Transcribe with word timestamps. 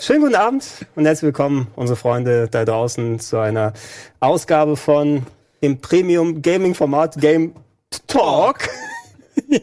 Schönen 0.00 0.22
guten 0.22 0.36
Abend 0.36 0.64
und 0.94 1.06
herzlich 1.06 1.26
willkommen, 1.26 1.66
unsere 1.74 1.96
Freunde 1.96 2.46
da 2.48 2.64
draußen, 2.64 3.18
zu 3.18 3.38
einer 3.38 3.72
Ausgabe 4.20 4.76
von 4.76 5.26
im 5.60 5.80
Premium 5.80 6.40
Gaming 6.40 6.74
Format 6.76 7.16
Game 7.20 7.52
Talk. 8.06 8.68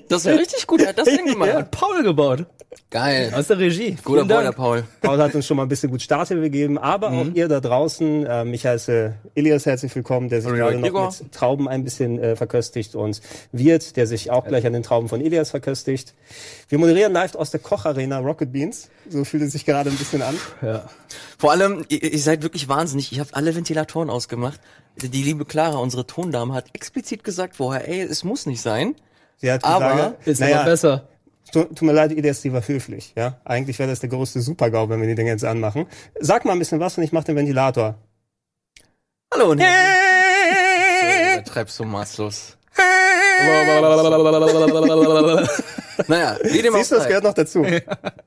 Das 0.09 0.21
ist 0.21 0.25
ja 0.31 0.35
richtig 0.35 0.67
gut, 0.67 0.81
er 0.81 0.89
hat 0.89 0.97
das 0.97 1.05
Ding 1.05 1.25
gemacht. 1.31 1.49
Ja, 1.49 1.55
hat 1.59 1.71
Paul 1.71 2.03
gebaut. 2.03 2.45
Geil. 2.89 3.31
Aus 3.35 3.47
der 3.47 3.57
Regie. 3.57 3.97
Guter 4.03 4.25
Dank. 4.25 4.43
der 4.43 4.51
Paul. 4.51 4.83
Paul 5.01 5.17
hat 5.17 5.33
uns 5.33 5.45
schon 5.45 5.57
mal 5.57 5.63
ein 5.63 5.69
bisschen 5.69 5.89
gut 5.89 6.01
Starthilfe 6.01 6.43
gegeben, 6.43 6.77
aber 6.77 7.11
auch 7.11 7.25
ihr 7.33 7.47
da 7.47 7.59
draußen. 7.59 8.25
Ähm, 8.29 8.53
ich 8.53 8.65
heiße 8.65 9.15
Ilias, 9.33 9.65
herzlich 9.65 9.95
willkommen, 9.95 10.29
der 10.29 10.41
sich 10.41 10.51
Hallo, 10.51 10.69
gerade 10.69 10.79
noch 10.79 11.19
mit 11.19 11.31
Trauben 11.31 11.67
ein 11.67 11.83
bisschen 11.83 12.19
äh, 12.19 12.35
verköstigt 12.35 12.95
und 12.95 13.21
Wirt, 13.51 13.95
der 13.95 14.07
sich 14.07 14.31
auch 14.31 14.45
gleich 14.45 14.65
an 14.65 14.73
den 14.73 14.83
Trauben 14.83 15.09
von 15.09 15.21
Ilias 15.21 15.51
verköstigt. 15.51 16.13
Wir 16.69 16.77
moderieren 16.77 17.13
live 17.13 17.35
aus 17.35 17.51
der 17.51 17.59
Kocharena 17.59 18.19
Rocket 18.19 18.51
Beans. 18.51 18.89
So 19.09 19.23
fühlt 19.23 19.43
es 19.43 19.53
sich 19.53 19.65
gerade 19.65 19.89
ein 19.89 19.97
bisschen 19.97 20.21
an. 20.21 20.35
Ja. 20.61 20.89
Vor 21.37 21.51
allem, 21.51 21.85
ihr, 21.89 22.03
ihr 22.03 22.19
seid 22.19 22.43
wirklich 22.43 22.67
wahnsinnig. 22.67 23.11
Ich 23.11 23.19
habe 23.19 23.29
alle 23.33 23.55
Ventilatoren 23.55 24.09
ausgemacht. 24.09 24.59
Die 25.01 25.23
liebe 25.23 25.45
Clara, 25.45 25.77
unsere 25.77 26.05
Tondame, 26.05 26.53
hat 26.53 26.65
explizit 26.73 27.23
gesagt 27.23 27.55
vorher, 27.55 27.87
ey, 27.87 28.01
es 28.01 28.23
muss 28.23 28.45
nicht 28.45 28.61
sein. 28.61 28.95
Sie 29.43 29.51
hat 29.51 29.61
Aber 29.65 29.91
gesagt, 29.93 30.25
Ist 30.27 30.39
naja, 30.39 30.61
aber 30.61 30.69
besser. 30.71 31.07
Tu- 31.51 31.65
Tut 31.65 31.81
mir 31.81 31.91
leid, 31.91 32.13
Ilias, 32.13 32.39
die 32.39 32.53
war 32.53 32.65
höflich. 32.65 33.11
Ja, 33.17 33.41
Eigentlich 33.43 33.77
wäre 33.77 33.89
das 33.89 33.99
der 33.99 34.07
größte 34.07 34.39
Supergau, 34.39 34.87
wenn 34.87 35.01
wir 35.01 35.07
die 35.09 35.15
Dinge 35.15 35.31
jetzt 35.31 35.43
anmachen. 35.43 35.85
Sag 36.17 36.45
mal 36.45 36.53
ein 36.53 36.59
bisschen 36.59 36.79
was 36.79 36.97
und 36.97 37.03
ich 37.03 37.11
mach 37.11 37.25
den 37.25 37.35
Ventilator. 37.35 37.95
Hallo 39.33 39.51
und 39.51 39.59
herzlich. 39.59 41.01
So, 41.01 41.33
übertreibst 41.33 41.77
du 41.77 41.83
maßlos. 41.83 42.57
Naja, 46.07 46.37
wie 46.43 46.61
dem 46.61 46.73
auch 46.73 46.77
Siehst 46.79 46.91
du, 46.91 46.95
das 46.95 47.03
sei. 47.03 47.07
gehört 47.09 47.23
noch 47.25 47.33
dazu. 47.33 47.65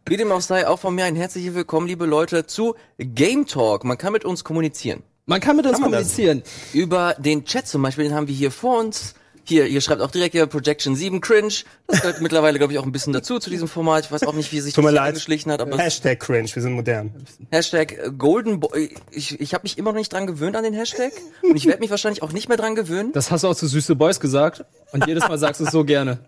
Wie 0.06 0.16
dem 0.18 0.30
auch 0.32 0.40
sei, 0.42 0.68
auch 0.68 0.78
von 0.78 0.94
mir 0.94 1.06
ein 1.06 1.16
herzliches 1.16 1.54
Willkommen, 1.54 1.86
liebe 1.86 2.04
Leute, 2.04 2.46
zu 2.46 2.74
Game 2.98 3.46
Talk. 3.46 3.84
Man 3.84 3.96
kann 3.96 4.12
mit 4.12 4.26
uns 4.26 4.44
kommunizieren. 4.44 5.02
Man 5.24 5.40
kann 5.40 5.56
mit 5.56 5.64
uns 5.66 5.76
Kann 5.80 5.84
kommunizieren. 5.84 6.42
Über 6.74 7.14
den 7.18 7.46
Chat 7.46 7.66
zum 7.66 7.80
Beispiel, 7.82 8.04
den 8.04 8.14
haben 8.14 8.28
wir 8.28 8.34
hier 8.34 8.50
vor 8.50 8.78
uns. 8.80 9.14
Hier, 9.48 9.66
ihr 9.66 9.80
schreibt 9.80 10.00
auch 10.00 10.10
direkt 10.10 10.32
hier 10.34 10.46
Projection 10.46 10.96
7 10.96 11.20
Cringe. 11.20 11.52
Das 11.86 12.00
gehört 12.00 12.20
mittlerweile, 12.20 12.58
glaube 12.58 12.72
ich, 12.72 12.78
auch 12.78 12.84
ein 12.84 12.92
bisschen 12.92 13.12
dazu 13.12 13.38
zu 13.38 13.48
diesem 13.48 13.68
Format. 13.68 14.06
Ich 14.06 14.12
weiß 14.12 14.24
auch 14.24 14.32
nicht, 14.34 14.52
wie 14.52 14.60
sich 14.60 14.74
Tut 14.74 14.84
das 14.84 14.90
hier 14.90 14.96
leid. 14.96 15.08
eingeschlichen 15.08 15.52
hat, 15.52 15.60
aber 15.60 15.78
Hashtag 15.78 16.18
cringe, 16.18 16.48
wir 16.52 16.62
sind 16.62 16.72
modern. 16.72 17.12
Hashtag 17.50 17.92
äh, 17.92 18.10
Golden 18.16 18.60
Boy. 18.60 18.94
Ich, 19.12 19.40
ich 19.40 19.54
habe 19.54 19.62
mich 19.62 19.78
immer 19.78 19.92
noch 19.92 19.98
nicht 19.98 20.12
dran 20.12 20.26
gewöhnt 20.26 20.56
an 20.56 20.64
den 20.64 20.74
Hashtag. 20.74 21.12
Und 21.42 21.56
ich 21.56 21.66
werde 21.66 21.80
mich 21.80 21.90
wahrscheinlich 21.90 22.22
auch 22.22 22.32
nicht 22.32 22.48
mehr 22.48 22.56
dran 22.58 22.74
gewöhnen. 22.74 23.12
Das 23.12 23.30
hast 23.30 23.44
du 23.44 23.48
auch 23.48 23.54
zu 23.54 23.66
Süße 23.68 23.94
Boys 23.94 24.18
gesagt. 24.20 24.64
Und 24.92 25.06
jedes 25.06 25.26
Mal 25.28 25.38
sagst 25.38 25.60
du 25.60 25.64
es 25.64 25.70
so 25.70 25.84
gerne. 25.84 26.18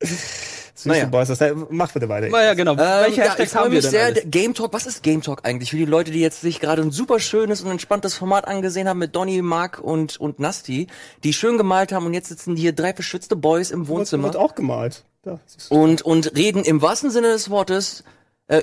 Süße 0.78 0.88
Naja. 0.90 1.06
Boys, 1.06 1.26
das, 1.26 1.40
mach 1.70 1.90
bitte 1.90 2.08
weiter. 2.08 2.28
Naja, 2.28 2.54
genau. 2.54 2.72
Ähm, 2.72 2.78
Welche 2.78 3.20
ja, 3.20 3.34
ich 3.36 3.48
freue 3.48 3.64
haben 3.64 3.72
wir 3.72 3.76
mich 3.76 3.82
denn 3.82 3.90
sehr. 3.90 4.04
alles? 4.06 4.22
Game 4.26 4.54
Talk, 4.54 4.72
was 4.72 4.86
ist 4.86 5.02
Game 5.02 5.22
Talk 5.22 5.40
eigentlich? 5.42 5.70
Für 5.70 5.76
die 5.76 5.84
Leute, 5.84 6.12
die 6.12 6.20
jetzt 6.20 6.40
sich 6.40 6.60
gerade 6.60 6.82
ein 6.82 6.92
super 6.92 7.18
schönes 7.18 7.62
und 7.62 7.70
entspanntes 7.72 8.14
Format 8.14 8.46
angesehen 8.46 8.88
haben 8.88 8.98
mit 8.98 9.16
Donny, 9.16 9.42
Mark 9.42 9.80
und, 9.80 10.20
und 10.20 10.38
Nasty, 10.38 10.86
die 11.24 11.32
schön 11.32 11.58
gemalt 11.58 11.90
haben 11.90 12.06
und 12.06 12.14
jetzt 12.14 12.28
sitzen 12.28 12.54
hier 12.54 12.72
drei 12.72 12.94
verschwitzte 12.94 13.34
Boys 13.34 13.72
im 13.72 13.80
Wird, 13.80 13.88
Wohnzimmer. 13.88 14.24
wird 14.24 14.36
auch 14.36 14.54
gemalt. 14.54 15.02
Da, 15.22 15.40
und, 15.68 16.02
und 16.02 16.36
reden 16.36 16.62
im 16.62 16.80
wahrsten 16.80 17.10
Sinne 17.10 17.32
des 17.32 17.50
Wortes 17.50 18.04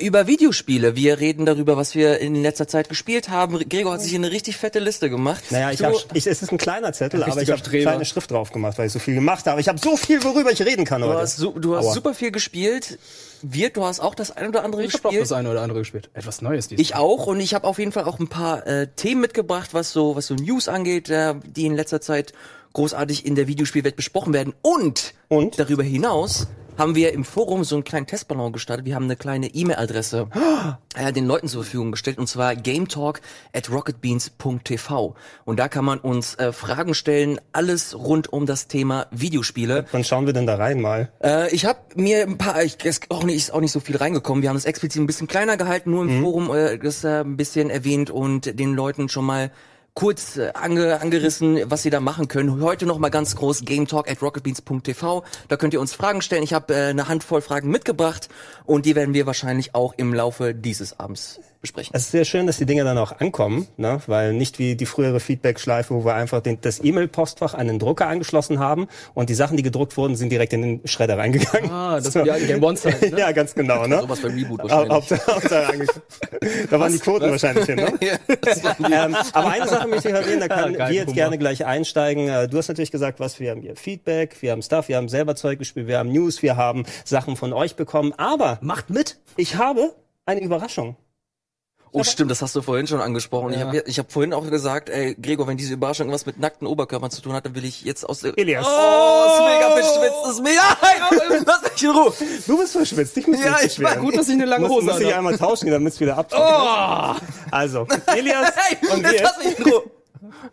über 0.01 0.25
Videospiele. 0.25 0.96
Wir 0.96 1.19
reden 1.19 1.46
darüber, 1.46 1.78
was 1.78 1.94
wir 1.94 2.19
in 2.19 2.41
letzter 2.41 2.68
Zeit 2.68 2.90
gespielt 2.90 3.29
haben. 3.29 3.59
Gregor 3.69 3.94
hat 3.94 4.01
sich 4.01 4.09
hier 4.09 4.19
eine 4.19 4.31
richtig 4.31 4.57
fette 4.57 4.79
Liste 4.79 5.12
gemacht. 5.12 5.44
Naja, 5.51 5.72
ich 5.72 5.84
hab, 5.84 5.94
ich, 6.16 6.25
es 6.25 6.41
ist 6.41 6.51
ein 6.51 6.57
kleiner 6.57 6.91
Zettel, 6.91 7.22
Ein 7.23 7.31
aber 7.31 7.41
ich 7.44 7.51
habe 7.51 7.62
kleine 7.62 8.03
Schrift 8.06 8.31
drauf 8.31 8.51
gemacht, 8.51 8.79
weil 8.79 8.88
ich 8.88 8.94
so 8.94 9.00
viel 9.00 9.13
gemacht 9.13 9.46
habe. 9.46 9.62
Ich 9.62 9.68
habe 9.68 9.78
so 9.78 9.96
viel, 9.96 10.23
worüber 10.23 10.51
ich 10.51 10.62
reden 10.63 10.85
kann 10.85 11.01
Du 11.01 11.07
heute. 11.07 11.19
hast, 11.19 11.40
du 11.40 11.75
hast 11.75 11.85
Aua. 11.85 11.94
super 11.94 12.13
viel 12.16 12.31
gespielt. 12.31 12.97
Wirt, 13.44 13.78
du 13.78 13.84
hast 13.85 14.00
auch 14.00 14.16
das 14.16 14.31
ein 14.31 14.47
oder 14.50 14.63
andere 14.63 14.84
Ich 14.84 14.94
habe 14.96 15.01
auch 15.07 15.12
gespielt. 15.12 15.22
das 15.22 15.31
eine 15.34 15.51
oder 15.51 15.62
andere 15.62 15.79
gespielt. 15.79 16.09
Etwas 16.13 16.41
Neues 16.41 16.67
diesmal. 16.67 16.81
Ich 16.81 16.96
auch 16.96 17.28
und 17.28 17.40
ich 17.40 17.53
habe 17.53 17.67
auf 17.67 17.78
jeden 17.78 17.91
Fall 17.91 18.06
auch 18.06 18.17
ein 18.17 18.28
paar 18.28 18.66
äh, 18.66 18.88
Themen 18.96 19.22
mitgebracht, 19.22 19.75
was 19.75 19.91
so 19.91 20.16
was 20.16 20.25
so 20.25 20.34
News 20.34 20.67
angeht, 20.67 21.12
äh, 21.12 21.35
die 21.46 21.67
in 21.67 21.75
letzter 21.75 22.02
Zeit 22.02 22.34
großartig 22.73 23.23
in 23.25 23.35
der 23.35 23.47
Videospielwelt 23.47 23.96
besprochen 23.96 24.34
werden. 24.34 24.53
Und, 24.63 25.13
Und? 25.28 25.59
darüber 25.59 25.84
hinaus 25.84 26.47
haben 26.78 26.96
wir 26.96 27.13
im 27.13 27.24
Forum 27.24 27.63
so 27.63 27.75
einen 27.75 27.84
kleinen 27.84 28.08
Testballon 28.08 28.53
gestartet. 28.53 28.86
Wir 28.86 28.96
haben 28.96 29.06
eine 29.06 29.16
kleine 29.16 29.47
E-Mail-Adresse 29.47 30.28
äh, 30.96 31.13
den 31.13 31.25
Leuten 31.25 31.47
zur 31.47 31.63
Verfügung 31.63 31.91
gestellt 31.91 32.18
und 32.18 32.28
zwar 32.28 32.56
gametalk 32.56 33.22
at 33.53 33.69
rocketbeans.tv. 33.72 35.16
Und 35.46 35.59
da 35.59 35.68
kann 35.68 35.85
man 35.85 36.00
uns 36.00 36.35
äh, 36.35 36.52
Fragen 36.52 36.94
stellen, 36.94 37.40
alles 37.53 37.97
rund 37.97 38.31
um 38.31 38.46
das 38.46 38.68
Thema 38.68 39.08
Videospiele. 39.12 39.85
Wann 39.91 40.03
schauen 40.03 40.25
wir 40.25 40.34
denn 40.34 40.47
da 40.47 40.56
rein 40.56 40.81
mal? 40.81 41.09
Äh, 41.24 41.53
ich 41.53 41.66
habe 41.66 41.80
mir 41.96 42.24
ein 42.24 42.38
paar, 42.38 42.64
ich 42.64 42.84
ist 42.84 43.09
auch 43.09 43.24
nicht, 43.24 43.38
ist 43.38 43.53
auch 43.53 43.62
nicht 43.62 43.72
so 43.72 43.80
viel 43.80 43.97
reingekommen. 43.97 44.41
Wir 44.41 44.50
haben 44.50 44.58
es 44.58 44.66
explizit 44.66 45.02
ein 45.02 45.08
bisschen 45.08 45.28
kleiner 45.28 45.58
gehalten, 45.58 45.91
nur 45.91 46.03
im 46.03 46.22
Forum 46.22 46.53
äh, 46.53 46.78
das 46.78 47.03
äh, 47.03 47.22
ein 47.22 47.38
bisschen 47.38 47.69
erwähnt 47.69 48.09
und 48.09 48.59
den 48.59 48.74
Leuten 48.74 49.09
schon 49.09 49.25
mal 49.25 49.52
kurz 49.95 50.35
äh, 50.38 50.51
ange, 50.53 51.01
angerissen, 51.01 51.59
was 51.72 51.81
sie 51.81 51.89
da 51.89 52.00
machen 52.00 52.28
können. 52.28 52.61
Heute 52.61 52.85
noch 52.85 53.00
mal 53.00 53.09
ganz 53.09 53.35
groß 53.35 53.61
Game 53.61 53.88
Talk 53.88 54.09
at 54.11 54.22
rocketbeans.tv. 54.22 55.23
Da 55.47 55.57
könnt 55.57 55.73
ihr 55.73 55.81
uns 55.81 55.94
Fragen 55.94 56.22
stellen. 56.22 56.44
Ich 56.44 56.53
habe 56.53 56.75
äh, 56.75 56.89
eine 56.89 57.07
Handvoll 57.07 57.41
Fragen 57.41 57.72
mitgebracht 57.72 58.29
und 58.66 58.85
die 58.85 58.95
werden 58.95 59.13
wir 59.13 59.25
wahrscheinlich 59.25 59.73
auch 59.73 59.94
im 59.97 60.13
Laufe 60.13 60.53
dieses 60.53 61.00
Abends 61.00 61.39
besprechen. 61.66 61.92
Es 61.96 62.03
ist 62.03 62.12
sehr 62.12 62.26
schön, 62.26 62.48
dass 62.48 62.58
die 62.58 62.66
Dinge 62.66 62.84
dann 62.84 62.98
auch 62.98 63.20
ankommen, 63.20 63.68
ne? 63.78 64.00
weil 64.08 64.34
nicht 64.34 64.59
wie 64.59 64.76
die 64.76 64.86
frühere 64.86 65.20
Feedback-Schleife, 65.20 65.94
wo 65.94 66.06
wir 66.06 66.14
einfach 66.16 66.42
den, 66.42 66.59
das 66.62 66.84
E-Mail-Postfach 66.84 67.53
an 67.53 67.68
den 67.68 67.80
Drucker 67.80 68.08
angeschlossen 68.08 68.59
haben 68.59 68.88
und 69.14 69.30
die 69.30 69.34
Sachen, 69.36 69.58
die 69.58 69.64
gedruckt 69.64 69.98
wurden, 69.98 70.16
sind 70.16 70.31
direkt 70.31 70.53
in 70.53 70.62
den 70.62 70.81
Schredder 70.88 71.18
reingegangen. 71.18 71.72
Ah, 71.72 72.00
das 72.00 72.16
war 72.16 72.24
die 72.24 72.46
Game 72.46 72.64
One-Zeit, 72.64 73.12
ne? 73.12 73.18
ja, 73.20 73.31
ganz 73.31 73.53
genau. 73.53 73.86
Ne? 73.88 74.00
Sowas 74.02 74.22
beim 74.22 74.34
Reboot 74.34 74.62
wahrscheinlich. 74.64 75.90
Da 76.70 76.80
waren 76.80 76.92
die 76.92 77.00
Quoten 77.00 77.30
wahrscheinlich 77.31 77.66
hin, 77.66 77.76
ne? 77.78 77.94
ähm, 78.00 79.16
aber 79.34 79.47
eine 79.50 79.68
Sache 79.68 79.88
möchte 79.88 80.09
ich 80.09 80.16
erwähnen, 80.16 80.42
da 80.42 80.47
können 80.47 80.76
geil, 80.76 80.90
wir 80.90 80.96
jetzt 80.96 81.06
Humor. 81.08 81.16
gerne 81.16 81.38
gleich 81.38 81.66
einsteigen. 81.66 82.28
Äh, 82.28 82.47
Du 82.47 82.58
hast 82.58 82.68
natürlich 82.68 82.92
gesagt, 82.92 83.20
was 83.20 83.40
wir 83.40 83.52
haben 83.52 83.62
hier 83.62 83.76
Feedback, 83.76 84.42
wir 84.42 84.52
haben 84.52 84.62
Stuff, 84.62 84.88
wir 84.88 84.97
haben 84.97 85.09
selber 85.09 85.36
Zeug 85.36 85.59
gespielt, 85.59 85.88
wir 85.88 85.97
haben 85.97 86.12
News, 86.12 86.42
wir 86.42 86.56
haben 86.56 86.86
Sachen 87.03 87.36
von 87.36 87.53
euch 87.53 87.76
bekommen. 87.76 88.14
Aber 88.18 88.59
Macht 88.62 88.90
mit. 88.90 89.18
ich 89.38 89.56
habe 89.58 89.94
eine 90.26 90.42
Überraschung. 90.42 90.96
Oh, 91.97 92.03
stimmt, 92.03 92.29
das 92.31 92.41
hast 92.41 92.56
du 92.56 92.61
vorhin 92.61 92.88
schon 92.88 93.00
angesprochen. 93.01 93.53
Ich 93.53 93.59
Ja. 93.59 93.67
habe 93.67 93.83
ich 93.85 94.00
hab 94.00 94.11
vorhin 94.11 94.33
auch 94.33 94.47
gesagt, 94.50 94.89
ey, 94.89 95.16
Gregor, 95.16 95.47
wenn 95.47 95.57
diese 95.57 95.73
Überraschung 95.73 96.11
was 96.11 96.25
mit 96.25 96.39
nackten 96.39 96.67
Oberkörpern 96.67 97.09
zu 97.09 97.22
tun 97.22 97.33
hat, 97.33 97.45
dann 97.45 97.56
will 97.56 97.63
ich 97.66 97.83
jetzt 97.83 98.03
aus 98.07 98.19
der... 98.19 98.38
Elias. 98.38 98.66
Oh, 98.67 99.25
ist 99.31 99.39
mega 99.45 99.72
verschwitzt, 99.72 100.31
ist 100.31 100.41
mega... 100.44 101.44
Lass 101.45 101.61
mich 101.72 101.84
in 101.84 101.89
Ruhe. 101.91 102.13
Du 102.47 102.57
bist 102.57 102.72
verschwitzt, 102.73 103.16
ich 103.17 103.28
muss 103.28 103.39
Ja, 103.44 103.51
nicht 103.61 103.66
ich 103.78 103.84
war. 103.84 103.95
Gut, 103.97 104.17
dass 104.17 104.28
ich 104.28 104.34
eine 104.34 104.45
lange 104.45 104.67
muss, 104.67 104.75
Hose 104.78 104.85
muss 104.88 105.00
ich 105.00 105.05
habe. 105.05 105.16
einmal 105.17 105.38
tauschen, 105.38 105.69
damit 105.72 105.94
es 105.94 106.00
wieder 106.00 106.17
abtrocknet. 106.17 106.50
Oh! 106.51 107.16
Also, 107.51 107.88
Elias 108.07 108.51
Hey, 108.55 108.78
und 108.91 109.03
wir. 109.03 109.23
lass 109.23 109.38
mich 109.44 109.57
in 109.59 109.63
Ruhe. 109.63 109.84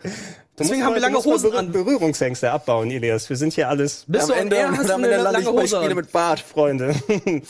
Du 0.55 0.65
Deswegen 0.65 0.83
haben 0.83 0.91
mal- 0.91 0.97
wir 0.97 1.01
lange 1.01 1.13
du 1.15 1.17
musst 1.17 1.27
mal 1.27 1.35
Hosen 1.35 1.51
Berühr- 1.51 1.59
an. 1.59 1.73
Berührungsängste 1.73 2.51
abbauen, 2.53 2.91
Elias. 2.91 3.27
Wir 3.31 3.37
sind 3.39 3.55
hier 3.55 3.71
alles 3.71 4.05
Bist 4.07 4.29
du 4.29 4.35
am 4.35 4.39
Ende, 4.41 4.57
er 4.57 4.69
am 4.69 4.75
Ende 4.75 4.93
eine 5.07 5.17
ich 5.17 5.23
lange 5.45 5.47
Hose 5.47 5.67
Spiele 5.77 5.91
an. 5.91 5.97
mit 5.97 6.13
Bart. 6.13 6.41
Freunde. 6.41 6.95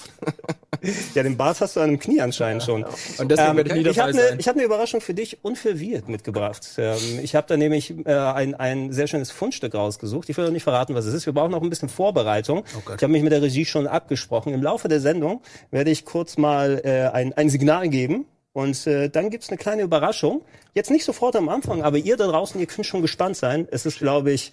ja, 1.14 1.22
den 1.24 1.36
Bart 1.36 1.60
hast 1.60 1.74
du 1.74 1.80
an 1.80 1.88
einem 1.88 1.98
Knie 1.98 2.20
anscheinend 2.20 2.62
schon. 2.62 2.84
Und 3.18 3.28
deswegen 3.28 3.50
Ähm, 3.50 3.56
werde 3.56 3.70
ich 3.70 3.84
nie 3.84 3.90
ich 3.90 3.98
habe 3.98 4.12
dabei 4.12 4.20
eine 4.22 4.28
sein. 4.30 4.38
ich 4.40 4.46
hab 4.48 4.54
ne 4.54 4.62
Überraschung 4.62 5.00
für 5.00 5.14
dich 5.14 5.38
und 5.42 5.58
für 5.58 5.80
Wirt 5.80 6.08
mitgebracht. 6.08 6.64
Ähm, 6.78 6.96
ich 7.22 7.34
habe 7.34 7.46
da 7.48 7.56
nämlich 7.56 7.92
äh, 8.06 8.12
ein, 8.14 8.54
ein 8.54 8.92
sehr 8.92 9.08
schönes 9.08 9.32
Fundstück 9.32 9.74
rausgesucht. 9.74 10.28
Ich 10.28 10.36
will 10.36 10.44
noch 10.44 10.52
nicht 10.52 10.62
verraten, 10.62 10.94
was 10.94 11.04
es 11.04 11.14
ist. 11.14 11.26
Wir 11.26 11.32
brauchen 11.32 11.50
noch 11.50 11.62
ein 11.62 11.70
bisschen 11.70 11.88
Vorbereitung. 11.88 12.62
Gott. 12.84 12.96
ich 12.98 13.02
habe 13.02 13.12
mich 13.12 13.24
mit 13.24 13.32
der 13.32 13.42
Regie 13.42 13.64
schon 13.64 13.88
abgesprochen. 13.88 14.54
Im 14.54 14.62
Laufe 14.62 14.86
der 14.86 15.00
Sendung 15.00 15.42
werde 15.72 15.90
ich 15.90 16.04
kurz 16.04 16.36
mal 16.38 16.80
äh, 16.84 17.08
ein, 17.12 17.32
ein 17.32 17.50
Signal 17.50 17.88
geben. 17.88 18.26
Und 18.52 18.86
äh, 18.86 19.08
dann 19.08 19.30
gibt's 19.30 19.48
eine 19.48 19.58
kleine 19.58 19.82
Überraschung. 19.82 20.44
Jetzt 20.74 20.90
nicht 20.90 21.04
sofort 21.04 21.36
am 21.36 21.48
Anfang, 21.48 21.82
aber 21.82 21.98
ihr 21.98 22.16
da 22.16 22.26
draußen, 22.26 22.60
ihr 22.60 22.66
könnt 22.66 22.86
schon 22.86 23.02
gespannt 23.02 23.36
sein. 23.36 23.66
Es 23.70 23.86
ist, 23.86 23.98
glaube 23.98 24.32
ich, 24.32 24.52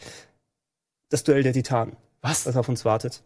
das 1.09 1.23
Duell 1.23 1.43
der 1.43 1.53
Titanen, 1.53 1.95
Was? 2.21 2.45
was 2.45 2.55
auf 2.55 2.69
uns 2.69 2.85
wartet. 2.85 3.21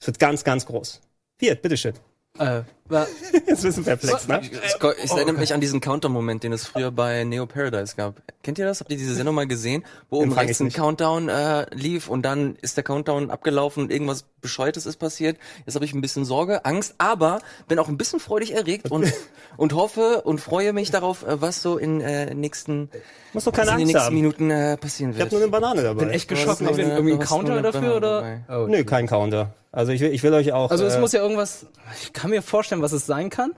Es 0.00 0.06
wird 0.06 0.18
ganz, 0.18 0.44
ganz 0.44 0.64
groß. 0.64 1.00
Wirt, 1.38 1.60
bitteschön. 1.62 1.94
Äh, 2.38 2.62
War, 2.90 3.06
Jetzt 3.46 3.62
bist 3.62 3.78
du 3.78 3.82
perplex, 3.84 4.26
ne? 4.28 4.40
Es 4.64 4.74
Ich 5.04 5.10
erinnere 5.12 5.34
mich 5.38 5.54
an 5.54 5.60
diesen 5.60 5.80
Counter-Moment, 5.80 6.42
den 6.42 6.52
es 6.52 6.66
früher 6.66 6.90
bei 6.90 7.24
Neo 7.24 7.46
Paradise 7.46 7.94
gab. 7.96 8.16
Kennt 8.42 8.58
ihr 8.58 8.66
das? 8.66 8.80
Habt 8.80 8.90
ihr 8.90 8.96
diese 8.96 9.14
Sendung 9.14 9.34
mal 9.34 9.46
gesehen? 9.46 9.84
Wo 10.08 10.16
oben 10.18 10.26
Empfang 10.30 10.46
rechts 10.46 10.60
ich 10.60 10.66
ein. 10.66 10.72
Countdown 10.72 11.28
äh, 11.28 11.66
lief 11.74 12.08
und 12.08 12.22
dann 12.22 12.56
ist 12.62 12.76
der 12.76 12.84
Countdown 12.84 13.30
abgelaufen 13.30 13.84
und 13.84 13.92
irgendwas 13.92 14.24
Bescheuertes 14.40 14.86
ist 14.86 14.96
passiert. 14.96 15.36
Jetzt 15.66 15.74
habe 15.74 15.84
ich 15.84 15.92
ein 15.92 16.00
bisschen 16.00 16.24
Sorge, 16.24 16.64
Angst, 16.64 16.94
aber 16.98 17.40
bin 17.68 17.78
auch 17.78 17.88
ein 17.88 17.98
bisschen 17.98 18.20
freudig 18.20 18.54
erregt 18.54 18.90
und, 18.90 19.12
und 19.56 19.72
hoffe 19.74 20.22
und 20.22 20.40
freue 20.40 20.72
mich 20.72 20.90
darauf, 20.90 21.26
äh, 21.26 21.40
was 21.40 21.62
so 21.62 21.76
in 21.78 22.00
äh, 22.00 22.34
nächsten, 22.34 22.88
Musst 23.32 23.46
doch 23.46 23.52
keine 23.52 23.70
in 23.72 23.76
den 23.76 23.82
Angst 23.82 23.86
nächsten 23.94 24.06
haben. 24.06 24.14
Minuten 24.14 24.50
äh, 24.50 24.76
passieren 24.76 25.12
Ich 25.12 25.18
wird. 25.18 25.26
habe 25.26 25.36
nur 25.36 25.42
eine 25.44 25.50
Banane 25.52 25.82
dabei. 25.82 26.00
bin 26.04 26.10
echt 26.10 26.28
geschockt. 26.28 26.60
Noch 26.62 26.72
eine- 26.72 26.82
irgendwie 26.94 27.10
du 27.12 27.16
ein 27.16 27.20
hast 27.22 27.30
noch 27.30 27.38
Counter 27.44 27.62
dafür 27.62 27.96
oder? 27.96 28.40
Oh, 28.48 28.66
Nö, 28.68 28.82
kein 28.84 29.06
Counter. 29.06 29.54
Also 29.72 29.92
ich 29.92 30.00
will, 30.00 30.12
ich 30.12 30.22
will 30.24 30.34
euch 30.34 30.52
auch. 30.52 30.70
Also 30.72 30.84
es 30.84 30.94
äh, 30.96 31.00
muss 31.00 31.12
ja 31.12 31.20
irgendwas. 31.22 31.64
Ich 32.02 32.12
kann 32.12 32.30
mir 32.30 32.42
vorstellen, 32.42 32.79
was 32.82 32.92
es 32.92 33.06
sein 33.06 33.30
kann. 33.30 33.52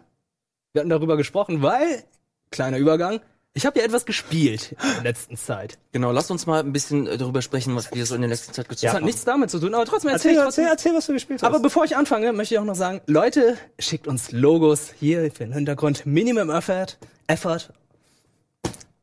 Wir 0.72 0.80
hatten 0.80 0.90
darüber 0.90 1.16
gesprochen, 1.16 1.62
weil 1.62 2.02
kleiner 2.50 2.78
Übergang. 2.78 3.20
Ich 3.54 3.66
habe 3.66 3.78
ja 3.78 3.84
etwas 3.84 4.06
gespielt 4.06 4.72
in 4.72 4.94
der 4.94 5.02
letzten 5.02 5.36
Zeit. 5.36 5.76
Genau, 5.92 6.10
lasst 6.10 6.30
uns 6.30 6.46
mal 6.46 6.60
ein 6.60 6.72
bisschen 6.72 7.06
äh, 7.06 7.18
darüber 7.18 7.42
sprechen, 7.42 7.76
was 7.76 7.92
wir 7.92 8.06
so 8.06 8.14
in 8.14 8.22
der 8.22 8.30
letzten 8.30 8.54
Zeit 8.54 8.66
gezockt 8.66 8.84
Das 8.84 8.90
hat 8.92 8.96
haben. 9.00 9.04
nichts 9.04 9.24
damit 9.26 9.50
zu 9.50 9.58
tun, 9.58 9.74
aber 9.74 9.84
trotzdem 9.84 10.08
erzähl 10.10 10.30
Erzähl, 10.30 10.38
ich 10.38 10.44
trotzdem. 10.44 10.64
erzähl, 10.64 10.72
erzähl, 10.88 10.94
was 10.96 11.06
du 11.06 11.12
gespielt 11.12 11.42
hast. 11.42 11.46
Aber 11.46 11.60
bevor 11.60 11.84
ich 11.84 11.94
anfange, 11.94 12.32
möchte 12.32 12.54
ich 12.54 12.58
auch 12.58 12.64
noch 12.64 12.74
sagen, 12.74 13.02
Leute, 13.06 13.58
schickt 13.78 14.06
uns 14.08 14.32
Logos 14.32 14.90
hier 14.98 15.30
für 15.30 15.44
den 15.44 15.52
Hintergrund. 15.52 16.06
Minimum 16.06 16.48
Effort, 16.48 16.96
Effort. 17.26 17.68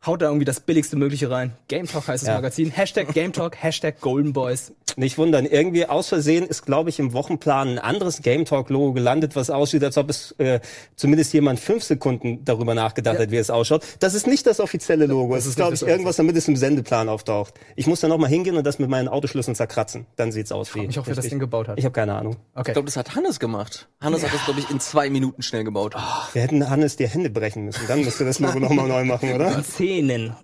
Haut 0.05 0.21
da 0.21 0.27
irgendwie 0.27 0.45
das 0.45 0.61
billigste 0.61 0.95
Mögliche 0.95 1.29
rein. 1.29 1.51
Game 1.67 1.85
Talk 1.85 2.07
heißt 2.07 2.23
das 2.23 2.29
Ja. 2.29 2.35
Magazin. 2.35 2.71
Hashtag 2.71 3.13
Game 3.13 3.33
Talk, 3.33 3.57
Hashtag 3.61 3.99
Golden 3.99 4.31
Boys. 4.31 4.71
Nicht 4.95 5.17
wundern, 5.17 5.45
irgendwie 5.45 5.85
aus 5.85 6.07
Versehen 6.07 6.45
ist, 6.47 6.65
glaube 6.65 6.89
ich, 6.89 6.99
im 6.99 7.13
Wochenplan 7.13 7.67
ein 7.69 7.79
anderes 7.79 8.21
Game 8.21 8.45
Talk-Logo 8.45 8.93
gelandet, 8.93 9.35
was 9.35 9.49
aussieht, 9.49 9.83
als 9.83 9.97
ob 9.97 10.09
es 10.09 10.31
äh, 10.39 10.61
zumindest 10.95 11.31
jemand 11.33 11.59
fünf 11.59 11.83
Sekunden 11.83 12.43
darüber 12.43 12.73
nachgedacht 12.75 13.19
hat, 13.19 13.29
wie 13.31 13.37
es 13.37 13.49
ausschaut. 13.49 13.83
Das 13.99 14.13
ist 14.13 14.25
nicht 14.25 14.47
das 14.47 14.59
offizielle 14.59 15.05
Logo. 15.05 15.35
Es 15.35 15.45
ist 15.45 15.55
glaube 15.57 15.73
ich, 15.73 15.81
das 15.81 15.87
irgendwas, 15.89 16.15
damit 16.15 16.35
es 16.37 16.47
im 16.47 16.55
Sendeplan 16.55 17.07
auftaucht. 17.07 17.53
Ich 17.75 17.85
muss 17.87 17.99
da 17.99 18.07
noch 18.07 18.17
mal 18.17 18.27
hingehen 18.27 18.55
und 18.57 18.65
das 18.65 18.79
mit 18.79 18.89
meinen 18.89 19.07
Autoschlüsseln 19.09 19.55
zerkratzen. 19.55 20.05
Dann 20.15 20.31
sieht's 20.31 20.51
aus 20.51 20.73
wie. 20.75 20.85
Ich 20.85 20.97
hoffe, 20.97 21.07
wer 21.07 21.15
das. 21.15 21.27
Ding 21.27 21.39
gebaut 21.39 21.67
hat. 21.67 21.77
Ich 21.77 21.85
habe 21.85 21.93
keine 21.93 22.15
Ahnung. 22.15 22.37
Okay. 22.55 22.71
Ich 22.71 22.73
glaube, 22.73 22.85
das 22.87 22.97
hat 22.97 23.15
Hannes 23.15 23.39
gemacht. 23.39 23.87
Hannes 24.01 24.23
hat 24.23 24.33
das, 24.33 24.43
glaube 24.45 24.59
ich, 24.61 24.69
in 24.71 24.79
zwei 24.79 25.09
Minuten 25.09 25.41
schnell 25.43 25.63
gebaut. 25.63 25.95
Wir 26.33 26.41
hätten 26.41 26.67
Hannes 26.69 26.95
die 26.95 27.07
Hände 27.07 27.29
brechen 27.29 27.65
müssen. 27.65 27.81
Dann 27.87 28.03
müsste 28.03 28.25
das 28.25 28.39
Logo 28.39 28.59
noch 28.59 28.69
mal 28.71 28.87
neu 28.87 29.03
machen, 29.05 29.33
oder? 29.33 29.61
Zähnen. 29.89 30.35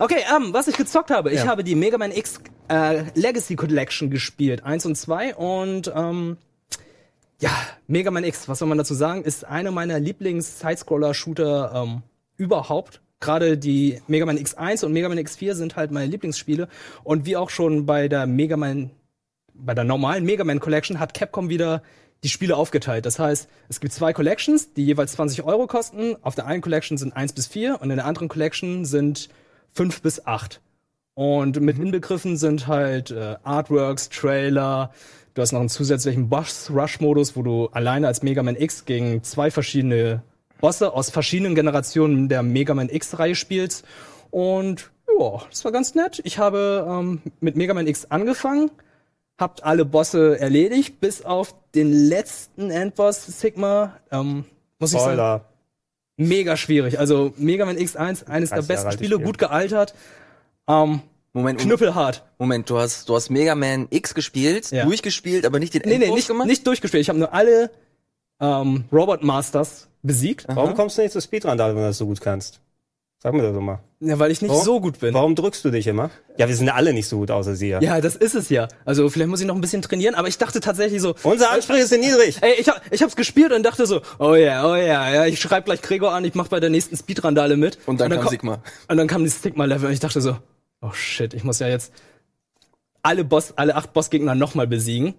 Okay, 0.00 0.24
ähm, 0.36 0.52
was 0.52 0.66
ich 0.68 0.76
gezockt 0.76 1.10
habe. 1.10 1.30
Ich 1.30 1.40
Ja. 1.44 1.46
habe 1.46 1.62
die 1.64 1.74
Mega 1.74 1.96
Man 1.98 2.10
X 2.12 2.40
äh, 2.68 3.04
Legacy 3.14 3.54
Collection 3.56 4.10
gespielt, 4.10 4.64
eins 4.64 4.84
und 4.84 4.96
zwei 4.96 5.34
und 5.34 5.92
ähm, 5.94 6.36
ja, 7.40 7.50
Mega 7.86 8.10
Man 8.10 8.24
X, 8.24 8.48
was 8.48 8.58
soll 8.58 8.68
man 8.68 8.78
dazu 8.78 8.94
sagen, 8.94 9.22
ist 9.22 9.44
eine 9.44 9.70
meiner 9.70 9.98
Lieblings-Sidescroller-Shooter 9.98 11.72
ähm, 11.74 12.02
überhaupt. 12.36 13.00
Gerade 13.20 13.56
die 13.56 14.00
Mega 14.08 14.26
Man 14.26 14.38
X1 14.38 14.84
und 14.84 14.92
Mega 14.92 15.08
Man 15.08 15.18
X4 15.18 15.54
sind 15.54 15.76
halt 15.76 15.90
meine 15.92 16.06
Lieblingsspiele. 16.06 16.68
Und 17.04 17.24
wie 17.26 17.36
auch 17.36 17.50
schon 17.50 17.86
bei 17.86 18.08
der 18.08 18.26
Mega 18.26 18.56
Man, 18.56 18.90
bei 19.54 19.74
der 19.74 19.84
normalen 19.84 20.24
Mega 20.24 20.42
Man 20.44 20.58
Collection 20.60 20.98
hat 20.98 21.14
Capcom 21.14 21.48
wieder 21.48 21.82
die 22.22 22.28
Spiele 22.28 22.56
aufgeteilt. 22.56 23.04
Das 23.04 23.18
heißt, 23.18 23.48
es 23.68 23.80
gibt 23.80 23.92
zwei 23.92 24.12
Collections, 24.12 24.72
die 24.74 24.84
jeweils 24.84 25.12
20 25.12 25.42
Euro 25.44 25.66
kosten. 25.66 26.16
Auf 26.22 26.34
der 26.34 26.46
einen 26.46 26.62
Collection 26.62 26.96
sind 26.96 27.16
1 27.16 27.32
bis 27.32 27.46
4 27.46 27.80
und 27.80 27.90
in 27.90 27.96
der 27.96 28.06
anderen 28.06 28.28
Collection 28.28 28.84
sind 28.84 29.28
5 29.72 30.02
bis 30.02 30.26
8. 30.26 30.60
Und 31.14 31.60
mit 31.60 31.78
inbegriffen 31.78 32.36
sind 32.36 32.68
halt 32.68 33.10
äh, 33.10 33.36
Artworks, 33.42 34.08
Trailer. 34.08 34.92
Du 35.34 35.42
hast 35.42 35.52
noch 35.52 35.60
einen 35.60 35.68
zusätzlichen 35.68 36.28
Boss-Rush-Modus, 36.28 37.36
wo 37.36 37.42
du 37.42 37.66
alleine 37.72 38.06
als 38.06 38.22
Mega 38.22 38.42
Man 38.42 38.56
X 38.56 38.84
gegen 38.84 39.22
zwei 39.22 39.50
verschiedene 39.50 40.22
Bosse 40.60 40.92
aus 40.92 41.10
verschiedenen 41.10 41.54
Generationen 41.54 42.28
der 42.28 42.42
Mega 42.42 42.72
Man 42.72 42.88
X-Reihe 42.88 43.34
spielst. 43.34 43.84
Und 44.30 44.90
ja, 45.18 45.42
das 45.50 45.64
war 45.64 45.72
ganz 45.72 45.94
nett. 45.94 46.20
Ich 46.24 46.38
habe 46.38 46.86
ähm, 46.88 47.20
mit 47.40 47.56
Mega 47.56 47.74
Man 47.74 47.86
X 47.86 48.06
angefangen, 48.06 48.70
habt 49.42 49.62
alle 49.64 49.84
Bosse 49.84 50.40
erledigt, 50.40 51.00
bis 51.00 51.22
auf 51.22 51.54
den 51.74 51.92
letzten 51.92 52.70
Endboss 52.70 53.26
Sigma. 53.26 53.98
Ähm, 54.10 54.44
muss 54.78 54.92
ich 54.94 54.98
sagen, 54.98 55.12
Spoiler. 55.12 55.44
mega 56.16 56.56
schwierig. 56.56 56.98
Also 56.98 57.34
Mega 57.36 57.66
Man 57.66 57.76
X1, 57.76 58.26
eines 58.26 58.48
der 58.50 58.58
30 58.58 58.60
Jahre 58.60 58.62
besten 58.66 58.92
Spiele, 58.92 59.14
Spiel. 59.16 59.26
gut 59.26 59.38
gealtert. 59.38 59.94
Ähm, 60.68 61.00
Moment, 61.34 61.60
knüppelhart. 61.60 62.24
Moment, 62.38 62.68
du 62.70 62.78
hast, 62.78 63.08
du 63.08 63.14
hast 63.14 63.30
Mega 63.30 63.54
Man 63.54 63.86
X 63.90 64.14
gespielt, 64.14 64.70
Ja. 64.70 64.84
durchgespielt, 64.84 65.44
aber 65.46 65.58
nicht 65.58 65.74
den 65.74 65.82
Nee, 65.84 65.90
nee, 65.98 66.04
Endboss 66.04 66.16
nicht, 66.16 66.28
gemacht? 66.28 66.46
nicht 66.48 66.66
durchgespielt. 66.66 67.00
Ich 67.02 67.08
habe 67.08 67.18
nur 67.18 67.32
alle 67.32 67.70
ähm, 68.40 68.84
Robot 68.92 69.22
Masters 69.22 69.88
besiegt. 70.02 70.46
Warum 70.48 70.74
kommst 70.74 70.98
du 70.98 71.02
nicht 71.02 71.12
zu 71.12 71.20
Speedrandal, 71.20 71.74
wenn 71.74 71.82
du 71.82 71.88
das 71.88 71.98
so 71.98 72.06
gut 72.06 72.20
kannst? 72.20 72.60
Sag 73.22 73.34
mir 73.34 73.42
das 73.42 73.54
doch 73.54 73.60
mal. 73.60 73.78
Ja, 74.00 74.18
weil 74.18 74.32
ich 74.32 74.42
nicht 74.42 74.50
Warum? 74.50 74.64
so 74.64 74.80
gut 74.80 74.98
bin. 74.98 75.14
Warum 75.14 75.36
drückst 75.36 75.64
du 75.64 75.70
dich 75.70 75.86
immer? 75.86 76.10
Ja, 76.38 76.48
wir 76.48 76.56
sind 76.56 76.66
ja 76.66 76.74
alle 76.74 76.92
nicht 76.92 77.06
so 77.06 77.18
gut, 77.18 77.30
außer 77.30 77.54
sie 77.54 77.68
ja. 77.68 77.80
Ja, 77.80 78.00
das 78.00 78.16
ist 78.16 78.34
es 78.34 78.48
ja. 78.48 78.66
Also 78.84 79.08
vielleicht 79.08 79.30
muss 79.30 79.40
ich 79.40 79.46
noch 79.46 79.54
ein 79.54 79.60
bisschen 79.60 79.80
trainieren, 79.80 80.16
aber 80.16 80.26
ich 80.26 80.38
dachte 80.38 80.58
tatsächlich 80.58 81.00
so, 81.00 81.14
Unser 81.22 81.52
Anspruch 81.52 81.76
ist 81.76 81.92
niedrig. 81.92 82.38
Ey, 82.42 82.54
ich, 82.58 82.68
hab, 82.68 82.82
ich 82.90 83.00
hab's 83.00 83.14
gespielt 83.14 83.52
und 83.52 83.62
dachte 83.62 83.86
so, 83.86 84.00
oh 84.18 84.34
ja, 84.34 84.68
oh 84.68 84.74
ja, 84.74 85.08
ja, 85.14 85.26
ich 85.26 85.38
schreib 85.40 85.66
gleich 85.66 85.82
Gregor 85.82 86.12
an, 86.12 86.24
ich 86.24 86.34
mach 86.34 86.48
bei 86.48 86.58
der 86.58 86.68
nächsten 86.70 86.96
Speedrandale 86.96 87.56
mit. 87.56 87.78
Und 87.86 88.00
dann 88.00 88.10
kam 88.10 88.24
ko- 88.24 88.28
Sigma. 88.30 88.60
Und 88.88 88.96
dann 88.96 89.06
kam 89.06 89.22
die 89.22 89.30
Sigma-Level 89.30 89.86
und 89.86 89.92
ich 89.92 90.00
dachte 90.00 90.20
so, 90.20 90.36
oh 90.80 90.90
shit, 90.92 91.32
ich 91.32 91.44
muss 91.44 91.60
ja 91.60 91.68
jetzt 91.68 91.92
alle 93.02 93.22
Boss, 93.24 93.52
alle 93.56 93.76
acht 93.76 93.92
Bossgegner 93.92 94.34
nochmal 94.34 94.66
besiegen, 94.66 95.14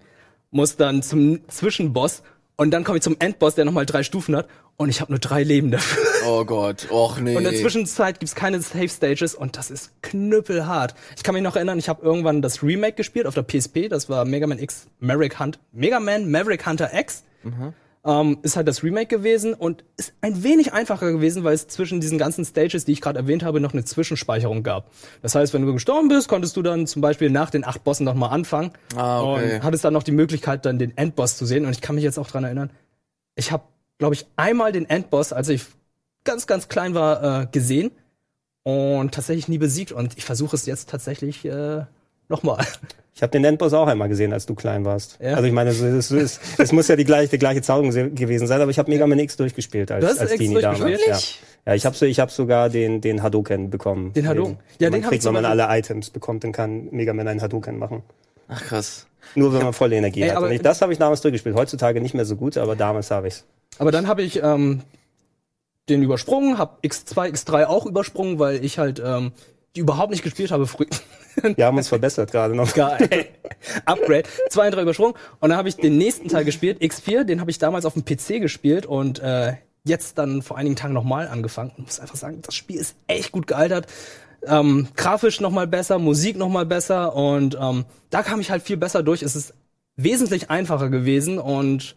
muss 0.51 0.75
dann 0.75 1.03
zum 1.03 1.47
Zwischenboss 1.47 2.21
und 2.57 2.71
dann 2.71 2.83
komme 2.83 2.97
ich 2.97 3.03
zum 3.03 3.15
Endboss, 3.19 3.55
der 3.55 3.63
nochmal 3.65 3.85
drei 3.85 4.03
Stufen 4.03 4.35
hat 4.35 4.47
und 4.77 4.89
ich 4.89 5.01
habe 5.01 5.11
nur 5.11 5.19
drei 5.19 5.43
Leben 5.43 5.71
dafür. 5.71 6.03
Oh 6.27 6.45
Gott, 6.45 6.87
och 6.89 7.19
nee. 7.19 7.35
Und 7.35 7.45
in 7.45 7.51
der 7.51 7.59
Zwischenzeit 7.61 8.19
gibt's 8.19 8.35
keine 8.35 8.61
Safe 8.61 8.89
Stages 8.89 9.35
und 9.35 9.57
das 9.57 9.69
ist 9.71 9.91
knüppelhart. 10.01 10.95
Ich 11.17 11.23
kann 11.23 11.33
mich 11.33 11.43
noch 11.43 11.55
erinnern, 11.55 11.77
ich 11.79 11.89
habe 11.89 12.03
irgendwann 12.03 12.41
das 12.41 12.63
Remake 12.63 12.93
gespielt 12.95 13.25
auf 13.27 13.33
der 13.35 13.43
PSP, 13.43 13.87
das 13.89 14.09
war 14.09 14.25
Mega 14.25 14.47
Man 14.47 14.59
X 14.59 14.87
Maverick 14.99 15.39
Hunt, 15.39 15.59
Mega 15.71 15.99
Man 15.99 16.29
Maverick 16.31 16.65
Hunter 16.65 16.91
X. 16.93 17.23
Ähm, 18.05 18.39
ist 18.41 18.57
halt 18.57 18.67
das 18.67 18.83
Remake 18.83 19.07
gewesen 19.07 19.53
und 19.53 19.85
ist 19.95 20.11
ein 20.19 20.43
wenig 20.43 20.73
einfacher 20.73 21.09
gewesen, 21.13 21.45
weil 21.45 21.53
es 21.53 21.69
zwischen 21.69 22.01
diesen 22.01 22.17
ganzen 22.17 22.43
Stages, 22.43 22.83
die 22.83 22.91
ich 22.91 22.99
gerade 22.99 23.17
erwähnt 23.19 23.43
habe, 23.43 23.61
noch 23.61 23.71
eine 23.71 23.85
Zwischenspeicherung 23.85 24.61
gab. 24.61 24.91
Das 25.21 25.35
heißt, 25.35 25.53
wenn 25.53 25.65
du 25.65 25.71
gestorben 25.71 26.09
bist, 26.09 26.27
konntest 26.27 26.57
du 26.57 26.61
dann 26.63 26.85
zum 26.85 27.01
Beispiel 27.01 27.29
nach 27.29 27.49
den 27.49 27.63
acht 27.63 27.85
Bossen 27.85 28.03
noch 28.03 28.13
mal 28.13 28.27
anfangen 28.27 28.71
Ah, 28.97 29.21
okay. 29.21 29.55
und 29.55 29.63
hattest 29.63 29.85
dann 29.85 29.93
noch 29.93 30.03
die 30.03 30.11
Möglichkeit, 30.11 30.65
dann 30.65 30.79
den 30.79 30.97
Endboss 30.97 31.37
zu 31.37 31.45
sehen. 31.45 31.65
Und 31.65 31.71
ich 31.71 31.79
kann 31.79 31.95
mich 31.95 32.03
jetzt 32.03 32.19
auch 32.19 32.27
dran 32.27 32.43
erinnern, 32.43 32.71
ich 33.35 33.53
habe, 33.53 33.63
glaube 33.99 34.15
ich, 34.15 34.25
einmal 34.35 34.71
den 34.71 34.89
Endboss, 34.89 35.33
als 35.33 35.49
ich 35.49 35.65
ganz, 36.23 36.47
ganz 36.47 36.67
klein 36.69 36.93
war, 36.93 37.41
äh, 37.43 37.47
gesehen 37.51 37.91
und 38.63 39.13
tatsächlich 39.13 39.47
nie 39.47 39.57
besiegt. 39.57 39.91
Und 39.91 40.17
ich 40.17 40.25
versuche 40.25 40.55
es 40.55 40.65
jetzt 40.65 40.89
tatsächlich 40.89 41.43
äh, 41.45 41.81
nochmal. 42.29 42.65
Ich 43.15 43.21
habe 43.21 43.31
den 43.31 43.45
Endboss 43.45 43.73
auch 43.73 43.87
einmal 43.87 44.09
gesehen, 44.09 44.33
als 44.33 44.45
du 44.47 44.55
klein 44.55 44.85
warst. 44.85 45.19
Ja. 45.21 45.33
Also 45.35 45.43
ich 45.43 45.53
meine, 45.53 45.69
es, 45.69 45.79
es, 45.81 46.09
es, 46.11 46.39
es 46.57 46.71
muss 46.71 46.87
ja 46.87 46.95
die 46.95 47.03
gleiche, 47.03 47.29
die 47.29 47.37
gleiche 47.37 47.61
Zauberung 47.61 47.91
se- 47.91 48.09
gewesen 48.09 48.47
sein, 48.47 48.59
aber 48.59 48.71
ich 48.71 48.79
habe 48.79 48.89
Mega 48.89 49.05
Man 49.05 49.19
X 49.19 49.37
durchgespielt 49.37 49.91
als, 49.91 50.03
Du 50.03 50.09
hast 50.09 50.19
als 50.19 50.31
X 50.31 50.39
Teenie 50.39 50.61
damals. 50.61 51.05
Ja. 51.05 51.19
Ja, 51.65 51.75
ich 51.75 51.85
habe 51.85 52.07
ich 52.07 52.19
hab 52.19 52.31
sogar 52.31 52.69
den, 52.69 52.99
den 53.01 53.21
Hadouken 53.21 53.69
bekommen. 53.69 54.11
Den 54.13 54.27
Hadouken? 54.27 54.57
Ja, 54.79 54.89
man 54.89 54.99
den 54.99 55.05
hab 55.05 55.13
ich 55.13 55.23
wenn 55.23 55.33
man 55.33 55.45
alle 55.45 55.67
Items 55.69 56.09
bekommt, 56.09 56.43
dann 56.43 56.51
kann 56.51 56.89
Mega 56.91 57.13
Man 57.13 57.27
einen 57.27 57.41
Hadouken 57.41 57.77
machen. 57.77 58.01
Ach 58.47 58.61
krass. 58.63 59.05
Nur 59.35 59.53
wenn 59.53 59.63
man 59.63 59.73
volle 59.73 59.95
Energie 59.95 60.21
Ey, 60.21 60.29
hat. 60.29 60.43
Und 60.43 60.51
ich, 60.51 60.61
das 60.61 60.81
habe 60.81 60.93
ich 60.93 60.99
damals 60.99 61.21
durchgespielt. 61.21 61.55
Heutzutage 61.55 62.01
nicht 62.01 62.13
mehr 62.13 62.25
so 62.25 62.35
gut, 62.35 62.57
aber 62.57 62.75
damals 62.75 63.11
habe 63.11 63.27
ich's. 63.27 63.45
Aber 63.79 63.91
dann 63.91 64.07
habe 64.07 64.21
ich 64.21 64.41
ähm, 64.43 64.81
den 65.89 66.03
übersprungen, 66.03 66.57
habe 66.57 66.77
X2, 66.83 67.33
X3 67.33 67.65
auch 67.65 67.85
übersprungen, 67.85 68.39
weil 68.39 68.63
ich 68.63 68.77
halt 68.77 69.01
ähm, 69.03 69.31
die 69.75 69.79
überhaupt 69.79 70.11
nicht 70.11 70.23
gespielt 70.23 70.51
habe 70.51 70.67
früher. 70.67 70.87
Wir 71.55 71.65
haben 71.65 71.77
uns 71.77 71.87
verbessert 71.87 72.31
gerade 72.31 72.55
noch. 72.55 72.73
Geil. 72.73 73.27
Upgrade. 73.85 74.23
Zwei 74.49 74.67
und 74.67 74.75
drei 74.75 74.83
übersprungen. 74.83 75.15
Und 75.39 75.49
dann 75.49 75.57
habe 75.57 75.67
ich 75.67 75.77
den 75.77 75.97
nächsten 75.97 76.27
Teil 76.27 76.45
gespielt, 76.45 76.81
X4, 76.81 77.23
den 77.23 77.39
habe 77.39 77.49
ich 77.49 77.57
damals 77.57 77.85
auf 77.85 77.93
dem 77.93 78.05
PC 78.05 78.39
gespielt 78.39 78.85
und 78.85 79.19
äh, 79.19 79.53
jetzt 79.83 80.17
dann 80.19 80.43
vor 80.43 80.57
einigen 80.57 80.75
Tagen 80.75 80.93
nochmal 80.93 81.27
angefangen. 81.27 81.71
Und 81.77 81.85
muss 81.85 81.99
einfach 81.99 82.15
sagen, 82.15 82.41
das 82.43 82.53
Spiel 82.53 82.79
ist 82.79 82.95
echt 83.07 83.31
gut 83.31 83.47
gealtert. 83.47 83.87
Ähm, 84.47 84.87
grafisch 84.95 85.39
nochmal 85.39 85.67
besser, 85.67 85.99
Musik 85.99 86.37
nochmal 86.37 86.65
besser 86.65 87.15
und 87.15 87.57
ähm, 87.59 87.85
da 88.09 88.23
kam 88.23 88.39
ich 88.39 88.51
halt 88.51 88.63
viel 88.63 88.77
besser 88.77 89.03
durch. 89.03 89.21
Es 89.23 89.35
ist 89.35 89.53
wesentlich 89.95 90.49
einfacher 90.49 90.89
gewesen 90.89 91.39
und 91.39 91.95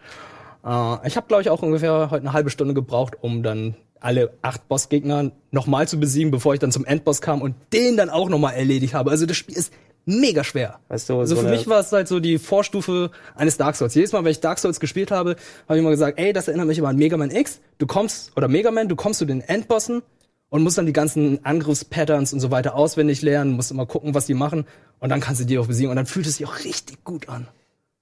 äh, 0.64 1.08
ich 1.08 1.16
habe, 1.16 1.26
glaube 1.28 1.42
ich, 1.42 1.50
auch 1.50 1.62
ungefähr 1.62 2.10
heute 2.10 2.22
eine 2.22 2.32
halbe 2.32 2.50
Stunde 2.50 2.74
gebraucht, 2.74 3.14
um 3.20 3.42
dann 3.42 3.74
alle 4.00 4.32
acht 4.42 4.68
Bossgegner 4.68 5.32
nochmal 5.50 5.88
zu 5.88 5.98
besiegen, 5.98 6.30
bevor 6.30 6.54
ich 6.54 6.60
dann 6.60 6.70
zum 6.70 6.84
Endboss 6.84 7.20
kam 7.20 7.42
und 7.42 7.54
den 7.72 7.96
dann 7.96 8.10
auch 8.10 8.28
nochmal 8.28 8.54
erledigt 8.54 8.94
habe. 8.94 9.10
Also 9.10 9.26
das 9.26 9.36
Spiel 9.36 9.56
ist 9.56 9.72
mega 10.04 10.44
schwer. 10.44 10.78
Weißt 10.88 11.08
du, 11.08 11.18
Also 11.18 11.34
so 11.34 11.42
für 11.42 11.48
mich 11.48 11.66
war 11.66 11.80
es 11.80 11.90
halt 11.90 12.06
so 12.06 12.20
die 12.20 12.38
Vorstufe 12.38 13.10
eines 13.34 13.56
Dark 13.56 13.74
Souls. 13.74 13.94
Jedes 13.94 14.12
Mal, 14.12 14.22
wenn 14.22 14.30
ich 14.30 14.40
Dark 14.40 14.58
Souls 14.58 14.78
gespielt 14.78 15.10
habe, 15.10 15.36
habe 15.68 15.78
ich 15.78 15.80
immer 15.80 15.90
gesagt, 15.90 16.18
ey, 16.18 16.32
das 16.32 16.46
erinnert 16.46 16.68
mich 16.68 16.78
immer 16.78 16.88
an 16.88 16.96
Mega 16.96 17.16
Man 17.16 17.30
X. 17.30 17.60
Du 17.78 17.86
kommst, 17.86 18.36
oder 18.36 18.46
Mega 18.46 18.70
Man, 18.70 18.88
du 18.88 18.96
kommst 18.96 19.18
zu 19.18 19.24
den 19.24 19.40
Endbossen 19.40 20.02
und 20.48 20.62
musst 20.62 20.78
dann 20.78 20.86
die 20.86 20.92
ganzen 20.92 21.44
Angriffspatterns 21.44 22.32
und 22.32 22.40
so 22.40 22.50
weiter 22.50 22.74
auswendig 22.74 23.22
lernen, 23.22 23.52
musst 23.52 23.70
immer 23.70 23.86
gucken, 23.86 24.14
was 24.14 24.26
die 24.26 24.34
machen 24.34 24.66
und 25.00 25.10
dann 25.10 25.20
kannst 25.20 25.40
du 25.40 25.44
die 25.44 25.58
auch 25.58 25.66
besiegen 25.66 25.90
und 25.90 25.96
dann 25.96 26.06
fühlt 26.06 26.26
es 26.26 26.36
sich 26.36 26.46
auch 26.46 26.58
richtig 26.64 27.04
gut 27.04 27.28
an. 27.28 27.48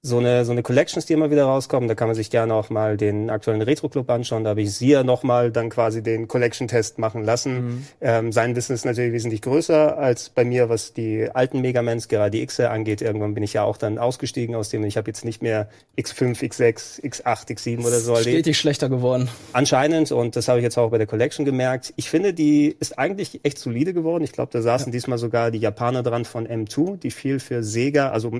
So 0.07 0.19
eine, 0.19 0.45
so 0.45 0.53
eine 0.53 0.63
Collections, 0.63 1.07
die 1.07 1.15
immer 1.15 1.31
wieder 1.31 1.47
rauskommen. 1.47 1.89
Da 1.89 1.95
kann 1.95 2.09
man 2.09 2.15
sich 2.15 2.29
gerne 2.29 2.53
auch 2.53 2.69
mal 2.69 2.99
den 2.99 3.31
aktuellen 3.31 3.63
Retro-Club 3.63 4.11
anschauen. 4.11 4.45
Da 4.45 4.51
habe 4.51 4.61
ich 4.61 4.75
sie 4.75 4.89
ja 4.89 5.03
nochmal 5.03 5.51
dann 5.51 5.71
quasi 5.71 6.03
den 6.03 6.29
Collection-Test 6.29 6.99
machen 6.99 7.25
lassen. 7.25 7.55
Mhm. 7.55 7.87
Ähm, 8.03 8.31
sein 8.31 8.55
Wissen 8.55 8.75
ist 8.75 8.85
natürlich 8.85 9.15
wesentlich 9.15 9.41
größer 9.41 9.97
als 9.97 10.29
bei 10.29 10.45
mir, 10.45 10.69
was 10.69 10.93
die 10.93 11.31
alten 11.33 11.63
Megamans, 11.63 12.09
gerade 12.09 12.31
die 12.31 12.43
X 12.43 12.61
angeht. 12.61 13.01
Irgendwann 13.01 13.33
bin 13.33 13.43
ich 13.43 13.55
ja 13.55 13.65
auch 13.65 13.79
dann 13.79 13.97
ausgestiegen 13.97 14.55
aus 14.55 14.69
dem. 14.69 14.85
Ich 14.85 14.99
habe 14.99 15.09
jetzt 15.09 15.25
nicht 15.25 15.43
mehr 15.43 15.71
X5, 15.97 16.39
X6, 16.39 17.03
X8, 17.03 17.49
X7 17.49 17.81
oder 17.81 17.99
so 17.99 18.13
erlebt. 18.13 18.29
Stetig 18.29 18.59
schlechter 18.59 18.91
geworden. 18.91 19.31
Anscheinend. 19.55 20.13
Und 20.13 20.37
das 20.37 20.49
habe 20.49 20.59
ich 20.59 20.65
jetzt 20.65 20.77
auch 20.77 20.91
bei 20.91 20.99
der 20.99 21.07
Collection 21.07 21.47
gemerkt. 21.47 21.95
Ich 21.97 22.11
finde, 22.11 22.35
die 22.35 22.77
ist 22.79 22.99
eigentlich 22.99 23.41
echt 23.43 23.59
solide 23.59 23.95
geworden. 23.95 24.23
Ich 24.23 24.33
glaube, 24.33 24.53
da 24.53 24.61
saßen 24.61 24.89
ja. 24.89 24.93
diesmal 24.93 25.17
sogar 25.17 25.51
die 25.51 25.61
Japaner 25.61 26.03
dran 26.03 26.27
von 26.27 26.47
M2, 26.47 26.99
die 26.99 27.11
viel 27.11 27.41
für 27.41 27.63
Sega, 27.63 28.11
also 28.11 28.31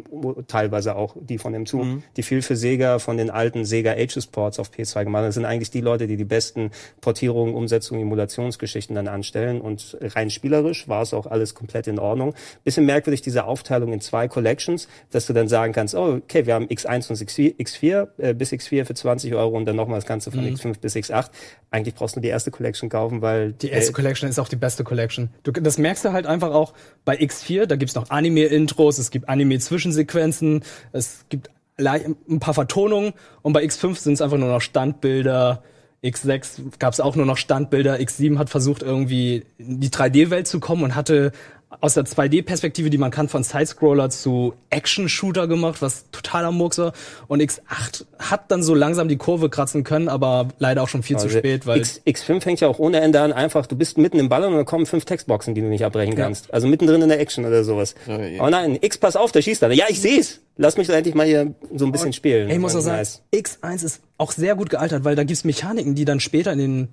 teilweise 0.47 0.97
auch 0.97 1.17
die 1.19 1.39
von 1.39 1.54
dem 1.55 1.67
zu, 1.67 1.79
mhm. 1.79 2.03
die 2.17 2.23
viel 2.23 2.43
für 2.43 2.57
Sega 2.57 2.99
von 2.99 3.17
den 3.17 3.31
alten 3.31 3.65
Sega 3.65 3.93
Ages 3.93 4.27
Ports 4.27 4.59
auf 4.59 4.71
PS2 4.71 5.05
gemacht 5.05 5.21
haben. 5.21 5.29
Das 5.29 5.35
sind 5.35 5.45
eigentlich 5.45 5.71
die 5.71 5.81
Leute, 5.81 6.07
die 6.07 6.17
die 6.17 6.25
besten 6.25 6.71
Portierungen, 7.01 7.55
Umsetzungen, 7.55 8.03
Emulationsgeschichten 8.03 8.95
dann 8.95 9.09
anstellen. 9.09 9.61
Und 9.61 9.97
rein 10.01 10.31
spielerisch 10.31 10.89
war 10.89 11.03
es 11.03 11.15
auch 11.15 11.27
alles 11.27 11.55
komplett 11.55 11.87
in 11.87 11.99
Ordnung. 11.99 12.35
Bisschen 12.65 12.87
merkwürdig 12.87 13.23
diese 13.23 13.45
Aufteilung 13.45 13.93
in 13.93 14.01
zwei 14.01 14.29
Collections, 14.29 14.89
dass 15.11 15.27
du 15.27 15.33
dann 15.33 15.49
sagen 15.49 15.73
kannst, 15.73 15.95
oh, 15.95 16.21
okay, 16.23 16.47
wir 16.47 16.55
haben 16.55 16.67
X1 16.67 17.11
und 17.11 17.17
X4, 17.17 17.57
X4 17.57 18.09
äh, 18.19 18.35
bis 18.35 18.53
X4 18.53 18.85
für 18.85 18.95
20 18.95 19.35
Euro 19.35 19.57
und 19.57 19.65
dann 19.65 19.77
nochmal 19.77 19.99
das 19.99 20.07
Ganze 20.07 20.31
von 20.31 20.45
mhm. 20.45 20.55
X5 20.55 20.81
bis 20.81 20.97
X8. 20.97 21.31
Eigentlich 21.71 21.95
brauchst 21.95 22.17
du 22.17 22.21
die 22.21 22.29
erste 22.29 22.51
Collection 22.51 22.89
kaufen, 22.89 23.23
weil... 23.23 23.53
Die 23.53 23.69
erste 23.69 23.91
äh, 23.91 23.95
Collection 23.95 24.29
ist 24.29 24.39
auch 24.39 24.49
die 24.49 24.57
beste 24.57 24.85
Collection. 24.85 25.31
Du, 25.43 25.53
das 25.53 25.79
merkst 25.79 26.05
du 26.05 26.13
halt 26.13 26.27
einfach 26.27 26.53
auch 26.53 26.73
bei 27.05 27.19
X4, 27.19 27.67
da 27.67 27.77
gibt's 27.77 27.95
noch 27.95 28.11
Anime-Intros, 28.11 28.99
es 28.99 29.11
gibt 29.11 29.29
Anime-Zwischensequenzen, 29.29 30.65
es 30.93 31.25
gibt 31.29 31.44
ein 31.77 32.41
paar 32.41 32.55
Vertonungen 32.55 33.15
und 33.43 33.53
bei 33.53 33.65
X5 33.65 33.97
sind 33.97 34.13
es 34.15 34.21
einfach 34.21 34.39
nur 34.39 34.49
noch 34.49 34.61
Standbilder. 34.61 35.63
X6 36.05 36.79
gab 36.79 36.93
es 36.93 37.01
auch 37.01 37.17
nur 37.17 37.25
noch 37.25 37.39
Standbilder. 37.39 37.97
X7 37.97 38.39
hat 38.39 38.51
versucht, 38.51 38.83
irgendwie 38.83 39.45
in 39.57 39.81
die 39.81 39.89
3D-Welt 39.89 40.47
zu 40.47 40.61
kommen 40.61 40.85
und 40.85 40.95
hatte 40.95 41.33
aus 41.81 41.95
der 41.95 42.05
2D-Perspektive, 42.05 42.91
die 42.91 42.99
man 42.99 43.11
kann, 43.11 43.29
von 43.29 43.43
Sidescroller 43.43 44.11
zu 44.11 44.55
Action-Shooter 44.71 45.47
gemacht, 45.47 45.83
was 45.83 46.11
totaler 46.11 46.53
Murks 46.53 46.79
war. 46.79 46.93
Und 47.29 47.43
X8 47.43 48.05
hat 48.19 48.51
dann 48.51 48.63
so 48.63 48.75
langsam 48.75 49.09
die 49.09 49.17
Kurve 49.17 49.51
kratzen 49.51 49.85
können, 49.85 50.09
aber 50.09 50.49
leider 50.59 50.83
auch 50.83 50.89
schon 50.89 51.03
viel 51.03 51.17
also 51.17 51.29
zu 51.29 51.39
spät, 51.39 51.67
weil. 51.67 51.79
X, 51.79 52.01
X5 52.07 52.41
fängt 52.41 52.61
ja 52.61 52.69
auch 52.69 52.79
ohne 52.79 53.01
Ende 53.01 53.21
an, 53.21 53.33
einfach, 53.33 53.67
du 53.67 53.77
bist 53.77 53.99
mitten 53.99 54.19
im 54.19 54.29
Ballon 54.29 54.53
und 54.53 54.57
dann 54.57 54.67
kommen 54.67 54.87
fünf 54.87 55.05
Textboxen, 55.05 55.55
die 55.55 55.61
du 55.61 55.69
nicht 55.69 55.85
abbrechen 55.85 56.15
kannst. 56.15 56.53
Also 56.53 56.67
mittendrin 56.67 57.03
in 57.03 57.09
der 57.09 57.21
Action 57.21 57.45
oder 57.45 57.65
sowas. 57.65 57.95
Oh, 58.09 58.19
oh 58.41 58.49
nein, 58.49 58.79
X, 58.81 58.99
pass 58.99 59.17
auf, 59.17 59.33
der 59.33 59.43
schießt 59.43 59.63
da. 59.63 59.71
Ja, 59.71 59.87
ich 59.89 60.01
seh's. 60.01 60.41
Lass 60.57 60.77
mich 60.77 60.87
doch 60.87 60.95
endlich 60.95 61.15
mal 61.15 61.27
hier 61.27 61.55
so 61.75 61.85
ein 61.85 61.93
bisschen 61.93 62.09
und, 62.09 62.15
spielen. 62.15 62.49
Ey, 62.49 62.55
ich 62.55 62.61
muss 62.61 62.77
auch 62.77 62.81
sagen, 62.81 62.99
nice. 62.99 63.23
X1 63.35 63.85
ist 63.85 64.03
auch 64.19 64.33
sehr 64.33 64.55
gut 64.55 64.71
gealtert, 64.71 65.05
weil 65.05 65.17
da 65.17 65.25
gibt's 65.25 65.45
Mechaniken, 65.45 65.95
die 65.95 66.05
dann 66.05 66.21
später 66.21 66.53
in 66.53 66.59
den 66.59 66.89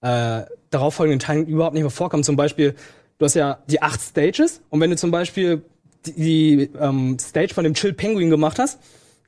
äh, 0.00 0.42
darauffolgenden 0.70 1.20
Teilen 1.20 1.46
überhaupt 1.46 1.74
nicht 1.74 1.82
mehr 1.82 1.90
vorkommen. 1.90 2.24
Zum 2.24 2.36
Beispiel, 2.36 2.74
du 3.18 3.24
hast 3.24 3.34
ja 3.34 3.58
die 3.68 3.82
acht 3.82 4.00
Stages 4.00 4.60
und 4.70 4.80
wenn 4.80 4.90
du 4.90 4.96
zum 4.96 5.10
Beispiel 5.10 5.62
die, 6.06 6.12
die 6.12 6.70
ähm, 6.80 7.18
Stage 7.18 7.54
von 7.54 7.64
dem 7.64 7.74
Chill 7.74 7.92
Penguin 7.92 8.30
gemacht 8.30 8.58
hast, 8.58 8.78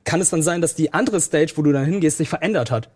kann 0.03 0.21
es 0.21 0.29
dann 0.29 0.41
sein, 0.41 0.61
dass 0.61 0.75
die 0.75 0.93
andere 0.93 1.19
Stage, 1.19 1.53
wo 1.55 1.61
du 1.61 1.71
dann 1.71 1.85
hingehst, 1.85 2.17
sich 2.17 2.29
verändert 2.29 2.71
hat. 2.71 2.89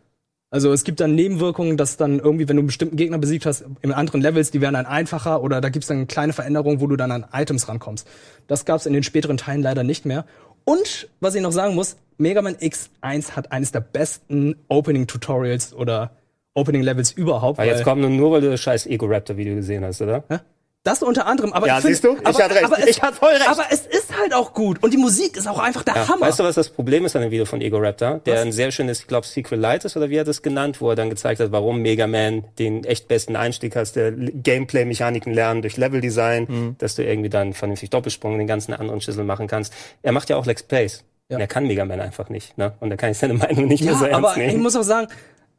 Also 0.50 0.72
es 0.72 0.84
gibt 0.84 1.00
dann 1.00 1.16
Nebenwirkungen, 1.16 1.78
dass 1.78 1.98
dann 1.98 2.20
irgendwie, 2.20 2.48
wenn 2.48 2.58
du 2.58 2.62
einen 2.62 2.68
bestimmten 2.68 2.96
Gegner 2.96 3.18
besiegt 3.18 3.46
hast, 3.48 3.66
in 3.82 3.92
anderen 3.92 4.22
Levels, 4.22 4.52
die 4.52 4.62
werden 4.62 4.76
dann 4.76 4.86
einfacher 4.86 5.42
oder 5.42 5.62
da 5.62 5.70
gibt's 5.70 5.88
dann 5.88 6.08
kleine 6.08 6.32
Veränderungen, 6.32 6.80
wo 6.80 6.86
du 6.86 6.96
dann 6.96 7.12
an 7.12 7.26
Items 7.34 7.68
rankommst. 7.68 8.08
Das 8.46 8.64
gab's 8.64 8.86
in 8.86 8.94
den 8.94 9.02
späteren 9.02 9.38
Teilen 9.38 9.64
leider 9.64 9.84
nicht 9.84 10.06
mehr. 10.06 10.26
Und 10.64 11.10
was 11.20 11.34
ich 11.34 11.42
noch 11.42 11.52
sagen 11.52 11.74
muss, 11.74 11.98
Mega 12.18 12.44
Man 12.44 12.56
X1 12.56 13.32
hat 13.32 13.52
eines 13.52 13.72
der 13.72 13.82
besten 13.82 14.56
Opening 14.68 15.08
Tutorials 15.08 15.74
oder 15.74 16.12
Opening 16.54 16.84
Levels 16.84 17.12
überhaupt. 17.12 17.58
Aber 17.58 17.68
jetzt 17.68 17.84
kommt 17.84 18.02
nur, 18.02 18.32
weil 18.32 18.42
du 18.42 18.52
das 18.52 18.62
scheiß 18.62 18.86
Ego 18.86 19.08
Raptor 19.08 19.36
Video 19.38 19.56
gesehen 19.56 19.84
hast, 19.84 20.02
oder? 20.04 20.24
Ja? 20.30 20.42
Das 20.84 21.02
unter 21.02 21.28
anderem, 21.28 21.54
aber 21.54 21.66
ja, 21.66 21.78
ich 21.78 21.82
find, 21.82 21.96
siehst 21.96 22.04
du? 22.04 22.18
Ich 22.18 22.28
aber, 22.28 22.44
hatte 22.44 22.56
recht. 22.56 22.70
Es, 22.78 22.88
ich 22.88 23.02
hatte 23.02 23.16
voll 23.16 23.30
recht. 23.30 23.48
Aber 23.48 23.64
es 23.70 23.86
ist 23.86 24.20
halt 24.20 24.34
auch 24.34 24.54
gut 24.54 24.84
und 24.84 24.92
die 24.92 24.98
Musik 24.98 25.38
ist 25.38 25.48
auch 25.48 25.60
einfach 25.60 25.82
der 25.84 25.96
ja, 25.96 26.08
Hammer. 26.10 26.28
Weißt 26.28 26.40
du, 26.40 26.44
was 26.44 26.56
das 26.56 26.70
Problem 26.70 27.06
ist 27.06 27.16
an 27.16 27.22
dem 27.22 27.32
Video 27.32 27.46
von 27.46 27.62
Ego 27.62 27.78
Raptor? 27.78 28.20
Der 28.26 28.36
was? 28.36 28.42
ein 28.42 28.52
sehr 28.52 28.70
schönes, 28.72 29.00
ich 29.00 29.08
glaube, 29.08 29.26
Secret 29.26 29.62
Light 29.62 29.86
ist 29.86 29.96
oder 29.96 30.10
wie 30.10 30.18
er 30.18 30.26
das 30.26 30.42
genannt, 30.42 30.82
wo 30.82 30.90
er 30.90 30.98
dann 30.98 31.10
gezeigt 31.10 31.40
hat, 31.40 31.54
warum 31.54 31.82
Mega 31.82 32.06
Man 32.06 32.44
den 32.60 32.84
echt 32.84 33.08
besten 33.08 33.38
Einstieg 33.38 33.78
hast, 33.78 33.96
der 33.96 34.12
Gameplay-Mechaniken 34.12 35.34
lernen 35.34 35.62
durch 35.62 35.78
Level-Design, 35.78 36.48
mhm. 36.50 36.76
dass 36.80 36.96
du 36.96 37.04
irgendwie 37.06 37.30
dann 37.30 37.54
vernünftig 37.54 37.90
Doppelsprung 37.90 38.34
und 38.34 38.40
den 38.40 38.48
ganzen 38.48 38.74
anderen 38.74 39.00
Schüssel 39.00 39.24
machen 39.24 39.48
kannst. 39.48 39.74
Er 40.02 40.12
macht 40.12 40.30
ja 40.30 40.36
auch 40.36 40.46
Lex 40.46 40.64
Plays. 40.64 41.06
Ja. 41.30 41.38
Und 41.38 41.42
er 41.42 41.48
kann 41.48 41.66
Mega 41.66 41.86
Man 41.86 42.02
einfach 42.02 42.28
nicht, 42.28 42.58
ne? 42.58 42.74
Und 42.82 42.90
da 42.90 42.98
kann 42.98 43.12
ich 43.12 43.18
seine 43.18 43.36
Meinung 43.36 43.68
nicht 43.68 43.86
ja, 43.86 43.92
mehr 43.92 44.00
so 44.00 44.06
ernst 44.06 44.18
aber 44.18 44.38
nehmen. 44.38 44.50
Ich 44.50 44.62
muss 44.62 44.76
auch 44.76 44.84
sagen, 44.84 45.08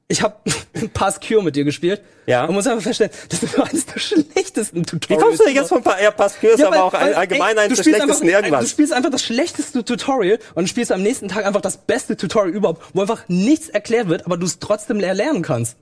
ich 0.09 0.23
habe 0.23 0.37
Pass 0.95 1.21
Cure 1.21 1.43
mit 1.43 1.57
dir 1.57 1.65
gespielt. 1.65 2.03
Ja. 2.27 2.45
Und 2.45 2.55
muss 2.55 2.67
einfach 2.67 2.83
feststellen, 2.83 3.13
das 3.29 3.43
ist 3.43 3.59
eines 3.59 3.87
der 3.87 3.99
schlechtesten 3.99 4.85
Tutorials. 4.85 5.21
Wie 5.21 5.25
kommst 5.25 5.41
du 5.41 5.45
denn 5.45 5.55
jetzt 5.55 5.69
von 5.69 5.83
pa 5.83 6.01
ja, 6.01 6.11
Pass 6.11 6.39
Cure 6.39 6.53
ist 6.53 6.61
ja, 6.61 6.69
aber 6.69 6.85
auch 6.85 6.93
weil, 6.93 7.15
allgemein 7.15 7.59
eines 7.59 7.77
der 7.79 7.85
schlechtesten 7.85 8.27
einfach, 8.27 8.41
irgendwas. 8.41 8.65
Du 8.65 8.71
spielst 8.71 8.93
einfach 8.93 9.11
das 9.11 9.23
schlechteste 9.23 9.85
Tutorial 9.85 10.39
und 10.55 10.69
spielst 10.69 10.93
am 10.93 11.03
nächsten 11.03 11.29
Tag 11.29 11.47
einfach 11.47 11.61
das 11.61 11.79
beste 11.79 12.17
Tutorial 12.17 12.55
überhaupt, 12.55 12.83
wo 12.93 13.01
einfach 13.01 13.29
nichts 13.29 13.69
erklärt 13.69 14.09
wird, 14.09 14.27
aber 14.27 14.37
du 14.37 14.47
es 14.47 14.59
trotzdem 14.59 15.01
lernen 15.01 15.43
kannst. 15.43 15.77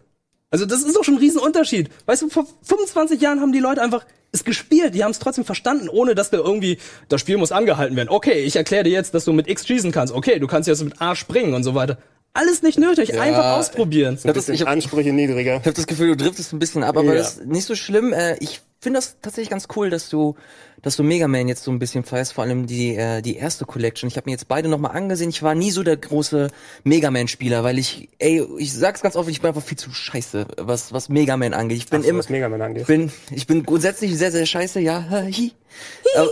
Also 0.50 0.66
das 0.66 0.82
ist 0.82 0.94
doch 0.94 1.02
schon 1.02 1.14
ein 1.14 1.20
Riesenunterschied. 1.20 1.90
Weißt 2.06 2.22
du, 2.22 2.28
vor 2.28 2.46
25 2.62 3.20
Jahren 3.20 3.40
haben 3.40 3.52
die 3.52 3.58
Leute 3.58 3.80
einfach 3.80 4.04
es 4.32 4.44
gespielt, 4.44 4.94
die 4.94 5.04
haben 5.04 5.10
es 5.10 5.18
trotzdem 5.18 5.44
verstanden, 5.44 5.88
ohne 5.88 6.14
dass 6.14 6.30
da 6.30 6.38
irgendwie, 6.38 6.78
das 7.08 7.20
Spiel 7.20 7.36
muss 7.36 7.52
angehalten 7.52 7.96
werden. 7.96 8.08
Okay, 8.08 8.44
ich 8.44 8.56
erkläre 8.56 8.84
dir 8.84 8.90
jetzt, 8.90 9.14
dass 9.14 9.26
du 9.26 9.32
mit 9.32 9.48
X 9.48 9.66
schießen 9.66 9.92
kannst. 9.92 10.12
Okay, 10.14 10.38
du 10.38 10.46
kannst 10.46 10.68
jetzt 10.68 10.82
mit 10.82 11.00
A 11.00 11.14
springen 11.14 11.54
und 11.54 11.64
so 11.64 11.74
weiter. 11.74 11.98
Alles 12.34 12.62
nicht 12.62 12.78
nötig, 12.78 13.10
ja, 13.10 13.20
einfach 13.20 13.58
ausprobieren. 13.58 14.16
Ich 14.18 14.26
hab 14.26 14.34
das, 14.34 14.48
ich 14.48 14.62
hab, 14.62 14.68
Ansprüche 14.68 15.12
niedriger. 15.12 15.56
Ich 15.56 15.66
habe 15.66 15.74
das 15.74 15.86
Gefühl, 15.86 16.16
du 16.16 16.24
driftest 16.24 16.52
ein 16.54 16.58
bisschen 16.58 16.82
ab, 16.82 16.96
aber 16.96 17.12
ja. 17.12 17.14
das 17.16 17.36
ist 17.36 17.46
nicht 17.46 17.66
so 17.66 17.74
schlimm. 17.74 18.14
Äh, 18.14 18.36
ich 18.38 18.62
finde 18.80 18.98
das 18.98 19.16
tatsächlich 19.20 19.50
ganz 19.50 19.68
cool, 19.76 19.90
dass 19.90 20.08
du, 20.08 20.34
dass 20.80 20.96
du 20.96 21.02
Mega 21.02 21.28
Man 21.28 21.46
jetzt 21.46 21.62
so 21.62 21.70
ein 21.70 21.78
bisschen 21.78 22.04
feierst, 22.04 22.32
vor 22.32 22.44
allem 22.44 22.66
die 22.66 22.96
äh, 22.96 23.20
die 23.20 23.36
erste 23.36 23.66
Collection. 23.66 24.08
Ich 24.08 24.16
habe 24.16 24.30
mir 24.30 24.32
jetzt 24.32 24.48
beide 24.48 24.68
nochmal 24.68 24.96
angesehen. 24.96 25.28
Ich 25.28 25.42
war 25.42 25.54
nie 25.54 25.70
so 25.70 25.82
der 25.82 25.98
große 25.98 26.48
Mega 26.84 27.10
Man 27.10 27.28
Spieler, 27.28 27.64
weil 27.64 27.78
ich, 27.78 28.08
ey, 28.18 28.42
ich 28.58 28.72
sag's 28.72 29.02
ganz 29.02 29.14
offen, 29.14 29.28
ich 29.28 29.42
bin 29.42 29.48
einfach 29.48 29.62
viel 29.62 29.78
zu 29.78 29.92
scheiße, 29.92 30.46
was 30.56 30.90
was 30.92 31.10
Mega 31.10 31.36
Man 31.36 31.52
angeht. 31.52 31.78
Ich 31.78 31.88
bin 31.88 32.00
Ach 32.00 32.04
so, 32.04 32.10
immer, 32.10 32.18
was 32.20 32.30
Mega 32.30 32.48
Man 32.48 32.62
angeht. 32.62 32.86
bin, 32.86 33.12
ich 33.30 33.46
bin 33.46 33.62
grundsätzlich 33.62 34.16
sehr 34.16 34.32
sehr 34.32 34.46
scheiße, 34.46 34.80
ja. 34.80 35.04
aber, 36.16 36.30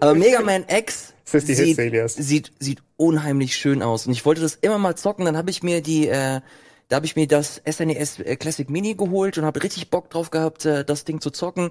aber 0.00 0.14
Mega 0.14 0.40
Man 0.40 0.64
X 0.66 1.13
das 1.34 1.44
ist 1.44 1.58
die 1.58 1.74
sieht, 1.74 2.10
sieht, 2.10 2.52
sieht 2.58 2.82
unheimlich 2.96 3.56
schön 3.56 3.82
aus. 3.82 4.06
Und 4.06 4.12
ich 4.12 4.24
wollte 4.24 4.40
das 4.40 4.54
immer 4.54 4.78
mal 4.78 4.96
zocken, 4.96 5.24
dann 5.24 5.36
habe 5.36 5.50
ich 5.50 5.62
mir 5.62 5.82
die, 5.82 6.08
äh, 6.08 6.40
da 6.88 6.96
habe 6.96 7.06
ich 7.06 7.16
mir 7.16 7.26
das 7.26 7.62
SNES 7.68 8.20
e 8.20 8.22
äh, 8.22 8.36
Classic 8.36 8.68
Mini 8.70 8.94
geholt 8.94 9.38
und 9.38 9.44
habe 9.44 9.62
richtig 9.62 9.90
Bock 9.90 10.10
drauf 10.10 10.30
gehabt, 10.30 10.64
äh, 10.64 10.84
das 10.84 11.04
Ding 11.04 11.20
zu 11.20 11.30
zocken. 11.30 11.70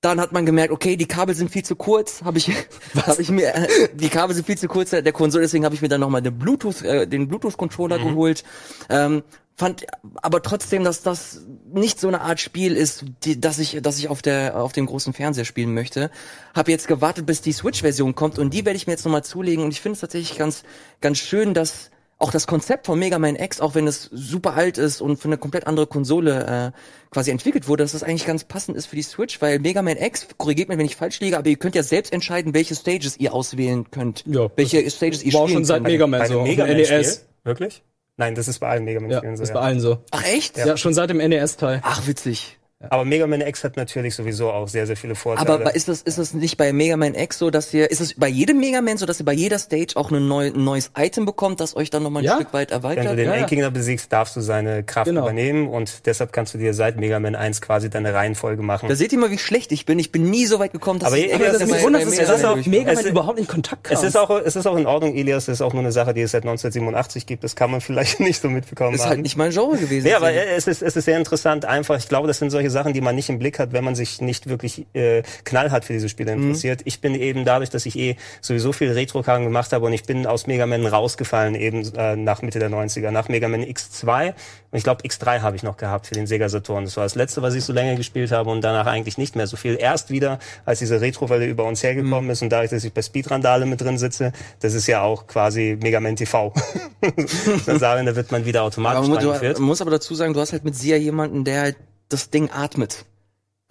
Dann 0.00 0.20
hat 0.20 0.32
man 0.32 0.44
gemerkt, 0.44 0.72
okay, 0.72 0.96
die 0.96 1.06
Kabel 1.06 1.34
sind 1.34 1.50
viel 1.50 1.64
zu 1.64 1.76
kurz, 1.76 2.22
habe 2.24 2.38
ich, 2.38 2.50
hab 2.96 3.18
ich 3.20 3.30
mir, 3.30 3.54
äh, 3.54 3.88
die 3.94 4.08
Kabel 4.08 4.34
sind 4.34 4.46
viel 4.46 4.58
zu 4.58 4.66
kurz 4.66 4.90
der 4.90 5.12
Konsole, 5.12 5.42
deswegen 5.42 5.64
habe 5.64 5.74
ich 5.74 5.82
mir 5.82 5.88
dann 5.88 6.00
nochmal 6.00 6.22
den 6.22 6.38
Bluetooth, 6.38 6.82
äh, 6.82 7.06
den 7.06 7.28
Bluetooth-Controller 7.28 7.98
mhm. 7.98 8.08
geholt. 8.08 8.44
Ähm, 8.88 9.22
fand 9.54 9.86
aber 10.16 10.42
trotzdem, 10.42 10.84
dass 10.84 11.02
das 11.02 11.42
nicht 11.72 12.00
so 12.00 12.08
eine 12.08 12.20
Art 12.20 12.40
Spiel 12.40 12.76
ist, 12.76 13.04
die, 13.24 13.40
dass 13.40 13.58
ich, 13.58 13.80
dass 13.82 13.98
ich 13.98 14.08
auf 14.08 14.22
der 14.22 14.56
auf 14.60 14.72
dem 14.72 14.86
großen 14.86 15.12
Fernseher 15.12 15.44
spielen 15.44 15.74
möchte. 15.74 16.10
Habe 16.54 16.70
jetzt 16.70 16.88
gewartet, 16.88 17.26
bis 17.26 17.40
die 17.42 17.52
Switch-Version 17.52 18.14
kommt 18.14 18.38
und 18.38 18.54
die 18.54 18.64
werde 18.64 18.76
ich 18.76 18.86
mir 18.86 18.94
jetzt 18.94 19.04
nochmal 19.04 19.24
zulegen. 19.24 19.64
Und 19.64 19.72
ich 19.72 19.80
finde 19.80 19.94
es 19.94 20.00
tatsächlich 20.00 20.38
ganz 20.38 20.64
ganz 21.00 21.18
schön, 21.18 21.54
dass 21.54 21.90
auch 22.22 22.30
das 22.30 22.46
Konzept 22.46 22.86
von 22.86 22.98
Mega 22.98 23.18
Man 23.18 23.34
X, 23.34 23.60
auch 23.60 23.74
wenn 23.74 23.86
es 23.86 24.04
super 24.12 24.54
alt 24.54 24.78
ist 24.78 25.00
und 25.00 25.16
für 25.16 25.26
eine 25.26 25.38
komplett 25.38 25.66
andere 25.66 25.88
Konsole 25.88 26.72
äh, 26.74 27.10
quasi 27.10 27.32
entwickelt 27.32 27.66
wurde, 27.66 27.82
dass 27.82 27.92
das 27.92 28.04
eigentlich 28.04 28.26
ganz 28.26 28.44
passend 28.44 28.76
ist 28.76 28.86
für 28.86 28.96
die 28.96 29.02
Switch, 29.02 29.42
weil 29.42 29.58
Mega 29.58 29.82
Man 29.82 29.96
X, 29.96 30.28
korrigiert 30.38 30.68
mich, 30.68 30.78
wenn 30.78 30.86
ich 30.86 30.94
falsch 30.94 31.18
liege, 31.20 31.36
aber 31.36 31.48
ihr 31.48 31.56
könnt 31.56 31.74
ja 31.74 31.82
selbst 31.82 32.12
entscheiden, 32.12 32.54
welche 32.54 32.76
Stages 32.76 33.18
ihr 33.18 33.34
auswählen 33.34 33.90
könnt. 33.90 34.22
Ja, 34.26 34.48
welche 34.54 34.88
Stages 34.88 35.24
ihr 35.24 35.32
war 35.32 35.48
schon 35.48 35.64
seit 35.64 35.82
Mega 35.82 36.06
Man 36.06 36.26
so. 36.26 36.42
Mega 36.42 36.64
Man 36.64 36.76
NES. 36.76 37.26
Wirklich? 37.42 37.82
Nein, 38.16 38.34
das 38.34 38.48
ist 38.48 38.58
bei 38.58 38.68
allen 38.68 38.84
Mega 38.84 39.00
Man-Spielen 39.00 39.32
ja, 39.32 39.36
so. 39.36 39.42
Ist 39.42 39.48
ja. 39.50 39.54
bei 39.54 39.60
allen 39.60 39.80
so. 39.80 40.04
Ach 40.10 40.24
echt? 40.24 40.56
Ja, 40.56 40.66
ja 40.66 40.76
schon 40.76 40.94
seit 40.94 41.10
dem 41.10 41.18
NES-Teil. 41.18 41.80
Ach 41.82 42.06
witzig. 42.06 42.58
Aber 42.90 43.04
Mega 43.04 43.26
Man 43.26 43.40
X 43.40 43.64
hat 43.64 43.76
natürlich 43.76 44.14
sowieso 44.14 44.50
auch 44.50 44.68
sehr, 44.68 44.86
sehr 44.86 44.96
viele 44.96 45.14
Vorteile. 45.14 45.48
Aber 45.48 45.74
ist 45.74 45.88
das, 45.88 46.02
ist 46.02 46.18
das 46.18 46.34
nicht 46.34 46.56
bei 46.56 46.72
Mega 46.72 46.96
Man 46.96 47.14
X 47.14 47.38
so, 47.38 47.50
dass 47.50 47.72
ihr, 47.72 47.90
ist 47.90 48.00
es 48.00 48.14
bei 48.14 48.28
jedem 48.28 48.58
Mega 48.58 48.80
Man 48.80 48.96
so, 48.96 49.06
dass 49.06 49.20
ihr 49.20 49.24
bei 49.24 49.32
jeder 49.32 49.58
Stage 49.58 49.92
auch 49.96 50.10
ein, 50.10 50.28
neu, 50.28 50.48
ein 50.48 50.64
neues 50.64 50.90
Item 50.96 51.24
bekommt, 51.24 51.60
das 51.60 51.76
euch 51.76 51.90
dann 51.90 52.02
nochmal 52.02 52.22
ein 52.22 52.26
ja? 52.26 52.36
Stück 52.36 52.52
weit 52.52 52.70
erweitert? 52.70 53.04
Wenn 53.04 53.10
du 53.12 53.16
den 53.16 53.28
ja, 53.30 53.34
Endgegner 53.34 53.70
besiegst, 53.70 54.12
darfst 54.12 54.36
du 54.36 54.40
seine 54.40 54.82
Kraft 54.82 55.06
genau. 55.06 55.22
übernehmen 55.22 55.68
und 55.68 56.06
deshalb 56.06 56.32
kannst 56.32 56.54
du 56.54 56.58
dir 56.58 56.74
seit 56.74 56.98
Mega 56.98 57.20
Man 57.20 57.34
1 57.34 57.60
quasi 57.60 57.90
deine 57.90 58.14
Reihenfolge 58.14 58.62
machen. 58.62 58.88
Da 58.88 58.94
seht 58.94 59.12
ihr 59.12 59.18
mal, 59.18 59.30
wie 59.30 59.38
schlecht 59.38 59.72
ich 59.72 59.86
bin. 59.86 59.98
Ich 59.98 60.12
bin 60.12 60.30
nie 60.30 60.46
so 60.46 60.58
weit 60.58 60.72
gekommen, 60.72 60.98
dass 60.98 61.08
aber 61.08 61.18
ich 61.18 61.34
aber 61.34 61.46
das 61.46 61.66
mich 61.66 61.82
wundert, 61.82 62.04
dass 62.06 62.66
Mega 62.66 62.92
Man 62.94 63.06
überhaupt 63.06 63.38
in 63.38 63.46
Kontakt 63.46 63.84
kam. 63.84 63.96
Es 63.96 64.02
ist 64.02 64.16
auch, 64.16 64.30
es 64.30 64.56
ist 64.56 64.66
auch 64.66 64.76
in 64.76 64.86
Ordnung, 64.86 65.14
Elias, 65.14 65.44
es 65.44 65.54
ist 65.54 65.62
auch 65.62 65.72
nur 65.72 65.82
eine 65.82 65.92
Sache, 65.92 66.14
die 66.14 66.22
es 66.22 66.32
seit 66.32 66.42
1987 66.42 67.26
gibt. 67.26 67.44
Das 67.44 67.56
kann 67.56 67.70
man 67.70 67.80
vielleicht 67.92 68.20
nicht 68.20 68.40
so 68.40 68.48
mitbekommen 68.48 68.94
ist 68.94 69.00
halt 69.00 69.10
haben. 69.10 69.16
halt 69.16 69.22
nicht 69.22 69.36
mein 69.36 69.50
Genre 69.50 69.76
gewesen. 69.76 70.06
Ja, 70.06 70.16
aber 70.16 70.32
es 70.32 70.66
ist, 70.66 70.82
es 70.82 70.96
ist 70.96 71.04
sehr 71.04 71.18
interessant 71.18 71.64
einfach. 71.64 71.98
Ich 71.98 72.08
glaube, 72.08 72.28
das 72.28 72.38
sind 72.38 72.50
solche 72.50 72.70
Sachen, 72.72 72.92
die 72.92 73.00
man 73.00 73.14
nicht 73.14 73.28
im 73.28 73.38
Blick 73.38 73.58
hat, 73.60 73.72
wenn 73.72 73.84
man 73.84 73.94
sich 73.94 74.20
nicht 74.20 74.48
wirklich 74.48 74.86
äh, 74.94 75.22
knallhart 75.44 75.84
für 75.84 75.92
diese 75.92 76.08
Spiele 76.08 76.34
Mhm. 76.36 76.42
interessiert. 76.48 76.80
Ich 76.84 77.00
bin 77.00 77.14
eben 77.14 77.44
dadurch, 77.44 77.70
dass 77.70 77.86
ich 77.86 77.96
eh 77.98 78.16
sowieso 78.40 78.72
viel 78.72 78.90
Retro-Karten 78.90 79.44
gemacht 79.44 79.72
habe 79.72 79.86
und 79.86 79.92
ich 79.92 80.02
bin 80.02 80.26
aus 80.26 80.46
Mega 80.46 80.66
Man 80.66 80.84
rausgefallen 80.86 81.54
eben 81.54 81.82
äh, 81.96 82.16
nach 82.16 82.42
Mitte 82.42 82.58
der 82.58 82.70
90er, 82.70 83.10
nach 83.12 83.28
Mega 83.28 83.46
Man 83.48 83.62
X2 83.62 84.28
und 84.70 84.78
ich 84.78 84.82
glaube 84.84 85.02
X3 85.04 85.40
habe 85.42 85.54
ich 85.56 85.62
noch 85.62 85.76
gehabt 85.76 86.06
für 86.06 86.14
den 86.14 86.26
Sega 86.26 86.48
Saturn. 86.48 86.84
Das 86.84 86.96
war 86.96 87.04
das 87.04 87.14
letzte, 87.14 87.42
was 87.42 87.54
ich 87.54 87.62
so 87.64 87.72
länger 87.72 87.94
gespielt 87.94 88.32
habe 88.32 88.50
und 88.50 88.62
danach 88.62 88.86
eigentlich 88.86 89.18
nicht 89.18 89.36
mehr 89.36 89.46
so 89.46 89.56
viel. 89.56 89.76
Erst 89.78 90.10
wieder, 90.10 90.38
als 90.64 90.78
diese 90.78 91.00
Retro-Welle 91.00 91.46
über 91.46 91.64
uns 91.64 91.82
hergekommen 91.82 92.24
Mhm. 92.24 92.30
ist 92.30 92.42
und 92.42 92.50
dadurch, 92.50 92.70
dass 92.70 92.82
ich 92.84 92.92
bei 92.92 93.02
Speedrandale 93.02 93.66
mit 93.66 93.80
drin 93.80 93.98
sitze, 93.98 94.32
das 94.60 94.74
ist 94.74 94.86
ja 94.86 95.02
auch 95.02 95.26
quasi 95.26 95.78
Mega 95.82 96.00
Man 96.00 96.16
TV. 96.16 96.52
Sagen, 97.78 98.06
da 98.06 98.16
wird 98.16 98.30
man 98.32 98.44
wieder 98.44 98.60
Aber 98.60 98.68
automatisch 98.68 99.08
man, 99.08 99.18
du, 99.20 99.26
rangeführt. 99.28 99.58
man 99.58 99.68
muss 99.68 99.80
aber 99.80 99.90
dazu 99.90 100.14
sagen, 100.14 100.32
du 100.34 100.40
hast 100.40 100.52
halt 100.52 100.64
mit 100.64 100.74
Sia 100.76 100.96
jemanden, 100.96 101.44
der 101.44 101.60
halt 101.62 101.76
das 102.12 102.30
Ding 102.30 102.50
atmet. 102.50 103.06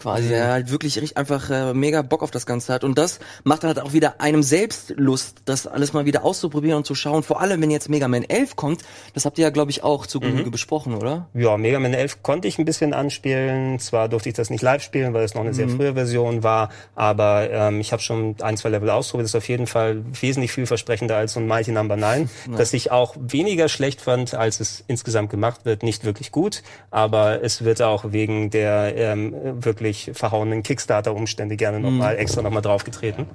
Quasi, 0.01 0.29
der 0.29 0.48
halt 0.48 0.72
wirklich 0.72 0.96
richtig 0.98 1.17
einfach 1.17 1.50
äh, 1.50 1.74
mega 1.74 2.01
Bock 2.01 2.24
auf 2.24 2.31
das 2.31 2.46
Ganze 2.46 2.74
hat. 2.74 2.84
Und 2.84 2.98
das 2.98 3.20
macht 3.43 3.63
halt 3.63 3.79
auch 3.79 3.93
wieder 3.93 4.20
einem 4.20 4.43
selbst 4.43 4.93
Lust, 4.98 5.41
das 5.46 5.67
alles 5.67 5.93
mal 5.93 6.05
wieder 6.05 6.24
auszuprobieren 6.24 6.77
und 6.77 6.86
zu 6.86 6.96
schauen. 6.96 7.24
Vor 7.24 7.39
allem, 7.39 7.62
wenn 7.62 7.70
jetzt 7.70 7.89
Mega 7.89 8.08
Man 8.08 8.24
11 8.24 8.55
kommt, 8.55 8.81
das 9.13 9.25
habt 9.25 9.38
ihr 9.38 9.43
ja, 9.43 9.50
glaube 9.51 9.72
ich, 9.72 9.84
auch 9.84 10.08
zu 10.08 10.20
Genüge 10.20 10.50
besprochen, 10.51 10.96
oder? 10.96 11.27
Ja, 11.34 11.58
Mega 11.58 11.79
Man 11.79 11.93
11 11.93 12.24
konnte 12.24 12.48
ich 12.48 12.58
ein 12.58 12.65
bisschen 12.65 12.93
anspielen. 12.93 13.79
Zwar 13.79 14.10
durfte 14.10 14.29
ich 14.29 14.36
das 14.36 14.50
nicht 14.50 14.62
live 14.62 14.81
spielen, 14.81 15.13
weil 15.13 15.24
es 15.24 15.36
noch 15.36 15.41
eine 15.41 15.53
sehr 15.53 15.70
frühe 15.70 15.93
Version 15.93 16.43
war, 16.43 16.70
aber 16.96 17.50
ähm, 17.51 17.79
ich 17.79 17.91
habe 17.91 18.01
schon 18.01 18.36
ein, 18.41 18.58
zwei 18.58 18.70
Level 18.70 18.89
ausprobiert. 18.89 19.25
Das 19.25 19.31
ist 19.31 19.36
auf 19.36 19.50
jeden 19.50 19.67
Fall 19.67 20.03
wesentlich 20.20 20.51
vielversprechender 20.51 21.15
als 21.15 21.34
so 21.34 21.39
ein 21.39 21.48
Mighty 21.48 21.72
Number 21.72 21.96
9, 21.96 22.29
das 22.58 22.74
ich 22.74 22.91
auch 22.91 23.15
weniger 23.20 23.70
schlecht 23.70 24.01
fand, 24.01 24.34
als 24.34 24.60
es 24.60 24.84
insgesamt 24.88 25.29
gemacht 25.29 25.65
wird. 25.65 25.84
Nicht 25.84 26.03
wirklich 26.05 26.31
gut, 26.31 26.63
aber 26.89 27.43
es 27.43 27.63
wird 27.63 27.81
auch 27.81 28.12
wegen 28.12 28.50
der 28.50 28.93
ähm, 28.96 29.36
wirklich 29.63 29.90
verhauenen 30.13 30.63
Kickstarter-Umstände 30.63 31.55
gerne 31.57 31.79
nochmal 31.79 32.17
extra 32.17 32.41
nochmal 32.41 32.62
draufgetreten. 32.62 33.25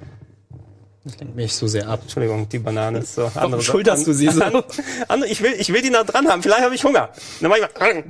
Das 1.03 1.17
lenkt 1.19 1.35
mich 1.35 1.55
so 1.55 1.67
sehr 1.67 1.87
ab. 1.87 2.01
Entschuldigung, 2.03 2.49
die 2.49 2.59
Banane 2.59 2.99
ist 2.99 3.15
so. 3.15 3.31
Warum 3.33 3.61
schulterst 3.61 4.05
du 4.07 4.13
sie 4.13 4.27
so? 4.29 4.41
Andere, 5.07 5.29
ich 5.29 5.41
will, 5.41 5.53
ich 5.57 5.71
will 5.71 5.81
die 5.81 5.89
nah 5.89 6.03
dran 6.03 6.27
haben. 6.27 6.43
Vielleicht 6.43 6.61
habe 6.63 6.75
ich 6.75 6.83
Hunger. 6.83 7.09
Dann 7.39 7.49
mach 7.49 7.57
ich 7.57 7.63
mal. 7.63 8.03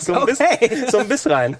So 0.00 0.14
ein 0.14 0.24
Biss, 0.26 0.40
Okay. 0.40 0.84
so 0.90 0.98
ein 0.98 1.08
Biss 1.08 1.26
rein. 1.28 1.56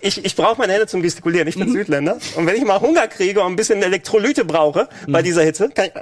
Ich, 0.00 0.24
ich 0.24 0.34
brauche 0.36 0.58
meine 0.58 0.72
Hände 0.72 0.88
zum 0.88 1.02
Gestikulieren. 1.02 1.46
Ich 1.48 1.56
bin 1.56 1.70
Südländer. 1.70 2.18
Und 2.36 2.46
wenn 2.46 2.56
ich 2.56 2.64
mal 2.64 2.80
Hunger 2.80 3.06
kriege 3.06 3.40
und 3.40 3.52
ein 3.52 3.56
bisschen 3.56 3.82
Elektrolyte 3.82 4.44
brauche 4.44 4.88
bei 5.06 5.22
dieser 5.22 5.42
Hitze, 5.42 5.68
kann 5.70 5.86
ich 5.86 5.92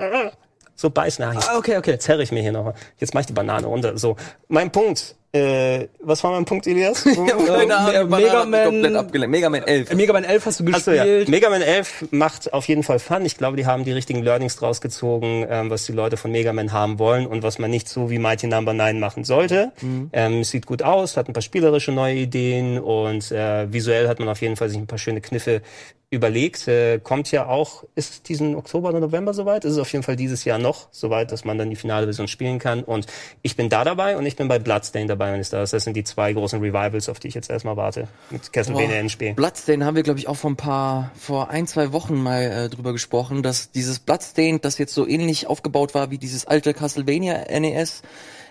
so 0.80 0.90
beißen. 0.90 1.25
Ah, 1.25 1.32
jetzt 1.35 1.50
Ah, 1.50 1.58
okay, 1.58 1.76
okay. 1.76 1.99
zerre 1.99 2.23
ich 2.23 2.30
mir 2.30 2.40
hier 2.40 2.52
noch. 2.52 2.73
Jetzt 2.99 3.12
mache 3.12 3.23
ich 3.23 3.26
die 3.26 3.32
Banane 3.32 3.66
runter. 3.66 3.99
So, 3.99 4.14
mein 4.49 4.70
Punkt. 4.70 5.16
Äh, 5.30 5.88
was 6.00 6.25
war 6.25 6.30
mein 6.32 6.47
Punkt, 6.47 6.66
Elias? 6.66 7.04
Mega 7.04 8.44
Man- 8.47 8.97
abgelenkt. 8.97 9.30
Mega 9.30 9.50
Man 9.50 9.62
11. 9.62 9.90
Äh, 9.90 9.94
Mega 9.94 10.12
Man 10.14 10.25
11 10.25 10.47
hast 10.47 10.61
du 10.61 10.64
Achso, 10.73 10.90
ja. 10.90 11.04
gespielt. 11.04 11.28
Mega 11.28 11.50
Man 11.50 11.61
11 11.61 12.06
macht 12.12 12.52
auf 12.54 12.66
jeden 12.66 12.82
Fall 12.82 12.99
Fun. 12.99 13.26
Ich 13.26 13.37
glaube, 13.37 13.56
die 13.58 13.66
haben 13.66 13.85
die 13.85 13.92
richtigen 13.92 14.23
Learnings 14.23 14.56
draus 14.56 14.80
gezogen, 14.80 15.47
ähm, 15.50 15.68
was 15.68 15.85
die 15.85 15.92
Leute 15.92 16.16
von 16.16 16.30
Mega 16.32 16.54
Man 16.54 16.73
haben 16.73 16.99
wollen 16.99 17.26
und 17.26 17.42
was 17.42 17.58
man 17.58 17.70
nicht 17.70 17.88
so 17.90 18.08
wie 18.08 18.18
Mighty 18.18 18.47
Number 18.47 18.73
9 18.73 18.99
machen 19.00 19.25
sollte. 19.25 19.73
Ähm, 20.12 20.44
sieht 20.44 20.64
gut 20.64 20.82
aus, 20.82 21.16
hat 21.18 21.28
ein 21.28 21.32
paar 21.35 21.42
spielerische 21.42 21.92
neue 21.92 22.14
Ideen 22.14 22.78
und 22.80 23.30
äh, 23.30 23.70
visuell 23.70 24.08
hat 24.08 24.20
man 24.20 24.28
auf 24.30 24.40
jeden 24.40 24.56
Fall 24.56 24.70
sich 24.70 24.78
ein 24.78 24.87
paar 24.87 24.99
schöne 24.99 25.20
Kniffe 25.20 25.61
überlegt. 26.10 26.66
Äh, 26.68 27.00
kommt 27.02 27.30
ja 27.32 27.46
auch, 27.46 27.84
ist 27.94 28.10
es 28.10 28.22
diesen 28.22 28.54
Oktober 28.54 28.88
oder 28.88 29.00
November 29.00 29.34
soweit? 29.34 29.64
Ist 29.64 29.72
es 29.72 29.78
auf 29.78 29.92
jeden 29.92 30.02
Fall 30.02 30.16
dieses 30.16 30.44
Jahr 30.44 30.58
noch 30.58 30.88
soweit, 30.90 31.32
dass 31.32 31.44
man 31.44 31.58
dann 31.58 31.68
die 31.68 31.76
finale 31.76 32.06
Version 32.06 32.28
spielen 32.28 32.58
kann. 32.58 32.82
Und 32.82 33.06
ich 33.42 33.56
bin 33.56 33.68
da 33.68 33.84
dabei 33.84 34.16
und 34.16 34.24
ich 34.24 34.36
bin 34.36 34.48
bei 34.48 34.58
Bloodstained 34.58 35.10
dabei, 35.10 35.32
wenn 35.32 35.40
es 35.40 35.50
da 35.50 35.62
ist. 35.62 35.72
Das 35.72 35.84
sind 35.84 35.94
die 35.94 36.04
zwei 36.04 36.32
großen 36.32 36.60
Revivals, 36.60 37.08
auf 37.08 37.20
die 37.20 37.28
ich 37.28 37.34
jetzt 37.34 37.50
erstmal 37.50 37.76
warte. 37.76 38.08
Mit 38.30 38.52
Castlevania 38.52 38.88
Boah, 38.88 38.96
NSP. 38.96 39.32
Bloodstain 39.34 39.84
haben 39.84 39.96
wir, 39.96 40.02
glaube 40.02 40.18
ich, 40.18 40.28
auch 40.28 40.36
vor 40.36 40.50
ein 40.50 40.56
paar, 40.56 41.10
vor 41.14 41.50
ein, 41.50 41.66
zwei 41.66 41.92
Wochen 41.92 42.14
mal 42.14 42.42
äh, 42.42 42.68
drüber 42.70 42.92
gesprochen, 42.92 43.42
dass 43.42 43.70
dieses 43.70 43.98
Bloodstain, 43.98 44.60
das 44.62 44.78
jetzt 44.78 44.94
so 44.94 45.06
ähnlich 45.06 45.46
aufgebaut 45.46 45.94
war 45.94 46.10
wie 46.10 46.18
dieses 46.18 46.46
alte 46.46 46.72
Castlevania 46.72 47.44
NES, 47.60 48.02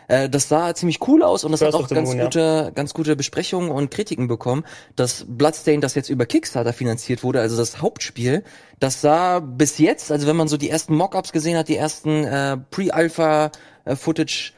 äh, 0.08 0.30
das 0.30 0.50
sah 0.50 0.74
ziemlich 0.74 1.06
cool 1.08 1.24
aus 1.24 1.44
und 1.44 1.52
das 1.52 1.62
Curse 1.62 1.78
hat 1.78 1.84
auch 1.86 1.90
ganz 1.90 2.10
Moon, 2.10 2.18
ja. 2.18 2.24
gute, 2.26 2.72
ganz 2.76 2.94
gute 2.94 3.16
Besprechungen 3.16 3.72
und 3.72 3.92
Kritiken 3.92 4.28
bekommen. 4.28 4.64
Das 4.96 5.26
Bloodstain, 5.28 5.82
das 5.82 5.96
jetzt 5.96 6.10
über 6.10 6.26
Kickstarter 6.26 6.74
finanziert 6.74 7.24
wurde, 7.24 7.42
also 7.42 7.58
das 7.58 7.82
Hauptspiel, 7.82 8.44
das 8.80 9.02
sah 9.02 9.40
bis 9.40 9.78
jetzt, 9.78 10.12
also 10.12 10.28
wenn 10.28 10.36
man 10.36 10.48
so 10.48 10.58
die 10.58 10.70
ersten 10.70 10.96
Mockups 10.96 11.32
gesehen 11.32 11.58
hat, 11.58 11.68
die 11.68 11.78
ersten 11.78 12.24
äh, 12.24 12.58
Pre-Alpha-Footage, 12.72 14.54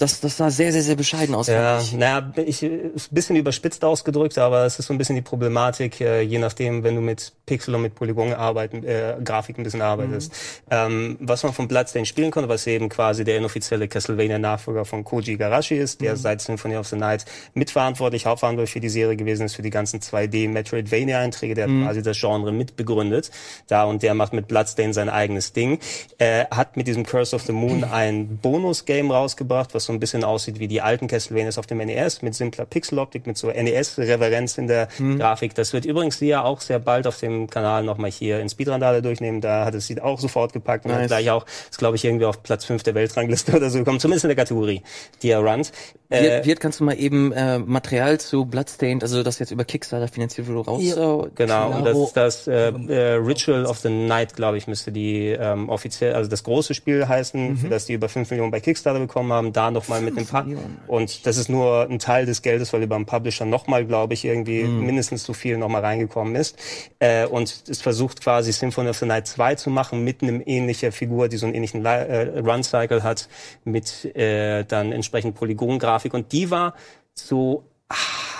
das, 0.00 0.18
das 0.20 0.38
sah 0.38 0.50
sehr, 0.50 0.72
sehr, 0.72 0.82
sehr 0.82 0.96
bescheiden 0.96 1.34
aus. 1.34 1.46
Ja, 1.46 1.78
naja, 1.92 2.32
ich, 2.36 2.62
ist 2.62 3.12
ein 3.12 3.14
bisschen 3.14 3.36
überspitzt 3.36 3.84
ausgedrückt, 3.84 4.38
aber 4.38 4.64
es 4.64 4.78
ist 4.78 4.86
so 4.86 4.94
ein 4.94 4.98
bisschen 4.98 5.14
die 5.14 5.22
Problematik, 5.22 6.00
äh, 6.00 6.22
je 6.22 6.38
nachdem, 6.38 6.82
wenn 6.82 6.94
du 6.94 7.02
mit 7.02 7.34
Pixel 7.44 7.74
und 7.74 7.82
mit 7.82 7.94
Polygon 7.94 8.32
arbeiten, 8.32 8.82
äh, 8.82 9.16
Grafik 9.22 9.58
ein 9.58 9.62
bisschen 9.62 9.82
arbeitest. 9.82 10.32
Ähm, 10.70 11.18
was 11.20 11.42
man 11.42 11.52
von 11.52 11.68
Bloodstain 11.68 12.06
spielen 12.06 12.30
konnte, 12.30 12.48
was 12.48 12.66
eben 12.66 12.88
quasi 12.88 13.24
der 13.24 13.36
inoffizielle 13.36 13.88
Castlevania-Nachfolger 13.88 14.86
von 14.86 15.04
Koji 15.04 15.32
Igarashi 15.32 15.76
ist, 15.76 16.00
der 16.00 16.16
seit 16.16 16.40
Symphony 16.40 16.76
of 16.76 16.86
the 16.86 16.96
Night 16.96 17.26
mitverantwortlich, 17.52 18.24
hauptverantwortlich 18.24 18.72
für 18.72 18.80
die 18.80 18.88
Serie 18.88 19.16
gewesen 19.16 19.44
ist, 19.44 19.54
für 19.54 19.62
die 19.62 19.70
ganzen 19.70 20.00
2D-Metroidvania-Einträge, 20.00 21.54
der 21.54 21.64
hat 21.68 21.86
quasi 21.86 22.02
das 22.02 22.18
Genre 22.18 22.52
mitbegründet. 22.52 23.30
Da 23.66 23.84
und 23.84 24.02
der 24.02 24.14
macht 24.14 24.32
mit 24.32 24.48
Bloodstain 24.48 24.94
sein 24.94 25.10
eigenes 25.10 25.52
Ding. 25.52 25.78
Äh, 26.16 26.46
hat 26.46 26.78
mit 26.78 26.86
diesem 26.86 27.04
Curse 27.04 27.36
of 27.36 27.42
the 27.42 27.52
Moon 27.52 27.84
ein 27.84 28.38
Bonus-Game 28.38 29.10
rausgebracht, 29.10 29.74
was 29.74 29.89
so 29.90 29.96
ein 29.96 30.00
bisschen 30.00 30.22
aussieht 30.24 30.60
wie 30.60 30.68
die 30.68 30.80
alten 30.80 31.08
Castlevanias 31.08 31.58
auf 31.58 31.66
dem 31.66 31.78
NES, 31.78 32.22
mit 32.22 32.34
simpler 32.34 32.64
Pixeloptik, 32.64 33.26
mit 33.26 33.36
so 33.36 33.48
NES-Reverenz 33.48 34.56
in 34.58 34.68
der 34.68 34.88
Grafik. 35.18 35.54
Das 35.54 35.72
wird 35.72 35.84
übrigens 35.84 36.20
ja 36.20 36.44
auch 36.44 36.60
sehr 36.60 36.78
bald 36.78 37.06
auf 37.06 37.18
dem 37.18 37.48
Kanal 37.50 37.82
nochmal 37.82 38.10
hier 38.10 38.40
in 38.40 38.48
Speedrandale 38.48 39.02
durchnehmen. 39.02 39.40
Da 39.40 39.64
hat 39.64 39.74
es 39.74 39.86
sie 39.86 40.00
auch 40.00 40.20
sofort 40.20 40.52
gepackt 40.52 40.84
und 40.84 40.92
Nice. 40.92 41.08
gleich 41.08 41.30
auch, 41.30 41.44
ist 41.70 41.78
glaube 41.78 41.96
ich 41.96 42.04
irgendwie 42.04 42.26
auf 42.26 42.42
Platz 42.42 42.64
5 42.64 42.82
der 42.82 42.94
Weltrangliste 42.94 43.56
oder 43.56 43.70
so 43.70 43.78
gekommen, 43.78 44.00
zumindest 44.00 44.24
in 44.24 44.28
der 44.28 44.36
Kategorie, 44.36 44.82
die 45.22 45.30
er 45.30 45.40
runnt. 45.40 45.72
Äh, 46.08 46.44
Wirt, 46.44 46.60
kannst 46.60 46.80
du 46.80 46.84
mal 46.84 46.98
eben 46.98 47.32
äh, 47.32 47.58
Material 47.58 48.18
zu 48.18 48.44
Bloodstained, 48.44 49.02
also 49.02 49.22
das 49.22 49.38
jetzt 49.38 49.50
über 49.52 49.64
Kickstarter 49.64 50.08
finanziert 50.08 50.48
wurde, 50.48 50.68
raus? 50.68 50.82
Ja. 50.82 51.22
äh, 51.24 51.30
Genau, 51.36 51.70
und 51.70 51.84
das 51.84 52.12
das 52.12 52.46
äh, 52.48 52.70
äh, 52.70 53.14
Ritual 53.14 53.64
of 53.66 53.78
the 53.78 53.88
Night, 53.88 54.34
glaube 54.34 54.58
ich, 54.58 54.66
müsste 54.66 54.92
die 54.92 55.28
ähm, 55.28 55.68
offiziell, 55.68 56.14
also 56.14 56.28
das 56.28 56.42
große 56.42 56.74
Spiel 56.74 57.06
heißen, 57.06 57.56
für 57.56 57.68
das 57.68 57.86
die 57.86 57.92
über 57.94 58.08
5 58.08 58.28
Millionen 58.30 58.50
bei 58.50 58.60
Kickstarter 58.60 58.98
bekommen 58.98 59.32
haben, 59.32 59.52
da 59.52 59.70
nochmal 59.80 60.00
mit 60.02 60.16
dem 60.16 60.26
Pa- 60.26 60.42
Und 60.86 61.26
das 61.26 61.36
ist 61.36 61.48
nur 61.48 61.88
ein 61.90 61.98
Teil 61.98 62.26
des 62.26 62.42
Geldes, 62.42 62.72
weil 62.72 62.82
über 62.82 62.96
einen 62.96 63.06
Publisher 63.06 63.44
nochmal, 63.44 63.84
glaube 63.86 64.14
ich, 64.14 64.24
irgendwie 64.24 64.62
mindestens 64.64 65.24
so 65.24 65.32
viel 65.32 65.56
nochmal 65.58 65.82
reingekommen 65.82 66.34
ist. 66.36 66.56
Äh, 66.98 67.26
und 67.26 67.64
es 67.68 67.80
versucht 67.80 68.20
quasi 68.20 68.52
Symphony 68.52 68.88
of 68.90 68.98
the 68.98 69.06
Night 69.06 69.26
2 69.26 69.54
zu 69.56 69.70
machen 69.70 70.04
mit 70.04 70.22
einem 70.22 70.42
ähnlicher 70.44 70.92
Figur, 70.92 71.28
die 71.28 71.36
so 71.38 71.46
einen 71.46 71.54
ähnlichen 71.54 71.82
Li- 71.82 71.88
äh, 71.88 72.38
Run-Cycle 72.40 73.02
hat, 73.02 73.28
mit 73.64 74.04
äh, 74.16 74.64
dann 74.64 74.92
entsprechend 74.92 75.34
Polygon-Grafik. 75.34 76.14
Und 76.14 76.32
die 76.32 76.50
war 76.50 76.74
so 77.14 77.64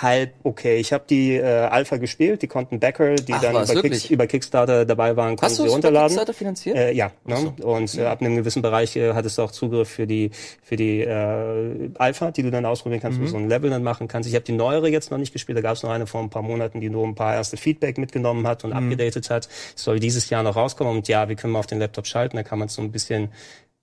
halb 0.01 0.33
okay. 0.43 0.77
Ich 0.77 0.93
habe 0.93 1.03
die 1.09 1.35
äh, 1.35 1.43
Alpha 1.43 1.97
gespielt, 1.97 2.41
die 2.41 2.47
konnten 2.47 2.79
Backer, 2.79 3.15
die 3.15 3.33
Ach, 3.33 3.41
dann 3.41 3.55
über? 3.69 3.81
Kicks, 3.81 4.05
über 4.09 4.25
Kickstarter 4.25 4.85
dabei 4.85 5.15
waren, 5.15 5.35
konnten 5.35 5.43
Hast 5.45 5.59
du 5.59 5.63
sie 5.63 5.69
runterladen. 5.69 6.07
Kickstarter 6.07 6.33
finanziert? 6.33 6.77
Äh, 6.77 6.93
ja, 6.93 7.11
ne? 7.25 7.53
und 7.63 7.95
äh, 7.97 8.05
ab 8.05 8.21
einem 8.21 8.35
gewissen 8.35 8.61
Bereich 8.61 8.95
äh, 8.95 9.13
hattest 9.13 9.37
du 9.37 9.41
auch 9.43 9.51
Zugriff 9.51 9.89
für 9.89 10.07
die 10.07 10.31
für 10.63 10.75
die 10.75 11.01
äh, 11.01 11.89
Alpha, 11.97 12.31
die 12.31 12.43
du 12.43 12.51
dann 12.51 12.65
ausprobieren 12.65 13.01
kannst, 13.01 13.19
wo 13.19 13.21
Mhm. 13.21 13.25
du 13.25 13.31
so 13.31 13.37
ein 13.37 13.49
Level 13.49 13.69
dann 13.69 13.83
machen 13.83 14.07
kannst. 14.07 14.27
Ich 14.29 14.35
habe 14.35 14.45
die 14.45 14.53
neuere 14.53 14.87
jetzt 14.89 15.11
noch 15.11 15.17
nicht 15.17 15.33
gespielt, 15.33 15.57
da 15.57 15.61
gab 15.61 15.75
es 15.75 15.83
noch 15.83 15.91
eine 15.91 16.07
vor 16.07 16.21
ein 16.21 16.29
paar 16.29 16.41
Monaten, 16.43 16.79
die 16.81 16.89
nur 16.89 17.05
ein 17.05 17.15
paar 17.15 17.35
erste 17.35 17.57
Feedback 17.57 17.97
mitgenommen 17.97 18.47
hat 18.47 18.63
Mhm. 18.63 18.71
und 18.71 18.77
abgedatet 18.77 19.29
hat. 19.29 19.49
Es 19.75 19.83
soll 19.83 19.99
dieses 19.99 20.29
Jahr 20.29 20.43
noch 20.43 20.55
rauskommen 20.55 20.95
und 20.97 21.07
ja, 21.07 21.29
wir 21.29 21.35
können 21.35 21.53
mal 21.53 21.59
auf 21.59 21.67
den 21.67 21.79
Laptop 21.79 22.07
schalten, 22.07 22.37
da 22.37 22.43
kann 22.43 22.57
man 22.59 22.69
so 22.69 22.81
ein 22.81 22.91
bisschen 22.91 23.29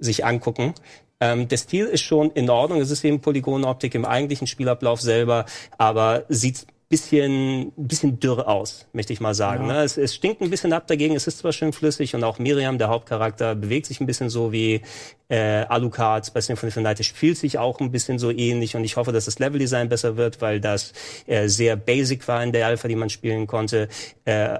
sich 0.00 0.24
angucken. 0.24 0.74
Ähm, 1.20 1.48
der 1.48 1.56
Stil 1.56 1.86
ist 1.86 2.02
schon 2.02 2.30
in 2.32 2.48
Ordnung, 2.48 2.80
es 2.80 2.90
ist 2.90 3.04
eben 3.04 3.20
Polygonoptik 3.20 3.94
im 3.94 4.04
eigentlichen 4.04 4.46
Spielablauf 4.46 5.00
selber, 5.00 5.46
aber 5.76 6.24
sieht 6.28 6.66
bisschen, 6.88 7.72
bisschen 7.76 8.18
dürr 8.18 8.48
aus, 8.48 8.86
möchte 8.92 9.12
ich 9.12 9.20
mal 9.20 9.34
sagen. 9.34 9.66
Ne? 9.66 9.82
Es, 9.82 9.98
es 9.98 10.14
stinkt 10.14 10.40
ein 10.40 10.48
bisschen 10.48 10.72
ab 10.72 10.86
dagegen, 10.86 11.14
es 11.14 11.26
ist 11.26 11.38
zwar 11.38 11.52
schön 11.52 11.72
flüssig 11.72 12.14
und 12.14 12.24
auch 12.24 12.38
Miriam, 12.38 12.78
der 12.78 12.88
Hauptcharakter, 12.88 13.54
bewegt 13.54 13.86
sich 13.86 14.00
ein 14.00 14.06
bisschen 14.06 14.30
so 14.30 14.52
wie 14.52 14.80
äh, 15.28 15.66
Alucard 15.68 16.32
bei 16.32 16.40
Symphony 16.40 16.68
of 16.68 16.74
the 16.74 16.80
Night. 16.80 17.00
Es 17.00 17.06
spielt 17.06 17.36
sich 17.36 17.58
auch 17.58 17.80
ein 17.80 17.90
bisschen 17.90 18.18
so 18.18 18.30
ähnlich 18.30 18.74
und 18.74 18.84
ich 18.84 18.96
hoffe, 18.96 19.12
dass 19.12 19.26
das 19.26 19.38
Leveldesign 19.38 19.90
besser 19.90 20.16
wird, 20.16 20.40
weil 20.40 20.60
das 20.60 20.94
äh, 21.26 21.48
sehr 21.48 21.76
basic 21.76 22.26
war 22.26 22.42
in 22.42 22.52
der 22.52 22.66
Alpha, 22.66 22.88
die 22.88 22.96
man 22.96 23.10
spielen 23.10 23.46
konnte. 23.46 23.88
Äh, 24.24 24.58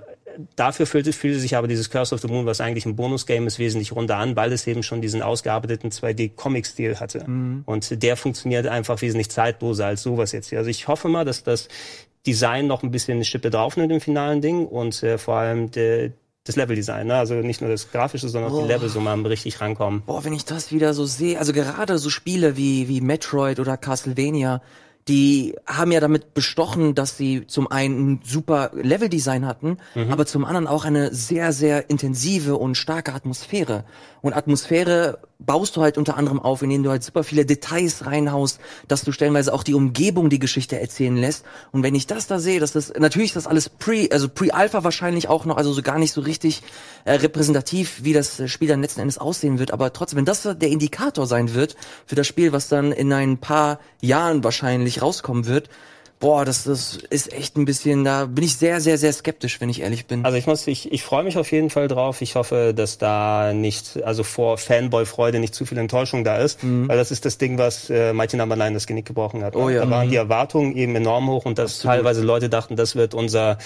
Dafür 0.57 0.87
fühlte, 0.87 1.13
fühlte 1.13 1.41
sich 1.41 1.57
aber 1.57 1.67
dieses 1.67 1.91
Curse 1.91 2.15
of 2.15 2.21
the 2.21 2.29
Moon, 2.29 2.47
was 2.47 2.61
eigentlich 2.61 2.87
ein 2.87 2.95
Bonus-Game 2.95 3.47
ist, 3.47 3.59
wesentlich 3.59 3.93
runder 3.93 4.17
an, 4.17 4.37
weil 4.37 4.53
es 4.53 4.67
eben 4.67 4.83
schon 4.83 5.01
diesen 5.01 5.21
ausgearbeiteten 5.23 5.91
2D-Comic-Stil 5.91 7.01
hatte. 7.01 7.25
Und 7.67 8.03
der 8.03 8.17
funktioniert 8.17 8.67
einfach 8.67 9.01
wesentlich 9.03 9.31
zeitloser 9.31 9.87
als 9.87 10.03
sowas 10.03 10.33
jetzt 10.33 10.51
hier. 10.51 10.59
Also 10.59 10.71
ich 10.71 10.87
hoffe 10.87 11.09
mal, 11.09 11.25
dass 11.25 11.43
das 11.43 11.69
Design 12.27 12.67
noch 12.67 12.83
ein 12.83 12.91
bisschen 12.91 13.15
eine 13.15 13.25
Schippe 13.25 13.51
drauf 13.51 13.77
nimmt 13.77 13.93
im 13.93 14.01
finalen 14.01 14.41
Ding 14.41 14.67
und 14.67 15.03
äh, 15.03 15.19
vor 15.19 15.37
allem 15.37 15.71
de, 15.71 16.13
das 16.45 16.57
Leveldesign, 16.57 17.07
ne? 17.07 17.15
also 17.15 17.35
nicht 17.35 17.61
nur 17.61 17.71
das 17.71 17.91
Grafische, 17.91 18.29
sondern 18.29 18.53
auch 18.53 18.63
die 18.63 18.69
Level 18.69 18.89
so 18.89 19.01
mal 19.01 19.19
richtig 19.27 19.61
rankommen. 19.61 20.03
Boah, 20.07 20.25
wenn 20.25 20.33
ich 20.33 20.45
das 20.45 20.73
wieder 20.73 20.95
so 20.95 21.05
sehe, 21.05 21.39
also 21.39 21.53
gerade 21.53 21.99
so 21.99 22.11
Spiele 22.11 22.57
wie, 22.57 22.89
wie 22.89 23.01
Metroid 23.01 23.61
oder 23.61 23.77
Castlevania, 23.77 24.63
die 25.09 25.57
haben 25.67 25.91
ja 25.91 26.01
damit 26.01 26.35
bestochen, 26.35 26.95
dass 26.95 27.17
sie 27.17 27.47
zum 27.47 27.71
einen 27.71 28.13
ein 28.13 28.21
super 28.25 28.71
Leveldesign 28.75 29.47
hatten, 29.47 29.79
Mhm. 29.95 30.13
aber 30.13 30.27
zum 30.27 30.45
anderen 30.45 30.67
auch 30.67 30.85
eine 30.85 31.13
sehr, 31.15 31.53
sehr 31.53 31.89
intensive 31.91 32.57
und 32.57 32.77
starke 32.77 33.15
Atmosphäre. 33.15 33.85
Und 34.21 34.35
Atmosphäre 34.35 35.19
baust 35.39 35.77
du 35.77 35.83
halt 35.83 35.99
unter 35.99 36.17
anderem 36.17 36.41
auf, 36.41 36.63
indem 36.63 36.83
du 36.83 36.91
halt 36.91 37.05
super 37.05 37.23
viele 37.23 37.47
Details 37.47 38.07
reinhaust, 38.07 38.59
dass 38.89 39.03
du 39.03 39.13
stellenweise 39.13 39.53
auch 39.55 39.63
die 39.63 39.75
Umgebung 39.75 40.31
die 40.31 40.41
Geschichte 40.41 40.81
erzählen 40.81 41.17
lässt. 41.17 41.45
Und 41.71 41.85
wenn 41.85 41.95
ich 41.95 42.09
das 42.09 42.27
da 42.27 42.41
sehe, 42.41 42.59
dass 42.59 42.73
das, 42.73 42.93
natürlich 42.99 43.33
das 43.33 43.47
alles 43.47 43.69
pre, 43.69 44.09
also 44.11 44.29
pre-alpha 44.29 44.83
wahrscheinlich 44.83 45.29
auch 45.29 45.45
noch, 45.45 45.57
also 45.57 45.73
so 45.73 45.83
gar 45.83 45.99
nicht 45.99 46.13
so 46.13 46.23
richtig 46.23 46.63
äh, 47.05 47.13
repräsentativ, 47.13 48.03
wie 48.03 48.13
das 48.13 48.41
äh, 48.41 48.49
Spiel 48.49 48.69
dann 48.69 48.83
letzten 48.83 49.01
Endes 49.01 49.19
aussehen 49.19 49.61
wird. 49.61 49.73
Aber 49.73 49.93
trotzdem, 49.93 50.19
wenn 50.19 50.25
das 50.25 50.43
der 50.43 50.69
Indikator 50.69 51.27
sein 51.27 51.55
wird 51.55 51.77
für 52.05 52.17
das 52.17 52.27
Spiel, 52.27 52.53
was 52.53 52.69
dann 52.69 52.91
in 52.91 53.13
ein 53.13 53.39
paar 53.39 53.79
Jahren 54.01 54.43
wahrscheinlich 54.43 55.03
rauskommen 55.03 55.47
wird, 55.47 55.71
boah, 56.21 56.45
das, 56.45 56.65
das 56.65 56.97
ist 57.11 57.33
echt 57.33 57.57
ein 57.57 57.65
bisschen, 57.65 58.05
da 58.05 58.27
bin 58.27 58.45
ich 58.45 58.57
sehr, 58.57 58.81
sehr, 58.81 58.99
sehr 58.99 59.13
skeptisch, 59.13 59.61
wenn 59.61 59.69
ich 59.69 59.83
ehrlich 59.83 60.07
bin. 60.07 60.25
Also 60.25 60.37
ich 60.37 60.47
muss, 60.47 60.67
ich, 60.67 60.93
ich 60.93 61.03
freue 61.03 61.23
mich 61.23 61.37
auf 61.39 61.51
jeden 61.53 61.71
Fall 61.71 61.89
drauf. 61.89 62.21
Ich 62.23 62.35
hoffe, 62.35 62.75
dass 62.75 62.99
da 62.99 63.53
nicht, 63.53 64.03
also 64.03 64.25
vor 64.25 64.59
Fanboy-Freude 64.59 65.39
nicht 65.39 65.55
zu 65.55 65.65
viel 65.65 65.79
Enttäuschung 65.79 66.25
da 66.25 66.39
ist, 66.39 66.61
weil 66.63 66.97
das 66.97 67.11
ist 67.11 67.25
das 67.25 67.39
Ding, 67.39 67.59
was 67.59 67.91
äh, 67.91 68.13
Number 68.13 68.57
9 68.57 68.75
das 68.75 68.87
Genick 68.87 69.07
gebrochen 69.07 69.43
hat. 69.43 69.55
Mhm. 69.55 69.61
Oh 69.61 69.69
ja. 69.69 69.85
Da 69.85 69.91
waren 69.91 70.11
die 70.11 70.17
Erwartungen 70.17 70.77
eben 70.77 70.95
enorm 70.97 71.29
hoch 71.29 71.45
und 71.45 71.59
dass 71.59 71.79
teilweise 71.79 72.23
Leute 72.23 72.49
dachten, 72.49 72.77
das 72.77 72.97
wird 72.97 73.15
unser 73.15 73.59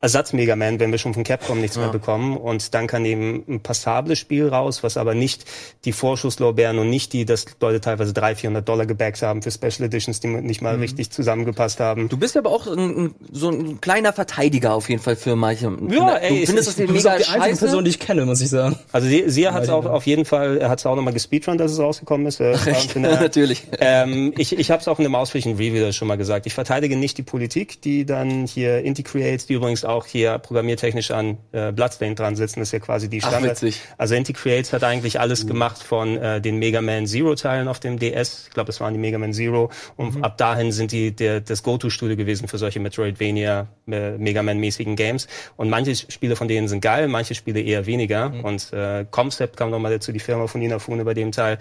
Ersatz 0.00 0.32
Mega 0.32 0.54
Man, 0.54 0.78
wenn 0.78 0.92
wir 0.92 0.98
schon 0.98 1.12
von 1.12 1.24
Capcom 1.24 1.60
nichts 1.60 1.76
mehr 1.76 1.88
bekommen. 1.88 2.36
Und 2.36 2.72
dann 2.72 2.86
kann 2.86 3.04
eben 3.04 3.42
ein 3.48 3.60
passables 3.60 4.20
Spiel 4.20 4.46
raus, 4.48 4.84
was 4.84 4.96
aber 4.96 5.14
nicht 5.14 5.44
die 5.84 5.90
Vorschusslorbeeren 5.90 6.78
und 6.78 6.88
nicht 6.88 7.12
die, 7.12 7.24
dass 7.24 7.46
Leute 7.60 7.80
teilweise 7.80 8.12
300, 8.12 8.38
400 8.38 8.68
Dollar 8.68 8.86
gebackt 8.86 9.20
haben 9.22 9.42
für 9.42 9.50
Special 9.50 9.82
Editions, 9.86 10.20
die 10.20 10.28
nicht 10.28 10.62
mal 10.62 10.76
richtig 10.76 11.10
zusammengepasst 11.10 11.80
haben. 11.80 12.08
Du 12.08 12.16
bist 12.16 12.36
ja 12.36 12.42
aber 12.42 12.50
auch 12.50 12.68
ein, 12.68 13.12
so 13.32 13.50
ein 13.50 13.80
kleiner 13.80 14.12
Verteidiger 14.12 14.74
auf 14.74 14.88
jeden 14.88 15.02
Fall 15.02 15.16
für 15.16 15.34
manche. 15.34 15.64
Ja, 15.90 16.14
ey, 16.16 16.28
du 16.28 16.34
es 16.42 16.46
findest 16.46 16.68
ist- 16.68 16.78
das 16.78 16.86
Du 16.86 16.92
bist 16.92 17.04
mega 17.04 17.16
auch 17.16 17.18
die 17.18 17.24
einzige 17.26 17.42
scheiße? 17.50 17.64
Person, 17.64 17.84
die 17.84 17.90
ich 17.90 17.98
kenne, 17.98 18.24
muss 18.24 18.40
ich 18.40 18.50
sagen. 18.50 18.78
Also 18.92 19.08
sie, 19.08 19.24
sie 19.26 19.48
hat 19.48 19.64
es 19.64 19.68
auch 19.68 19.84
auf 19.84 20.06
jeden 20.06 20.24
Fall, 20.24 20.58
er 20.58 20.68
hat 20.68 20.78
es 20.78 20.86
auch 20.86 20.94
nochmal 20.94 21.12
gespeedrun, 21.12 21.58
dass 21.58 21.72
es 21.72 21.80
rausgekommen 21.80 22.24
ist. 22.28 22.38
Äh, 22.40 22.56
Natürlich. 22.94 23.64
Ähm, 23.80 24.32
ich 24.38 24.56
ich 24.56 24.70
habe 24.70 24.80
es 24.80 24.86
auch 24.86 24.98
in 25.00 25.02
dem 25.02 25.16
ausführlichen 25.16 25.56
Review 25.56 25.90
schon 25.90 26.06
mal 26.06 26.16
gesagt. 26.16 26.46
Ich 26.46 26.54
verteidige 26.54 26.96
nicht 26.96 27.18
die 27.18 27.22
Politik, 27.24 27.82
die 27.82 28.06
dann 28.06 28.46
hier 28.46 28.84
Inti 28.84 29.02
Creates, 29.02 29.46
die 29.46 29.54
übrigens 29.54 29.84
auch 29.88 30.06
hier 30.06 30.38
programmiertechnisch 30.38 31.10
an 31.10 31.38
äh, 31.52 31.72
Bloodstained 31.72 32.18
dran 32.18 32.36
sitzen. 32.36 32.60
Das 32.60 32.68
ist 32.68 32.72
ja 32.72 32.78
quasi 32.78 33.08
die 33.08 33.22
Ach, 33.22 33.28
Standard. 33.28 33.62
witzig. 33.62 33.80
Also 33.96 34.14
Inti 34.14 34.32
Creates 34.32 34.72
hat 34.72 34.84
eigentlich 34.84 35.20
alles 35.20 35.46
gemacht 35.46 35.82
von 35.82 36.16
äh, 36.16 36.40
den 36.40 36.58
Mega 36.58 36.80
Man 36.80 37.06
Zero 37.06 37.34
Teilen 37.34 37.68
auf 37.68 37.80
dem 37.80 37.98
DS. 37.98 38.46
Ich 38.48 38.54
glaube, 38.54 38.66
das 38.66 38.80
waren 38.80 38.92
die 38.94 39.00
Mega 39.00 39.18
Man 39.18 39.32
Zero. 39.32 39.70
Und 39.96 40.22
ab 40.22 40.38
dahin 40.38 40.72
sind 40.72 40.92
die 40.92 41.14
der, 41.14 41.40
das 41.40 41.62
Go-To-Studio 41.62 42.16
gewesen 42.16 42.48
für 42.48 42.58
solche 42.58 42.80
Metroidvania, 42.80 43.68
äh, 43.90 44.18
Mega 44.18 44.42
Man-mäßigen 44.42 44.96
Games. 44.96 45.26
Und 45.56 45.70
manche 45.70 45.94
Spiele 45.96 46.36
von 46.36 46.48
denen 46.48 46.68
sind 46.68 46.80
geil, 46.80 47.08
manche 47.08 47.34
Spiele 47.34 47.60
eher 47.60 47.86
weniger. 47.86 48.32
Und 48.42 48.72
äh, 48.72 49.06
Concept 49.10 49.56
kam 49.56 49.70
nochmal 49.70 49.92
dazu, 49.92 50.12
die 50.12 50.20
Firma 50.20 50.46
von 50.46 50.62
Inafune 50.62 51.04
bei 51.04 51.14
dem 51.14 51.32
Teil. 51.32 51.58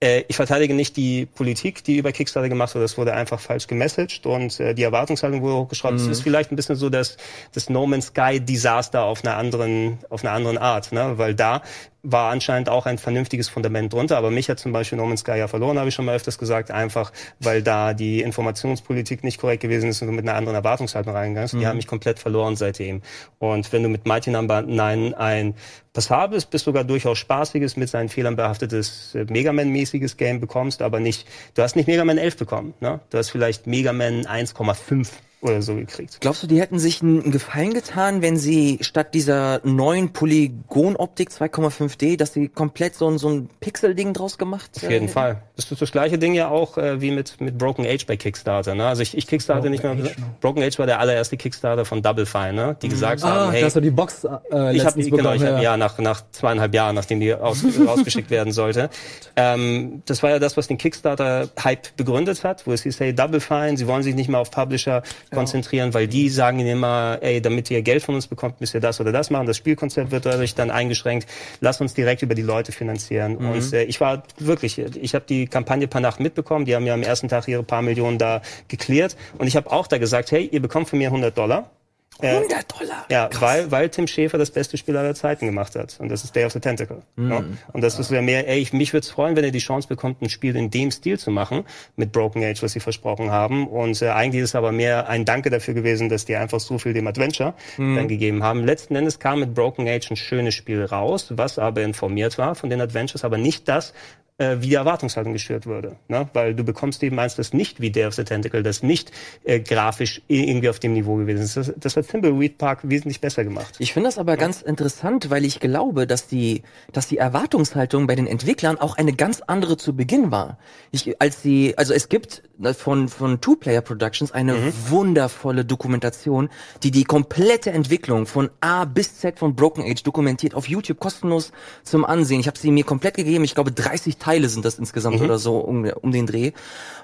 Äh, 0.00 0.24
ich 0.28 0.36
verteidige 0.36 0.74
nicht 0.74 0.96
die 0.96 1.26
Politik, 1.26 1.82
die 1.82 1.96
über 1.96 2.12
Kickstarter 2.12 2.48
gemacht 2.48 2.74
wurde. 2.74 2.84
Das 2.84 2.96
wurde 2.96 3.14
einfach 3.14 3.40
falsch 3.40 3.66
gemessaged 3.66 4.26
und 4.26 4.60
äh, 4.60 4.74
die 4.74 4.84
Erwartungshaltung 4.84 5.42
wurde 5.42 5.56
hochgeschraubt. 5.56 5.96
Es 5.96 6.06
ist 6.06 6.22
vielleicht 6.22 6.52
ein 6.52 6.56
bisschen 6.56 6.76
so 6.76 6.88
das, 6.88 7.16
das 7.52 7.68
No 7.68 7.84
Man's 7.84 8.06
Sky 8.06 8.40
Desaster 8.40 9.02
auf 9.02 9.24
einer 9.24 9.36
anderen, 9.36 9.98
auf 10.08 10.24
einer 10.24 10.34
anderen 10.34 10.58
Art, 10.58 10.92
ne? 10.92 11.18
Weil 11.18 11.34
da 11.34 11.62
war 12.02 12.30
anscheinend 12.30 12.68
auch 12.68 12.86
ein 12.86 12.98
vernünftiges 12.98 13.48
Fundament 13.48 13.92
drunter, 13.92 14.16
aber 14.16 14.30
mich 14.30 14.48
hat 14.48 14.58
zum 14.58 14.72
Beispiel 14.72 14.98
No 14.98 15.06
Man's 15.06 15.20
Sky 15.20 15.38
ja 15.38 15.48
verloren, 15.48 15.78
habe 15.78 15.88
ich 15.88 15.94
schon 15.94 16.04
mal 16.04 16.14
öfters 16.14 16.38
gesagt, 16.38 16.70
einfach 16.70 17.12
weil 17.40 17.62
da 17.62 17.92
die 17.92 18.22
Informationspolitik 18.22 19.24
nicht 19.24 19.40
korrekt 19.40 19.62
gewesen 19.62 19.90
ist 19.90 20.00
und 20.02 20.08
du 20.08 20.14
mit 20.14 20.26
einer 20.26 20.36
anderen 20.36 20.54
Erwartungshaltung 20.54 21.12
reingegangen 21.12 21.50
bist. 21.50 21.60
Die 21.60 21.66
haben 21.66 21.76
mich 21.76 21.86
komplett 21.86 22.18
verloren 22.18 22.56
seitdem. 22.56 23.02
Und 23.38 23.72
wenn 23.72 23.82
du 23.82 23.88
mit 23.88 24.06
Mighty 24.06 24.30
Number 24.30 24.62
9 24.62 25.14
ein 25.14 25.54
passables, 25.92 26.46
bis 26.46 26.62
sogar 26.62 26.84
durchaus 26.84 27.18
spaßiges, 27.18 27.76
mit 27.76 27.88
seinen 27.88 28.08
Fehlern 28.08 28.36
behaftetes 28.36 29.14
äh, 29.14 29.26
Mega 29.28 29.52
Man-mäßiges 29.52 30.16
Game 30.16 30.38
bekommst, 30.40 30.82
aber 30.82 31.00
nicht, 31.00 31.26
du 31.54 31.62
hast 31.62 31.74
nicht 31.74 31.88
Mega 31.88 32.04
Man 32.04 32.18
11 32.18 32.36
bekommen, 32.36 32.74
ne? 32.80 33.00
Du 33.10 33.18
hast 33.18 33.30
vielleicht 33.30 33.66
Mega 33.66 33.92
Man 33.92 34.24
1,5 34.24 35.08
oder 35.40 35.62
so 35.62 35.74
gekriegt. 35.76 36.18
Glaubst 36.20 36.42
du, 36.42 36.46
die 36.46 36.60
hätten 36.60 36.78
sich 36.78 37.00
einen 37.00 37.30
Gefallen 37.30 37.72
getan, 37.72 38.22
wenn 38.22 38.36
sie 38.36 38.78
statt 38.80 39.14
dieser 39.14 39.60
neuen 39.64 40.12
Polygon-Optik 40.12 41.30
2,5D, 41.30 42.16
dass 42.16 42.32
sie 42.32 42.48
komplett 42.48 42.94
so 42.94 43.08
ein, 43.08 43.18
so 43.18 43.28
ein 43.28 43.48
Pixel-Ding 43.60 44.14
draus 44.14 44.38
gemacht 44.38 44.70
Auf 44.76 44.90
jeden 44.90 45.08
Fall. 45.08 45.42
Das 45.56 45.70
ist 45.70 45.80
das 45.80 45.92
gleiche 45.92 46.18
Ding 46.18 46.34
ja 46.34 46.48
auch 46.48 46.76
äh, 46.76 47.00
wie 47.00 47.10
mit, 47.10 47.40
mit 47.40 47.56
Broken 47.56 47.86
Age 47.86 48.06
bei 48.06 48.16
Kickstarter. 48.16 48.74
Ne? 48.74 48.86
Also 48.86 49.02
ich, 49.02 49.16
ich 49.16 49.26
Kickstarter 49.26 49.68
nicht 49.70 49.84
mehr. 49.84 49.96
Broken 50.40 50.62
Age 50.62 50.78
war 50.78 50.86
der 50.86 50.98
allererste 50.98 51.36
Kickstarter 51.36 51.84
von 51.84 52.02
Double 52.02 52.26
Fine, 52.26 52.52
ne? 52.54 52.76
die 52.82 52.88
gesagt 52.88 53.22
haben, 53.22 53.48
Ah, 53.48 53.52
hey, 53.52 53.60
dass 53.60 53.74
du 53.74 53.80
die 53.80 53.90
Box 53.90 54.24
äh, 54.24 54.76
ich 54.76 54.84
habe 54.84 55.02
genau, 55.02 55.32
ich 55.32 55.42
hab, 55.42 55.50
ja. 55.50 55.60
ja 55.60 55.76
nach, 55.76 55.98
nach 55.98 56.22
zweieinhalb 56.32 56.74
Jahren, 56.74 56.94
nachdem 56.94 57.20
die 57.20 57.34
aus, 57.34 57.64
rausgeschickt 57.86 58.30
werden 58.30 58.52
sollte. 58.52 58.90
Ähm, 59.36 60.02
das 60.06 60.22
war 60.22 60.30
ja 60.30 60.38
das, 60.38 60.56
was 60.56 60.66
den 60.66 60.78
Kickstarter-Hype 60.78 61.96
begründet 61.96 62.44
hat, 62.44 62.66
wo 62.66 62.72
es 62.72 62.82
hieß, 62.82 63.00
hey, 63.00 63.14
Double 63.14 63.40
Fine, 63.40 63.76
sie 63.76 63.86
wollen 63.86 64.02
sich 64.02 64.14
nicht 64.14 64.28
mehr 64.28 64.40
auf 64.40 64.50
Publisher 64.50 65.02
konzentrieren, 65.30 65.94
weil 65.94 66.06
die 66.08 66.28
sagen 66.28 66.58
ihnen 66.58 66.70
immer, 66.70 67.18
ey, 67.20 67.40
damit 67.40 67.70
ihr 67.70 67.82
Geld 67.82 68.02
von 68.02 68.14
uns 68.14 68.26
bekommt, 68.26 68.60
müsst 68.60 68.74
ihr 68.74 68.80
das 68.80 69.00
oder 69.00 69.12
das 69.12 69.30
machen. 69.30 69.46
Das 69.46 69.56
Spielkonzept 69.56 70.10
wird 70.10 70.26
dadurch 70.26 70.54
dann 70.54 70.70
eingeschränkt. 70.70 71.28
Lass 71.60 71.80
uns 71.80 71.94
direkt 71.94 72.22
über 72.22 72.34
die 72.34 72.42
Leute 72.42 72.72
finanzieren. 72.72 73.36
Und 73.36 73.72
äh, 73.72 73.84
ich 73.84 74.00
war 74.00 74.22
wirklich, 74.38 74.78
ich 74.78 75.14
habe 75.14 75.24
die 75.28 75.46
Kampagne 75.46 75.88
per 75.88 76.00
Nacht 76.00 76.20
mitbekommen. 76.20 76.64
Die 76.64 76.74
haben 76.74 76.86
ja 76.86 76.94
am 76.94 77.02
ersten 77.02 77.28
Tag 77.28 77.48
ihre 77.48 77.62
paar 77.62 77.82
Millionen 77.82 78.18
da 78.18 78.42
geklärt. 78.68 79.16
Und 79.38 79.46
ich 79.46 79.56
habe 79.56 79.70
auch 79.70 79.86
da 79.86 79.98
gesagt, 79.98 80.30
hey, 80.32 80.48
ihr 80.50 80.60
bekommt 80.60 80.88
von 80.88 80.98
mir 80.98 81.08
100 81.08 81.36
Dollar. 81.36 81.70
Äh, 82.20 82.36
100 82.36 82.80
Dollar. 82.80 83.06
ja, 83.10 83.30
weil, 83.40 83.70
weil 83.70 83.88
Tim 83.88 84.06
Schäfer 84.06 84.38
das 84.38 84.50
beste 84.50 84.76
Spiel 84.76 84.96
aller 84.96 85.14
Zeiten 85.14 85.46
gemacht 85.46 85.74
hat. 85.76 85.98
Und 86.00 86.08
das 86.08 86.24
ist 86.24 86.34
Day 86.34 86.44
of 86.44 86.52
the 86.52 86.60
Tentacle. 86.60 87.02
Ja? 87.16 87.44
Und 87.72 87.80
das 87.82 87.98
ist 87.98 88.10
ja 88.10 88.22
mehr, 88.22 88.48
ey, 88.48 88.58
ich, 88.58 88.72
mich 88.72 88.92
würde 88.92 89.04
es 89.04 89.10
freuen, 89.10 89.36
wenn 89.36 89.44
er 89.44 89.50
die 89.50 89.58
Chance 89.58 89.88
bekommt, 89.88 90.20
ein 90.22 90.28
Spiel 90.28 90.56
in 90.56 90.70
dem 90.70 90.90
Stil 90.90 91.18
zu 91.18 91.30
machen, 91.30 91.64
mit 91.96 92.12
Broken 92.12 92.42
Age, 92.42 92.62
was 92.62 92.72
sie 92.72 92.80
versprochen 92.80 93.30
haben. 93.30 93.68
Und 93.68 94.02
äh, 94.02 94.08
eigentlich 94.08 94.42
ist 94.42 94.50
es 94.50 94.54
aber 94.54 94.72
mehr 94.72 95.08
ein 95.08 95.24
Danke 95.24 95.50
dafür 95.50 95.74
gewesen, 95.74 96.08
dass 96.08 96.24
die 96.24 96.36
einfach 96.36 96.60
so 96.60 96.78
viel 96.78 96.92
dem 96.92 97.06
Adventure 97.06 97.54
dann 97.76 98.08
gegeben 98.08 98.42
haben. 98.42 98.64
Letzten 98.64 98.96
Endes 98.96 99.18
kam 99.18 99.40
mit 99.40 99.54
Broken 99.54 99.88
Age 99.88 100.10
ein 100.10 100.16
schönes 100.16 100.54
Spiel 100.54 100.84
raus, 100.84 101.26
was 101.30 101.58
aber 101.58 101.82
informiert 101.82 102.38
war 102.38 102.54
von 102.54 102.70
den 102.70 102.80
Adventures, 102.80 103.24
aber 103.24 103.38
nicht 103.38 103.68
das, 103.68 103.92
äh, 104.38 104.56
wie 104.60 104.68
die 104.68 104.74
Erwartungshaltung 104.74 105.32
gestört 105.32 105.66
wurde. 105.66 105.96
Ne? 106.06 106.28
Weil 106.32 106.54
du 106.54 106.64
bekommst 106.64 107.02
eben 107.02 107.18
eins, 107.18 107.34
das 107.34 107.52
nicht 107.52 107.80
wie 107.80 107.90
Day 107.90 108.06
of 108.06 108.14
the 108.14 108.24
Tentacle, 108.24 108.62
das 108.62 108.82
nicht 108.82 109.10
äh, 109.44 109.60
grafisch 109.60 110.22
irgendwie 110.28 110.68
auf 110.68 110.78
dem 110.78 110.92
Niveau 110.92 111.16
gewesen 111.16 111.42
ist. 111.42 111.56
Das, 111.56 111.72
das 111.76 111.96
hat 111.96 112.08
Thimbleweed 112.08 112.56
Park 112.56 112.80
wesentlich 112.84 113.20
besser 113.20 113.44
gemacht. 113.44 113.74
Ich 113.78 113.92
finde 113.92 114.08
das 114.08 114.18
aber 114.18 114.36
ganz 114.36 114.62
interessant, 114.62 115.30
weil 115.30 115.44
ich 115.44 115.58
glaube, 115.58 116.06
dass 116.06 116.28
die, 116.28 116.62
dass 116.92 117.08
die 117.08 117.18
Erwartungshaltung 117.18 118.06
bei 118.06 118.14
den 118.14 118.26
Entwicklern 118.26 118.78
auch 118.78 118.96
eine 118.96 119.12
ganz 119.12 119.42
andere 119.46 119.76
zu 119.76 119.94
Beginn 119.96 120.30
war. 120.30 120.58
Ich, 120.92 121.20
als 121.20 121.42
die, 121.42 121.76
also 121.76 121.92
es 121.92 122.08
gibt 122.08 122.42
äh, 122.62 122.74
von, 122.74 123.08
von 123.08 123.40
Two-Player 123.40 123.80
Productions 123.80 124.30
eine 124.30 124.72
wundervolle 124.88 125.64
Dokumentation, 125.64 126.48
die 126.84 126.92
die 126.92 127.04
komplette 127.04 127.72
Entwicklung 127.72 128.26
von 128.26 128.50
A 128.60 128.84
bis 128.84 129.18
Z 129.18 129.38
von 129.38 129.56
Broken 129.56 129.82
Age 129.82 130.04
dokumentiert, 130.04 130.54
auf 130.54 130.68
YouTube 130.68 131.00
kostenlos 131.00 131.50
zum 131.82 132.04
Ansehen. 132.04 132.38
Ich 132.38 132.46
habe 132.46 132.58
sie 132.58 132.70
mir 132.70 132.84
komplett 132.84 133.14
gegeben, 133.14 133.42
ich 133.42 133.56
glaube 133.56 133.72
30 133.72 134.16
Teile 134.28 134.50
sind 134.50 134.64
das 134.66 134.78
insgesamt 134.78 135.22
oder 135.22 135.38
so 135.38 135.56
um, 135.58 135.84
um 136.02 136.12
den 136.12 136.26
Dreh. 136.26 136.52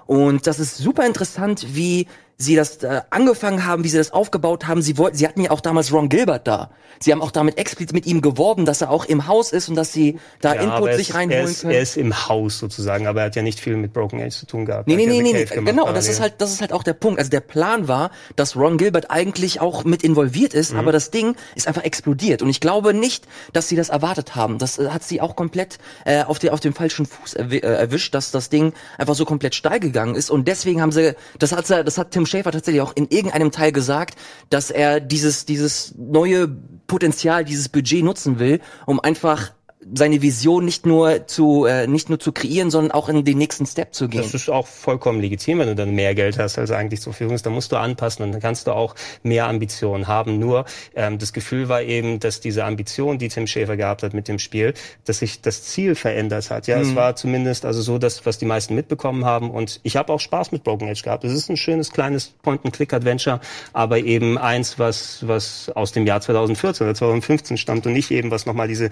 Und 0.07 0.47
das 0.47 0.61
ist 0.61 0.77
super 0.77 1.07
interessant, 1.07 1.75
wie 1.75 2.07
sie 2.37 2.57
das 2.57 2.79
äh, 2.83 3.03
angefangen 3.11 3.65
haben, 3.65 3.85
wie 3.85 3.89
sie 3.89 3.99
das 3.99 4.13
aufgebaut 4.13 4.67
haben. 4.67 4.83
Sie 4.83 4.99
wollten, 4.99 5.17
sie 5.17 5.27
hatten 5.29 5.41
ja 5.43 5.51
auch 5.51 5.61
damals 5.61 5.93
Ron 5.93 6.09
Gilbert 6.09 6.47
da. 6.47 6.71
Sie 7.01 7.11
haben 7.13 7.23
auch 7.23 7.31
damit 7.33 7.59
explizit 7.59 7.93
mit 7.93 8.07
ihm 8.07 8.21
geworben, 8.23 8.65
dass 8.65 8.81
er 8.81 8.91
auch 8.91 9.05
im 9.05 9.27
Haus 9.27 9.53
ist 9.53 9.69
und 9.69 9.75
dass 9.75 9.93
sie 9.93 10.19
da 10.41 10.55
Ja, 10.55 10.63
Input 10.63 10.95
sich 10.95 11.13
reinholen 11.15 11.45
er 11.45 11.51
ist, 11.51 11.61
können. 11.63 11.73
Er 11.75 11.81
ist 11.81 11.97
im 11.97 12.29
Haus 12.29 12.59
sozusagen, 12.59 13.07
aber 13.07 13.21
er 13.21 13.27
hat 13.27 13.37
ja 13.37 13.43
nicht 13.43 13.59
viel 13.61 13.77
mit 13.77 13.93
Broken 13.93 14.21
Age 14.23 14.33
zu 14.35 14.47
tun 14.47 14.65
gehabt. 14.65 14.87
Nee, 14.87 14.97
nee, 14.97 15.07
nee, 15.07 15.21
nee, 15.23 15.33
gemacht 15.45 15.55
genau, 15.55 15.83
das 15.85 16.07
parallel. 16.07 16.11
ist 16.11 16.21
halt, 16.21 16.35
das 16.39 16.53
ist 16.53 16.61
halt 16.61 16.73
auch 16.73 16.83
der 16.85 16.93
Punkt. 16.95 17.19
Also 17.19 17.31
der 17.31 17.41
Plan 17.41 17.89
war, 17.89 18.11
dass 18.37 18.57
Ron 18.57 18.79
Gilbert 18.79 19.11
eigentlich 19.11 19.61
auch 19.61 19.85
mit 19.85 20.03
involviert 20.03 20.55
ist, 20.55 20.73
Mhm. 20.73 20.79
aber 20.79 20.93
das 20.93 21.11
Ding 21.11 21.37
ist 21.57 21.67
einfach 21.69 21.83
explodiert. 21.85 22.43
Und 22.43 22.49
ich 22.49 22.61
glaube 22.61 22.95
nicht, 22.95 23.27
dass 23.53 23.69
sie 23.69 23.77
das 23.77 23.89
erwartet 23.91 24.35
haben. 24.37 24.59
Das 24.59 24.79
äh, 24.79 24.89
hat 24.91 25.03
sie 25.03 25.21
auch 25.21 25.35
komplett 25.37 25.79
äh, 26.05 26.23
auf, 26.23 26.39
die, 26.39 26.51
auf 26.51 26.61
dem 26.61 26.75
falschen 26.75 27.07
Fuß 27.07 27.35
erwi 27.35 27.59
äh, 27.59 27.61
erwischt, 27.75 28.15
dass 28.15 28.31
das 28.31 28.51
Ding 28.51 28.73
einfach 28.99 29.15
so 29.15 29.25
komplett 29.25 29.55
steil 29.55 29.81
gegangen 29.81 30.15
ist. 30.15 30.31
Und 30.31 30.47
deswegen 30.49 30.81
haben 30.81 30.93
sie, 30.93 31.15
das 31.39 31.53
hat, 31.53 31.67
sie- 31.67 31.83
das 31.85 31.99
hat 31.99 32.13
Tim 32.13 32.24
Schafer 32.27 32.53
tatsächlich 32.53 32.83
auch 32.83 32.95
in 32.95 33.09
irgendeinem 33.09 33.51
Teil 33.51 33.73
gesagt, 33.73 34.19
dass 34.51 34.71
er 34.71 35.01
dieses, 35.01 35.47
dieses 35.47 35.95
neue 35.97 36.49
Potenzial, 36.87 37.45
dieses 37.45 37.69
Budget 37.69 38.05
nutzen 38.05 38.39
will, 38.39 38.61
um 38.87 39.01
einfach 39.01 39.53
seine 39.93 40.23
Vision 40.23 40.65
nicht 40.65 40.87
nur 40.87 41.27
zu 41.27 41.67
äh, 41.67 41.87
nicht 41.87 42.09
nur 42.09 42.19
zu 42.19 42.33
kreieren, 42.33 42.71
sondern 42.71 42.93
auch 42.93 43.09
in 43.09 43.25
den 43.25 43.39
nächsten 43.39 43.67
Step 43.67 43.95
zu 43.95 44.09
gehen. 44.09 44.23
Das 44.23 44.35
ist 44.35 44.49
auch 44.49 44.67
vollkommen 44.67 45.21
legitim, 45.21 45.59
wenn 45.59 45.69
du 45.69 45.75
dann 45.75 45.95
mehr 45.95 46.15
Geld 46.15 46.39
hast, 46.39 46.59
als 46.59 46.71
eigentlich 46.71 47.01
zur 47.01 47.13
Verfügung 47.13 47.35
ist. 47.35 47.47
Dann 47.47 47.53
musst 47.53 47.73
du 47.73 47.77
anpassen 47.77 48.25
und 48.25 48.33
dann 48.33 48.41
kannst 48.41 48.67
du 48.67 48.73
auch 48.73 48.95
mehr 49.23 49.49
Ambitionen 49.49 50.07
haben. 50.07 50.39
Nur 50.39 50.65
ähm, 50.95 51.19
das 51.19 51.33
Gefühl 51.33 51.69
war 51.69 51.83
eben, 51.83 52.21
dass 52.21 52.41
diese 52.41 52.65
Ambition, 52.65 53.19
die 53.19 53.29
Tim 53.29 53.47
Schäfer 53.47 53.77
gehabt 53.77 54.03
hat 54.03 54.15
mit 54.15 54.29
dem 54.29 54.39
Spiel, 54.39 54.75
dass 55.05 55.19
sich 55.19 55.41
das 55.41 55.65
Ziel 55.65 55.95
verändert 55.95 56.51
hat. 56.51 56.67
Ja, 56.67 56.77
mhm. 56.77 56.83
es 56.83 56.95
war 56.95 57.17
zumindest 57.17 57.65
also 57.65 57.83
so, 57.83 57.99
dass 57.99 58.27
was 58.27 58.39
die 58.39 58.47
meisten 58.47 58.75
mitbekommen 58.75 59.25
haben. 59.25 59.51
Und 59.51 59.81
ich 59.83 59.97
habe 59.97 60.13
auch 60.13 60.21
Spaß 60.21 60.53
mit 60.53 60.65
Broken 60.65 60.89
Age 60.89 61.03
gehabt. 61.03 61.25
Es 61.25 61.33
ist 61.33 61.51
ein 61.51 61.57
schönes 61.57 61.91
kleines 61.91 62.35
Point-and-Click-Adventure, 62.43 63.41
aber 63.73 63.99
eben 63.99 64.39
eins, 64.39 64.79
was 64.79 65.27
was 65.27 65.71
aus 65.75 65.93
dem 65.93 66.07
Jahr 66.07 66.21
2014 66.21 66.87
oder 66.87 66.95
2015 66.95 67.57
stammt 67.57 67.87
und 67.87 67.93
nicht 67.93 68.11
eben 68.11 68.31
was 68.31 68.47
nochmal 68.47 68.69
diese 68.69 68.91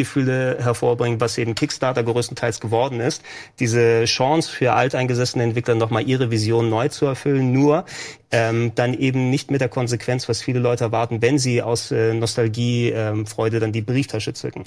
Nostalgiegefühle 0.00 0.58
hervorbringt, 0.60 1.20
was 1.20 1.38
eben 1.38 1.54
Kickstarter 1.54 2.02
größtenteils 2.02 2.60
geworden 2.60 3.00
ist. 3.00 3.22
Diese 3.58 4.04
Chance 4.04 4.50
für 4.50 4.72
alteingesessene 4.72 5.44
Entwickler 5.44 5.74
nochmal 5.74 6.08
ihre 6.08 6.30
Vision 6.30 6.68
neu 6.68 6.88
zu 6.88 7.06
erfüllen, 7.06 7.52
nur 7.52 7.84
ähm, 8.30 8.72
dann 8.74 8.94
eben 8.94 9.30
nicht 9.30 9.50
mit 9.50 9.60
der 9.60 9.68
Konsequenz, 9.68 10.28
was 10.28 10.42
viele 10.42 10.60
Leute 10.60 10.84
erwarten, 10.84 11.20
wenn 11.22 11.38
sie 11.38 11.62
aus 11.62 11.90
äh, 11.90 12.14
Nostalgie, 12.14 12.90
ähm, 12.90 13.26
Freude 13.26 13.60
dann 13.60 13.72
die 13.72 13.82
Brieftasche 13.82 14.32
zücken. 14.32 14.64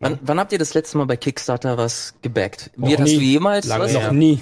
Wann, 0.00 0.18
wann 0.22 0.38
habt 0.38 0.52
ihr 0.52 0.58
das 0.58 0.74
letzte 0.74 0.98
Mal 0.98 1.06
bei 1.06 1.16
Kickstarter 1.16 1.76
was 1.76 2.14
gebackt? 2.22 2.70
Wie 2.76 2.96
hast 2.96 3.12
du 3.12 3.20
jemals 3.20 3.66
Lange 3.66 3.84
was? 3.84 3.92
Noch 3.92 4.12
nie. 4.12 4.40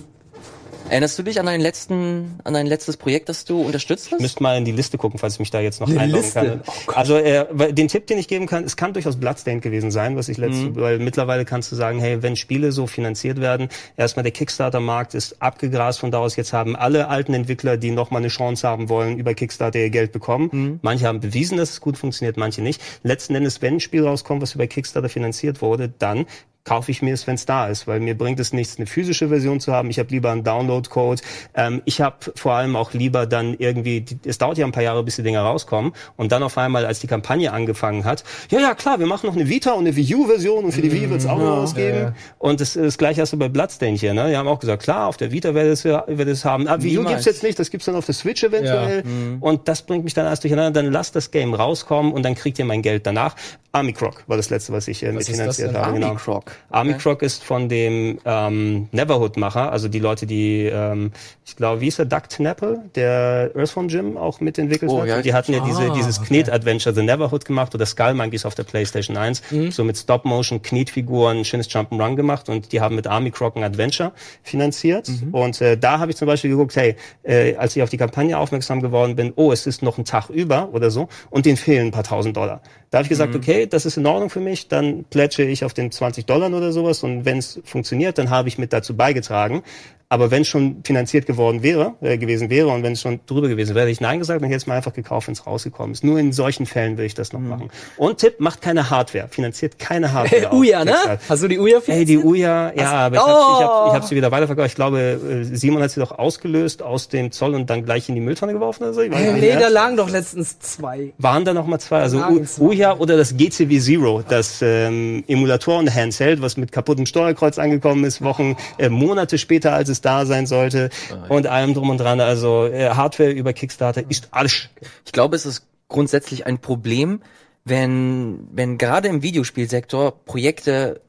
Erinnerst 0.91 1.17
du 1.19 1.23
dich 1.23 1.39
an 1.39 1.47
dein 1.47 1.61
letzten, 1.61 2.39
an 2.43 2.53
dein 2.55 2.67
letztes 2.67 2.97
Projekt, 2.97 3.29
das 3.29 3.45
du 3.45 3.63
unterstützt 3.63 4.11
hast? 4.11 4.21
Müsst 4.21 4.41
mal 4.41 4.59
in 4.59 4.65
die 4.65 4.73
Liste 4.73 4.99
gucken, 4.99 5.21
falls 5.21 5.35
ich 5.35 5.39
mich 5.39 5.51
da 5.51 5.61
jetzt 5.61 5.81
noch 5.81 5.89
Die 5.89 5.97
einloggen 5.97 6.25
Liste? 6.25 6.41
kann. 6.41 6.63
Oh 6.89 6.93
also 6.95 7.17
äh, 7.17 7.73
den 7.73 7.87
Tipp, 7.87 8.09
den 8.09 8.19
ich 8.19 8.27
geben 8.27 8.47
kann, 8.47 8.65
es 8.65 8.77
kann 8.77 8.93
durchaus 8.93 9.17
Bloodstained 9.17 9.63
gewesen 9.63 9.91
sein, 9.93 10.17
was 10.17 10.29
ich 10.29 10.37
letzte, 10.37 10.65
Mhm. 10.67 10.77
weil 10.77 10.99
mittlerweile 10.99 11.45
kannst 11.45 11.71
du 11.71 11.77
sagen, 11.77 12.01
hey, 12.01 12.23
wenn 12.23 12.35
Spiele 12.35 12.73
so 12.73 12.89
finanziert 12.89 13.41
werden, 13.41 13.69
erstmal 13.97 14.25
der 14.25 14.33
Kickstarter-Markt 14.33 15.15
ist 15.15 15.41
abgegrast 15.41 16.01
von 16.01 16.11
da 16.11 16.19
aus. 16.19 16.35
Jetzt 16.35 16.53
haben 16.53 16.75
alle 16.75 17.07
alten 17.09 17.35
Entwickler, 17.35 17.77
die 17.77 17.93
noch 17.93 18.11
mal 18.11 18.19
eine 18.19 18.29
Chance 18.29 18.67
haben 18.67 18.89
wollen, 18.89 19.17
über 19.19 19.35
Kickstarter 19.35 19.79
ihr 19.79 19.91
Geld 19.91 20.11
bekommen. 20.11 20.49
Mhm. 20.53 20.79
Manche 20.83 21.07
haben 21.07 21.21
bewiesen, 21.21 21.57
dass 21.57 21.71
es 21.71 21.81
gut 21.81 21.99
funktioniert, 21.99 22.37
manche 22.37 22.63
nicht. 22.63 22.83
Letzten 23.05 23.37
Endes, 23.37 23.63
wenn 23.63 23.75
ein 23.75 23.81
Spiel 23.81 24.05
rauskommt, 24.05 24.43
was 24.43 24.55
über 24.57 24.67
Kickstarter 24.67 25.09
finanziert 25.09 25.63
wurde, 25.63 25.93
dann 25.99 26.27
kaufe 26.65 26.91
ich 26.91 27.03
mir 27.03 27.15
es, 27.15 27.27
wenn 27.27 27.35
es 27.35 27.47
da 27.47 27.69
ist, 27.69 27.87
weil 27.87 28.01
mir 28.01 28.17
bringt 28.17 28.39
es 28.39 28.53
nichts, 28.53 28.77
eine 28.77 28.87
physische 28.87 29.29
Version 29.29 29.61
zu 29.61 29.73
haben. 29.73 29.91
Ich 29.91 29.99
habe 29.99 30.11
lieber 30.11 30.31
einen 30.31 30.45
Download-Code. 30.45 31.23
Ähm, 31.55 31.83
ich 31.85 32.01
habe 32.01 32.17
vor 32.35 32.53
allem 32.53 32.77
auch 32.77 32.93
lieber 32.93 33.27
dann 33.27 33.55
irgendwie, 33.59 34.03
die, 34.03 34.19
es 34.25 34.39
dauert 34.39 34.59
ja 34.59 34.67
ein 34.67 34.73
paar 34.73 34.83
Jahre, 34.83 35.03
bis 35.03 35.17
die 35.17 35.23
Dinger 35.23 35.41
rauskommen. 35.43 35.93
Und 36.17 36.33
dann 36.33 36.43
auf 36.43 36.59
einmal, 36.59 36.85
als 36.85 37.01
die 37.01 37.07
Kampagne 37.07 37.53
angefangen 37.53 38.05
hat, 38.05 38.25
ja, 38.51 38.61
ja, 38.61 38.75
klar, 38.75 38.99
wir 38.99 39.07
machen 39.07 39.27
noch 39.27 39.35
eine 39.35 39.49
Vita 39.49 39.73
und 39.73 39.87
eine 39.87 39.97
Wii 39.97 40.15
U-Version 40.15 40.65
und 40.65 40.73
für 40.73 40.83
die 40.83 40.93
Wii 40.93 41.11
wird 41.11 41.21
es 41.21 41.27
auch 41.27 41.39
noch 41.39 41.63
was 41.63 41.75
geben. 41.75 41.97
ja, 41.97 42.03
ja. 42.05 42.15
Und 42.39 42.61
das, 42.61 42.75
das 42.75 42.99
gleiche 42.99 43.23
hast 43.23 43.33
du 43.33 43.39
bei 43.39 43.49
Bloodstained 43.49 43.99
hier. 43.99 44.13
Ne? 44.13 44.29
Die 44.29 44.37
haben 44.37 44.49
auch 44.49 44.61
gesagt, 44.61 44.83
klar, 44.83 45.07
auf 45.07 45.17
der 45.17 45.33
Vita 45.33 45.55
wird 45.55 45.67
es, 45.67 45.85
wird 45.85 46.29
es 46.29 46.45
haben. 46.45 46.69
Ah, 46.69 46.81
Wii 46.81 46.99
U 46.99 47.05
gibt's 47.05 47.25
jetzt 47.25 47.43
nicht, 47.43 47.59
das 47.59 47.71
gibt's 47.71 47.87
dann 47.87 47.97
auf 47.97 48.07
der 48.07 48.15
Switch 48.15 48.43
eventuell. 48.45 49.03
Und 49.41 49.67
das 49.69 49.83
bringt 49.83 50.05
mich 50.05 50.15
dann 50.15 50.27
erst 50.27 50.45
durcheinander. 50.45 50.83
Dann 50.83 50.93
lasst 50.93 51.17
das 51.17 51.31
Game 51.31 51.55
rauskommen 51.55 52.13
und 52.13 52.23
dann 52.23 52.35
kriegt 52.35 52.59
ihr 52.59 52.65
mein 52.65 52.83
Geld 52.83 53.07
danach. 53.07 53.35
Army 53.73 53.93
Croc 53.93 54.25
war 54.27 54.37
das 54.37 54.51
letzte, 54.51 54.73
was 54.73 54.89
ich 54.89 55.03
äh, 55.03 55.13
mitfinanziert 55.13 55.75
habe. 55.75 55.87
Army 55.87 56.01
genau. 56.01 56.15
Croc. 56.15 56.50
Army 56.71 56.95
Croc 56.95 57.23
ist 57.23 57.45
von 57.45 57.69
dem 57.69 58.19
ähm, 58.25 58.89
Neverhood-Macher, 58.93 59.71
also 59.73 59.89
die 59.89 59.99
Leute, 59.99 60.27
die, 60.27 60.67
ähm, 60.67 61.13
ich 61.45 61.57
glaube, 61.57 61.81
wie 61.81 61.89
ist 61.89 61.99
der, 61.99 62.07
Doug 62.07 62.23
Knapple, 62.31 62.83
der 62.95 63.51
Earthbound 63.55 63.93
Jim 63.93 64.17
auch 64.17 64.41
mitentwickelt 64.41 64.91
Oh, 64.91 65.01
hat. 65.01 65.09
ja. 65.09 65.23
Die 65.23 65.35
hatten 65.35 65.53
ja 65.53 65.61
diese, 65.65 65.91
Ah, 65.91 65.95
dieses 65.95 66.19
okay. 66.19 66.43
Knet-Adventure 66.43 66.95
The 66.95 67.03
Neverhood 67.03 67.45
gemacht 67.45 67.75
oder 67.75 67.87
Skull 67.87 68.15
Monkeys 68.15 68.45
auf 68.47 68.55
der 68.55 68.65
PlayStation 68.65 69.17
1, 69.17 69.43
Mhm. 69.51 69.71
so 69.71 69.85
mit 69.85 69.97
Stop-Motion, 69.99 70.63
Knetfiguren, 70.63 71.39
ein 71.39 71.45
schönes 71.45 71.69
Jump'n'Run 71.69 72.17
gemacht 72.17 72.49
und 72.49 72.73
die 72.73 72.81
haben 72.81 72.95
mit 72.95 73.07
Army 73.07 73.31
Croc 73.31 73.57
ein 73.57 73.65
Adventure 73.65 74.13
finanziert. 74.43 75.09
Mhm. 75.09 75.35
Und 75.35 75.61
äh, 75.61 75.77
da 75.77 75.99
habe 75.99 76.11
ich 76.11 76.17
zum 76.17 76.27
Beispiel 76.27 76.51
geguckt, 76.51 76.77
hey, 76.77 76.97
äh, 77.23 77.55
als 77.57 77.77
ich 77.77 77.83
auf 77.83 77.91
die 77.91 77.97
Kampagne 77.97 78.39
aufmerksam 78.39 78.81
geworden 78.81 79.17
bin, 79.17 79.33
oh, 79.37 79.53
es 79.53 79.67
ist 79.67 79.83
noch 79.83 79.99
ein 79.99 80.05
Tag 80.05 80.31
über 80.31 80.71
oder 80.73 80.91
so 80.91 81.09
und 81.31 81.47
denen 81.47 81.57
fehlen 81.57 81.89
ein 81.89 81.91
paar 81.93 82.05
tausend 82.05 82.37
Dollar. 82.37 82.63
Da 82.91 82.99
habe 82.99 83.05
ich 83.05 83.09
gesagt, 83.11 83.37
okay, 83.37 83.67
das 83.67 83.87
ist 83.87 83.97
in 83.99 84.07
Ordnung 84.07 84.31
für 84.31 84.41
mich, 84.41 84.67
dann 84.67 85.05
plätsche 85.05 85.43
ich 85.45 85.65
auf 85.65 85.75
den 85.75 85.93
20 85.93 86.27
Dollar 86.27 86.40
oder 86.43 86.73
sowas 86.73 87.03
und 87.03 87.25
wenn 87.25 87.39
es 87.39 87.61
funktioniert, 87.65 88.19
dann 88.19 88.31
habe 88.31 88.49
ich 88.49 88.59
mit 88.59 88.73
dazu 88.73 88.97
beigetragen. 88.97 89.63
Aber 90.13 90.33
wenn 90.33 90.43
es 90.43 90.49
schon 90.49 90.83
finanziert 90.83 91.27
geworden 91.27 91.63
wäre, 91.63 91.95
äh, 92.01 92.19
gewesen 92.19 92.51
wäre 92.51 92.67
und 92.67 92.83
wenn 92.83 92.95
es 92.95 93.01
schon 93.01 93.21
drüber 93.27 93.47
gewesen 93.47 93.77
wäre, 93.77 93.83
hätte 93.83 93.93
ich 93.93 94.01
Nein 94.01 94.19
gesagt 94.19 94.43
und 94.43 94.49
hätte 94.49 94.57
es 94.57 94.67
mir 94.67 94.75
einfach 94.75 94.93
gekauft, 94.93 95.29
wenn 95.29 95.35
es 95.35 95.47
rausgekommen 95.47 95.93
ist. 95.93 96.03
Nur 96.03 96.19
in 96.19 96.33
solchen 96.33 96.67
Fällen 96.67 96.99
will 96.99 97.05
ich 97.05 97.15
das 97.15 97.33
noch 97.33 97.39
machen. 97.39 97.71
Und 97.97 98.19
Tipp, 98.19 98.41
macht 98.41 98.61
keine 98.61 98.91
Hardware, 98.91 99.29
finanziert 99.29 99.79
keine 99.79 100.13
Hardware. 100.13 100.51
Hey, 100.51 100.59
Uja, 100.59 100.85
ne? 100.85 100.97
Hast 101.29 101.45
du 101.45 101.47
die 101.47 101.61
Uja 101.61 101.79
Ey, 101.87 102.05
die 102.05 102.19
Uja, 102.19 102.73
ja, 102.75 102.91
aber 102.93 103.15
ich 103.15 103.23
Oh! 103.23 103.25
habe 103.25 103.63
ich 103.63 103.69
hab, 103.69 103.87
ich 103.87 103.95
hab 103.95 104.05
sie 104.05 104.17
wieder 104.17 104.33
weiterverkauft. 104.33 104.67
Ich 104.71 104.75
glaube, 104.75 104.99
äh, 104.99 105.45
Simon 105.57 105.81
hat 105.81 105.93
sie 105.93 106.01
doch 106.01 106.19
ausgelöst 106.19 106.83
aus 106.83 107.07
dem 107.09 107.31
Zoll 107.31 107.55
und 107.55 107.71
dann 107.71 107.85
gleich 107.85 108.09
in 108.09 108.17
die 108.17 108.21
Mülltonne 108.21 108.53
geworfen 108.53 108.83
oder 108.83 108.95
so. 108.95 109.03
Ich 109.03 109.13
Hey, 109.15 109.33
nee, 109.35 109.57
da 109.61 109.69
lagen 109.69 109.97
doch 109.97 110.11
letztens 110.11 110.59
zwei. 110.59 111.13
Waren 111.19 111.45
da 111.45 111.55
noch 111.55 111.69
mal 111.69 111.79
zwei, 111.79 112.01
also 112.01 112.21
zwei. 112.43 112.65
Uja 112.65 112.97
oder 112.97 113.17
das 113.17 113.37
GCW 113.37 113.79
Zero, 113.79 114.25
das 114.29 114.59
ähm, 114.61 115.23
Emulatoren 115.29 115.89
Handheld, 115.95 116.43
was 116.43 116.57
mit 116.57 116.73
kaputtem 116.73 117.07
Steuerkreuz 117.07 117.59
angekommen 117.59 118.03
ist, 118.03 118.23
Wochen, 118.23 118.57
äh, 118.77 118.89
Monate 118.89 119.39
später, 119.39 119.73
als 119.73 119.89
es 119.89 120.00
da 120.01 120.27
sein 120.27 120.47
sollte 120.47 120.91
und 121.29 121.47
allem 121.47 121.75
drum 121.75 121.91
und 121.91 121.99
dran. 121.99 122.21
Also 122.21 122.67
äh, 122.67 122.91
Hardware 122.91 123.31
über 123.31 123.53
Kickstarter 123.53 124.05
ist 124.09 124.29
alles. 124.31 124.69
Ich 125.05 125.13
glaube, 125.13 125.37
es 125.37 125.47
ist 125.47 125.67
grundsätzlich 125.89 126.47
ein 126.47 126.59
Problem, 126.59 127.21
wenn, 127.65 128.49
wenn 128.53 128.79
gerade 128.79 129.09
im 129.09 129.23
Videospielsektor 129.23 130.25
Projekte 130.25 131.01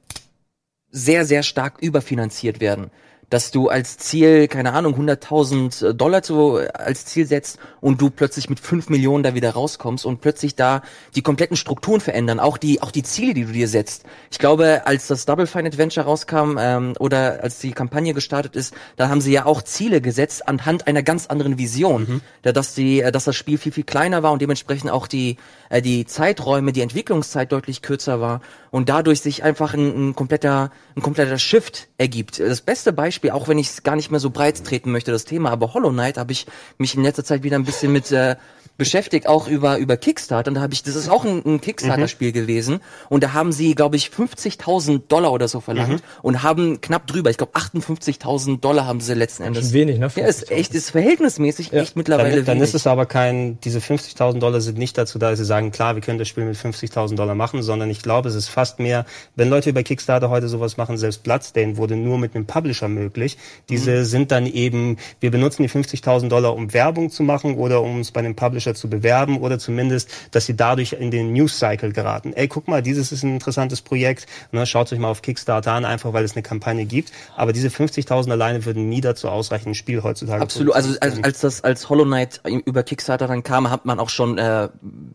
sehr, 0.90 1.26
sehr 1.26 1.44
stark 1.44 1.82
überfinanziert 1.82 2.60
werden. 2.60 2.92
Dass 3.32 3.50
du 3.50 3.70
als 3.70 3.98
Ziel, 3.98 4.48
keine 4.48 4.74
Ahnung, 4.74 4.94
100.000 4.94 5.94
Dollar 5.94 6.22
zu, 6.22 6.60
als 6.74 7.06
Ziel 7.06 7.26
setzt 7.26 7.58
und 7.80 8.00
du 8.00 8.12
plötzlich 8.12 8.50
mit 8.50 8.60
5 8.60 8.90
Millionen 8.90 9.24
da 9.24 9.34
wieder 9.34 9.52
rauskommst 9.52 10.06
und 10.06 10.22
plötzlich 10.22 10.56
da 10.56 10.84
die 11.16 11.24
kompletten 11.24 11.58
Strukturen 11.58 12.00
verändern, 12.00 12.40
auch 12.40 12.58
die, 12.58 12.82
auch 12.84 12.92
die 12.92 13.02
Ziele, 13.02 13.34
die 13.34 13.46
du 13.46 13.52
dir 13.52 13.68
setzt. 13.68 14.04
Ich 14.30 14.38
glaube, 14.38 14.84
als 14.86 15.08
das 15.08 15.26
Double 15.26 15.48
Fine 15.48 15.70
Adventure 15.70 16.06
rauskam 16.06 16.58
ähm, 16.60 16.94
oder 17.00 17.42
als 17.42 17.60
die 17.60 17.72
Kampagne 17.72 18.14
gestartet 18.14 18.56
ist, 18.56 18.74
da 18.98 19.10
haben 19.10 19.22
sie 19.22 19.32
ja 19.32 19.46
auch 19.46 19.64
Ziele 19.64 20.02
gesetzt 20.02 20.48
anhand 20.48 20.88
einer 20.88 21.02
ganz 21.02 21.28
anderen 21.28 21.58
Vision. 21.58 22.22
Da, 22.42 22.52
dass, 22.52 22.74
die, 22.74 23.02
äh, 23.02 23.12
dass 23.12 23.24
das 23.24 23.36
Spiel 23.36 23.58
viel, 23.58 23.72
viel 23.72 23.84
kleiner 23.84 24.24
war 24.24 24.32
und 24.32 24.42
dementsprechend 24.42 24.92
auch 24.92 25.08
die, 25.08 25.38
äh, 25.70 25.82
die 25.82 26.06
Zeiträume, 26.06 26.74
die 26.74 26.82
Entwicklungszeit 26.82 27.52
deutlich 27.52 27.82
kürzer 27.82 28.20
war 28.20 28.42
und 28.72 28.90
dadurch 28.90 29.22
sich 29.22 29.44
einfach 29.44 29.74
ein, 29.74 30.10
ein 30.10 30.16
kompletter, 30.16 30.72
ein 30.96 31.02
kompletter 31.02 31.38
Shift 31.38 31.88
ergibt. 31.98 32.40
Das 32.40 32.62
beste 32.62 32.94
Beispiel, 32.94 33.21
auch 33.30 33.48
wenn 33.48 33.60
ich 33.60 33.70
es 33.70 33.84
gar 33.84 33.96
nicht 33.96 34.10
mehr 34.10 34.20
so 34.20 34.32
breit 34.32 34.64
treten 34.64 34.92
möchte, 34.92 35.12
das 35.12 35.26
Thema, 35.26 35.52
aber 35.52 35.74
Hollow 35.74 35.92
Knight 35.92 36.18
habe 36.18 36.32
ich 36.32 36.48
mich 36.78 36.96
in 36.96 37.04
letzter 37.04 37.24
Zeit 37.24 37.44
wieder 37.44 37.58
ein 37.58 37.66
bisschen 37.66 37.94
mit 37.94 38.12
äh, 38.12 38.36
beschäftigt, 38.78 39.28
auch 39.28 39.48
über 39.48 39.78
über 39.78 39.98
Kickstarter. 39.98 40.50
Und 40.50 40.56
da 40.56 40.62
habe 40.62 40.74
ich, 40.74 40.84
das 40.84 40.96
ist 40.96 41.10
auch 41.10 41.26
ein, 41.26 41.42
ein 41.46 41.62
Kickstarter-Spiel 41.62 42.32
gewesen. 42.32 42.80
Und 43.10 43.24
da 43.24 43.34
haben 43.34 43.52
sie, 43.52 43.76
glaube 43.76 43.96
ich, 43.96 44.08
50.000 44.08 45.02
Dollar 45.08 45.32
oder 45.32 45.48
so 45.48 45.60
verlangt 45.60 46.02
und 46.22 46.44
haben 46.44 46.82
knapp 46.82 47.08
drüber, 47.08 47.30
ich 47.30 47.38
glaube 47.38 47.54
58.000 47.54 48.60
Dollar 48.60 48.86
haben 48.86 49.02
sie 49.02 49.14
letzten 49.14 49.44
Endes. 49.44 49.74
wenig, 49.74 50.00
ne? 50.00 50.10
Ja, 50.16 50.26
ist 50.26 50.52
echt, 50.52 50.74
ist 50.74 50.92
verhältnismäßig 50.92 51.74
echt 51.74 51.96
mittlerweile 51.96 52.38
Dann, 52.38 52.46
dann 52.46 52.58
wenig. 52.58 52.70
ist 52.70 52.76
es 52.76 52.88
aber 52.88 53.06
kein, 53.06 53.60
diese 53.62 53.80
50.000 53.80 54.40
Dollar 54.40 54.62
sind 54.62 54.78
nicht 54.78 54.98
dazu 54.98 55.20
da, 55.20 55.30
dass 55.30 55.40
sie 55.40 55.46
sagen, 55.46 55.72
klar, 55.72 55.96
wir 55.96 56.02
können 56.02 56.20
das 56.20 56.28
Spiel 56.28 56.46
mit 56.46 56.58
50.000 56.58 57.16
Dollar 57.16 57.36
machen, 57.36 57.62
sondern 57.64 57.90
ich 57.90 58.02
glaube, 58.02 58.30
es 58.30 58.36
ist 58.36 58.48
fast 58.48 58.80
mehr, 58.80 59.06
wenn 59.36 59.50
Leute 59.50 59.70
über 59.70 59.84
Kickstarter 59.84 60.30
heute 60.30 60.48
sowas 60.48 60.78
machen, 60.78 60.98
selbst 60.98 61.24
Bloodstain 61.24 61.78
wurde 61.78 61.96
nur 61.96 62.18
mit 62.18 62.36
einem 62.36 62.46
Publisher 62.46 62.88
möglich. 62.88 63.38
Diese 63.70 64.06
sind 64.06 64.32
dann 64.32 64.46
eben, 64.46 64.98
wir 65.20 65.32
benutzen 65.32 65.64
die 65.64 65.70
50.000 65.70 66.30
Dollar, 66.30 66.56
um 66.56 66.74
Werbung 66.74 67.10
zu 67.10 67.24
machen 67.24 67.56
oder 67.56 67.82
um 67.82 68.00
es 68.00 68.12
bei 68.12 68.20
einem 68.20 68.36
Publisher 68.36 68.61
zu 68.62 68.90
bewerben 68.90 69.40
oder 69.40 69.60
zumindest, 69.60 70.10
dass 70.32 70.46
sie 70.46 70.56
dadurch 70.56 70.94
in 70.94 71.12
den 71.12 71.34
News-Cycle 71.34 71.92
geraten. 71.92 72.34
Ey, 72.34 72.48
guck 72.48 72.68
mal, 72.68 72.82
dieses 72.82 73.12
ist 73.12 73.24
ein 73.24 73.34
interessantes 73.34 73.82
Projekt, 73.82 74.28
ne, 74.52 74.66
schaut 74.66 74.92
euch 74.92 75.00
mal 75.00 75.10
auf 75.10 75.22
Kickstarter 75.22 75.74
an, 75.74 75.86
einfach 75.86 76.14
weil 76.14 76.24
es 76.24 76.34
eine 76.34 76.44
Kampagne 76.44 76.86
gibt. 76.86 77.12
Aber 77.36 77.54
diese 77.54 77.70
50.000 77.70 78.32
alleine 78.32 78.66
würden 78.66 78.90
nie 78.90 79.02
dazu 79.02 79.30
ausreichen, 79.30 79.70
ein 79.70 79.76
Spiel 79.76 80.04
heutzutage 80.04 80.42
Absolut, 80.42 80.76
also 80.76 80.96
als 81.00 81.40
das 81.40 81.64
als 81.64 81.90
Hollow 81.90 82.06
Knight 82.06 82.42
über 82.66 82.84
Kickstarter 82.84 83.28
dann 83.28 83.44
kam, 83.44 83.70
hat 83.70 83.86
man 83.86 84.00
auch 84.00 84.10
schon 84.10 84.38
äh, 84.38 84.70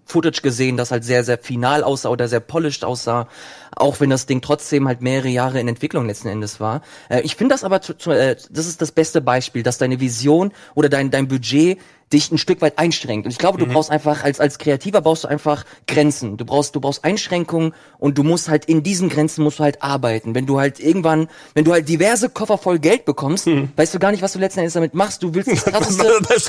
Footage 0.05 0.43
gesehen, 0.43 0.77
das 0.77 0.91
halt 0.91 1.05
sehr, 1.05 1.25
sehr 1.25 1.39
final 1.39 1.85
aussah 1.85 2.09
oder 2.09 2.29
sehr 2.29 2.41
polished 2.41 2.85
aussah, 2.85 3.29
auch 3.75 4.01
wenn 4.01 4.11
das 4.11 4.27
Ding 4.27 4.41
trotzdem 4.41 4.89
halt 4.89 5.03
mehrere 5.03 5.29
Jahre 5.29 5.61
in 5.61 5.69
Entwicklung 5.69 6.07
letzten 6.07 6.29
Endes 6.29 6.61
war. 6.61 6.83
Äh, 7.09 7.21
ich 7.21 7.37
finde 7.37 7.55
das 7.55 7.65
aber, 7.65 7.81
zu, 7.81 7.95
zu, 7.95 8.11
äh, 8.11 8.37
das 8.51 8.67
ist 8.67 8.81
das 8.81 8.93
beste 8.93 9.21
Beispiel, 9.21 9.63
dass 9.63 9.79
deine 9.79 10.01
Vision 10.01 10.53
oder 10.75 10.89
dein, 10.89 11.11
dein 11.11 11.29
Budget 11.29 11.79
dich 12.13 12.31
ein 12.31 12.39
Stück 12.39 12.61
weit 12.61 12.79
einschränkt. 12.79 13.27
Und 13.27 13.33
ich 13.33 13.39
glaube, 13.39 13.59
du 13.59 13.67
brauchst 13.67 13.91
einfach, 13.91 14.23
als, 14.23 14.39
als 14.39 14.59
Kreativer 14.59 15.01
brauchst 15.01 15.25
du 15.25 15.29
einfach 15.29 15.65
Grenzen. 15.89 16.37
Du 16.37 16.45
brauchst, 16.45 16.77
du 16.77 16.81
brauchst 16.81 17.05
Einschränkungen 17.05 17.75
und 17.99 18.17
du 18.17 18.23
musst 18.23 18.49
halt 18.49 18.67
in 18.67 18.85
diesen 18.85 19.09
Grenzen 19.09 19.43
musst 19.43 19.59
du 19.59 19.65
halt 19.65 19.83
arbeiten. 19.83 20.35
Wenn 20.35 20.47
du 20.47 20.61
halt 20.61 20.79
irgendwann, 20.79 21.29
wenn 21.55 21.65
du 21.65 21.73
halt 21.73 21.89
diverse 21.89 22.29
Koffer 22.29 22.59
voll 22.59 22.79
Geld 22.79 23.07
bekommst, 23.07 23.49
weißt 23.77 23.93
du 23.93 23.99
gar 23.99 24.13
nicht, 24.13 24.23
was 24.23 24.33
du 24.35 24.39
letzten 24.39 24.61
Endes 24.61 24.75
damit 24.75 24.95
machst. 24.95 25.23
Du 25.23 25.35
willst 25.35 25.51
das 25.51 25.65
krasseste, 25.65 26.05
Das 26.27 26.45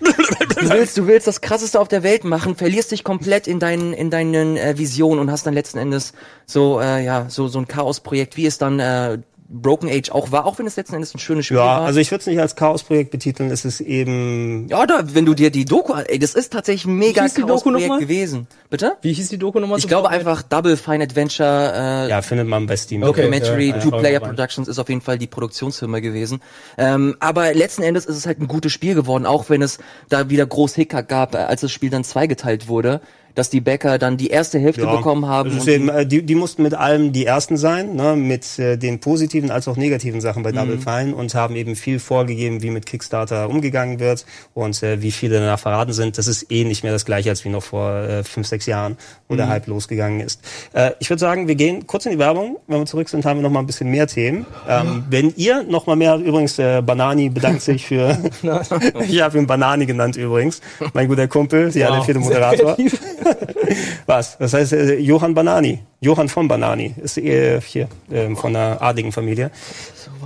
du 0.00 0.70
willst, 0.70 0.96
du 0.96 1.06
willst 1.06 1.26
das 1.26 1.42
krasseste 1.42 1.78
auf 1.78 1.88
der 1.88 2.02
Welt 2.02 2.24
machen, 2.24 2.56
verlierst 2.56 2.90
dich 2.92 3.04
komplett 3.04 3.46
in 3.46 3.58
deinen, 3.58 3.92
in 3.92 4.10
deinen 4.10 4.56
äh, 4.56 4.78
Visionen 4.78 5.20
und 5.20 5.30
hast 5.30 5.46
dann 5.46 5.52
letzten 5.52 5.76
Endes 5.76 6.14
so, 6.46 6.80
äh, 6.80 7.04
ja, 7.04 7.26
so, 7.28 7.48
so 7.48 7.58
ein 7.58 7.68
Chaosprojekt, 7.68 8.38
wie 8.38 8.46
es 8.46 8.56
dann 8.56 8.80
äh, 8.80 9.18
Broken 9.52 9.90
Age 9.90 10.10
auch 10.12 10.30
war, 10.30 10.46
auch 10.46 10.58
wenn 10.60 10.66
es 10.66 10.76
letzten 10.76 10.94
Endes 10.94 11.12
ein 11.12 11.18
schönes 11.18 11.46
Spiel 11.46 11.56
Ja, 11.56 11.64
war. 11.64 11.80
also 11.80 11.98
ich 11.98 12.12
würde 12.12 12.20
es 12.20 12.26
nicht 12.28 12.38
als 12.38 12.54
Chaosprojekt 12.54 13.10
betiteln. 13.10 13.50
Es 13.50 13.64
ist 13.64 13.80
eben 13.80 14.68
ja, 14.68 14.86
da, 14.86 15.02
wenn 15.12 15.26
du 15.26 15.34
dir 15.34 15.50
die 15.50 15.64
Doku, 15.64 15.94
ey, 15.94 16.20
das 16.20 16.34
ist 16.34 16.52
tatsächlich 16.52 16.86
ein 16.86 16.96
mega 16.96 17.28
Chaosprojekt 17.28 17.98
gewesen. 17.98 18.46
Bitte? 18.70 18.96
Wie 19.02 19.12
hieß 19.12 19.28
die 19.28 19.38
Doku 19.38 19.58
nochmal? 19.58 19.80
Ich 19.80 19.88
glaube 19.88 20.08
einfach 20.08 20.42
Double 20.42 20.76
Fine 20.76 21.02
Adventure 21.02 21.72
äh, 21.74 22.08
ja 22.08 22.22
findet 22.22 22.46
man 22.46 22.66
bei 22.66 22.76
Steam. 22.76 23.02
Okay. 23.02 23.22
Documentary, 23.22 23.70
ja, 23.70 23.76
ja, 23.76 23.82
Two 23.82 23.90
ja. 23.90 23.98
Player 23.98 24.20
Productions 24.20 24.68
ist 24.68 24.78
auf 24.78 24.88
jeden 24.88 25.00
Fall 25.00 25.18
die 25.18 25.26
Produktionsfirma 25.26 25.98
gewesen. 25.98 26.40
Ähm, 26.78 27.16
aber 27.18 27.52
letzten 27.52 27.82
Endes 27.82 28.06
ist 28.06 28.16
es 28.16 28.26
halt 28.26 28.40
ein 28.40 28.46
gutes 28.46 28.72
Spiel 28.72 28.94
geworden, 28.94 29.26
auch 29.26 29.50
wenn 29.50 29.62
es 29.62 29.78
da 30.08 30.30
wieder 30.30 30.46
groß 30.46 30.76
Hickhack 30.76 31.08
gab, 31.08 31.34
äh, 31.34 31.38
als 31.38 31.62
das 31.62 31.72
Spiel 31.72 31.90
dann 31.90 32.04
zweigeteilt 32.04 32.68
wurde, 32.68 33.00
dass 33.34 33.50
die 33.50 33.60
Bäcker 33.60 33.98
dann 33.98 34.16
die 34.16 34.28
erste 34.28 34.58
Hälfte 34.58 34.82
Ja, 34.82 34.96
bekommen 34.96 35.26
haben. 35.26 35.50
und 35.58 35.66
eben, 35.68 35.88
äh, 35.88 36.06
die, 36.06 36.22
die 36.22 36.34
mussten 36.34 36.62
mit 36.62 36.74
allem 36.74 37.12
die 37.12 37.26
ersten 37.26 37.56
sein, 37.56 37.94
ne, 37.94 38.16
mit 38.16 38.58
äh, 38.58 38.76
den 38.76 39.00
positiven 39.00 39.50
als 39.50 39.68
auch 39.68 39.76
negativen 39.76 40.20
Sachen 40.20 40.42
bei 40.42 40.52
Mhm. 40.52 40.56
Double 40.56 40.78
Fine 40.78 41.14
und 41.14 41.34
haben 41.34 41.56
eben 41.56 41.76
viel 41.76 41.98
vorgegeben, 41.98 42.62
wie 42.62 42.70
mit 42.70 42.86
Kickstarter 42.86 43.48
umgegangen 43.48 44.00
wird 44.00 44.24
und 44.54 44.82
äh, 44.82 45.02
wie 45.02 45.10
viele 45.10 45.40
danach 45.40 45.58
verraten 45.60 45.92
sind. 45.92 46.18
Das 46.18 46.26
ist 46.26 46.50
eh 46.50 46.64
nicht 46.64 46.82
mehr 46.82 46.92
das 46.92 47.04
gleiche, 47.04 47.30
als 47.30 47.44
wie 47.44 47.48
noch 47.48 47.62
vor 47.62 47.94
äh, 47.94 48.24
fünf, 48.24 48.46
sechs 48.46 48.66
Jahren, 48.66 48.96
wo 49.28 49.34
Mhm. 49.34 49.38
der 49.38 49.48
Hype 49.48 49.66
losgegangen 49.66 50.20
ist. 50.20 50.40
Äh, 50.72 50.92
ich 50.98 51.08
würde 51.10 51.20
sagen, 51.20 51.48
wir 51.48 51.54
gehen 51.54 51.86
kurz 51.86 52.06
in 52.06 52.12
die 52.12 52.18
Werbung. 52.18 52.56
Wenn 52.66 52.80
wir 52.80 52.86
zurück 52.86 53.08
sind, 53.08 53.24
haben 53.24 53.38
wir 53.38 53.42
noch 53.42 53.50
mal 53.50 53.60
ein 53.60 53.66
bisschen 53.66 53.90
mehr 53.90 54.06
Themen. 54.06 54.46
Ähm, 54.68 55.04
wenn 55.08 55.32
ihr 55.36 55.62
noch 55.62 55.86
mal 55.86 55.96
mehr, 55.96 56.16
übrigens, 56.16 56.58
äh, 56.58 56.82
Banani 56.82 57.28
bedankt 57.28 57.62
sich 57.62 57.86
für, 57.86 58.18
ich 59.08 59.20
habe 59.22 59.38
ihn 59.38 59.46
Banani 59.46 59.86
genannt 59.86 60.16
übrigens, 60.16 60.60
mein 60.94 61.08
guter 61.08 61.28
Kumpel, 61.28 61.70
die 61.70 61.84
alle 61.84 62.02
vierte 62.02 62.20
Moderator. 62.20 62.76
Was? 64.06 64.38
Das 64.38 64.54
heißt 64.54 64.72
äh, 64.72 64.98
Johann 64.98 65.34
Banani. 65.34 65.80
Johann 66.00 66.28
von 66.28 66.48
Banani 66.48 66.94
ist 67.02 67.18
äh, 67.18 67.60
hier 67.60 67.88
ähm, 68.10 68.36
von 68.36 68.54
einer 68.54 68.80
adligen 68.80 69.12
Familie. 69.12 69.50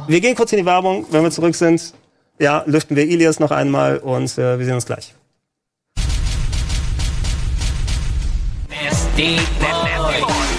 Wir 0.06 0.20
gehen 0.20 0.34
kurz 0.34 0.52
in 0.52 0.58
die 0.58 0.66
Werbung. 0.66 1.06
Wenn 1.10 1.22
wir 1.22 1.30
zurück 1.30 1.54
sind, 1.54 1.94
ja, 2.38 2.62
lüften 2.66 2.96
wir 2.96 3.04
Ilias 3.04 3.40
noch 3.40 3.50
einmal 3.50 3.98
und 3.98 4.36
äh, 4.38 4.58
wir 4.58 4.64
sehen 4.64 4.74
uns 4.74 4.86
gleich. 4.86 5.14
Nasty 8.68 9.38
boy. 9.60 10.53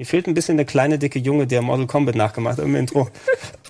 Mir 0.00 0.06
fehlt 0.06 0.26
ein 0.26 0.32
bisschen 0.32 0.56
der 0.56 0.64
kleine, 0.64 0.98
dicke 0.98 1.18
Junge, 1.18 1.46
der 1.46 1.60
Mortal 1.60 1.86
Kombat 1.86 2.14
nachgemacht 2.14 2.56
hat 2.56 2.64
im 2.64 2.74
Intro. 2.74 3.08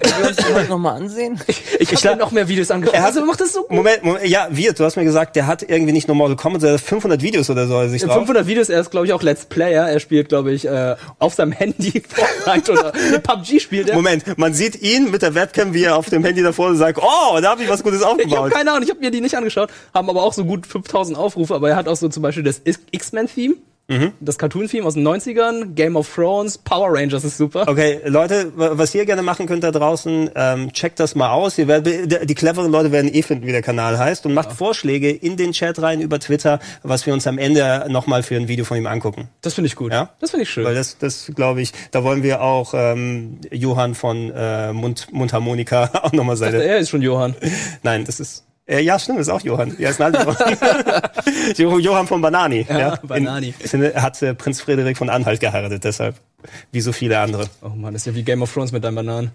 Können 0.01 0.15
wir 0.23 0.29
uns 0.29 0.37
das 0.37 0.55
heute 0.55 0.69
noch 0.69 0.79
mal 0.79 0.93
ansehen? 0.95 1.41
Ich 1.81 2.07
habe 2.07 2.21
noch 2.21 2.31
mehr 2.31 2.47
Videos 2.47 2.71
angeschaut. 2.71 2.95
Er 2.95 3.01
hat- 3.01 3.09
also 3.17 3.25
macht 3.27 3.41
das 3.41 3.53
so 3.53 3.63
gut. 3.63 3.73
Moment, 3.73 4.05
Moment, 4.05 4.29
ja, 4.29 4.47
wir, 4.49 4.73
du 4.73 4.85
hast 4.85 4.95
mir 4.95 5.03
gesagt, 5.03 5.35
der 5.35 5.49
hat 5.49 5.65
irgendwie 5.69 5.91
nicht 5.91 6.07
nur 6.07 6.17
Mortal 6.17 6.37
Kombat, 6.37 6.61
sondern 6.61 6.79
500 6.79 7.21
Videos 7.21 7.51
oder 7.51 7.67
so 7.67 7.85
sich 7.89 8.03
drauf. 8.03 8.15
500 8.15 8.47
Videos, 8.47 8.69
er 8.69 8.79
ist 8.81 8.93
glaube 8.93 9.09
ich 9.09 9.13
auch 9.13 9.25
Let's 9.25 9.45
Player. 9.47 9.89
Er 9.89 9.99
spielt 9.99 10.29
glaube 10.29 10.53
ich 10.53 10.67
äh, 10.69 10.95
auf 11.19 11.35
seinem 11.35 11.51
Handy 11.51 12.01
Fortnite 12.09 12.71
oder 12.71 12.93
PUBG 13.25 13.59
spielt 13.59 13.89
er. 13.89 13.97
Moment, 13.97 14.39
man 14.39 14.55
sieht 14.55 14.81
ihn 14.81 15.11
mit 15.11 15.23
der 15.23 15.35
Webcam, 15.35 15.75
wie 15.75 15.83
er 15.83 15.97
auf 15.97 16.11
dem 16.11 16.23
Handy 16.25 16.45
davor 16.45 16.77
sagt, 16.77 17.01
oh, 17.03 17.41
da 17.41 17.51
habe 17.51 17.65
ich 17.65 17.69
was 17.69 17.83
Gutes 17.83 18.03
Ich 18.03 18.07
habe 18.07 18.15
aufgebaut. 18.23 18.53
keine 18.53 18.71
Ahnung, 18.71 18.85
ich 18.85 18.91
habe 18.91 19.01
mir 19.01 19.11
die 19.11 19.21
nicht 19.21 19.35
angeschaut, 19.35 19.71
haben 19.93 20.09
aber 20.09 20.23
auch 20.23 20.33
so 20.33 20.45
gut 20.45 20.65
5000 20.65 21.19
Aufrufe, 21.19 21.57
aber 21.57 21.71
er 21.71 21.75
hat 21.75 21.89
auch 21.89 21.97
so 21.97 22.09
zum 22.09 22.23
Beispiel 22.23 22.45
das 22.45 22.61
X-Men-Theme, 22.93 23.57
Mhm. 23.91 24.13
das 24.21 24.39
Cartoon-Theme 24.39 24.87
aus 24.87 24.95
den 24.95 25.03
90ern, 25.07 25.75
Game 25.75 25.97
of 25.97 26.09
Thrones, 26.15 26.57
Power 26.59 26.89
Rangers 26.93 27.25
ist 27.25 27.37
super. 27.37 27.67
Okay, 27.69 28.01
Leute, 28.07 28.53
wa- 28.57 28.71
was 28.75 28.95
ihr 28.95 29.05
gerne 29.05 29.23
machen 29.23 29.47
könnt 29.47 29.65
da 29.65 29.73
draußen, 29.73 30.31
ähm, 30.35 30.73
checkt 30.73 31.01
das 31.01 31.15
mal 31.15 31.31
aus. 31.31 31.59
Ihr 31.59 31.67
werdet, 31.69 32.31
die 32.31 32.35
cleveren 32.35 32.71
Leute 32.71 32.93
werden 32.93 33.13
eh 33.13 33.23
finden, 33.23 33.47
wie 33.47 33.53
der 33.53 33.63
Kanal 33.63 33.99
heißt 33.99 34.25
und 34.27 34.33
macht 34.35 34.53
Vorschläge 34.53 35.11
in 35.11 35.37
den 35.37 35.53
Chat 35.53 35.83
rein 35.83 36.01
über 36.01 36.19
Twitter, 36.21 36.61
was 36.83 37.05
wir 37.05 37.13
uns 37.13 37.27
am 37.27 37.37
Ende 37.37 37.87
nochmal 37.89 38.23
für 38.23 38.37
ein 38.37 38.47
Video 38.49 38.65
von 38.65 38.77
ihm 38.79 38.87
angucken. 38.87 39.29
Das 39.41 39.55
finde 39.55 39.67
ich 39.67 39.75
gut. 39.77 39.93
Ja? 39.93 40.11
Das 40.21 40.31
finde 40.31 40.45
ich 40.45 40.51
schön. 40.51 40.65
Weil 40.65 40.75
das, 40.77 40.97
das 40.99 41.33
glaube 41.35 41.61
ich, 41.61 41.73
da 41.91 42.05
wollen 42.05 42.23
wir 42.23 42.43
auch 42.43 42.73
ähm, 42.75 43.41
Johann 43.51 43.95
von 43.97 44.31
äh, 44.35 44.73
Mund, 44.73 45.09
Mundharmonika 45.13 45.91
auch 46.03 46.13
nochmal 46.13 46.37
seine. 46.37 46.63
er 46.63 46.79
ist 46.79 46.91
schon 46.91 47.03
Johann. 47.03 47.35
Nein, 47.83 48.05
das 48.05 48.21
ist. 48.21 48.45
Äh, 48.71 48.81
ja, 48.83 48.99
stimmt, 49.01 49.19
ist 49.19 49.29
auch 49.29 49.41
Johann. 49.41 49.75
Ja, 49.79 49.91
ist 49.91 50.01
ein 50.01 50.15
Johann. 50.15 50.37
Jo- 51.57 51.79
Johann 51.79 52.07
von 52.07 52.21
Banani. 52.23 52.65
Ja, 52.69 52.97
Banani. 53.03 53.53
In, 53.73 53.83
in, 53.83 53.95
hat 54.01 54.23
äh, 54.23 54.33
Prinz 54.35 54.61
Friedrich 54.61 54.97
von 54.97 55.11
Anhalt 55.11 55.41
geheiratet, 55.41 55.83
deshalb. 55.83 56.15
Wie 56.71 56.81
so 56.81 56.93
viele 56.93 57.19
andere. 57.19 57.51
Oh 57.63 57.71
man, 57.71 57.93
das 57.93 58.03
ist 58.03 58.07
ja 58.07 58.15
wie 58.15 58.23
Game 58.23 58.43
of 58.43 58.53
Thrones 58.55 58.71
mit 58.71 58.85
deinen 58.85 58.95
Bananen. 58.95 59.33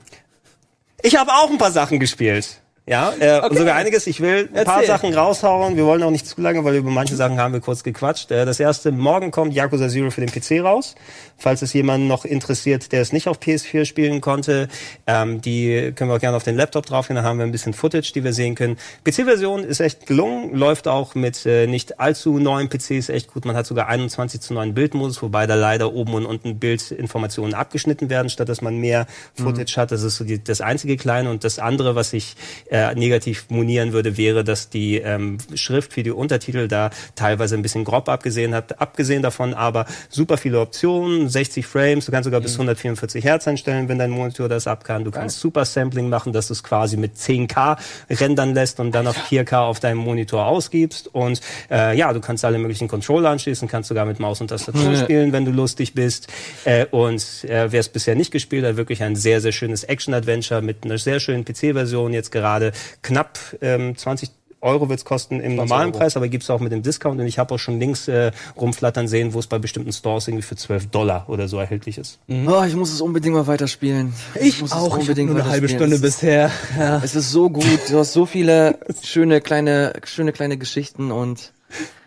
Ich 1.04 1.18
habe 1.18 1.32
auch 1.32 1.50
ein 1.50 1.58
paar 1.58 1.72
Sachen 1.72 2.00
gespielt. 2.00 2.62
Ja, 2.88 3.14
äh, 3.20 3.42
und 3.42 3.58
sogar 3.58 3.76
einiges. 3.76 4.06
Ich 4.06 4.22
will 4.22 4.48
ein 4.54 4.64
paar 4.64 4.76
Erzähl. 4.76 4.88
Sachen 4.88 5.14
raushauen. 5.16 5.76
Wir 5.76 5.86
wollen 5.86 6.04
auch 6.04 6.12
nicht 6.12 6.28
zu 6.28 6.40
lange, 6.40 6.64
weil 6.64 6.76
über 6.76 6.92
manche 6.92 7.16
Sachen 7.16 7.40
haben 7.40 7.52
wir 7.52 7.60
kurz 7.60 7.84
gequatscht. 7.84 8.30
Äh, 8.30 8.46
das 8.46 8.60
erste, 8.60 8.92
morgen 8.92 9.32
kommt 9.32 9.56
Yakuza 9.56 9.90
Zero 9.90 10.12
für 10.12 10.24
den 10.24 10.30
PC 10.30 10.64
raus. 10.64 10.94
Falls 11.36 11.64
es 11.64 11.74
jemanden 11.74 12.08
noch 12.08 12.26
interessiert, 12.26 12.92
der 12.92 13.02
es 13.02 13.12
nicht 13.12 13.28
auf 13.28 13.40
PS4 13.40 13.86
spielen 13.86 14.22
konnte, 14.22 14.68
ähm, 15.08 15.42
die 15.42 15.94
können 15.96 16.12
wir 16.12 16.16
auch 16.16 16.20
gerne 16.20 16.38
auf 16.38 16.44
den 16.44 16.56
Laptop 16.56 16.86
draufgehen. 16.86 17.16
Da 17.16 17.24
haben 17.24 17.40
wir 17.40 17.46
ein 17.46 17.52
bisschen 17.52 17.74
Footage, 17.74 18.12
die 18.14 18.24
wir 18.24 18.34
sehen 18.34 18.54
können. 18.54 18.78
PC-Version 19.04 19.64
ist 19.64 19.80
echt 19.80 20.06
gelungen, 20.06 20.54
läuft 20.54 20.88
auch 20.88 21.16
mit 21.16 21.44
äh, 21.48 21.66
nicht 21.66 22.00
allzu 22.00 22.38
neuen 22.38 22.70
PCs 22.70 23.10
echt 23.10 23.34
gut. 23.34 23.46
Man 23.46 23.56
hat 23.56 23.66
sogar 23.66 23.88
21 23.88 24.42
zu 24.42 24.54
9 24.54 24.76
Bildmodus, 24.76 25.24
wobei 25.24 25.48
da 25.48 25.56
leider 25.56 25.92
oben 25.92 26.14
und 26.14 26.28
unten 26.28 26.60
Bildinformationen 26.60 27.56
abgeschnitten 27.56 28.12
werden, 28.12 28.30
statt 28.30 28.48
dass 28.48 28.62
man 28.62 28.78
mehr 28.78 29.08
Footage 29.34 29.76
hat. 29.78 29.92
Das 29.92 30.04
ist 30.04 30.18
so 30.18 30.24
die, 30.24 30.44
das 30.44 30.62
einzige 30.62 30.98
Kleine. 30.98 31.32
Und 31.32 31.44
das 31.44 31.58
andere, 31.58 31.96
was 31.96 32.14
ich 32.14 32.36
äh, 32.70 32.75
negativ 32.96 33.46
monieren 33.50 33.94
würde, 33.94 34.18
wäre, 34.18 34.44
dass 34.44 34.70
die 34.70 34.98
ähm, 34.98 35.38
Schrift 35.56 35.94
für 35.94 36.04
die 36.04 36.12
Untertitel 36.12 36.68
da 36.68 36.90
teilweise 37.16 37.56
ein 37.56 37.62
bisschen 37.62 37.84
grob 37.84 38.10
abgesehen 38.10 38.54
hat. 38.54 38.80
Abgesehen 38.80 39.22
davon 39.22 39.54
aber 39.54 39.86
super 40.10 40.38
viele 40.38 40.60
Optionen, 40.60 41.30
60 41.30 41.66
Frames, 41.66 42.06
du 42.06 42.12
kannst 42.12 42.26
sogar 42.26 42.42
bis 42.42 42.54
144 42.54 43.24
Hertz 43.24 43.48
einstellen, 43.48 43.90
wenn 43.90 44.00
dein 44.00 44.12
Monitor 44.12 44.50
das 44.50 44.68
ab 44.68 44.84
kann. 44.84 45.04
Du 45.04 45.12
kannst 45.12 45.40
Super 45.40 45.66
Sampling 45.66 46.10
machen, 46.10 46.34
dass 46.34 46.48
du 46.48 46.54
es 46.54 46.64
quasi 46.64 46.98
mit 46.98 47.16
10K 47.16 47.78
rendern 48.10 48.54
lässt 48.54 48.80
und 48.80 48.92
dann 48.92 49.08
auf 49.08 49.18
4K 49.18 49.58
auf 49.58 49.80
deinem 49.80 49.98
Monitor 49.98 50.46
ausgibst. 50.46 51.14
Und 51.14 51.42
äh, 51.70 51.98
ja, 51.98 52.14
du 52.14 52.20
kannst 52.20 52.46
alle 52.46 52.58
möglichen 52.58 52.88
Controller 52.88 53.30
anschließen, 53.30 53.68
kannst 53.68 53.90
sogar 53.90 54.06
mit 54.06 54.20
Maus 54.20 54.42
und 54.42 54.48
Tastatur 54.48 54.96
spielen, 54.96 55.32
wenn 55.34 55.46
du 55.46 55.52
lustig 55.52 55.94
bist. 55.94 56.28
Äh, 56.64 56.86
und 56.92 57.44
äh, 57.44 57.72
wer 57.72 57.80
es 57.80 57.90
bisher 57.90 58.16
nicht 58.16 58.32
gespielt 58.32 58.66
hat, 58.66 58.78
wirklich 58.78 59.04
ein 59.04 59.16
sehr, 59.16 59.42
sehr 59.42 59.52
schönes 59.52 59.84
Action-Adventure 59.84 60.62
mit 60.62 60.84
einer 60.84 60.98
sehr 60.98 61.20
schönen 61.20 61.46
PC-Version. 61.46 62.14
Jetzt 62.14 62.32
gerade 62.32 62.65
knapp 63.02 63.38
ähm, 63.62 63.96
20 63.98 64.30
Euro 64.62 64.90
wird's 64.90 65.06
kosten 65.06 65.42
im 65.42 65.56
normalen 65.56 65.90
Euro. 65.90 66.00
Preis, 66.00 66.18
aber 66.18 66.28
gibt's 66.28 66.50
auch 66.50 66.60
mit 66.60 66.72
dem 66.72 66.82
Discount. 66.82 67.20
Und 67.22 67.28
ich 67.28 67.38
habe 67.38 67.54
auch 67.54 67.60
schon 67.60 67.80
Links 67.80 68.08
äh, 68.08 68.32
rumflattern 68.60 69.08
sehen, 69.08 69.34
wo 69.36 69.40
es 69.40 69.46
bei 69.46 69.60
bestimmten 69.60 69.94
Stores 69.94 70.28
irgendwie 70.28 70.42
für 70.42 70.56
12 70.56 70.88
Dollar 70.88 71.30
oder 71.30 71.48
so 71.48 71.60
erhältlich 71.60 72.00
ist. 72.00 72.18
Oh, 72.28 72.64
ich 72.68 72.76
muss 72.76 72.92
es 72.92 73.00
unbedingt 73.00 73.36
mal 73.36 73.46
weiterspielen. 73.46 74.14
Ich 74.42 74.62
muss 74.62 74.72
es 74.72 74.76
auch. 74.78 74.98
Ich 74.98 75.08
nur 75.08 75.30
eine 75.36 75.46
halbe. 75.46 75.70
Stunde 75.70 75.88
Es 75.98 76.02
ist- 76.02 76.02
bisher. 76.02 76.50
Ja. 76.80 77.00
Es 77.04 77.14
ist 77.16 77.32
so 77.32 77.50
gut. 77.52 77.66
Du 77.90 78.00
hast 78.00 78.14
so 78.14 78.26
viele 78.26 78.80
schöne 79.04 79.40
kleine, 79.40 79.94
schöne 80.04 80.32
kleine 80.32 80.58
Geschichten 80.58 81.12
und 81.12 81.52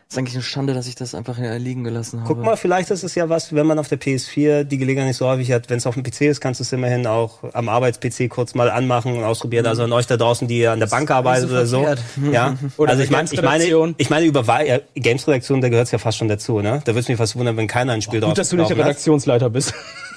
es 0.09 0.15
ist 0.15 0.19
eigentlich 0.21 0.37
eine 0.37 0.43
Schande, 0.43 0.73
dass 0.73 0.87
ich 0.87 0.95
das 0.95 1.15
einfach 1.15 1.37
hier 1.37 1.59
liegen 1.59 1.85
gelassen 1.85 2.21
habe. 2.21 2.33
Guck 2.33 2.43
mal, 2.43 2.57
vielleicht 2.57 2.91
ist 2.91 3.03
es 3.03 3.15
ja 3.15 3.29
was, 3.29 3.55
wenn 3.55 3.67
man 3.67 3.79
auf 3.79 3.89
der 3.89 4.01
PS4 4.01 4.65
die 4.65 4.79
Gelegenheit 4.79 5.09
nicht 5.09 5.19
so 5.19 5.27
häufig 5.27 5.53
hat. 5.53 5.69
Wenn 5.69 5.77
es 5.77 5.87
auf 5.87 5.97
dem 5.97 6.03
PC 6.03 6.23
ist, 6.23 6.41
kannst 6.41 6.61
du 6.61 6.63
es 6.65 6.73
immerhin 6.73 7.07
auch 7.07 7.41
am 7.53 7.69
Arbeits-PC 7.69 8.31
kurz 8.31 8.55
mal 8.55 8.71
anmachen 8.71 9.15
und 9.15 9.23
ausprobieren. 9.23 9.67
Also 9.67 9.83
an 9.83 9.93
euch 9.93 10.07
da 10.07 10.17
draußen, 10.17 10.49
die 10.49 10.67
an 10.67 10.81
der 10.81 10.87
Bank 10.87 11.11
arbeitet 11.11 11.51
so 11.51 11.55
oder 11.55 11.67
so. 11.67 11.87
Ja. 12.33 12.57
Oder 12.79 12.93
also 12.93 13.03
ich 13.03 13.11
meine, 13.11 13.29
ich 13.31 13.43
meine, 13.43 13.65
Games-Redaktion. 13.65 13.95
ich 13.99 14.09
meine 14.09 14.25
über 14.25 14.65
ja, 14.65 14.79
Games-Redaktion, 14.95 15.61
da 15.61 15.69
gehört's 15.69 15.91
ja 15.91 15.99
fast 15.99 16.17
schon 16.17 16.29
dazu, 16.29 16.61
ne? 16.61 16.81
Da 16.87 16.95
würde 16.95 17.07
mich 17.07 17.19
fast 17.19 17.37
wundern, 17.37 17.59
wenn 17.59 17.67
keiner 17.67 17.93
ein 17.93 18.01
Spiel 18.01 18.21
drauf 18.21 18.31
Gut, 18.31 18.39
dass 18.39 18.49
du 18.49 18.57
nicht 18.57 18.71
der. 18.71 18.79
Redaktionsleiter 18.79 19.51
bist. 19.51 19.75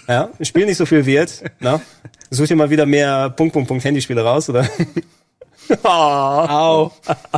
Ja, 0.07 0.29
spiel 0.41 0.65
nicht 0.65 0.77
so 0.77 0.85
viel 0.85 1.05
wie 1.05 1.13
jetzt. 1.13 1.43
Ne? 1.59 1.81
Such 2.29 2.47
dir 2.47 2.55
mal 2.55 2.69
wieder 2.69 2.85
mehr 2.85 3.29
Punkt, 3.29 3.53
Punkt, 3.53 3.67
Punkt 3.67 3.83
Handyspiele 3.83 4.23
raus, 4.23 4.49
oder? 4.49 4.65
Oh, 5.83 5.87
Au. 5.87 6.91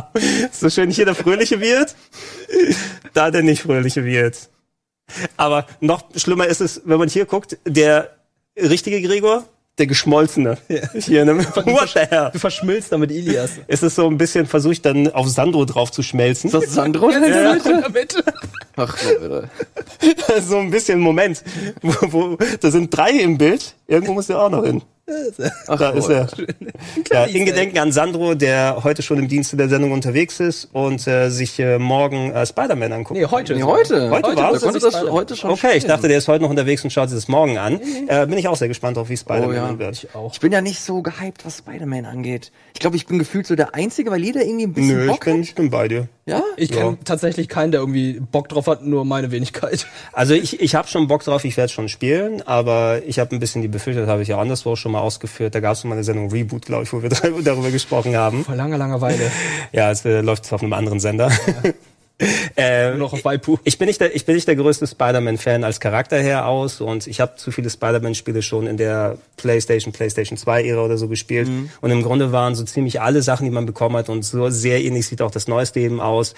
so 0.52 0.70
schön 0.70 0.90
hier 0.90 1.04
der 1.04 1.14
Fröhliche 1.14 1.60
wird, 1.60 1.94
da 3.12 3.30
der 3.30 3.42
nicht 3.42 3.62
Fröhliche 3.62 4.04
wird. 4.04 4.48
Aber 5.36 5.66
noch 5.80 6.04
schlimmer 6.16 6.46
ist 6.46 6.60
es, 6.60 6.82
wenn 6.84 6.98
man 6.98 7.08
hier 7.08 7.26
guckt, 7.26 7.58
der 7.66 8.10
richtige 8.56 9.02
Gregor, 9.02 9.44
der 9.78 9.86
Geschmolzene. 9.86 10.56
Hier, 10.94 11.24
ne? 11.24 11.38
What 11.38 11.90
the 11.94 12.00
hell? 12.00 12.30
Du 12.32 12.38
verschmilzt 12.38 12.92
damit 12.92 13.10
Ilias. 13.10 13.52
Es 13.66 13.82
ist 13.82 13.96
so 13.96 14.06
ein 14.06 14.16
bisschen, 14.16 14.46
versuche 14.46 14.74
ich 14.74 14.82
dann 14.82 15.12
auf 15.12 15.28
Sandro 15.28 15.64
drauf 15.64 15.90
zu 15.90 16.02
schmelzen. 16.02 16.48
Ist 16.48 16.54
das 16.54 16.74
Sandro? 16.74 17.10
Ja, 17.10 17.56
damit. 17.56 18.24
Ach, 18.76 18.96
Leute. 19.20 19.50
so 20.42 20.58
ein 20.58 20.70
bisschen 20.70 21.00
Moment, 21.00 21.42
wo, 21.82 21.94
wo, 22.12 22.38
da 22.60 22.70
sind 22.70 22.96
drei 22.96 23.10
im 23.10 23.38
Bild. 23.38 23.74
Irgendwo 23.86 24.14
muss 24.14 24.28
der 24.28 24.40
auch 24.40 24.50
noch 24.50 24.64
hin. 24.64 24.82
Ach, 25.68 25.78
Da 25.78 25.90
ist 25.90 26.08
er. 26.08 26.26
Ja, 27.12 27.24
in 27.24 27.44
Gedenken 27.44 27.78
an 27.78 27.92
Sandro, 27.92 28.34
der 28.34 28.82
heute 28.84 29.02
schon 29.02 29.18
im 29.18 29.28
Dienste 29.28 29.56
der 29.56 29.68
Sendung 29.68 29.92
unterwegs 29.92 30.40
ist 30.40 30.68
und 30.72 31.06
äh, 31.06 31.28
sich 31.28 31.58
äh, 31.60 31.78
morgen 31.78 32.32
äh, 32.32 32.46
Spider-Man 32.46 32.92
anguckt. 32.92 33.20
Nee, 33.20 33.26
heute. 33.26 33.54
Nee, 33.54 33.62
heute. 33.64 34.10
Heute 34.10 34.34
konntest 34.34 34.64
du 34.64 34.78
das 34.78 35.02
heute 35.10 35.36
schon 35.36 35.50
Okay, 35.50 35.68
ich 35.68 35.82
spielen. 35.82 35.88
dachte, 35.88 36.08
der 36.08 36.18
ist 36.18 36.28
heute 36.28 36.42
noch 36.42 36.50
unterwegs 36.50 36.82
und 36.84 36.90
schaut 36.90 37.10
sich 37.10 37.18
das 37.18 37.28
morgen 37.28 37.58
an. 37.58 37.80
Äh, 38.08 38.26
bin 38.26 38.38
ich 38.38 38.48
auch 38.48 38.56
sehr 38.56 38.68
gespannt 38.68 38.96
drauf, 38.96 39.08
wie 39.10 39.16
Spider-Man 39.16 39.48
Oh, 39.50 39.52
ja. 39.52 39.78
wird. 39.78 39.94
Ich 40.04 40.14
auch. 40.14 40.32
Ich 40.32 40.40
bin 40.40 40.52
ja 40.52 40.62
nicht 40.62 40.80
so 40.80 41.02
gehypt, 41.02 41.44
was 41.44 41.58
Spider-Man 41.58 42.06
angeht. 42.06 42.50
Ich 42.72 42.80
glaube, 42.80 42.96
ich 42.96 43.06
bin 43.06 43.18
gefühlt 43.18 43.46
so 43.46 43.56
der 43.56 43.74
Einzige, 43.74 44.10
weil 44.10 44.22
jeder 44.24 44.42
irgendwie 44.42 44.64
ein 44.64 44.72
bisschen 44.72 44.96
Nö, 44.96 45.04
ich 45.04 45.10
Bock 45.10 45.24
bin, 45.24 45.34
hat. 45.34 45.40
ich 45.44 45.54
bin 45.54 45.70
bei 45.70 45.88
dir. 45.88 46.08
Ja? 46.26 46.42
Ich 46.56 46.70
kenne 46.72 46.96
tatsächlich 47.04 47.48
keinen, 47.50 47.70
der 47.72 47.80
irgendwie 47.80 48.18
Bock 48.18 48.48
drauf 48.48 48.66
hat, 48.68 48.82
nur 48.82 49.04
meine 49.04 49.30
Wenigkeit. 49.30 49.86
Also 50.14 50.32
ich, 50.32 50.60
ich 50.60 50.74
habe 50.74 50.88
schon 50.88 51.06
Bock 51.06 51.22
drauf, 51.22 51.44
ich 51.44 51.58
werde 51.58 51.70
schon 51.70 51.90
spielen, 51.90 52.40
aber 52.40 53.02
ich 53.06 53.18
habe 53.18 53.36
ein 53.36 53.40
bisschen 53.40 53.60
die 53.60 53.68
Befürchtung, 53.68 54.04
das 54.04 54.10
habe 54.10 54.22
ich 54.22 54.28
ja 54.28 54.38
anderswo 54.40 54.74
schon 54.76 54.92
mal 54.94 55.00
ausgeführt. 55.00 55.54
Da 55.54 55.60
gab 55.60 55.74
es 55.74 55.84
mal 55.84 55.94
eine 55.94 56.04
Sendung 56.04 56.30
Reboot, 56.30 56.66
glaube 56.66 56.84
ich, 56.84 56.92
wo 56.92 57.02
wir 57.02 57.10
darüber 57.42 57.70
gesprochen 57.70 58.16
haben. 58.16 58.44
Vor 58.44 58.56
langer, 58.56 58.78
langer 58.78 59.00
Weile. 59.00 59.30
Ja, 59.72 59.90
es 59.90 60.04
äh, 60.04 60.20
läuft 60.20 60.52
auf 60.52 60.62
einem 60.62 60.72
anderen 60.72 61.00
Sender. 61.00 61.30
äh, 62.56 62.90
Nur 62.90 62.98
noch 62.98 63.12
auf 63.12 63.24
Waipu. 63.24 63.58
ich 63.64 63.76
bin 63.76 63.88
nicht 63.88 64.00
der, 64.00 64.14
ich 64.14 64.24
bin 64.24 64.36
nicht 64.36 64.46
der 64.46 64.54
größte 64.54 64.86
Spider-Man-Fan 64.86 65.64
als 65.64 65.80
Charakter 65.80 66.18
her 66.18 66.46
aus 66.46 66.80
und 66.80 67.08
ich 67.08 67.20
habe 67.20 67.34
zu 67.36 67.50
viele 67.50 67.70
Spider-Man-Spiele 67.70 68.40
schon 68.42 68.68
in 68.68 68.76
der 68.76 69.18
PlayStation, 69.36 69.92
PlayStation 69.92 70.38
2-Ära 70.38 70.80
oder 70.84 70.96
so 70.96 71.08
gespielt 71.08 71.48
und 71.80 71.90
im 71.90 72.02
Grunde 72.02 72.30
waren 72.30 72.54
so 72.54 72.62
ziemlich 72.62 73.00
alle 73.00 73.22
Sachen, 73.22 73.44
die 73.44 73.50
man 73.50 73.66
bekommen 73.66 73.96
hat 73.96 74.08
und 74.08 74.24
so 74.24 74.48
sehr 74.48 74.82
ähnlich 74.84 75.08
sieht 75.08 75.22
auch 75.22 75.32
das 75.32 75.48
neueste 75.48 75.80
eben 75.80 76.00
aus. 76.00 76.34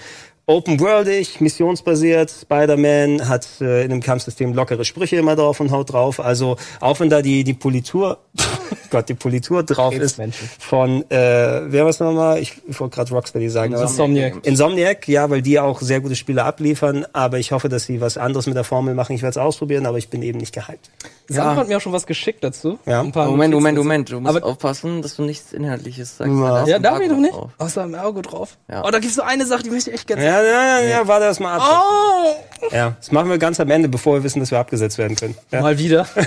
Open 0.49 0.79
worldig, 0.79 1.41
missionsbasiert, 1.41 2.31
Spider-Man 2.31 3.27
hat 3.27 3.45
äh, 3.59 3.83
in 3.83 3.89
dem 3.89 4.01
Kampfsystem 4.01 4.53
lockere 4.53 4.85
Sprüche 4.85 5.17
immer 5.17 5.35
drauf 5.35 5.59
und 5.59 5.71
haut 5.71 5.91
drauf. 5.91 6.21
Also 6.21 6.55
auch 6.79 7.01
wenn 7.01 7.09
da 7.09 7.21
die 7.21 7.43
die 7.43 7.53
Politur, 7.53 8.19
Gott, 8.89 9.09
die 9.09 9.13
Politur 9.13 9.63
drauf 9.63 9.93
ist 9.93 10.17
von 10.59 11.01
äh, 11.11 11.69
wer 11.69 11.85
was 11.85 11.99
nochmal? 11.99 12.39
Ich, 12.39 12.61
ich 12.65 12.79
wollte 12.79 12.95
gerade 12.95 13.11
Rocksteady 13.13 13.49
sagen. 13.49 13.73
aber- 13.73 13.83
Insomniac. 13.83 14.35
Insomniac, 14.45 15.05
ja, 15.09 15.29
weil 15.29 15.41
die 15.41 15.59
auch 15.59 15.81
sehr 15.81 15.99
gute 15.99 16.15
Spiele 16.15 16.45
abliefern, 16.45 17.05
aber 17.11 17.39
ich 17.39 17.51
hoffe, 17.51 17.67
dass 17.67 17.83
sie 17.83 17.99
was 17.99 18.17
anderes 18.17 18.45
mit 18.47 18.55
der 18.55 18.63
Formel 18.63 18.93
machen. 18.93 19.17
Ich 19.17 19.23
werde 19.23 19.31
es 19.31 19.37
ausprobieren, 19.37 19.85
aber 19.85 19.97
ich 19.97 20.07
bin 20.07 20.21
eben 20.21 20.39
nicht 20.39 20.53
gehypt. 20.53 20.89
Sandro 21.29 21.57
hat 21.57 21.67
mir 21.67 21.75
auch 21.75 21.81
schon 21.81 21.91
was 21.91 22.07
geschickt 22.07 22.41
dazu. 22.41 22.79
Ja. 22.85 23.01
Ein 23.01 23.11
paar 23.11 23.25
Moment, 23.29 23.53
Moment, 23.53 23.75
Notizen 23.75 23.87
Moment. 23.89 24.09
Du 24.11 24.19
musst 24.21 24.37
Aber- 24.37 24.45
aufpassen, 24.45 25.01
dass 25.01 25.17
du 25.17 25.23
nichts 25.23 25.51
Inhaltliches 25.51 26.15
sagst. 26.15 26.31
Ja. 26.33 26.65
Ja, 26.65 26.79
darf 26.79 27.01
ich 27.01 27.09
doch 27.09 27.17
nicht? 27.17 27.33
Außer 27.57 27.83
im 27.83 27.95
Ergo 27.95 28.21
drauf. 28.21 28.57
Ja. 28.71 28.85
Oh, 28.85 28.91
da 28.91 28.99
gibt's 28.99 29.15
so 29.17 29.23
eine 29.23 29.45
Sache, 29.45 29.63
die 29.63 29.71
möchte 29.71 29.89
ich 29.89 29.95
echt 29.97 30.07
gerne 30.07 30.23
Ja, 30.23 30.36
ja, 30.43 30.79
ja, 30.79 30.87
ja, 30.87 31.07
warte 31.07 31.25
das 31.25 31.39
mal 31.39 31.57
ab. 31.57 31.63
Oh! 31.63 32.67
Ja, 32.71 32.95
das 32.99 33.11
machen 33.11 33.29
wir 33.29 33.37
ganz 33.37 33.59
am 33.59 33.69
Ende, 33.69 33.87
bevor 33.87 34.15
wir 34.15 34.23
wissen, 34.23 34.39
dass 34.39 34.51
wir 34.51 34.59
abgesetzt 34.59 34.97
werden 34.97 35.15
können. 35.15 35.35
Ja. 35.51 35.61
Mal 35.61 35.77
wieder. 35.77 36.07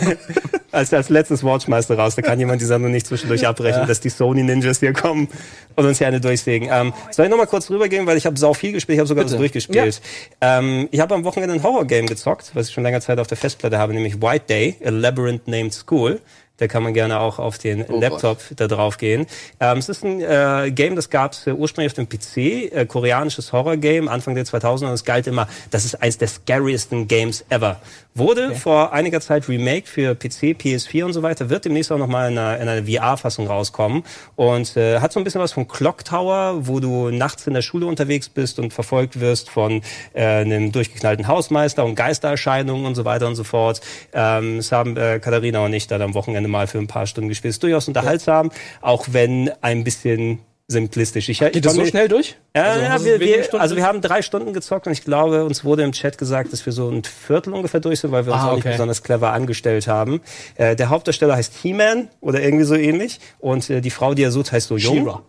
Als, 0.73 0.95
als 0.95 1.09
letztes 1.09 1.43
Watchmeister 1.43 1.99
raus, 1.99 2.15
da 2.15 2.23
kann 2.23 2.39
jemand 2.39 2.61
die 2.61 2.65
Sendung 2.65 2.93
nicht 2.93 3.05
zwischendurch 3.05 3.45
abbrechen, 3.45 3.89
dass 3.89 3.99
die 3.99 4.09
Sony 4.09 4.45
Ninjas 4.45 4.79
hier 4.79 4.93
kommen 4.93 5.27
und 5.75 5.85
uns 5.85 5.99
hier 5.99 6.07
eine 6.07 6.21
durchsägen. 6.21 6.69
Ähm, 6.71 6.93
soll 7.11 7.25
ich 7.25 7.31
noch 7.31 7.39
mal 7.39 7.49
kurz 7.49 7.69
rübergehen, 7.71 8.07
weil 8.07 8.17
ich 8.17 8.25
habe 8.25 8.39
sau 8.39 8.55
viel 8.55 8.71
gespielt, 8.71 8.95
ich 8.95 9.01
habe 9.01 9.09
sogar 9.09 9.25
das 9.25 9.37
durchgespielt. 9.37 10.01
Ähm, 10.41 10.89
ich 10.93 11.01
habe 11.01 11.17
am 11.17 11.25
Wochenende 11.25 11.57
ein 11.57 11.63
Horror-Game 11.65 12.07
gezockt, 12.07 12.53
was 12.55 12.69
ich 12.69 12.73
schon 12.75 12.85
länger 12.85 13.01
Zeit 13.01 13.19
auf 13.19 13.27
der 13.27 13.37
Festplatte 13.37 13.79
habe, 13.79 13.95
nämlich 13.95 14.23
White 14.23 14.45
Day, 14.49 14.77
A 14.85 14.91
Labyrinth 14.91 15.49
Named 15.49 15.75
School. 15.75 16.21
Da 16.61 16.69
kann 16.69 16.83
man 16.83 16.93
gerne 16.93 17.21
auch 17.21 17.39
auf 17.39 17.57
den 17.57 17.87
Laptop 17.89 18.39
da 18.55 18.69
drauf 18.69 18.99
gehen. 18.99 19.27
Ähm, 19.61 19.79
es 19.79 19.89
ist 19.89 20.05
ein 20.05 20.21
äh, 20.21 20.71
Game, 20.71 20.95
das 20.95 21.09
gab 21.09 21.33
es 21.33 21.47
äh, 21.47 21.53
ursprünglich 21.53 21.91
auf 21.91 21.97
dem 21.97 22.07
PC, 22.07 22.37
äh, 22.71 22.87
koreanisches 22.87 23.55
Horror-Game, 23.55 24.09
Anfang 24.09 24.35
der 24.35 24.45
2000er. 24.45 24.89
Und 24.89 24.93
es 24.93 25.05
galt 25.07 25.27
immer, 25.27 25.49
das 25.71 25.87
ist 25.87 26.03
eins 26.03 26.19
der 26.19 26.29
scariesten 26.29 27.09
Games 27.09 27.47
ever. 27.49 27.81
Wurde 28.15 28.55
vor 28.57 28.93
einiger 28.93 29.21
Zeit 29.23 29.49
remake 29.49 29.87
für 29.87 30.15
PC, 30.15 30.57
PS4 30.61 31.05
und 31.05 31.13
so 31.15 31.23
weiter, 31.23 31.49
wird 31.49 31.65
demnächst 31.65 31.91
auch 31.93 31.97
nochmal 31.97 32.31
in 32.31 32.37
einer, 32.37 32.61
in 32.61 32.69
einer 32.69 32.87
VR-Fassung 32.87 33.47
rauskommen. 33.47 34.03
Und 34.37 34.77
äh, 34.77 35.01
hat 35.01 35.13
so 35.13 35.21
ein 35.21 35.25
bisschen 35.25 35.41
was 35.41 35.53
von 35.53 35.67
Clock 35.67 36.05
Tower, 36.05 36.67
wo 36.67 36.81
du 36.81 37.11
nachts 37.11 37.47
in 37.47 37.55
der 37.55 37.63
Schule 37.63 37.87
unterwegs 37.87 38.29
bist 38.29 38.59
und 38.59 38.75
verfolgt 38.75 39.21
wirst 39.21 39.49
von 39.49 39.81
äh, 40.13 40.25
einem 40.25 40.73
durchgeknallten 40.73 41.27
Hausmeister 41.27 41.87
und 41.87 41.95
Geistererscheinungen 41.95 42.85
und 42.85 42.97
so 42.97 43.07
weiter 43.07 43.27
und 43.27 43.37
so 43.37 43.45
fort. 43.45 43.81
Ähm, 44.13 44.59
das 44.59 44.73
haben 44.73 44.97
äh, 44.99 45.21
Katharina 45.21 45.65
und 45.65 45.73
ich 45.73 45.87
dann 45.87 46.03
am 46.03 46.13
Wochenende 46.13 46.50
mal 46.51 46.67
für 46.67 46.79
ein 46.79 46.87
paar 46.87 47.07
Stunden 47.07 47.29
gespielt. 47.29 47.51
Ist 47.51 47.63
durchaus 47.63 47.89
unterhaltsam, 47.89 48.51
auch 48.81 49.07
wenn 49.13 49.51
ein 49.63 49.85
bisschen 49.85 50.41
simplistisch. 50.69 51.29
Ich, 51.29 51.41
Geht 51.41 51.65
das 51.65 51.75
so 51.75 51.85
schnell 51.85 52.07
durch? 52.07 52.37
ja, 52.55 52.63
Also, 52.63 52.81
ja, 52.85 53.05
wir, 53.05 53.21
wir, 53.21 53.61
also 53.61 53.75
wir 53.75 53.85
haben 53.85 54.01
drei 54.01 54.23
Stunden 54.23 54.53
gezockt 54.53 54.87
und 54.87 54.93
ich 54.93 55.05
glaube, 55.05 55.45
uns 55.45 55.65
wurde 55.65 55.83
im 55.83 55.91
Chat 55.91 56.17
gesagt, 56.17 56.53
dass 56.53 56.65
wir 56.65 56.73
so 56.73 56.89
ein 56.89 57.03
Viertel 57.03 57.55
ungefähr 57.55 57.81
durch 57.81 57.99
sind, 57.99 58.13
weil 58.13 58.25
wir 58.25 58.33
uns 58.33 58.43
Ah, 58.43 58.51
auch 58.51 58.55
nicht 58.55 58.65
okay. 58.67 58.75
besonders 58.75 59.03
clever 59.03 59.33
angestellt 59.33 59.89
haben. 59.89 60.21
Äh, 60.55 60.77
der 60.77 60.89
Hauptdarsteller 60.89 61.35
heißt 61.35 61.55
He-Man 61.61 62.09
oder 62.21 62.41
irgendwie 62.41 62.65
so 62.65 62.77
ähnlich 62.77 63.19
und 63.41 63.69
äh, 63.69 63.81
die 63.81 63.91
Frau, 63.91 64.15
die 64.15 64.23
er 64.23 64.31
sucht, 64.31 64.53
heißt 64.53 64.69
so 64.69 64.77
jung. 64.77 64.99
She-Ra. 64.99 65.23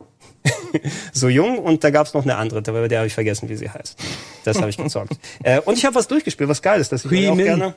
So 1.13 1.27
jung 1.27 1.59
und 1.59 1.83
da 1.83 1.89
gab 1.89 2.07
es 2.07 2.13
noch 2.13 2.23
eine 2.23 2.37
andere, 2.37 2.59
aber 2.59 2.87
der 2.87 2.99
habe 2.99 3.07
ich 3.07 3.13
vergessen, 3.13 3.49
wie 3.49 3.55
sie 3.55 3.69
heißt. 3.69 3.97
Das 4.45 4.57
habe 4.57 4.69
ich 4.69 4.77
gezockt. 4.77 5.13
äh, 5.43 5.59
und 5.59 5.77
ich 5.77 5.85
habe 5.85 5.95
was 5.95 6.07
durchgespielt, 6.07 6.49
was 6.49 6.61
geil 6.61 6.79
ist, 6.79 6.91
dass 6.91 7.05
ich 7.05 7.11
mir 7.11 7.31
auch 7.31 7.37
gerne... 7.37 7.73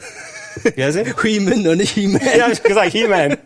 Ja, 0.77 0.93
sie? 0.93 1.05
He-Man 1.23 1.67
und 1.67 1.79
nicht 1.79 1.91
He-Man. 1.91 2.23
Ja, 2.25 2.47
ich 2.49 2.59
hab 2.59 2.65
gesagt, 2.65 2.93
He-Man. 2.93 3.37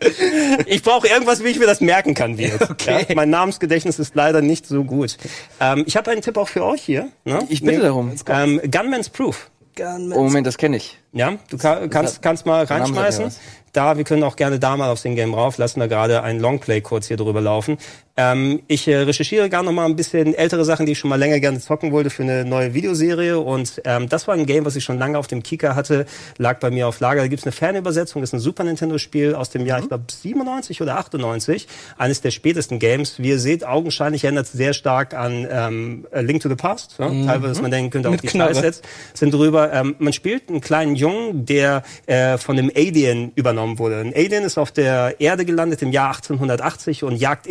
Ich 0.67 0.83
brauche 0.83 1.07
irgendwas, 1.07 1.43
wie 1.43 1.47
ich 1.47 1.59
mir 1.59 1.65
das 1.65 1.81
merken 1.81 2.13
kann, 2.13 2.37
wie 2.37 2.43
jetzt. 2.43 2.69
Okay. 2.69 3.05
Ja, 3.09 3.15
mein 3.15 3.31
Namensgedächtnis 3.31 3.97
ist 3.97 4.13
leider 4.13 4.41
nicht 4.41 4.67
so 4.67 4.83
gut. 4.83 5.17
Ähm, 5.59 5.83
ich 5.87 5.97
habe 5.97 6.11
einen 6.11 6.21
Tipp 6.21 6.37
auch 6.37 6.47
für 6.47 6.63
euch 6.63 6.81
hier. 6.81 7.09
Ne? 7.25 7.39
Ich 7.49 7.63
bitte 7.63 7.81
darum. 7.81 8.13
Ähm, 8.27 8.61
Gunman's 8.69 9.09
Proof. 9.09 9.49
Oh, 9.81 10.23
Moment, 10.23 10.45
das 10.45 10.57
kenne 10.57 10.77
ich. 10.77 10.99
Ja, 11.13 11.37
du 11.49 11.57
ka 11.57 11.87
kannst, 11.87 12.21
kannst 12.21 12.45
mal 12.45 12.65
reinschmeißen. 12.65 13.31
Da, 13.71 13.97
wir 13.97 14.03
können 14.03 14.23
auch 14.23 14.35
gerne 14.35 14.59
da 14.59 14.75
mal 14.75 14.89
aufs 14.89 15.03
Game 15.03 15.33
rauf, 15.33 15.57
lassen 15.57 15.79
da 15.79 15.87
gerade 15.87 16.23
ein 16.23 16.39
Longplay 16.39 16.81
kurz 16.81 17.07
hier 17.07 17.17
drüber 17.17 17.39
laufen. 17.39 17.77
Ähm, 18.19 18.63
ich 18.67 18.85
äh, 18.85 18.97
recherchiere 18.97 19.49
gerne 19.49 19.67
noch 19.67 19.71
mal 19.71 19.85
ein 19.85 19.95
bisschen 19.95 20.33
ältere 20.33 20.65
Sachen, 20.65 20.85
die 20.85 20.91
ich 20.91 20.99
schon 20.99 21.09
mal 21.09 21.15
länger 21.15 21.39
gerne 21.39 21.61
zocken 21.61 21.93
wollte 21.93 22.09
für 22.09 22.23
eine 22.23 22.43
neue 22.43 22.73
Videoserie. 22.73 23.39
Und 23.39 23.81
ähm, 23.85 24.09
das 24.09 24.27
war 24.27 24.35
ein 24.35 24.45
Game, 24.45 24.65
was 24.65 24.75
ich 24.75 24.83
schon 24.83 24.99
lange 24.99 25.17
auf 25.17 25.27
dem 25.27 25.41
Kika 25.41 25.73
hatte, 25.73 26.05
lag 26.37 26.59
bei 26.59 26.69
mir 26.69 26.89
auf 26.89 26.99
Lager. 26.99 27.21
Da 27.21 27.27
gibt's 27.29 27.45
eine 27.45 27.53
Fernübersetzung, 27.53 28.21
das 28.21 28.31
ist 28.31 28.33
ein 28.33 28.39
Super 28.41 28.65
Nintendo-Spiel 28.65 29.35
aus 29.35 29.51
dem 29.51 29.65
Jahr, 29.65 29.79
ich 29.79 29.87
glaube, 29.87 30.03
97 30.09 30.81
oder 30.81 30.97
98. 30.97 31.65
Eines 31.97 32.19
der 32.19 32.31
spätesten 32.31 32.77
Games. 32.77 33.19
Wie 33.19 33.29
ihr 33.29 33.39
seht, 33.39 33.63
augenscheinlich 33.63 34.25
erinnert 34.25 34.47
es 34.47 34.51
sehr 34.51 34.73
stark 34.73 35.13
an 35.13 35.47
ähm, 35.49 36.05
A 36.11 36.19
Link 36.19 36.41
to 36.41 36.49
the 36.49 36.55
Past. 36.55 36.95
Ja? 36.99 37.07
Teilweise, 37.07 37.47
dass 37.47 37.61
man 37.61 37.71
denken 37.71 37.89
könnte, 37.89 38.09
auch 38.09 38.13
Mit 38.13 38.23
die. 38.23 38.27
Scheißsets 38.27 38.81
sind 39.13 39.33
drüber. 39.33 39.71
Ähm, 39.71 39.95
man 39.99 40.11
spielt 40.11 40.49
einen 40.49 40.59
kleinen 40.59 40.95
Jungen, 40.95 41.45
der 41.45 41.83
äh, 42.05 42.37
von 42.37 42.57
einem 42.57 42.69
Alien 42.75 43.31
übernommen 43.35 43.79
wurde. 43.79 44.01
Ein 44.01 44.13
Alien 44.13 44.43
ist 44.43 44.57
auf 44.57 44.73
der 44.73 45.21
Erde 45.21 45.45
gelandet 45.45 45.81
im 45.83 45.93
Jahr 45.93 46.09
1880 46.09 47.03
und 47.03 47.15
jagt 47.15 47.47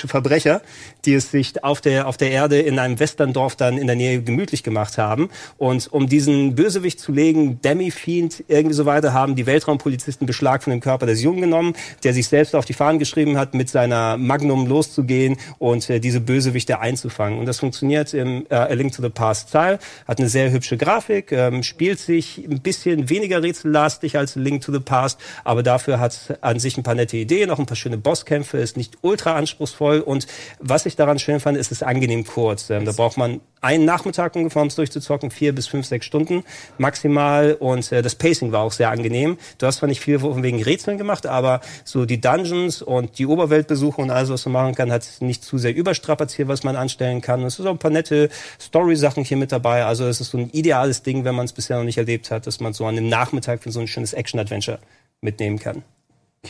intergalaktische 0.00 0.08
Verbrecher, 0.08 0.62
die 1.04 1.14
es 1.14 1.30
sich 1.30 1.62
auf 1.62 1.80
der, 1.80 2.06
auf 2.06 2.16
der 2.16 2.30
Erde 2.30 2.58
in 2.60 2.78
einem 2.78 2.98
Westerndorf 2.98 3.56
dann 3.56 3.78
in 3.78 3.86
der 3.86 3.96
Nähe 3.96 4.22
gemütlich 4.22 4.62
gemacht 4.62 4.98
haben. 4.98 5.30
Und 5.58 5.92
um 5.92 6.08
diesen 6.08 6.54
Bösewicht 6.54 7.00
zu 7.00 7.12
legen, 7.12 7.60
Demi 7.62 7.90
Fiend, 7.90 8.44
irgendwie 8.48 8.74
so 8.74 8.86
weiter, 8.86 9.12
haben 9.12 9.36
die 9.36 9.46
Weltraumpolizisten 9.46 10.26
Beschlag 10.26 10.62
von 10.62 10.70
dem 10.70 10.80
Körper 10.80 11.06
des 11.06 11.22
Jungen 11.22 11.42
genommen, 11.42 11.74
der 12.04 12.12
sich 12.12 12.28
selbst 12.28 12.54
auf 12.54 12.64
die 12.64 12.72
Fahnen 12.72 12.98
geschrieben 12.98 13.38
hat, 13.38 13.54
mit 13.54 13.68
seiner 13.68 14.16
Magnum 14.16 14.66
loszugehen 14.66 15.36
und 15.58 15.88
äh, 15.90 16.00
diese 16.00 16.20
Bösewichte 16.20 16.80
einzufangen. 16.80 17.38
Und 17.38 17.46
das 17.46 17.58
funktioniert 17.58 18.14
im 18.14 18.46
äh, 18.50 18.54
A 18.54 18.72
Link 18.72 18.92
to 18.92 19.02
the 19.02 19.08
Past 19.08 19.48
Style, 19.48 19.78
hat 20.06 20.18
eine 20.18 20.28
sehr 20.28 20.50
hübsche 20.50 20.76
Grafik, 20.76 21.32
ähm, 21.32 21.62
spielt 21.62 21.98
sich 21.98 22.38
ein 22.38 22.60
bisschen 22.60 23.08
weniger 23.08 23.42
rätsellastig 23.42 24.16
als 24.16 24.36
Link 24.36 24.62
to 24.62 24.72
the 24.72 24.80
Past, 24.80 25.20
aber 25.44 25.62
dafür 25.62 26.00
hat 26.00 26.38
an 26.40 26.58
sich 26.58 26.76
ein 26.76 26.82
paar 26.82 26.94
nette 26.94 27.16
Ideen, 27.16 27.50
auch 27.50 27.58
ein 27.58 27.66
paar 27.66 27.76
schöne 27.76 27.98
Bosskämpfe, 27.98 28.58
ist 28.58 28.76
nicht 28.76 28.98
ultra 29.02 29.34
anspruchsvoll 29.34 29.79
und 29.80 30.26
was 30.58 30.86
ich 30.86 30.96
daran 30.96 31.18
schön 31.18 31.40
fand, 31.40 31.56
ist 31.56 31.72
es 31.72 31.82
angenehm 31.82 32.24
kurz. 32.24 32.70
Ähm, 32.70 32.84
da 32.84 32.92
braucht 32.92 33.16
man 33.16 33.40
einen 33.60 33.84
Nachmittag 33.84 34.36
ungefähr, 34.36 34.62
um 34.62 34.68
es 34.68 34.74
durchzuzocken, 34.74 35.30
vier 35.30 35.54
bis 35.54 35.66
fünf, 35.66 35.86
sechs 35.86 36.06
Stunden 36.06 36.44
maximal 36.78 37.54
und 37.54 37.90
äh, 37.92 38.02
das 38.02 38.14
Pacing 38.14 38.52
war 38.52 38.60
auch 38.60 38.72
sehr 38.72 38.90
angenehm. 38.90 39.38
Du 39.58 39.66
hast 39.66 39.78
zwar 39.78 39.88
nicht 39.88 40.00
viel 40.00 40.18
von 40.18 40.42
wegen 40.42 40.62
Rätseln 40.62 40.98
gemacht, 40.98 41.26
aber 41.26 41.60
so 41.84 42.04
die 42.04 42.20
Dungeons 42.20 42.82
und 42.82 43.18
die 43.18 43.26
Oberweltbesuche 43.26 44.00
und 44.00 44.10
alles, 44.10 44.30
was 44.30 44.46
man 44.46 44.52
machen 44.52 44.74
kann, 44.74 44.92
hat 44.92 45.06
nicht 45.20 45.44
zu 45.44 45.58
sehr 45.58 45.74
überstrapaziert, 45.74 46.48
was 46.48 46.62
man 46.62 46.76
anstellen 46.76 47.20
kann. 47.20 47.42
Es 47.42 47.58
ist 47.58 47.66
auch 47.66 47.72
ein 47.72 47.78
paar 47.78 47.90
nette 47.90 48.30
Story-Sachen 48.60 49.24
hier 49.24 49.36
mit 49.36 49.52
dabei. 49.52 49.84
Also 49.84 50.06
es 50.06 50.20
ist 50.20 50.30
so 50.30 50.38
ein 50.38 50.50
ideales 50.50 51.02
Ding, 51.02 51.24
wenn 51.24 51.34
man 51.34 51.44
es 51.44 51.52
bisher 51.52 51.76
noch 51.76 51.84
nicht 51.84 51.98
erlebt 51.98 52.30
hat, 52.30 52.46
dass 52.46 52.60
man 52.60 52.72
so 52.72 52.86
an 52.86 52.96
dem 52.96 53.08
Nachmittag 53.08 53.62
für 53.62 53.70
so 53.70 53.80
ein 53.80 53.88
schönes 53.88 54.12
Action-Adventure 54.12 54.78
mitnehmen 55.20 55.58
kann. 55.58 55.82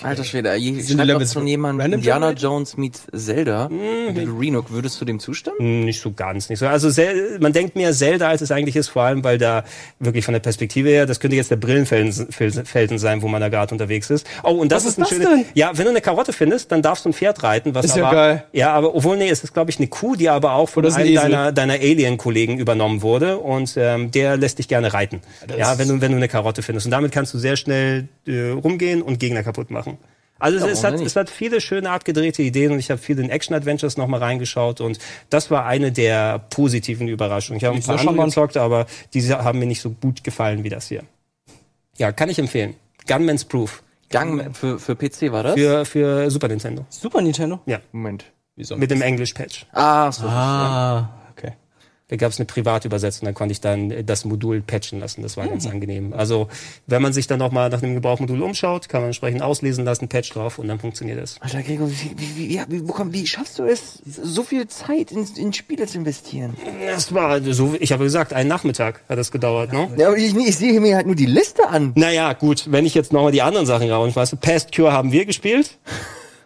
Alter 0.04 0.22
Schwede, 0.22 0.54
je, 0.54 0.70
die 0.70 0.82
schreibt 0.84 1.28
schon 1.32 1.48
jemand 1.48 1.82
Indiana 1.82 2.26
generated? 2.28 2.42
Jones 2.42 2.76
meets 2.76 3.08
Zelda. 3.12 3.68
Mhm. 3.68 4.14
Little 4.14 4.38
Renook, 4.38 4.70
würdest 4.70 5.00
du 5.00 5.04
dem 5.04 5.18
zustimmen? 5.18 5.58
Hm, 5.58 5.84
Nicht 5.84 6.00
so 6.00 6.12
ganz, 6.12 6.48
nicht 6.48 6.60
so. 6.60 6.68
Also 6.68 6.92
Zel 6.92 7.38
man 7.40 7.52
denkt 7.52 7.74
mehr 7.74 7.92
Zelda, 7.92 8.28
als 8.28 8.40
es 8.40 8.52
eigentlich 8.52 8.76
ist, 8.76 8.88
vor 8.88 9.02
allem, 9.02 9.24
weil 9.24 9.36
da 9.36 9.64
wirklich 9.98 10.24
von 10.24 10.32
der 10.32 10.38
Perspektive 10.40 10.88
her, 10.90 11.06
das 11.06 11.18
könnte 11.18 11.34
jetzt 11.36 11.50
der 11.50 11.58
Felden 11.60 12.98
sein, 12.98 13.20
wo 13.22 13.26
man 13.26 13.40
da 13.40 13.48
gerade 13.48 13.74
unterwegs 13.74 14.10
ist. 14.10 14.28
Oh, 14.44 14.52
und 14.52 14.70
das 14.70 14.84
Was 14.84 14.92
ist, 14.92 14.98
ist 14.98 15.12
ein 15.12 15.18
das 15.20 15.28
schönes. 15.32 15.46
Ja, 15.54 15.76
wenn 15.76 15.84
du 15.84 15.90
eine 15.90 16.00
Karotte 16.00 16.32
findest, 16.32 16.70
dann 16.70 16.82
darfst 16.82 17.04
du 17.04 17.08
ein 17.08 17.12
Pferd 17.12 17.42
reiten, 17.42 17.74
was 17.74 17.86
Ist 17.86 17.96
ja 17.96 18.06
aber, 18.06 18.16
geil. 18.16 18.44
Ja, 18.52 18.72
aber 18.72 18.94
obwohl 18.94 19.16
nee, 19.16 19.28
es 19.28 19.42
ist 19.42 19.52
glaube 19.52 19.72
ich 19.72 19.78
eine 19.78 19.88
Kuh, 19.88 20.14
die 20.14 20.28
aber 20.28 20.52
auch 20.52 20.68
von 20.68 20.86
einem 20.86 21.14
deiner 21.16 21.50
deiner 21.50 21.74
Alien 21.74 22.16
Kollegen 22.16 22.58
übernommen 22.58 23.02
wurde 23.02 23.38
und 23.38 23.74
ähm, 23.76 24.12
der 24.12 24.36
lässt 24.36 24.60
dich 24.60 24.68
gerne 24.68 24.94
reiten. 24.94 25.20
Ja, 25.58 25.78
wenn 25.78 25.88
du 25.88 26.00
wenn 26.00 26.12
du 26.12 26.16
eine 26.16 26.28
Karotte 26.28 26.62
findest 26.62 26.86
und 26.86 26.92
damit 26.92 27.10
kannst 27.10 27.34
du 27.34 27.38
sehr 27.38 27.56
schnell 27.56 28.06
äh, 28.28 28.50
rumgehen 28.50 29.02
und 29.02 29.18
Gegner 29.18 29.42
kaputt 29.42 29.72
machen. 29.72 29.79
Also 30.38 30.56
es, 30.56 30.64
es, 30.64 30.82
warum 30.82 31.00
hat, 31.00 31.06
es 31.06 31.16
hat 31.16 31.28
viele 31.28 31.60
schöne 31.60 31.90
abgedrehte 31.90 32.42
Ideen 32.42 32.72
und 32.72 32.78
ich 32.78 32.90
habe 32.90 33.00
viel 33.00 33.18
in 33.18 33.28
Action-Adventures 33.28 33.98
nochmal 33.98 34.20
reingeschaut 34.20 34.80
und 34.80 34.98
das 35.28 35.50
war 35.50 35.66
eine 35.66 35.92
der 35.92 36.38
positiven 36.38 37.08
Überraschungen. 37.08 37.58
Ich 37.58 37.64
habe 37.64 37.76
ein 37.76 37.82
paar 37.82 37.98
andere 38.00 38.26
gezockt, 38.26 38.56
aber 38.56 38.86
diese 39.12 39.44
haben 39.44 39.58
mir 39.58 39.66
nicht 39.66 39.82
so 39.82 39.90
gut 39.90 40.24
gefallen 40.24 40.64
wie 40.64 40.70
das 40.70 40.88
hier. 40.88 41.02
Ja, 41.98 42.10
kann 42.12 42.30
ich 42.30 42.38
empfehlen. 42.38 42.74
Gunman's 43.06 43.44
Proof 43.44 43.82
Gang 44.08 44.56
für, 44.56 44.78
für 44.78 44.96
PC 44.96 45.30
war 45.30 45.44
das? 45.44 45.54
für, 45.54 45.84
für 45.84 46.30
Super 46.30 46.48
Nintendo. 46.48 46.84
Super 46.88 47.20
Nintendo? 47.20 47.60
Ja, 47.66 47.78
Moment. 47.92 48.24
Wieso? 48.56 48.76
mit 48.76 48.90
dem 48.90 49.00
English-Patch. 49.00 49.66
Ah, 49.72 50.10
so. 50.10 50.26
ah, 50.26 50.98
okay. 50.98 51.19
Da 52.10 52.16
gab 52.16 52.32
es 52.32 52.38
eine 52.38 52.46
Privatübersetzung, 52.46 53.26
da 53.26 53.32
konnte 53.32 53.52
ich 53.52 53.60
dann 53.60 53.90
äh, 53.90 54.04
das 54.04 54.24
Modul 54.24 54.60
patchen 54.60 54.98
lassen. 54.98 55.22
Das 55.22 55.36
war 55.36 55.46
ganz 55.46 55.66
angenehm. 55.66 56.12
Also 56.12 56.48
wenn 56.86 57.00
man 57.00 57.12
sich 57.12 57.28
dann 57.28 57.38
nochmal 57.38 57.70
nach 57.70 57.80
dem 57.80 57.94
Gebrauchmodul 57.94 58.42
umschaut, 58.42 58.88
kann 58.88 59.00
man 59.00 59.10
entsprechend 59.10 59.42
auslesen 59.42 59.84
lassen, 59.84 60.08
Patch 60.08 60.30
drauf 60.30 60.58
und 60.58 60.66
dann 60.66 60.80
funktioniert 60.80 61.20
es. 61.20 61.40
Alter 61.40 61.62
Gregor, 61.62 61.88
wie, 61.88 62.10
wie, 62.16 62.36
wie, 62.36 62.54
ja, 62.54 62.64
wie, 62.68 62.82
wie 62.82 63.26
schaffst 63.26 63.60
du 63.60 63.64
es, 63.64 64.02
so 64.04 64.42
viel 64.42 64.66
Zeit 64.66 65.12
in, 65.12 65.26
in 65.36 65.52
Spiele 65.52 65.86
zu 65.86 65.98
investieren? 65.98 66.56
Das 66.84 67.14
war 67.14 67.40
so, 67.40 67.76
ich 67.78 67.92
habe 67.92 68.04
gesagt, 68.04 68.32
einen 68.32 68.48
Nachmittag 68.48 69.02
hat 69.08 69.18
das 69.18 69.30
gedauert, 69.30 69.72
ne? 69.72 69.88
Ja, 69.96 70.08
aber 70.08 70.16
ich, 70.16 70.34
ich 70.34 70.56
sehe 70.56 70.80
mir 70.80 70.96
halt 70.96 71.06
nur 71.06 71.14
die 71.14 71.26
Liste 71.26 71.68
an. 71.68 71.92
Naja, 71.94 72.32
gut, 72.32 72.64
wenn 72.72 72.86
ich 72.86 72.94
jetzt 72.94 73.12
nochmal 73.12 73.32
die 73.32 73.42
anderen 73.42 73.66
Sachen 73.66 73.88
rausschmeiße. 73.90 74.36
Past 74.36 74.74
Cure 74.74 74.92
haben 74.92 75.12
wir 75.12 75.26
gespielt. 75.26 75.78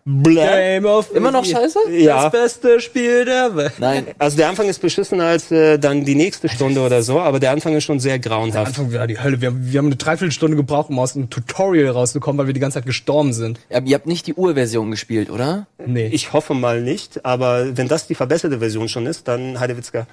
Bläh. 0.07 0.35
Game 0.35 0.85
of 0.85 1.15
Immer 1.15 1.31
noch 1.31 1.47
scheiße? 1.47 1.79
Ja. 1.91 2.25
Das 2.25 2.33
beste 2.33 2.81
Spiel 2.81 3.25
der 3.25 3.57
Welt. 3.57 3.73
Nein. 3.79 4.09
Also 4.19 4.37
der 4.37 4.51
Anfang 4.51 4.69
ist 4.69 4.81
beschissener 4.81 5.25
als 5.25 5.51
äh, 5.51 5.79
dann 5.79 6.05
die 6.05 6.15
nächste 6.15 6.51
Stunde 6.51 6.83
oder 6.83 7.03
so, 7.03 7.21
aber 7.21 7.41
der 7.41 7.53
Anfang 7.53 7.75
ist 7.75 7.85
schon 7.85 8.01
sehr 8.01 8.19
grauenhaft. 8.19 8.67
Anfang 8.67 8.93
war 8.93 9.07
die 9.07 9.19
Hölle. 9.19 9.41
Wir, 9.41 9.55
wir 9.55 9.79
haben 9.79 9.87
eine 9.87 9.97
Dreiviertelstunde 9.97 10.59
gebraucht, 10.59 10.91
um 10.91 10.99
aus 10.99 11.15
dem 11.15 11.31
Tutorial 11.31 11.89
rauszukommen, 11.89 12.39
weil 12.39 12.49
wir 12.49 12.53
die 12.53 12.61
ganze 12.61 12.75
Zeit 12.75 12.87
gestorben 12.87 13.33
sind. 13.33 13.59
Aber 13.73 13.87
ihr 13.87 13.95
habt 13.95 14.07
nicht 14.07 14.27
die 14.27 14.35
Urversion 14.35 14.91
gespielt, 14.91 15.31
oder? 15.31 15.69
Nee. 15.87 16.09
Ich 16.13 16.35
hoffe 16.35 16.53
mal 16.53 16.83
nicht, 16.83 17.25
aber 17.25 17.75
wenn 17.75 17.89
das 17.89 18.07
die 18.07 18.15
verbesserte 18.15 18.59
Version 18.59 18.89
schon 18.89 19.07
ist, 19.07 19.27
dann 19.27 19.59
Heidewitzka. 19.59 20.07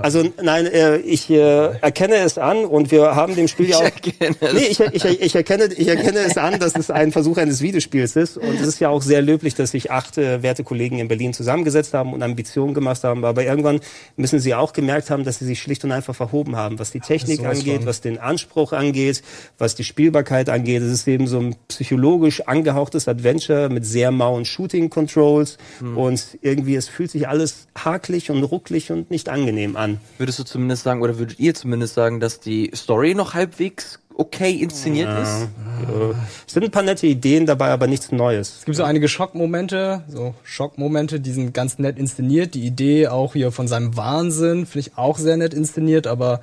Also 0.00 0.22
nein, 0.42 0.66
äh, 0.66 0.98
ich 0.98 1.28
äh, 1.28 1.76
erkenne 1.80 2.16
es 2.16 2.38
an 2.38 2.64
und 2.64 2.92
wir 2.92 3.16
haben 3.16 3.34
dem 3.34 3.48
Spiel 3.48 3.70
ja 3.70 3.78
auch... 3.78 3.82
erkenne 3.82 4.36
es 4.40 4.52
nee, 4.52 4.66
ich, 4.66 4.78
ich, 4.78 5.04
ich, 5.04 5.34
erkenne, 5.34 5.64
ich 5.76 5.88
erkenne 5.88 6.20
es 6.20 6.36
an, 6.36 6.60
dass 6.60 6.76
es 6.76 6.92
ein 6.92 7.10
Versuch 7.10 7.36
eines 7.36 7.60
Videospiels 7.60 8.14
ist 8.14 8.38
und 8.38 8.60
es 8.60 8.66
ist 8.68 8.78
ja 8.78 8.90
auch 8.90 9.02
sehr 9.02 9.23
löblich, 9.24 9.54
dass 9.54 9.72
sich 9.72 9.90
acht 9.90 10.18
äh, 10.18 10.42
werte 10.42 10.64
Kollegen 10.64 10.98
in 10.98 11.08
Berlin 11.08 11.32
zusammengesetzt 11.32 11.94
haben 11.94 12.12
und 12.12 12.22
Ambitionen 12.22 12.74
gemacht 12.74 13.04
haben, 13.04 13.24
aber 13.24 13.44
irgendwann 13.44 13.80
müssen 14.16 14.38
sie 14.38 14.54
auch 14.54 14.72
gemerkt 14.72 15.10
haben, 15.10 15.24
dass 15.24 15.38
sie 15.38 15.46
sich 15.46 15.60
schlicht 15.60 15.84
und 15.84 15.92
einfach 15.92 16.14
verhoben 16.14 16.56
haben, 16.56 16.78
was 16.78 16.90
die 16.90 17.00
Technik 17.00 17.38
sowas 17.38 17.58
angeht, 17.58 17.78
von. 17.78 17.86
was 17.86 18.00
den 18.00 18.18
Anspruch 18.18 18.72
angeht, 18.72 19.22
was 19.58 19.74
die 19.74 19.84
Spielbarkeit 19.84 20.48
angeht. 20.48 20.82
Es 20.82 20.92
ist 20.92 21.08
eben 21.08 21.26
so 21.26 21.40
ein 21.40 21.56
psychologisch 21.68 22.42
angehauchtes 22.42 23.08
Adventure 23.08 23.68
mit 23.68 23.84
sehr 23.84 24.10
mauen 24.10 24.44
Shooting-Controls 24.44 25.58
und 25.94 26.38
irgendwie, 26.42 26.76
es 26.76 26.88
fühlt 26.88 27.10
sich 27.10 27.28
alles 27.28 27.66
hakelig 27.76 28.30
und 28.30 28.42
rucklig 28.44 28.92
und 28.92 29.10
nicht 29.10 29.28
angenehm 29.28 29.76
an. 29.76 30.00
Würdest 30.18 30.38
du 30.38 30.44
zumindest 30.44 30.84
sagen, 30.84 31.02
oder 31.02 31.18
würdet 31.18 31.38
ihr 31.38 31.54
zumindest 31.54 31.94
sagen, 31.94 32.20
dass 32.20 32.40
die 32.40 32.70
Story 32.74 33.14
noch 33.14 33.34
halbwegs 33.34 33.98
okay 34.16 34.52
inszeniert 34.52 35.08
ist? 35.22 35.48
Äh, 35.88 36.14
Es 36.46 36.52
sind 36.52 36.64
ein 36.64 36.70
paar 36.70 36.82
nette 36.82 37.06
Ideen 37.06 37.46
dabei, 37.46 37.70
aber 37.70 37.86
nichts 37.86 38.12
Neues. 38.12 38.58
Es 38.58 38.64
gibt 38.64 38.76
so 38.76 38.84
einige 38.84 39.08
Schockmomente, 39.08 40.04
so 40.08 40.34
Schockmomente, 40.44 41.20
die 41.20 41.32
sind 41.32 41.52
ganz 41.52 41.78
nett 41.78 41.98
inszeniert. 41.98 42.54
Die 42.54 42.64
Idee 42.64 43.08
auch 43.08 43.32
hier 43.34 43.52
von 43.52 43.68
seinem 43.68 43.96
Wahnsinn 43.96 44.66
finde 44.66 44.88
ich 44.88 44.96
auch 44.98 45.18
sehr 45.18 45.36
nett 45.36 45.54
inszeniert, 45.54 46.06
aber 46.06 46.40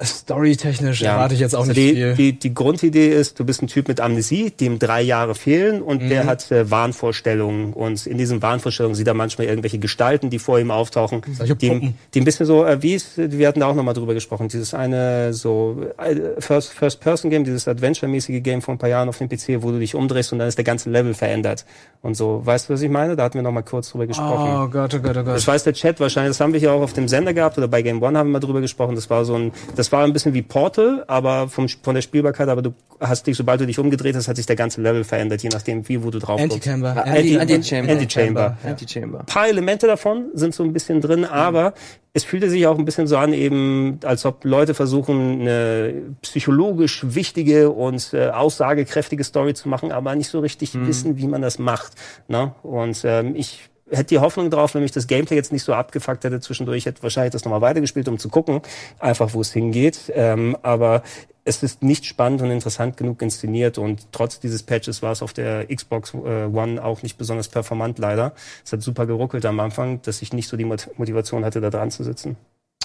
storytechnisch 0.00 1.02
erwarte 1.02 1.34
ich 1.34 1.40
jetzt 1.40 1.54
auch 1.56 1.60
Also 1.66 1.72
nicht 1.72 1.80
die, 1.80 1.94
viel. 1.94 2.14
Die, 2.14 2.32
die 2.38 2.54
Grundidee 2.54 3.08
ist, 3.08 3.38
du 3.40 3.44
bist 3.44 3.62
ein 3.62 3.66
Typ 3.66 3.88
mit 3.88 4.00
Amnesie, 4.00 4.50
dem 4.50 4.78
drei 4.78 5.02
Jahre 5.02 5.34
fehlen 5.34 5.82
und 5.82 6.02
Mhm. 6.02 6.08
der 6.08 6.26
hat 6.26 6.50
äh, 6.52 6.70
Wahnvorstellungen. 6.70 7.72
Und 7.72 8.06
in 8.06 8.16
diesen 8.16 8.40
Wahnvorstellungen 8.40 8.94
sieht 8.94 9.08
er 9.08 9.14
manchmal 9.14 9.48
irgendwelche 9.48 9.78
Gestalten, 9.78 10.30
die 10.30 10.38
vor 10.38 10.60
ihm 10.60 10.70
auftauchen. 10.70 11.22
Solche 11.36 11.56
Die, 11.56 11.94
die 12.14 12.20
ein 12.20 12.24
bisschen 12.24 12.46
so, 12.46 12.64
äh, 12.64 12.80
wie 12.82 12.94
es, 12.94 13.12
wir 13.16 13.48
hatten 13.48 13.58
da 13.60 13.66
auch 13.66 13.74
nochmal 13.74 13.94
drüber 13.94 14.14
gesprochen, 14.14 14.46
dieses 14.48 14.72
eine 14.72 15.32
so 15.34 15.82
äh, 15.98 16.40
First- 16.40 16.72
First-Person-Game, 16.74 17.42
dieses 17.42 17.66
Adventure-mäßige 17.66 18.40
Game 18.42 18.62
vor 18.62 18.74
ein 18.74 18.78
paar 18.78 18.88
Jahren 18.90 19.08
auf 19.08 19.18
dem 19.18 19.28
PC, 19.28 19.62
wo 19.64 19.72
du 19.72 19.80
dich 19.80 19.96
umdrehst 19.96 20.32
und 20.32 20.38
dann 20.38 20.46
ist 20.46 20.58
der 20.58 20.64
ganze 20.64 20.90
Level 20.90 21.12
verändert. 21.14 21.64
Und 22.02 22.14
so, 22.16 22.40
weißt 22.44 22.68
du, 22.68 22.74
was 22.74 22.82
ich 22.82 22.90
meine? 22.90 23.16
Da 23.16 23.24
hatten 23.24 23.34
wir 23.34 23.42
nochmal 23.42 23.64
kurz 23.64 23.90
drüber 23.90 24.06
gesprochen. 24.06 24.48
Oh 24.48 24.68
Gott, 24.68 24.94
oh 24.94 24.98
Gott, 25.00 25.16
oh 25.16 25.24
Gott. 25.24 25.34
Das 25.34 25.46
weiß 25.48 25.64
der 25.64 25.72
Chat 25.72 25.98
wahrscheinlich, 25.98 26.30
das 26.30 26.40
haben 26.40 26.52
wir 26.52 26.60
hier 26.60 26.72
auch 26.72 26.82
auf 26.82 26.92
dem 26.92 27.08
Sender 27.08 27.34
gehabt 27.34 27.58
oder 27.58 27.66
bei 27.66 27.82
Game 27.82 28.00
One 28.00 28.16
haben 28.16 28.28
wir 28.28 28.34
mal 28.34 28.38
drüber 28.40 28.60
gesprochen. 28.60 28.94
Das 28.94 29.10
war 29.10 29.24
so 29.24 29.34
ein, 29.34 29.50
das 29.74 29.87
war 29.92 30.04
ein 30.04 30.12
bisschen 30.12 30.34
wie 30.34 30.42
Portal, 30.42 31.04
aber 31.06 31.48
vom, 31.48 31.68
von 31.68 31.94
der 31.94 32.02
Spielbarkeit, 32.02 32.48
aber 32.48 32.62
du 32.62 32.74
hast 33.00 33.26
dich, 33.28 33.36
sobald 33.36 33.60
du 33.60 33.66
dich 33.66 33.78
umgedreht 33.78 34.16
hast, 34.16 34.26
hat 34.26 34.36
sich 34.36 34.46
der 34.46 34.56
ganze 34.56 34.80
Level 34.82 35.04
verändert, 35.04 35.42
je 35.42 35.50
nachdem 35.52 35.88
wie, 35.88 36.02
wo 36.02 36.10
du 36.10 36.18
drauf 36.18 36.40
drückst. 36.40 36.54
Anti-Camber. 36.56 37.04
Anti- 37.06 37.38
Anti-Chamber. 37.38 37.92
Anti-Chamber. 37.92 38.58
Anti-Chamber. 38.64 39.20
Ein 39.20 39.26
paar 39.26 39.48
Elemente 39.48 39.86
davon 39.86 40.26
sind 40.34 40.54
so 40.54 40.64
ein 40.64 40.72
bisschen 40.72 41.00
drin, 41.00 41.24
aber 41.24 41.74
es 42.12 42.24
fühlte 42.24 42.50
sich 42.50 42.66
auch 42.66 42.76
ein 42.76 42.84
bisschen 42.84 43.06
so 43.06 43.16
an, 43.16 43.32
eben, 43.32 44.00
als 44.04 44.24
ob 44.26 44.44
Leute 44.44 44.74
versuchen, 44.74 45.42
eine 45.42 45.94
psychologisch 46.22 47.02
wichtige 47.14 47.70
und 47.70 48.12
äh, 48.14 48.28
aussagekräftige 48.30 49.22
Story 49.22 49.54
zu 49.54 49.68
machen, 49.68 49.92
aber 49.92 50.14
nicht 50.16 50.28
so 50.28 50.40
richtig 50.40 50.74
wissen, 50.74 51.18
wie 51.18 51.28
man 51.28 51.42
das 51.42 51.58
macht. 51.60 51.92
Ne? 52.26 52.52
Und 52.62 53.00
ähm, 53.04 53.36
ich 53.36 53.68
hätte 53.90 54.04
die 54.04 54.18
Hoffnung 54.18 54.50
drauf, 54.50 54.74
wenn 54.74 54.82
mich 54.82 54.92
das 54.92 55.06
Gameplay 55.06 55.36
jetzt 55.36 55.52
nicht 55.52 55.64
so 55.64 55.74
abgefuckt 55.74 56.24
hätte 56.24 56.40
zwischendurch, 56.40 56.86
hätte 56.86 57.02
wahrscheinlich 57.02 57.32
das 57.32 57.44
nochmal 57.44 57.60
weitergespielt, 57.60 58.08
um 58.08 58.18
zu 58.18 58.28
gucken, 58.28 58.60
einfach 58.98 59.34
wo 59.34 59.40
es 59.40 59.52
hingeht. 59.52 60.12
Ähm, 60.14 60.56
aber 60.62 61.02
es 61.44 61.62
ist 61.62 61.82
nicht 61.82 62.04
spannend 62.04 62.42
und 62.42 62.50
interessant 62.50 62.98
genug 62.98 63.22
inszeniert 63.22 63.78
und 63.78 64.12
trotz 64.12 64.38
dieses 64.38 64.62
Patches 64.62 65.00
war 65.00 65.12
es 65.12 65.22
auf 65.22 65.32
der 65.32 65.66
Xbox 65.74 66.12
äh, 66.12 66.44
One 66.44 66.82
auch 66.84 67.02
nicht 67.02 67.16
besonders 67.16 67.48
performant 67.48 67.98
leider. 67.98 68.34
Es 68.64 68.72
hat 68.72 68.82
super 68.82 69.06
geruckelt 69.06 69.46
am 69.46 69.58
Anfang, 69.60 70.02
dass 70.02 70.20
ich 70.20 70.34
nicht 70.34 70.48
so 70.48 70.58
die 70.58 70.66
Mot- 70.66 70.90
Motivation 70.98 71.46
hatte, 71.46 71.62
da 71.62 71.70
dran 71.70 71.90
zu 71.90 72.04
sitzen. 72.04 72.36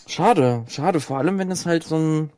Schade, 0.08 0.64
schade. 0.70 1.02
Vor 1.02 1.18
allem, 1.18 1.40
wenn 1.40 1.52
es 1.52 1.66
halt 1.66 1.84
so 1.84 1.98
ein 1.98 2.30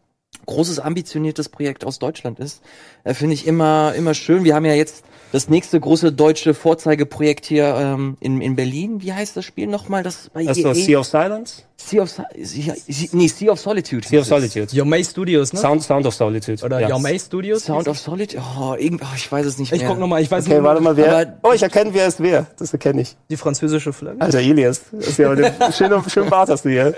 großes, 0.47 0.80
ambitioniertes 0.80 1.49
Projekt 1.49 1.86
aus 1.86 1.99
Deutschland 1.99 2.39
ist, 2.39 2.63
äh, 3.03 3.13
finde 3.13 3.36
ich 3.36 3.45
immer, 3.45 3.93
immer 3.95 4.16
schön. 4.16 4.43
Wir 4.43 4.55
haben 4.55 4.66
ja 4.66 4.74
jetzt 4.74 5.05
das 5.32 5.49
nächste 5.49 5.80
große 5.80 6.11
deutsche 6.11 6.53
Vorzeigeprojekt 6.53 7.45
hier 7.45 7.76
ähm, 7.76 8.17
in, 8.19 8.41
in 8.41 8.55
Berlin. 8.55 9.01
Wie 9.01 9.11
heißt 9.13 9.36
das 9.36 9.43
Spiel 9.45 9.67
nochmal? 9.67 10.03
Das 10.03 10.30
bei 10.34 10.43
du 10.45 10.51
EA? 10.51 10.73
Sea 10.73 10.99
of 10.99 11.07
Silence? 11.07 11.63
Sea 11.78 12.01
of, 12.03 12.09
Sea, 12.09 12.73
nee, 13.11 13.28
sea 13.28 13.51
of 13.51 13.59
Solitude. 13.59 14.07
Sea 14.07 14.19
of. 14.21 14.26
Solitude. 14.26 14.67
Yomei 14.76 15.03
Studios, 15.03 15.51
ne? 15.53 15.59
Sound, 15.59 15.84
Sound 15.84 16.05
of 16.05 16.15
Solitude. 16.15 16.63
Oder 16.63 16.80
ja. 16.80 16.89
Yomei 16.89 17.19
Studios? 17.19 17.65
Sound 17.65 17.88
of 17.88 17.99
Solitude? 17.99 18.41
Oh, 18.57 18.76
irgend, 18.76 19.01
oh, 19.03 19.07
ich 19.15 19.30
weiß 19.32 19.45
es 19.45 19.57
nicht 19.57 19.71
Ich 19.73 19.80
mehr. 19.82 19.89
guck 19.89 19.99
noch 19.99 20.07
mal, 20.07 20.21
ich 20.21 20.32
weiß 20.32 20.45
Okay, 20.45 20.55
nicht 20.55 20.63
warte 20.63 20.82
mal, 20.82 20.95
wer? 20.95 21.17
Aber- 21.17 21.34
oh, 21.43 21.51
ich 21.53 21.61
erkenne, 21.63 21.93
wer 21.93 22.07
ist 22.07 22.21
wer. 22.21 22.47
Das 22.57 22.71
erkenne 22.71 23.01
ich. 23.01 23.15
die 23.30 23.38
französische 23.38 23.91
Flagge. 23.93 24.21
Alter, 24.21 24.39
Elias. 24.39 24.82
Das 24.91 25.07
ist 25.07 25.19
ja 25.19 25.30
aber 25.32 25.43
eine 25.43 25.73
schöne, 25.73 26.01
schönen 26.09 26.30
Bart 26.30 26.49
hast 26.49 26.65
du 26.65 26.69
hier. 26.69 26.95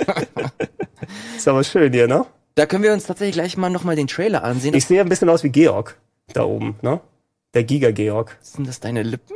ist 1.38 1.48
aber 1.48 1.64
schön 1.64 1.92
hier, 1.92 2.08
ne? 2.08 2.26
Da 2.56 2.66
können 2.66 2.84
wir 2.84 2.94
uns 2.94 3.06
tatsächlich 3.06 3.36
gleich 3.36 3.58
mal 3.58 3.70
nochmal 3.70 3.96
den 3.96 4.08
Trailer 4.08 4.44
ansehen. 4.44 4.74
Ich 4.74 4.86
sehe 4.86 5.02
ein 5.02 5.10
bisschen 5.10 5.30
aus 5.30 5.44
wie 5.44 5.50
Georg. 5.50 5.98
Da 6.34 6.44
oben, 6.44 6.76
ne? 6.82 7.00
Der 7.58 7.64
Giga-Georg. 7.64 8.38
Sind 8.40 8.68
das 8.68 8.80
deine 8.80 9.02
Lippen? 9.02 9.36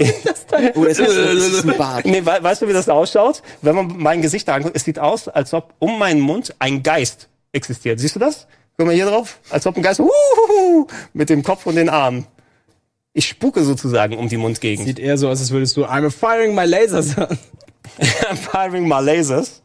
Oder 0.74 0.88
ist 0.88 0.98
das, 0.98 1.14
ist 1.14 1.58
das 1.58 1.64
ein 1.64 1.78
Bart? 1.78 2.04
Nee, 2.04 2.26
we 2.26 2.38
weißt 2.42 2.62
du, 2.62 2.66
wie 2.66 2.72
das 2.72 2.88
ausschaut? 2.88 3.44
Wenn 3.62 3.76
man 3.76 3.96
mein 3.98 4.20
Gesicht 4.20 4.48
da 4.48 4.56
anguckt, 4.56 4.74
es 4.74 4.82
sieht 4.82 4.98
aus, 4.98 5.28
als 5.28 5.54
ob 5.54 5.72
um 5.78 5.96
meinen 5.96 6.20
Mund 6.20 6.56
ein 6.58 6.82
Geist 6.82 7.28
existiert. 7.52 8.00
Siehst 8.00 8.16
du 8.16 8.18
das? 8.18 8.48
Guck 8.76 8.88
mal 8.88 8.96
hier 8.96 9.06
drauf. 9.06 9.38
Als 9.48 9.64
ob 9.64 9.76
ein 9.76 9.82
Geist 9.84 10.00
uhuhu, 10.00 10.88
mit 11.12 11.30
dem 11.30 11.44
Kopf 11.44 11.66
und 11.66 11.76
den 11.76 11.88
Armen. 11.88 12.26
Ich 13.12 13.28
spuke 13.28 13.62
sozusagen 13.62 14.18
um 14.18 14.28
die 14.28 14.36
Mundgegend. 14.36 14.88
Sieht 14.88 14.98
eher 14.98 15.16
so 15.16 15.28
aus, 15.28 15.38
als 15.38 15.52
würdest 15.52 15.76
du 15.76 15.84
I'm 15.84 16.10
firing 16.10 16.52
my 16.52 16.64
lasers 16.64 17.16
an. 17.16 17.38
I'm 18.00 18.36
firing 18.36 18.88
my 18.88 18.98
lasers. 18.98 19.62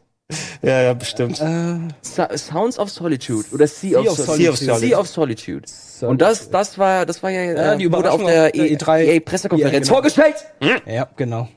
Ja, 0.62 0.82
ja, 0.82 0.94
bestimmt. 0.94 1.36
Sa- 1.36 2.36
Sounds 2.36 2.78
of 2.78 2.90
Solitude 2.90 3.44
oder 3.52 3.66
Sea, 3.68 4.00
of, 4.00 4.08
of 4.08 4.16
Solitude. 4.18 4.56
Solitude. 4.56 4.78
Sea 4.88 4.98
of 4.98 5.06
Solitude. 5.08 5.62
Und 6.02 6.20
das, 6.20 6.50
das 6.50 6.78
war, 6.78 7.06
das 7.06 7.22
war 7.22 7.30
ja, 7.30 7.42
Ja, 7.52 7.74
die 7.76 7.84
äh, 7.84 7.92
wurde 7.92 8.10
auf 8.10 8.24
der 8.24 8.46
auf 8.46 8.52
der 8.52 8.54
E- 8.54 8.74
E3 8.76 9.04
EA 9.04 9.20
Pressekonferenz 9.20 9.72
Ja, 9.74 9.78
genau. 9.80 9.92
vorgestellt 9.94 10.34
Ja, 10.86 11.08
genau. 11.16 11.48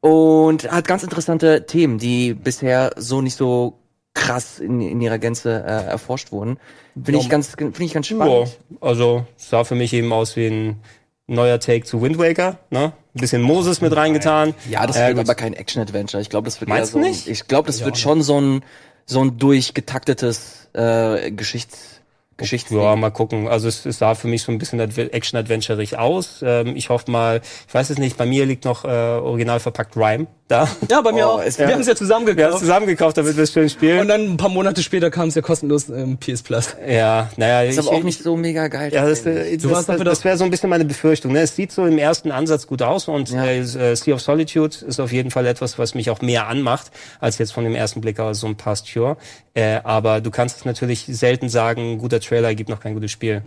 und 0.00 0.70
hat 0.70 0.86
ganz 0.86 1.02
interessante 1.02 1.64
Themen, 1.66 1.98
die 1.98 2.34
bisher 2.34 2.90
so 2.96 3.22
nicht 3.22 3.36
so 3.36 3.78
krass 4.12 4.58
in, 4.58 4.80
in 4.82 5.00
ihrer 5.00 5.18
Gänze 5.18 5.64
äh, 5.66 5.86
erforscht 5.90 6.30
wurden. 6.32 6.58
Finde 7.02 7.20
ich 7.20 7.30
ganz, 7.30 7.48
finde 7.56 7.82
ich 7.84 7.94
ganz 7.94 8.08
Ja, 8.10 8.16
spannend. 8.16 8.58
also 8.82 9.24
sah 9.36 9.64
für 9.64 9.76
mich 9.76 9.92
eben 9.94 10.12
aus 10.12 10.36
wie 10.36 10.46
ein 10.48 10.80
neuer 11.26 11.58
Take 11.60 11.84
zu 11.86 12.02
Wind 12.02 12.18
Waker, 12.18 12.58
ne? 12.70 12.92
Ein 13.14 13.20
bisschen 13.20 13.42
Moses 13.42 13.80
mit 13.80 13.94
reingetan. 13.94 14.54
Ja, 14.68 14.86
das 14.86 14.96
Äh, 14.96 15.08
wird 15.08 15.16
gut. 15.16 15.26
aber 15.26 15.34
kein 15.34 15.52
Action-Adventure. 15.54 16.20
Ich 16.22 16.30
glaube, 16.30 16.44
das 16.46 16.60
wird 16.60 16.68
Meinst 16.68 16.94
eher 16.94 17.00
du 17.00 17.04
so. 17.04 17.10
nicht? 17.10 17.26
Ein, 17.26 17.32
ich 17.32 17.46
glaube, 17.48 17.66
das 17.66 17.84
wird 17.84 17.98
schon 17.98 18.22
so 18.22 18.40
ein 18.40 18.64
so 19.06 19.20
ein 19.24 19.38
durchgetaktetes 19.38 20.68
äh, 20.74 21.30
Geschichts 21.32 21.96
Geschichts. 22.36 22.70
Ja, 22.70 22.96
mal 22.96 23.10
gucken. 23.10 23.48
Also 23.48 23.68
es, 23.68 23.84
es 23.84 23.98
sah 23.98 24.14
für 24.14 24.26
mich 24.28 24.42
so 24.42 24.50
ein 24.52 24.56
bisschen 24.56 24.80
adve- 24.80 25.10
Action-Adventureig 25.12 25.94
aus. 25.98 26.40
Ähm, 26.42 26.74
ich 26.74 26.88
hoffe 26.88 27.10
mal, 27.10 27.42
ich 27.68 27.74
weiß 27.74 27.90
es 27.90 27.98
nicht, 27.98 28.16
bei 28.16 28.24
mir 28.24 28.46
liegt 28.46 28.64
noch 28.64 28.84
äh, 28.84 28.88
original 28.88 29.60
verpackt 29.60 29.94
Rhyme 29.96 30.26
da. 30.50 30.68
Ja, 30.90 31.00
bei 31.00 31.12
mir 31.12 31.26
Oh, 31.26 31.30
auch. 31.32 31.42
es- 31.42 31.58
wir 31.58 31.68
haben 31.68 31.80
es 31.80 31.86
ja 31.86 31.94
zusammen 31.94 32.26
Wir 32.26 32.32
haben 32.32 32.36
gekauft. 32.38 32.54
es 32.54 32.60
zusammengekauft, 32.60 33.16
damit 33.16 33.36
wir 33.36 33.44
es 33.44 33.52
schön 33.52 33.68
spielen. 33.68 34.00
Und 34.00 34.08
dann 34.08 34.22
ein 34.32 34.36
paar 34.36 34.48
Monate 34.48 34.82
später 34.82 35.10
kam 35.10 35.28
es 35.28 35.34
ja 35.34 35.42
kostenlos 35.42 35.88
im 35.88 36.18
PS 36.18 36.42
Plus. 36.42 36.76
ja, 36.88 37.30
naja, 37.36 37.62
Ist 37.68 37.78
aber 37.78 37.90
auch 37.92 38.02
nicht 38.02 38.22
so 38.22 38.36
mega 38.36 38.68
geil. 38.68 38.92
Ja, 38.92 39.08
das, 39.08 39.24
äh, 39.26 39.56
das, 39.56 39.86
das, 39.86 39.86
das 39.86 39.98
das- 40.04 40.24
wäre 40.24 40.36
so 40.36 40.44
ein 40.44 40.50
bisschen 40.50 40.70
meine 40.70 40.84
Befürchtung. 40.84 41.32
Ne? 41.32 41.40
Es 41.40 41.54
sieht 41.56 41.72
so 41.72 41.86
im 41.86 41.98
ersten 41.98 42.30
Ansatz 42.32 42.66
gut 42.66 42.82
aus 42.82 43.08
und 43.08 43.30
Ja. 43.30 43.44
äh, 43.46 43.62
Sea 43.96 44.14
of 44.14 44.20
Solitude 44.20 44.76
ist 44.86 45.00
auf 45.00 45.12
jeden 45.12 45.30
Fall 45.30 45.46
etwas, 45.46 45.78
was 45.78 45.94
mich 45.94 46.10
auch 46.10 46.20
mehr 46.22 46.48
anmacht, 46.48 46.90
als 47.20 47.38
jetzt 47.38 47.52
von 47.52 47.64
dem 47.64 47.74
ersten 47.74 48.00
Blick 48.00 48.18
aus 48.20 48.40
so 48.40 48.46
ein 48.46 48.56
Past 48.56 48.92
Cure. 48.92 49.16
Äh, 49.54 49.80
aber 49.84 50.20
du 50.20 50.30
kannst 50.30 50.58
es 50.58 50.64
natürlich 50.64 51.04
selten 51.08 51.48
sagen, 51.48 51.92
ein 51.92 51.98
guter 51.98 52.20
Trailer 52.20 52.54
gibt 52.54 52.68
noch 52.70 52.80
kein 52.80 52.94
gutes 52.94 53.10
Spiel. 53.10 53.42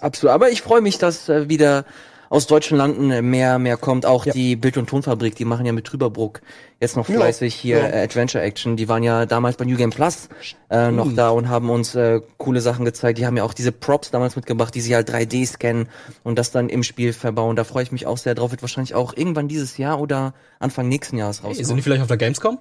Absolut. 0.00 0.32
Aber 0.34 0.50
ich 0.50 0.62
freue 0.62 0.80
mich, 0.80 0.98
dass 0.98 1.28
äh, 1.28 1.48
wieder 1.48 1.84
aus 2.30 2.46
deutschen 2.46 2.76
Landen 2.76 3.10
äh, 3.10 3.22
mehr 3.22 3.58
mehr 3.58 3.76
kommt. 3.76 4.06
Auch 4.06 4.24
die 4.24 4.56
Bild- 4.56 4.76
und 4.76 4.88
Tonfabrik, 4.88 5.34
die 5.34 5.44
machen 5.44 5.66
ja 5.66 5.72
mit 5.72 5.86
Trüberbruck 5.86 6.40
jetzt 6.80 6.96
noch 6.96 7.06
fleißig 7.06 7.54
hier 7.54 7.78
ja. 7.78 7.88
äh, 7.88 8.04
Adventure 8.04 8.42
Action. 8.42 8.76
Die 8.76 8.88
waren 8.88 9.02
ja 9.02 9.26
damals 9.26 9.56
bei 9.56 9.64
New 9.64 9.76
Game 9.76 9.90
Plus 9.90 10.28
äh, 10.70 10.90
noch 10.90 11.12
da 11.14 11.30
und 11.30 11.48
haben 11.48 11.70
uns 11.70 11.94
äh, 11.94 12.20
coole 12.36 12.60
Sachen 12.60 12.84
gezeigt. 12.84 13.18
Die 13.18 13.26
haben 13.26 13.36
ja 13.36 13.44
auch 13.44 13.54
diese 13.54 13.72
Props 13.72 14.10
damals 14.10 14.36
mitgebracht, 14.36 14.74
die 14.74 14.80
sie 14.80 14.94
halt 14.94 15.10
3D 15.10 15.46
scannen 15.46 15.88
und 16.22 16.38
das 16.38 16.50
dann 16.50 16.68
im 16.68 16.82
Spiel 16.82 17.12
verbauen. 17.12 17.56
Da 17.56 17.64
freue 17.64 17.82
ich 17.82 17.92
mich 17.92 18.06
auch 18.06 18.18
sehr 18.18 18.34
drauf. 18.34 18.50
Wird 18.50 18.62
wahrscheinlich 18.62 18.94
auch 18.94 19.16
irgendwann 19.16 19.48
dieses 19.48 19.76
Jahr 19.78 20.00
oder 20.00 20.34
Anfang 20.58 20.88
nächsten 20.88 21.16
Jahres 21.16 21.38
Sind 21.38 21.46
rauskommen. 21.46 21.76
die 21.76 21.82
vielleicht 21.82 22.02
auf 22.02 22.08
der 22.08 22.16
Gamescom? 22.16 22.58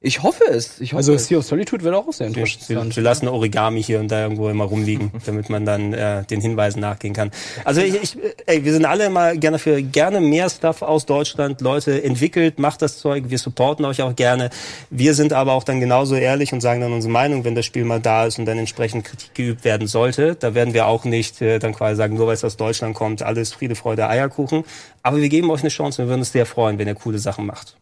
Ich 0.00 0.22
hoffe 0.22 0.44
es. 0.48 0.80
Ich 0.80 0.92
hoffe 0.92 0.98
Also 0.98 1.14
es. 1.14 1.26
Sea 1.26 1.38
of 1.38 1.44
Solitude 1.44 1.82
wäre 1.82 1.96
auch 1.96 2.12
sehr 2.12 2.28
interessant. 2.28 2.94
wir 2.94 3.02
lassen 3.02 3.26
Origami 3.26 3.82
hier 3.82 3.98
und 3.98 4.08
da 4.12 4.22
irgendwo 4.22 4.48
immer 4.48 4.62
rumliegen, 4.62 5.10
damit 5.26 5.50
man 5.50 5.64
dann 5.64 5.92
äh, 5.92 6.22
den 6.24 6.40
Hinweisen 6.40 6.78
nachgehen 6.78 7.14
kann. 7.14 7.32
Also 7.64 7.80
ich, 7.80 8.00
ich, 8.00 8.16
ey, 8.46 8.64
wir 8.64 8.72
sind 8.72 8.84
alle 8.84 9.06
immer 9.06 9.34
gerne 9.34 9.58
für 9.58 9.82
gerne 9.82 10.20
mehr 10.20 10.48
Stuff 10.50 10.82
aus 10.82 11.04
Deutschland. 11.04 11.60
Leute, 11.62 12.00
entwickelt, 12.04 12.60
macht 12.60 12.80
das 12.80 12.98
Zeug, 12.98 13.24
wir 13.26 13.38
supporten 13.38 13.84
euch 13.84 14.00
auch 14.00 14.14
gerne. 14.14 14.50
Wir 14.90 15.14
sind 15.14 15.32
aber 15.32 15.52
auch 15.54 15.64
dann 15.64 15.80
genauso 15.80 16.14
ehrlich 16.14 16.52
und 16.52 16.60
sagen 16.60 16.80
dann 16.80 16.92
unsere 16.92 17.12
Meinung, 17.12 17.44
wenn 17.44 17.56
das 17.56 17.66
Spiel 17.66 17.84
mal 17.84 18.00
da 18.00 18.24
ist 18.26 18.38
und 18.38 18.44
dann 18.44 18.58
entsprechend 18.58 19.04
Kritik 19.04 19.34
geübt 19.34 19.64
werden 19.64 19.88
sollte. 19.88 20.36
Da 20.36 20.54
werden 20.54 20.74
wir 20.74 20.86
auch 20.86 21.06
nicht 21.06 21.42
äh, 21.42 21.58
dann 21.58 21.74
quasi 21.74 21.96
sagen, 21.96 22.14
nur 22.14 22.28
weil 22.28 22.34
es 22.34 22.44
aus 22.44 22.56
Deutschland 22.56 22.94
kommt, 22.94 23.22
alles 23.22 23.52
Friede, 23.52 23.74
Freude, 23.74 24.08
Eierkuchen. 24.08 24.62
Aber 25.02 25.16
wir 25.16 25.28
geben 25.28 25.50
euch 25.50 25.62
eine 25.62 25.70
Chance 25.70 26.02
und 26.02 26.06
wir 26.06 26.12
würden 26.12 26.20
uns 26.20 26.30
sehr 26.30 26.46
freuen, 26.46 26.78
wenn 26.78 26.86
ihr 26.86 26.94
coole 26.94 27.18
Sachen 27.18 27.46
macht. 27.46 27.76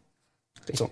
So. 0.73 0.89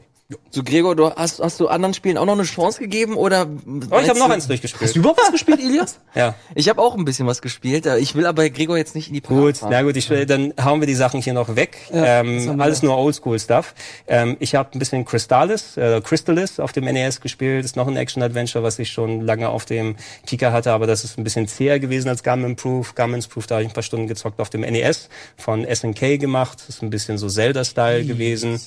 So 0.51 0.63
Gregor, 0.63 0.97
du 0.97 1.11
hast 1.11 1.39
hast 1.41 1.61
du 1.61 1.69
anderen 1.69 1.93
Spielen 1.93 2.17
auch 2.17 2.25
noch 2.25 2.33
eine 2.33 2.45
Chance 2.45 2.81
gegeben 2.81 3.15
oder? 3.17 3.47
Oh, 3.91 3.99
ich 4.03 4.09
habe 4.09 4.19
noch 4.19 4.31
eins 4.31 4.37
Hast 4.37 4.45
du 4.45 4.49
durchgespielt. 4.49 4.97
überhaupt 4.97 5.21
was 5.21 5.31
gespielt, 5.33 5.61
Elias? 5.61 6.01
Ja. 6.15 6.35
Ich 6.55 6.69
habe 6.71 6.81
auch 6.81 6.97
ein 6.97 7.05
bisschen 7.05 7.27
was 7.27 7.43
gespielt. 7.43 7.85
äh, 7.85 7.99
Ich 7.99 8.15
will 8.15 8.25
aber 8.25 8.49
Gregor 8.49 8.79
jetzt 8.79 8.95
nicht 8.95 9.09
in 9.09 9.15
die 9.15 9.21
Parade 9.21 9.43
Gut, 9.47 9.59
fahren. 9.59 9.71
na 9.73 9.83
gut, 9.83 9.97
ich, 9.97 10.09
will- 10.09 10.25
dann 10.25 10.55
hauen 10.63 10.81
wir 10.81 10.87
die 10.87 10.95
Sachen 10.95 11.21
hier 11.21 11.35
noch 11.35 11.57
weg. 11.57 11.77
Ja, 11.93 12.21
ähm, 12.23 12.59
alles 12.59 12.83
nur 12.83 12.97
Oldschool-Stuff. 12.97 13.75
Ähm, 14.07 14.37
ich 14.41 14.55
habe 14.55 14.71
ein 14.73 14.79
bisschen 14.79 15.05
Crystallis, 15.05 15.77
äh, 15.77 16.01
Crystalis 16.03 16.59
auf 16.59 16.73
dem 16.73 16.85
NES 16.85 17.21
gespielt. 17.21 17.63
Ist 17.67 17.77
noch 17.77 17.87
ein 17.87 17.97
Action-Adventure, 17.97 18.65
was 18.65 18.79
ich 18.79 18.91
schon 18.91 19.21
lange 19.21 19.51
auf 19.51 19.67
dem 19.67 19.97
Kika 20.27 20.53
hatte, 20.53 20.73
aber 20.73 20.87
das 20.87 21.05
ist 21.05 21.19
ein 21.19 21.25
bisschen 21.25 21.47
zäher 21.49 21.79
gewesen 21.79 22.09
als 22.09 22.23
Gunman 22.23 22.57
Proof. 22.57 22.95
Gunman's 22.95 23.29
Proof, 23.29 23.47
da 23.47 23.57
habe 23.57 23.65
ich 23.65 23.71
ein 23.71 23.75
paar 23.75 23.83
Stunden 23.83 24.07
gezockt 24.07 24.41
auf 24.41 24.49
dem 24.49 24.63
NES 24.63 25.11
von 25.37 25.67
SNK 25.67 26.17
gemacht. 26.19 26.63
Ist 26.67 26.83
ein 26.83 26.89
bisschen 26.89 27.19
so 27.19 27.29
Zelda-Style 27.29 28.07
gewesen. 28.07 28.59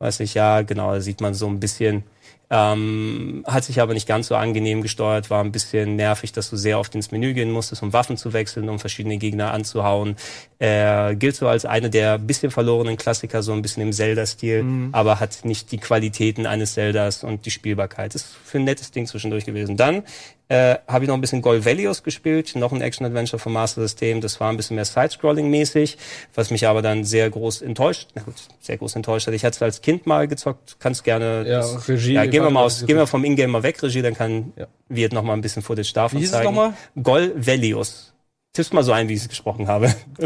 Weiß 0.00 0.20
ich, 0.20 0.32
ja, 0.32 0.62
genau, 0.62 0.94
da 0.94 1.00
sieht 1.00 1.20
man 1.20 1.34
so 1.34 1.46
ein 1.46 1.60
bisschen. 1.60 2.04
Ähm, 2.48 3.44
hat 3.46 3.64
sich 3.64 3.80
aber 3.80 3.92
nicht 3.94 4.08
ganz 4.08 4.28
so 4.28 4.34
angenehm 4.34 4.80
gesteuert, 4.82 5.28
war 5.30 5.44
ein 5.44 5.52
bisschen 5.52 5.94
nervig, 5.94 6.32
dass 6.32 6.50
du 6.50 6.56
sehr 6.56 6.80
oft 6.80 6.94
ins 6.94 7.12
Menü 7.12 7.34
gehen 7.34 7.50
musstest, 7.52 7.82
um 7.82 7.92
Waffen 7.92 8.16
zu 8.16 8.32
wechseln, 8.32 8.68
um 8.70 8.78
verschiedene 8.80 9.18
Gegner 9.18 9.52
anzuhauen. 9.52 10.16
Äh, 10.62 11.16
gilt 11.16 11.36
so 11.36 11.48
als 11.48 11.64
eine 11.64 11.88
der 11.88 12.18
bisschen 12.18 12.50
verlorenen 12.50 12.98
Klassiker, 12.98 13.42
so 13.42 13.54
ein 13.54 13.62
bisschen 13.62 13.82
im 13.82 13.94
Zelda-Stil, 13.94 14.62
aber 14.92 15.18
hat 15.18 15.38
nicht 15.44 15.72
die 15.72 15.78
Qualitäten 15.78 16.44
eines 16.44 16.74
Zeldas 16.74 17.24
und 17.24 17.46
die 17.46 17.50
Spielbarkeit. 17.50 18.14
Ist 18.14 18.26
für 18.44 18.58
ein 18.58 18.64
nettes 18.64 18.90
Ding 18.90 19.06
zwischendurch 19.06 19.46
gewesen. 19.46 19.78
Dann 19.78 20.02
äh, 20.50 20.76
habe 20.86 21.04
ich 21.04 21.08
noch 21.08 21.14
ein 21.14 21.20
bisschen 21.22 21.40
Golvelius 21.40 22.02
gespielt, 22.02 22.56
noch 22.56 22.72
ein 22.72 22.82
Action-Adventure 22.82 23.38
vom 23.38 23.52
Master 23.54 23.80
System. 23.80 24.20
Das 24.20 24.38
war 24.40 24.50
ein 24.50 24.56
bisschen 24.58 24.74
mehr 24.74 24.84
Side-Scrolling-mäßig, 24.84 25.96
was 26.34 26.50
mich 26.50 26.66
aber 26.66 26.82
dann 26.82 27.04
sehr 27.04 27.30
groß 27.30 27.62
enttäuscht, 27.62 28.08
na 28.14 28.22
gut, 28.22 28.34
sehr 28.60 28.76
groß 28.76 28.96
enttäuscht 28.96 29.28
hat. 29.28 29.34
Ich 29.34 29.44
hatte 29.44 29.54
es 29.54 29.62
als 29.62 29.80
Kind 29.80 30.06
mal 30.06 30.28
gezockt, 30.28 30.76
kannst 30.80 31.04
gerne. 31.04 31.44
Ja, 31.46 31.60
das, 31.60 31.88
Regie 31.88 32.14
Ja, 32.14 32.26
gehen 32.26 32.42
wir 32.42 32.50
mal 32.50 32.64
aus, 32.64 32.84
gehen 32.84 32.96
wir 32.96 33.06
vom 33.06 33.24
Ingame 33.24 33.52
mal 33.52 33.62
weg, 33.62 33.82
Regie, 33.82 34.02
dann 34.02 34.14
kann 34.14 34.52
Ja. 34.56 34.66
Wirt 34.88 35.12
noch 35.12 35.22
mal 35.22 35.34
ein 35.34 35.40
bisschen 35.40 35.62
Footage 35.62 35.92
davon 35.94 36.18
Wie 36.18 36.22
hieß 36.22 36.34
es 36.34 36.42
nochmal? 36.42 36.74
Golvelius. 37.00 38.09
Tippst 38.52 38.72
mal 38.72 38.82
so 38.82 38.92
ein, 38.92 39.08
wie 39.08 39.14
ich 39.14 39.22
es 39.22 39.28
gesprochen 39.28 39.68
habe. 39.68 39.94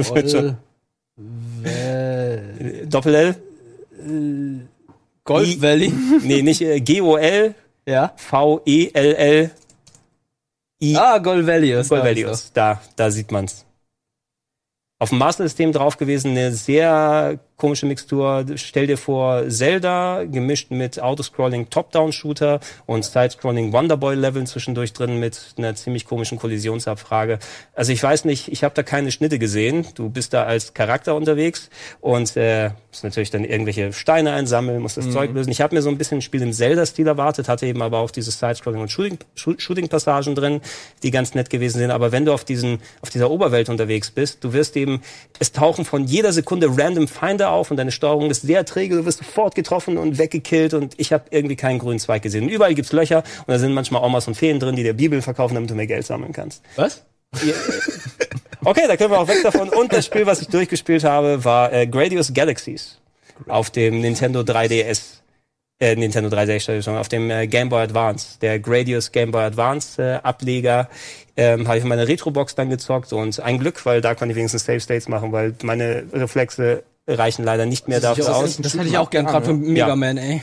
Doppel-L? 2.86 3.36
I- 5.52 5.62
Valley. 5.62 5.92
Nee, 6.22 6.42
nicht 6.42 6.60
äh, 6.60 6.80
G-O-L, 6.80 7.54
Ja. 7.86 8.12
V-E-L-L, 8.16 9.50
I. 10.82 10.96
Ah, 10.96 11.18
Gold 11.18 11.46
Valley 11.46 11.70
da, 11.72 11.82
Golvelius, 11.82 12.52
da, 12.52 12.80
da 12.96 13.10
sieht 13.10 13.30
man's. 13.30 13.64
Auf 14.98 15.08
dem 15.10 15.18
Master 15.18 15.44
System 15.44 15.72
drauf 15.72 15.96
gewesen, 15.96 16.32
eine 16.32 16.52
sehr 16.52 17.38
komische 17.64 17.86
Mixtur. 17.86 18.44
Stell 18.56 18.86
dir 18.86 18.98
vor, 18.98 19.48
Zelda 19.48 20.24
gemischt 20.24 20.70
mit 20.70 21.00
Autoscrolling 21.00 21.70
Top-Down-Shooter 21.70 22.60
und 22.84 23.06
Side-Scrolling 23.06 23.72
Wonderboy-Leveln 23.72 24.44
zwischendurch 24.46 24.92
drin 24.92 25.18
mit 25.18 25.54
einer 25.56 25.74
ziemlich 25.74 26.04
komischen 26.04 26.38
Kollisionsabfrage. 26.38 27.38
Also 27.74 27.92
ich 27.92 28.02
weiß 28.02 28.26
nicht, 28.26 28.48
ich 28.48 28.64
habe 28.64 28.74
da 28.74 28.82
keine 28.82 29.10
Schnitte 29.10 29.38
gesehen. 29.38 29.86
Du 29.94 30.10
bist 30.10 30.34
da 30.34 30.44
als 30.44 30.74
Charakter 30.74 31.14
unterwegs 31.14 31.70
und 32.02 32.36
äh, 32.36 32.68
musst 32.90 33.02
natürlich 33.02 33.30
dann 33.30 33.44
irgendwelche 33.46 33.94
Steine 33.94 34.34
einsammeln, 34.34 34.82
musst 34.82 34.98
das 34.98 35.10
Zeug 35.10 35.32
lösen. 35.32 35.50
Ich 35.50 35.62
habe 35.62 35.74
mir 35.74 35.80
so 35.80 35.88
ein 35.88 35.96
bisschen 35.96 36.18
ein 36.18 36.22
Spiel 36.22 36.42
im 36.42 36.52
Zelda-Stil 36.52 37.06
erwartet, 37.06 37.48
hatte 37.48 37.64
eben 37.64 37.80
aber 37.80 38.00
auch 38.00 38.10
diese 38.10 38.30
Side-Scrolling 38.30 38.82
und 38.82 38.90
Shooting- 38.90 39.16
Shoo- 39.36 39.58
Shooting-Passagen 39.58 40.34
drin, 40.34 40.60
die 41.02 41.10
ganz 41.10 41.34
nett 41.34 41.48
gewesen 41.48 41.78
sind. 41.78 41.90
Aber 41.92 42.12
wenn 42.12 42.26
du 42.26 42.34
auf 42.34 42.44
diesen, 42.44 42.80
auf 43.00 43.08
dieser 43.08 43.30
Oberwelt 43.30 43.70
unterwegs 43.70 44.10
bist, 44.10 44.44
du 44.44 44.52
wirst 44.52 44.76
eben, 44.76 45.00
es 45.38 45.52
tauchen 45.52 45.86
von 45.86 46.04
jeder 46.04 46.30
Sekunde 46.34 46.68
random 46.76 47.08
Feinde 47.08 47.48
auf 47.54 47.70
und 47.70 47.76
deine 47.76 47.92
Steuerung 47.92 48.30
ist 48.30 48.42
sehr 48.42 48.64
träge, 48.64 48.96
du 48.96 49.06
wirst 49.06 49.18
sofort 49.18 49.54
getroffen 49.54 49.96
und 49.98 50.18
weggekillt 50.18 50.74
und 50.74 50.94
ich 50.98 51.12
habe 51.12 51.24
irgendwie 51.30 51.56
keinen 51.56 51.78
grünen 51.78 51.98
Zweig 51.98 52.22
gesehen. 52.22 52.44
Und 52.44 52.50
überall 52.50 52.74
gibt's 52.74 52.92
Löcher 52.92 53.24
und 53.38 53.48
da 53.48 53.58
sind 53.58 53.72
manchmal 53.72 54.02
Omas 54.02 54.28
und 54.28 54.34
Feen 54.34 54.60
drin, 54.60 54.76
die 54.76 54.82
dir 54.82 54.94
Bibeln 54.94 55.22
verkaufen, 55.22 55.54
damit 55.54 55.70
du 55.70 55.74
mehr 55.74 55.86
Geld 55.86 56.06
sammeln 56.06 56.32
kannst. 56.32 56.62
Was? 56.76 57.04
Okay, 58.66 58.84
da 58.88 58.96
können 58.96 59.10
wir 59.10 59.20
auch 59.20 59.28
weg 59.28 59.42
davon. 59.42 59.68
Und 59.68 59.92
das 59.92 60.06
Spiel, 60.06 60.24
was 60.24 60.40
ich 60.40 60.48
durchgespielt 60.48 61.04
habe, 61.04 61.44
war 61.44 61.72
äh, 61.72 61.86
Gradius 61.86 62.32
Galaxies 62.32 62.98
auf 63.46 63.70
dem 63.70 64.00
Nintendo 64.00 64.40
3DS. 64.40 65.18
Äh, 65.80 65.96
Nintendo 65.96 66.34
3DS, 66.34 66.52
Entschuldigung, 66.52 66.96
auf 66.96 67.08
dem 67.08 67.30
äh, 67.30 67.46
Game 67.46 67.68
Boy 67.68 67.82
Advance. 67.82 68.38
Der 68.40 68.58
Gradius 68.58 69.12
Game 69.12 69.32
Boy 69.32 69.42
Advance 69.42 70.00
äh, 70.00 70.14
Ableger 70.22 70.88
ähm, 71.36 71.66
habe 71.66 71.78
ich 71.78 71.82
in 71.82 71.88
meine 71.88 72.08
Retrobox 72.08 72.54
dann 72.54 72.70
gezockt 72.70 73.12
und 73.12 73.38
ein 73.40 73.58
Glück, 73.58 73.84
weil 73.84 74.00
da 74.00 74.14
konnte 74.14 74.32
ich 74.32 74.36
wenigstens 74.36 74.64
Save 74.64 74.80
States 74.80 75.08
machen, 75.08 75.32
weil 75.32 75.54
meine 75.62 76.04
Reflexe 76.12 76.84
reichen 77.06 77.44
leider 77.44 77.66
nicht 77.66 77.88
mehr 77.88 78.00
dafür 78.00 78.34
aus. 78.34 78.56
Das 78.56 78.74
hätte 78.74 78.88
ich 78.88 78.98
auch 78.98 79.10
gern 79.10 79.26
gerade 79.26 79.46
für 79.46 79.54
Mega 79.54 79.88
Ja. 79.88 79.96
Man, 79.96 80.16
ey. 80.16 80.42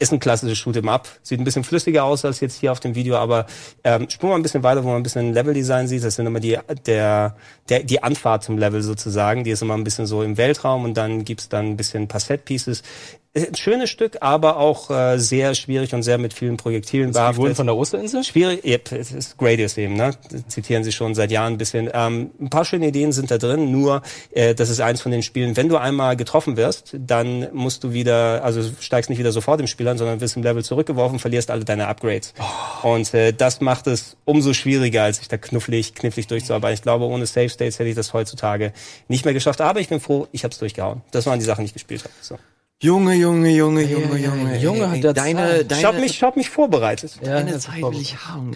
Ist 0.00 0.12
ein 0.12 0.20
klassisches 0.20 0.58
Shoot'em 0.58 0.88
Up. 0.88 1.08
Sieht 1.22 1.40
ein 1.40 1.44
bisschen 1.44 1.64
flüssiger 1.64 2.04
aus 2.04 2.24
als 2.24 2.38
jetzt 2.38 2.60
hier 2.60 2.70
auf 2.70 2.78
dem 2.78 2.94
Video, 2.94 3.16
aber 3.16 3.46
ähm, 3.82 4.08
spuren 4.08 4.30
wir 4.30 4.36
ein 4.36 4.42
bisschen 4.42 4.62
weiter, 4.62 4.84
wo 4.84 4.88
man 4.88 4.98
ein 4.98 5.02
bisschen 5.02 5.32
Leveldesign 5.32 5.88
sieht. 5.88 6.04
Das 6.04 6.14
sind 6.14 6.26
immer 6.26 6.38
die 6.38 6.56
der, 6.86 7.34
der 7.68 7.82
die 7.82 8.00
Anfahrt 8.00 8.44
zum 8.44 8.58
Level 8.58 8.80
sozusagen. 8.82 9.42
Die 9.42 9.50
ist 9.50 9.60
immer 9.60 9.74
ein 9.74 9.82
bisschen 9.82 10.06
so 10.06 10.22
im 10.22 10.36
Weltraum 10.36 10.84
und 10.84 10.94
dann 10.96 11.24
gibt's 11.24 11.48
dann 11.48 11.70
ein 11.70 11.76
bisschen 11.76 12.04
ein 12.04 12.08
paar 12.08 12.20
Set 12.20 12.44
Pieces. 12.44 12.84
Ein 13.46 13.54
schönes 13.54 13.90
Stück, 13.90 14.18
aber 14.20 14.56
auch 14.56 14.90
äh, 14.90 15.18
sehr 15.18 15.54
schwierig 15.54 15.94
und 15.94 16.02
sehr 16.02 16.18
mit 16.18 16.34
vielen 16.34 16.56
Projektilen 16.56 17.08
wurden 17.08 17.34
behaftet. 17.34 17.56
von 17.56 17.66
der 17.66 17.76
Osterinsel? 17.76 18.24
Schwierig, 18.24 18.64
yep, 18.64 18.92
es 18.92 19.12
ist 19.12 19.36
Gradius 19.36 19.76
eben, 19.76 19.94
ne? 19.94 20.10
Zitieren 20.48 20.84
Sie 20.84 20.92
schon 20.92 21.14
seit 21.14 21.30
Jahren 21.30 21.54
ein 21.54 21.58
bisschen. 21.58 21.90
Ähm, 21.92 22.30
ein 22.40 22.50
paar 22.50 22.64
schöne 22.64 22.88
Ideen 22.88 23.12
sind 23.12 23.30
da 23.30 23.38
drin, 23.38 23.70
nur 23.70 24.02
äh, 24.32 24.54
das 24.54 24.70
ist 24.70 24.80
eins 24.80 25.00
von 25.00 25.12
den 25.12 25.22
Spielen. 25.22 25.56
Wenn 25.56 25.68
du 25.68 25.76
einmal 25.76 26.16
getroffen 26.16 26.56
wirst, 26.56 26.96
dann 26.98 27.48
musst 27.52 27.84
du 27.84 27.92
wieder, 27.92 28.42
also 28.44 28.62
steigst 28.80 29.10
nicht 29.10 29.18
wieder 29.18 29.32
sofort 29.32 29.60
im 29.60 29.66
Spiel 29.66 29.88
an, 29.88 29.98
sondern 29.98 30.20
wirst 30.20 30.36
im 30.36 30.42
Level 30.42 30.64
zurückgeworfen, 30.64 31.18
verlierst 31.18 31.50
alle 31.50 31.64
deine 31.64 31.86
Upgrades. 31.88 32.34
Und 32.82 33.12
äh, 33.14 33.32
das 33.32 33.60
macht 33.60 33.86
es 33.86 34.16
umso 34.24 34.52
schwieriger, 34.54 35.04
als 35.04 35.18
sich 35.18 35.28
da 35.28 35.36
knufflig, 35.36 35.94
knifflig 35.94 36.26
durchzuarbeiten. 36.26 36.74
Ich 36.74 36.82
glaube, 36.82 37.04
ohne 37.04 37.26
Save 37.26 37.48
States 37.48 37.78
hätte 37.78 37.88
ich 37.88 37.96
das 37.96 38.12
heutzutage 38.12 38.72
nicht 39.08 39.24
mehr 39.24 39.34
geschafft. 39.34 39.60
Aber 39.60 39.80
ich 39.80 39.88
bin 39.88 40.00
froh, 40.00 40.28
ich 40.32 40.44
habe 40.44 40.52
es 40.52 40.58
durchgehauen. 40.58 41.02
Das 41.10 41.26
waren 41.26 41.38
die 41.38 41.44
Sachen, 41.44 41.62
die 41.62 41.66
ich 41.66 41.74
gespielt 41.74 42.04
habe. 42.04 42.14
So. 42.20 42.38
Junge, 42.80 43.14
Junge, 43.14 43.50
Junge, 43.50 43.82
Junge, 43.82 44.18
ja, 44.20 44.28
Junge. 44.28 44.58
Junge 44.58 44.88
hat 44.88 44.94
ey, 44.96 45.00
der 45.00 45.12
deine, 45.12 45.40
Zeit. 45.40 45.70
deine, 45.72 45.80
Ich 45.80 45.84
habe 45.84 45.98
mich, 45.98 46.10
ich 46.12 46.22
hab 46.22 46.36
mich 46.36 46.48
vorbereitet. 46.48 47.18
Ja, 47.20 47.34
deine 47.34 47.52
das 47.52 47.64
Zeit 47.64 47.82
will 47.82 48.00
ich 48.00 48.16
haben. 48.24 48.54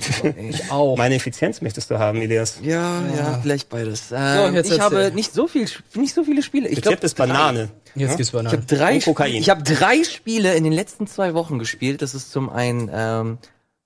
ich 0.49 0.70
auch. 0.70 0.97
Meine 0.97 1.16
Effizienz 1.16 1.61
möchtest 1.61 1.91
du 1.91 1.99
haben, 1.99 2.20
Elias. 2.23 2.61
Ja, 2.62 3.03
ja, 3.16 3.41
vielleicht 3.43 3.68
beides. 3.68 4.12
Ähm, 4.14 4.55
jetzt 4.55 4.70
ich 4.70 4.79
habe 4.79 5.11
nicht 5.12 5.35
so 5.35 5.49
viel, 5.49 5.68
nicht 5.95 6.14
so 6.14 6.23
viele 6.23 6.43
Spiele. 6.45 6.68
Ich 6.68 6.83
glaube, 6.83 6.91
Rezept 6.99 7.05
ist 7.05 7.16
Banane. 7.16 7.70
Jetzt 7.97 8.16
gibt's 8.16 8.33
ich 8.33 8.39
habe 8.39 8.59
drei, 8.59 8.95
Und 8.95 9.05
Kokain. 9.05 9.35
ich 9.35 9.51
habe 9.51 9.64
drei 9.64 10.05
Spiele 10.05 10.55
in 10.55 10.62
den 10.62 10.73
letzten 10.73 11.09
zwei 11.09 11.35
Wochen 11.35 11.59
gespielt. 11.59 12.01
Das 12.01 12.14
ist 12.14 12.31
zum 12.31 12.49
einen 12.49 12.89
ähm, 12.95 13.39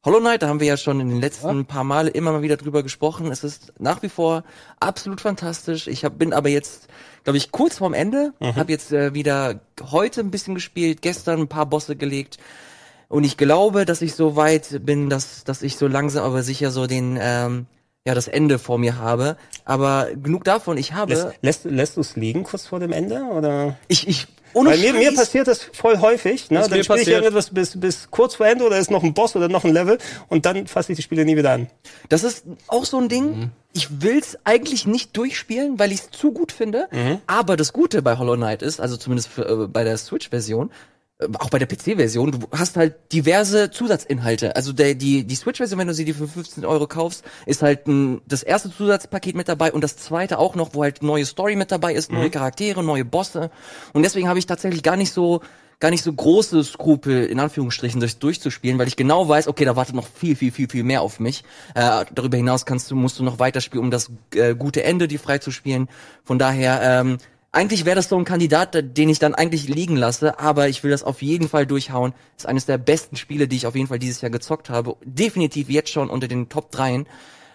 Hollow 0.06 0.20
Knight, 0.20 0.42
da 0.42 0.48
haben 0.48 0.60
wir 0.60 0.68
ja 0.68 0.76
schon 0.76 1.00
in 1.00 1.08
den 1.08 1.20
letzten 1.20 1.64
paar 1.64 1.82
Male 1.82 2.10
immer 2.10 2.30
mal 2.30 2.42
wieder 2.42 2.56
drüber 2.56 2.84
gesprochen. 2.84 3.32
Es 3.32 3.42
ist 3.42 3.72
nach 3.80 4.02
wie 4.02 4.08
vor 4.08 4.44
absolut 4.78 5.20
fantastisch. 5.20 5.88
Ich 5.88 6.04
hab, 6.04 6.16
bin 6.16 6.32
aber 6.32 6.48
jetzt, 6.48 6.86
glaube 7.26 7.38
ich, 7.38 7.50
kurz 7.50 7.78
vorm 7.78 7.92
Ende. 7.92 8.34
Habe 8.40 8.70
jetzt 8.70 8.92
äh, 8.92 9.12
wieder 9.12 9.58
heute 9.90 10.20
ein 10.20 10.30
bisschen 10.30 10.54
gespielt, 10.54 11.02
gestern 11.02 11.40
ein 11.40 11.48
paar 11.48 11.66
Bosse 11.66 11.96
gelegt. 11.96 12.38
Und 13.08 13.24
ich 13.24 13.36
glaube, 13.36 13.84
dass 13.84 14.00
ich 14.00 14.14
so 14.14 14.36
weit 14.36 14.86
bin, 14.86 15.10
dass, 15.10 15.42
dass 15.42 15.62
ich 15.62 15.76
so 15.76 15.88
langsam 15.88 16.22
aber 16.24 16.44
sicher 16.44 16.70
so 16.70 16.86
den, 16.86 17.18
ähm, 17.20 17.66
ja, 18.06 18.14
das 18.14 18.28
Ende 18.28 18.60
vor 18.60 18.78
mir 18.78 18.98
habe. 18.98 19.36
Aber 19.64 20.06
genug 20.14 20.44
davon, 20.44 20.78
ich 20.78 20.92
habe, 20.92 21.14
Lässt, 21.14 21.34
lässt, 21.42 21.64
lässt 21.64 21.96
du 21.96 22.00
es 22.02 22.14
liegen 22.14 22.44
kurz 22.44 22.64
vor 22.64 22.78
dem 22.78 22.92
Ende? 22.92 23.24
Oder? 23.24 23.76
ich, 23.88 24.06
ich, 24.06 24.28
ohne 24.56 24.70
Weil 24.70 24.78
mir, 24.78 24.94
mir 24.94 25.14
passiert 25.14 25.48
das 25.48 25.62
voll 25.62 25.98
häufig. 25.98 26.50
Ne? 26.50 26.60
Ist 26.60 26.72
Dann 26.72 26.82
spiele 26.82 27.02
ich 27.02 27.08
irgendetwas 27.08 27.50
bis, 27.50 27.78
bis 27.78 28.10
kurz 28.10 28.36
vor 28.36 28.46
Ende 28.46 28.64
oder 28.64 28.78
ist 28.78 28.90
noch 28.90 29.02
ein 29.02 29.12
Boss 29.12 29.36
oder 29.36 29.50
noch 29.50 29.64
ein 29.64 29.72
Level 29.72 29.98
und 30.28 30.46
dann 30.46 30.66
fasse 30.66 30.92
ich 30.92 30.96
die 30.96 31.02
Spiele 31.02 31.26
nie 31.26 31.36
wieder 31.36 31.52
an. 31.52 31.68
Das 32.08 32.24
ist 32.24 32.44
auch 32.66 32.86
so 32.86 32.98
ein 32.98 33.10
Ding. 33.10 33.50
Ich 33.74 34.00
will's 34.00 34.38
eigentlich 34.44 34.86
nicht 34.86 35.14
durchspielen, 35.14 35.78
weil 35.78 35.92
ich's 35.92 36.10
zu 36.10 36.32
gut 36.32 36.52
finde. 36.52 36.88
Aber 37.26 37.58
das 37.58 37.74
Gute 37.74 38.00
bei 38.00 38.16
Hollow 38.16 38.36
Knight 38.36 38.62
ist, 38.62 38.80
also 38.80 38.96
zumindest 38.96 39.28
für, 39.28 39.64
äh, 39.64 39.66
bei 39.66 39.84
der 39.84 39.98
Switch-Version, 39.98 40.70
auch 41.38 41.48
bei 41.48 41.58
der 41.58 41.66
PC-Version, 41.66 42.32
du 42.32 42.38
hast 42.52 42.76
halt 42.76 42.94
diverse 43.12 43.70
Zusatzinhalte. 43.70 44.54
Also 44.54 44.72
der, 44.72 44.94
die, 44.94 45.24
die 45.24 45.34
Switch-Version, 45.34 45.78
wenn 45.78 45.88
du 45.88 45.94
sie 45.94 46.04
dir 46.04 46.14
für 46.14 46.28
15 46.28 46.64
Euro 46.66 46.86
kaufst, 46.86 47.24
ist 47.46 47.62
halt 47.62 47.86
ein, 47.86 48.20
das 48.26 48.42
erste 48.42 48.70
Zusatzpaket 48.70 49.34
mit 49.34 49.48
dabei 49.48 49.72
und 49.72 49.82
das 49.82 49.96
zweite 49.96 50.38
auch 50.38 50.54
noch, 50.54 50.74
wo 50.74 50.82
halt 50.82 51.02
neue 51.02 51.24
Story 51.24 51.56
mit 51.56 51.72
dabei 51.72 51.94
ist, 51.94 52.12
neue 52.12 52.30
Charaktere, 52.30 52.84
neue 52.84 53.06
Bosse. 53.06 53.50
Und 53.94 54.02
deswegen 54.02 54.28
habe 54.28 54.38
ich 54.38 54.46
tatsächlich 54.46 54.82
gar 54.82 54.96
nicht 54.96 55.12
so 55.12 55.40
gar 55.78 55.90
nicht 55.90 56.02
so 56.02 56.12
große 56.12 56.64
Skrupel, 56.64 57.26
in 57.26 57.38
Anführungsstrichen, 57.38 58.00
das 58.00 58.18
durchzuspielen, 58.18 58.78
weil 58.78 58.88
ich 58.88 58.96
genau 58.96 59.28
weiß, 59.28 59.46
okay, 59.46 59.66
da 59.66 59.76
wartet 59.76 59.94
noch 59.94 60.06
viel, 60.06 60.34
viel, 60.34 60.50
viel, 60.50 60.70
viel 60.70 60.84
mehr 60.84 61.02
auf 61.02 61.20
mich. 61.20 61.44
Äh, 61.74 62.06
darüber 62.14 62.38
hinaus 62.38 62.64
kannst 62.64 62.90
du, 62.90 62.96
musst 62.96 63.18
du 63.18 63.24
noch 63.24 63.38
weiterspielen, 63.38 63.84
um 63.84 63.90
das 63.90 64.10
äh, 64.34 64.54
gute 64.54 64.84
Ende 64.84 65.06
dir 65.06 65.20
freizuspielen. 65.20 65.88
Von 66.24 66.38
daher, 66.38 66.80
ähm, 66.82 67.18
eigentlich 67.56 67.84
wäre 67.84 67.96
das 67.96 68.08
so 68.08 68.16
ein 68.16 68.24
Kandidat, 68.24 68.74
da- 68.74 68.82
den 68.82 69.08
ich 69.08 69.18
dann 69.18 69.34
eigentlich 69.34 69.66
liegen 69.68 69.96
lasse, 69.96 70.38
aber 70.38 70.68
ich 70.68 70.84
will 70.84 70.90
das 70.90 71.02
auf 71.02 71.22
jeden 71.22 71.48
Fall 71.48 71.66
durchhauen. 71.66 72.12
ist 72.36 72.46
eines 72.46 72.66
der 72.66 72.78
besten 72.78 73.16
Spiele, 73.16 73.48
die 73.48 73.56
ich 73.56 73.66
auf 73.66 73.74
jeden 73.74 73.88
Fall 73.88 73.98
dieses 73.98 74.20
Jahr 74.20 74.30
gezockt 74.30 74.68
habe. 74.70 74.96
Definitiv 75.04 75.68
jetzt 75.70 75.90
schon 75.90 76.10
unter 76.10 76.28
den 76.28 76.48
Top 76.48 76.70
3 76.70 77.04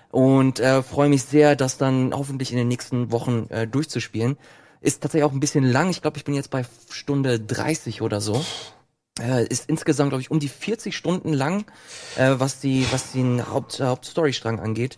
und 0.09 0.59
äh, 0.59 0.81
freue 0.83 1.07
mich 1.09 1.23
sehr, 1.23 1.55
das 1.55 1.77
dann 1.77 2.13
hoffentlich 2.13 2.51
in 2.51 2.57
den 2.57 2.67
nächsten 2.67 3.11
Wochen 3.11 3.45
äh, 3.49 3.67
durchzuspielen. 3.67 4.37
Ist 4.81 5.01
tatsächlich 5.01 5.23
auch 5.29 5.33
ein 5.33 5.39
bisschen 5.39 5.63
lang. 5.63 5.89
Ich 5.91 6.01
glaube, 6.01 6.17
ich 6.17 6.23
bin 6.25 6.33
jetzt 6.33 6.49
bei 6.49 6.65
Stunde 6.89 7.39
30 7.39 8.01
oder 8.01 8.19
so. 8.19 8.43
Äh, 9.21 9.45
ist 9.47 9.69
insgesamt, 9.69 10.09
glaube 10.09 10.21
ich, 10.23 10.31
um 10.31 10.39
die 10.39 10.47
40 10.49 10.97
Stunden 10.97 11.33
lang, 11.33 11.65
äh, 12.17 12.33
was 12.37 12.59
die, 12.59 12.87
was 12.91 13.11
den 13.11 13.47
Haupt, 13.51 13.79
Hauptstorystrang 13.79 14.59
angeht. 14.59 14.97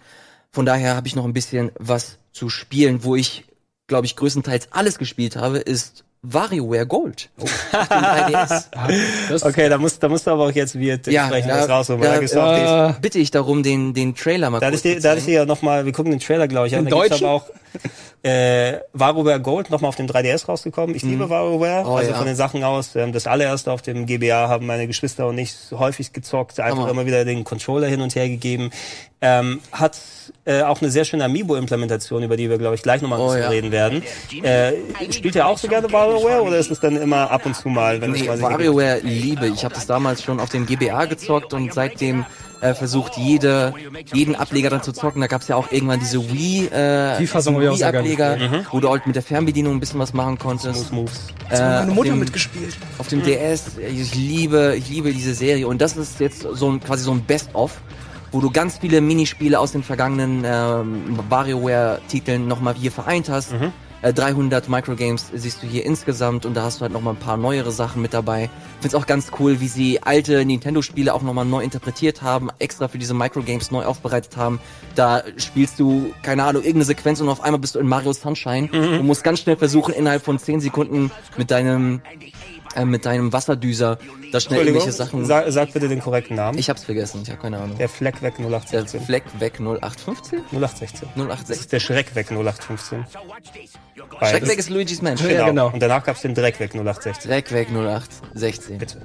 Von 0.51 0.65
daher 0.65 0.95
habe 0.95 1.07
ich 1.07 1.15
noch 1.15 1.25
ein 1.25 1.33
bisschen 1.33 1.71
was 1.77 2.19
zu 2.31 2.49
spielen, 2.49 3.03
wo 3.03 3.15
ich, 3.15 3.43
glaube 3.87 4.05
ich, 4.05 4.15
größtenteils 4.15 4.67
alles 4.71 4.97
gespielt 4.97 5.35
habe, 5.35 5.57
ist 5.59 6.03
WarioWare 6.21 6.85
Gold. 6.87 7.29
3DS. 7.73 8.63
Das, 9.29 9.43
Okay, 9.43 9.67
da 9.67 9.77
musst, 9.77 10.01
da 10.01 10.07
musst 10.09 10.25
du 10.25 10.31
aber 10.31 10.45
auch 10.45 10.51
jetzt 10.51 10.77
wie 10.79 10.87
Ja, 10.87 10.93
entsprechend 10.95 11.49
da- 11.51 11.59
was 11.63 11.69
rausholen. 11.69 12.01
weil 12.01 12.25
da- 12.25 12.33
da 12.33 12.89
äh, 12.89 12.93
Bitte 13.01 13.19
ich 13.19 13.31
darum, 13.31 13.61
den, 13.63 13.93
den 13.93 14.15
Trailer 14.15 14.49
mal 14.49 14.59
Da 14.59 14.69
kurz 14.69 14.85
ich 14.85 15.01
da 15.01 15.09
hatte 15.09 15.19
ich 15.19 15.25
dir 15.25 15.33
ja 15.33 15.45
nochmal, 15.45 15.85
wir 15.85 15.91
gucken 15.91 16.11
den 16.11 16.19
Trailer, 16.21 16.47
glaube 16.47 16.67
ich, 16.67 16.75
an. 16.75 16.85
Im 16.85 16.89
Deutschen? 16.89 17.25
aber 17.25 17.33
auch 17.33 17.45
äh, 18.23 18.79
WarioWare 18.93 19.41
Gold 19.41 19.69
nochmal 19.69 19.89
auf 19.89 19.97
dem 19.97 20.07
3DS 20.07 20.45
rausgekommen. 20.47 20.95
Ich 20.95 21.03
liebe 21.03 21.29
WarioWare, 21.29 21.85
Oh, 21.85 21.95
also 21.97 22.11
ja. 22.11 22.17
von 22.17 22.25
den 22.25 22.37
Sachen 22.37 22.63
aus. 22.63 22.95
Ähm, 22.95 23.11
das 23.11 23.27
allererste 23.27 23.69
auf 23.71 23.81
dem 23.81 24.05
GBA 24.05 24.47
haben 24.47 24.65
meine 24.65 24.87
Geschwister 24.87 25.27
und 25.27 25.37
ich 25.37 25.53
häufig 25.71 26.13
gezockt, 26.13 26.59
einfach 26.61 26.87
immer 26.87 27.05
wieder 27.05 27.25
den 27.25 27.43
Controller 27.43 27.87
hin 27.87 27.99
und 28.01 28.15
her 28.15 28.29
gegeben. 28.29 28.71
Ähm, 29.19 29.59
hat 29.73 29.97
äh, 30.45 30.61
auch 30.63 30.81
eine 30.81 30.89
sehr 30.89 31.03
schöne 31.05 31.25
Amiibo-Implementation, 31.25 32.23
über 32.23 32.37
die 32.37 32.49
wir, 32.49 32.57
glaube 32.57 32.75
ich, 32.75 32.81
gleich 32.81 33.01
nochmal 33.01 33.19
ein 33.19 33.25
Oh, 33.27 33.35
ja. 33.35 33.49
reden 33.49 33.71
werden. 33.71 34.03
Äh, 34.41 34.73
spielt 35.11 35.35
ihr 35.35 35.45
auch 35.47 35.57
so 35.57 35.67
gerne 35.67 35.91
WarioWare 35.91 36.43
oder 36.43 36.57
ist 36.57 36.71
es 36.71 36.79
dann 36.79 36.95
immer 36.95 37.29
ab 37.29 37.45
und 37.45 37.55
zu 37.55 37.67
mal, 37.69 37.99
wenn 38.01 38.11
Nee, 38.11 38.27
WarioWare 38.27 38.99
liebe. 39.03 39.47
Ich 39.47 39.65
habe 39.65 39.75
das 39.75 39.85
damals 39.85 40.23
schon 40.23 40.39
auf 40.39 40.49
dem 40.49 40.65
GBA 40.65 41.05
gezockt 41.05 41.53
und 41.53 41.73
seitdem 41.73 42.25
äh, 42.63 42.73
versucht, 42.73 43.17
jede, 43.17 43.73
jeden 44.13 44.35
Ableger 44.35 44.69
dann 44.69 44.81
zu 44.81 44.91
zocken. 44.93 45.21
Da 45.21 45.27
gab's 45.27 45.47
ja 45.47 45.55
auch 45.55 45.71
irgendwann 45.71 45.99
diese 45.99 46.19
Wii, 46.31 46.67
äh, 46.67 47.17
Die 47.19 47.27
Fassung 47.27 47.59
sehr 47.75 47.91
gerne 47.91 48.07
Wii-Ableger, 48.09 48.63
wo 48.71 48.79
du 48.79 48.89
halt 48.89 49.05
mit 49.05 49.15
der 49.15 49.23
Fernbedienung 49.23 49.73
ein 49.75 49.79
bisschen 49.79 49.99
was 49.99 50.13
machen 50.13 50.37
konntest. 50.39 50.91
Moves? 50.93 51.27
Äh, 51.49 51.59
meine 51.59 51.91
auf 51.91 51.95
Mutter 51.95 52.09
dem- 52.11 52.19
mitgespielt. 52.19 52.75
auf 52.97 53.07
dem 53.09 53.21
DS, 53.23 53.71
ich 53.77 54.15
liebe, 54.15 54.75
ich 54.77 54.89
liebe 54.89 55.11
diese 55.11 55.33
Serie 55.33 55.67
und 55.67 55.81
das 55.81 55.97
ist 55.97 56.19
jetzt 56.19 56.41
so 56.53 56.71
ein 56.71 56.79
quasi 56.79 57.03
so 57.03 57.11
ein 57.11 57.21
Best-of, 57.23 57.81
wo 58.31 58.39
du 58.39 58.49
ganz 58.49 58.77
viele 58.79 59.01
Minispiele 59.01 59.59
aus 59.59 59.73
den 59.73 59.83
vergangenen 59.83 60.43
ähm, 60.45 61.19
WarioWare-Titeln 61.29 62.47
nochmal 62.47 62.73
hier 62.75 62.91
vereint 62.91 63.29
hast. 63.29 63.53
Äh, 64.03 64.13
300 64.13 64.67
Microgames 64.67 65.31
siehst 65.33 65.63
du 65.63 65.67
hier 65.67 65.85
insgesamt 65.85 66.45
und 66.45 66.55
da 66.55 66.63
hast 66.63 66.79
du 66.79 66.81
halt 66.81 66.91
nochmal 66.91 67.13
ein 67.13 67.19
paar 67.19 67.37
neuere 67.37 67.71
Sachen 67.71 68.01
mit 68.01 68.13
dabei. 68.13 68.49
Find's 68.81 68.95
auch 68.95 69.05
ganz 69.05 69.31
cool, 69.39 69.61
wie 69.61 69.69
sie 69.69 70.03
alte 70.03 70.43
Nintendo-Spiele 70.43 71.13
auch 71.13 71.21
nochmal 71.21 71.45
neu 71.45 71.63
interpretiert 71.63 72.21
haben, 72.21 72.49
extra 72.59 72.89
für 72.89 72.97
diese 72.97 73.13
Microgames 73.13 73.71
neu 73.71 73.85
aufbereitet 73.85 74.35
haben. 74.35 74.59
Da 74.95 75.23
spielst 75.37 75.79
du, 75.79 76.13
keine 76.21 76.43
Ahnung, 76.43 76.63
irgendeine 76.63 76.85
Sequenz 76.85 77.21
und 77.21 77.29
auf 77.29 77.41
einmal 77.41 77.61
bist 77.61 77.75
du 77.75 77.79
in 77.79 77.87
Mario 77.87 78.11
Sunshine 78.11 78.69
und 78.99 79.05
musst 79.05 79.23
ganz 79.23 79.39
schnell 79.39 79.55
versuchen, 79.55 79.93
innerhalb 79.93 80.21
von 80.21 80.37
10 80.37 80.59
Sekunden 80.59 81.09
mit 81.37 81.49
deinem 81.49 82.01
äh, 82.75 82.85
mit 82.85 83.05
deinem 83.05 83.31
Wasserdüser 83.33 83.97
da 84.31 84.39
schnell 84.39 84.65
irgendwelche 84.65 84.91
Sachen. 84.91 85.25
Sag, 85.25 85.45
sag 85.51 85.73
bitte 85.73 85.87
den 85.87 85.99
korrekten 85.99 86.35
Namen. 86.35 86.57
ich 86.57 86.69
hab's 86.69 86.83
vergessen, 86.83 87.21
ich 87.23 87.29
habe 87.29 87.41
keine 87.41 87.57
Ahnung. 87.59 87.77
der 87.77 87.89
Fleck 87.89 88.21
weg 88.21 88.35
Der 88.37 88.45
0816. 88.47 89.01
Fleck 89.01 89.23
weg 89.39 89.53
0815? 89.59 90.39
0816. 90.51 91.09
Das 91.15 91.25
086. 91.25 91.59
ist 91.59 91.71
der 91.73 91.79
Schreck 91.79 92.15
weg 92.15 92.27
0815. 92.31 93.05
Schreck 93.05 94.19
Beides. 94.19 94.49
weg 94.49 94.59
ist 94.59 94.69
Luigi's 94.69 95.01
Mansion. 95.01 95.29
Ja, 95.29 95.47
genau. 95.47 95.67
Und 95.71 95.81
danach 95.81 96.03
gab's 96.03 96.21
den 96.21 96.33
Dreck 96.33 96.59
weg 96.59 96.71
0816. 96.73 97.29
Dreck 97.29 97.51
weg 97.51 97.67
0816. 97.69 98.77
Bitte. 98.77 99.01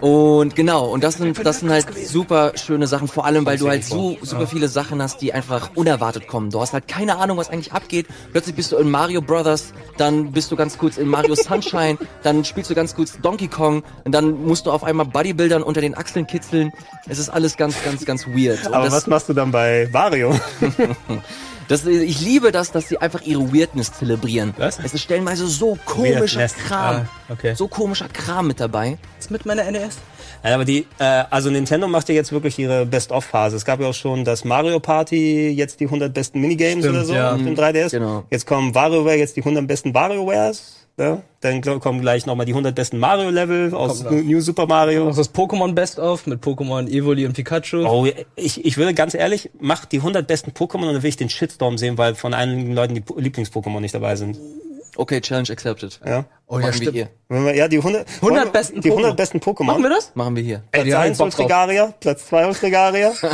Und 0.00 0.54
genau, 0.54 0.86
und 0.86 1.02
das 1.02 1.14
sind, 1.14 1.44
das 1.44 1.60
sind 1.60 1.70
halt 1.70 1.86
super 2.06 2.52
schöne 2.56 2.86
Sachen, 2.86 3.08
vor 3.08 3.24
allem 3.24 3.46
weil 3.46 3.56
du 3.56 3.68
halt 3.68 3.84
so 3.84 4.18
super 4.22 4.46
viele 4.46 4.68
Sachen 4.68 5.00
hast, 5.00 5.22
die 5.22 5.32
einfach 5.32 5.70
unerwartet 5.74 6.26
kommen. 6.26 6.50
Du 6.50 6.60
hast 6.60 6.72
halt 6.72 6.86
keine 6.86 7.16
Ahnung, 7.16 7.38
was 7.38 7.48
eigentlich 7.48 7.72
abgeht. 7.72 8.06
Plötzlich 8.32 8.54
bist 8.54 8.72
du 8.72 8.76
in 8.76 8.90
Mario 8.90 9.22
Brothers, 9.22 9.72
dann 9.96 10.32
bist 10.32 10.50
du 10.50 10.56
ganz 10.56 10.76
kurz 10.76 10.98
in 10.98 11.08
Mario 11.08 11.34
Sunshine, 11.34 11.96
dann 12.22 12.44
spielst 12.44 12.70
du 12.70 12.74
ganz 12.74 12.94
kurz 12.94 13.18
Donkey 13.20 13.48
Kong 13.48 13.82
und 14.04 14.12
dann 14.12 14.44
musst 14.44 14.66
du 14.66 14.70
auf 14.70 14.84
einmal 14.84 15.06
Bodybuildern 15.06 15.62
unter 15.62 15.80
den 15.80 15.94
Achseln 15.94 16.26
kitzeln. 16.26 16.72
Es 17.08 17.18
ist 17.18 17.30
alles 17.30 17.56
ganz, 17.56 17.82
ganz, 17.82 18.04
ganz 18.04 18.26
weird. 18.26 18.66
Und 18.66 18.74
Aber 18.74 18.84
das, 18.84 18.94
was 18.94 19.06
machst 19.06 19.28
du 19.28 19.32
dann 19.32 19.50
bei 19.50 19.88
Wario? 19.92 20.38
Das, 21.68 21.84
ich 21.84 22.20
liebe 22.20 22.52
das, 22.52 22.70
dass 22.70 22.88
sie 22.88 22.98
einfach 22.98 23.22
ihre 23.22 23.52
Weirdness 23.52 23.92
zelebrieren. 23.92 24.54
Was? 24.56 24.78
Es 24.78 24.94
ist 24.94 25.02
stellenweise 25.02 25.46
so 25.48 25.76
komischer 25.84 26.38
Weirdness. 26.38 26.54
Kram. 26.54 26.96
Ah, 26.96 27.32
okay. 27.32 27.54
So 27.54 27.66
komischer 27.66 28.08
Kram 28.08 28.46
mit 28.46 28.60
dabei. 28.60 28.98
Was 29.26 29.30
mit 29.30 29.44
meiner 29.44 29.68
NES? 29.68 29.98
Ja, 30.44 30.54
aber 30.54 30.64
die, 30.64 30.86
äh, 31.00 31.24
also 31.30 31.50
Nintendo 31.50 31.88
macht 31.88 32.08
ja 32.08 32.14
jetzt 32.14 32.30
wirklich 32.30 32.56
ihre 32.60 32.86
Best-of-Phase. 32.86 33.56
Es 33.56 33.64
gab 33.64 33.80
ja 33.80 33.88
auch 33.88 33.94
schon 33.94 34.24
das 34.24 34.44
Mario 34.44 34.78
Party, 34.78 35.48
jetzt 35.50 35.80
die 35.80 35.86
100 35.86 36.14
besten 36.14 36.40
Minigames 36.40 36.84
Stimmt, 36.84 36.94
oder 36.96 37.04
so 37.04 37.14
ja. 37.14 37.32
auf 37.32 37.38
dem 37.38 37.56
3DS. 37.56 37.90
Genau. 37.90 38.22
Jetzt 38.30 38.46
kommen 38.46 38.72
WarioWare, 38.72 39.16
jetzt 39.16 39.36
die 39.36 39.40
100 39.40 39.66
besten 39.66 39.92
WarioWares. 39.94 40.86
Ne? 40.96 41.22
Dann 41.40 41.60
kommen 41.80 42.00
gleich 42.00 42.24
nochmal 42.24 42.46
die 42.46 42.52
100 42.52 42.72
besten 42.72 42.98
Mario-Level 43.00 43.74
aus. 43.74 44.04
New 44.04 44.40
Super 44.40 44.66
Mario. 44.66 45.06
Noch 45.06 45.16
das 45.16 45.34
Pokémon 45.34 45.72
Best 45.72 45.98
of 45.98 46.26
mit 46.28 46.40
Pokémon 46.42 46.88
Evoli 46.88 47.26
und 47.26 47.32
Pikachu. 47.32 47.84
Oh, 47.84 48.06
ich, 48.36 48.64
ich 48.64 48.76
würde 48.78 48.94
ganz 48.94 49.14
ehrlich, 49.14 49.50
mach 49.58 49.86
die 49.86 49.98
100 49.98 50.24
besten 50.26 50.52
Pokémon 50.52 50.86
und 50.86 50.94
dann 50.94 51.02
will 51.02 51.08
ich 51.10 51.16
den 51.16 51.28
Shitstorm 51.30 51.78
sehen, 51.78 51.98
weil 51.98 52.14
von 52.14 52.32
einigen 52.32 52.72
Leuten 52.72 52.94
die 52.94 53.00
Po- 53.00 53.18
Lieblings-Pokémon 53.18 53.80
nicht 53.80 53.94
dabei 53.94 54.14
sind. 54.14 54.38
Okay, 54.96 55.20
Challenge 55.20 55.50
accepted. 55.50 56.00
Ja, 56.04 56.24
Oh 56.48 56.58
ja, 56.58 56.66
Machen 56.66 56.66
wir 56.66 56.72
stimmt. 56.74 56.92
hier. 56.94 57.08
Wenn 57.28 57.44
wir, 57.44 57.54
ja 57.56 57.68
die 57.68 57.78
100, 57.78 58.06
100 58.22 58.52
besten 58.52 58.80
die 58.80 58.90
100 58.90 59.12
Pokémon. 59.12 59.16
besten 59.16 59.38
Pokémon. 59.38 59.64
Machen 59.64 59.82
wir 59.82 59.90
das? 59.90 60.12
Machen 60.14 60.36
wir 60.36 60.42
hier. 60.42 60.62
Platz 60.70 60.84
die 60.84 60.94
hab 60.94 61.04
ich 61.04 61.08
1 61.10 61.18
Bock 61.18 61.30
drauf. 61.30 61.38
Ultrigaria, 61.40 61.94
Platz 62.00 62.26
2 62.26 62.46
Ultrigaria. 62.46 63.12
Ja. 63.12 63.30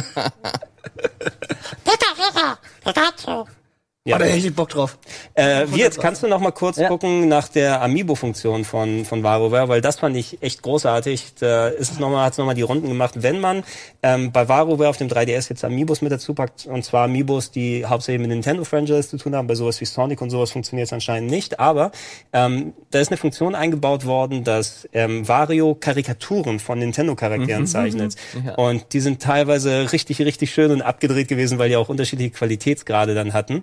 Ja. 4.05 4.17
Aber 4.17 4.25
da 4.25 4.33
hätte 4.33 4.49
ich 4.49 4.55
Bock 4.57 4.69
drauf. 4.69 4.99
Äh, 5.35 5.67
wie 5.69 5.79
jetzt 5.79 6.01
kannst 6.01 6.25
du 6.25 6.27
noch 6.27 6.41
mal 6.41 6.51
kurz 6.51 6.77
Ja. 6.77 6.89
gucken 6.89 7.29
nach 7.29 7.47
der 7.47 7.83
Amiibo-Funktion 7.83 8.65
von 8.65 9.05
von 9.05 9.23
WarioWare, 9.23 9.69
weil 9.69 9.81
das 9.81 10.01
fand 10.01 10.17
ich 10.17 10.43
echt 10.43 10.61
großartig. 10.63 11.35
Da 11.39 11.69
ist 11.69 11.93
es 11.93 11.99
noch 12.01 12.11
mal, 12.11 12.25
hat 12.25 12.33
es 12.33 12.39
noch 12.39 12.47
mal 12.47 12.55
die 12.55 12.63
Runden 12.63 12.89
gemacht. 12.89 13.15
Wenn 13.23 13.39
man 13.39 13.63
ähm, 14.03 14.33
bei 14.33 14.49
WarioWare 14.49 14.89
auf 14.89 14.97
dem 14.97 15.07
3DS 15.07 15.51
jetzt 15.51 15.65
Amiibos 15.65 16.03
mit 16.03 16.11
dazu 16.11 16.35
packt, 16.35 16.67
und 16.67 16.85
zwar 16.85 17.05
Amiibos, 17.05 17.53
die 17.53 17.87
hauptsächlich 17.87 18.21
mit 18.21 18.31
Nintendo 18.31 18.65
Franchise 18.65 19.09
zu 19.09 19.19
tun 19.19 19.37
haben, 19.37 19.47
bei 19.47 19.55
sowas 19.55 19.81
wie 19.81 19.85
Sonic 19.85 20.21
und 20.21 20.31
sowas 20.31 20.51
funktioniert 20.51 20.87
es 20.89 20.93
anscheinend 20.93 21.31
nicht. 21.31 21.61
Aber 21.61 21.93
ähm, 22.33 22.73
da 22.91 22.99
ist 22.99 23.13
eine 23.13 23.19
Funktion 23.19 23.55
eingebaut 23.55 24.05
worden, 24.05 24.43
dass 24.43 24.89
ähm, 24.93 25.29
Wario 25.29 25.77
Karikaturen 25.77 26.59
von 26.59 26.81
Nintendo-Charakteren 26.81 27.69
zeichnet. 27.69 28.17
Ja. 28.45 28.57
Und 28.57 28.95
die 28.95 29.01
sind 29.01 29.23
teilweise 29.23 29.93
richtig, 29.93 30.21
richtig 30.23 30.53
schön 30.53 30.73
und 30.73 30.83
abgedreht 30.83 31.29
gewesen, 31.29 31.61
weil 31.61 31.69
die 31.69 31.77
auch 31.77 31.89
unterschiedliche 31.89 32.31
Qualitätsgrade 32.33 33.15
dann 33.15 33.33
hatten. 33.33 33.63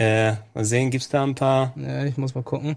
Äh, 0.00 0.32
mal 0.54 0.64
sehen, 0.64 0.90
gibt's 0.90 1.10
da 1.10 1.22
ein 1.24 1.34
paar? 1.34 1.74
Ja, 1.76 2.04
ich 2.04 2.16
muss 2.16 2.34
mal 2.34 2.42
gucken. 2.42 2.76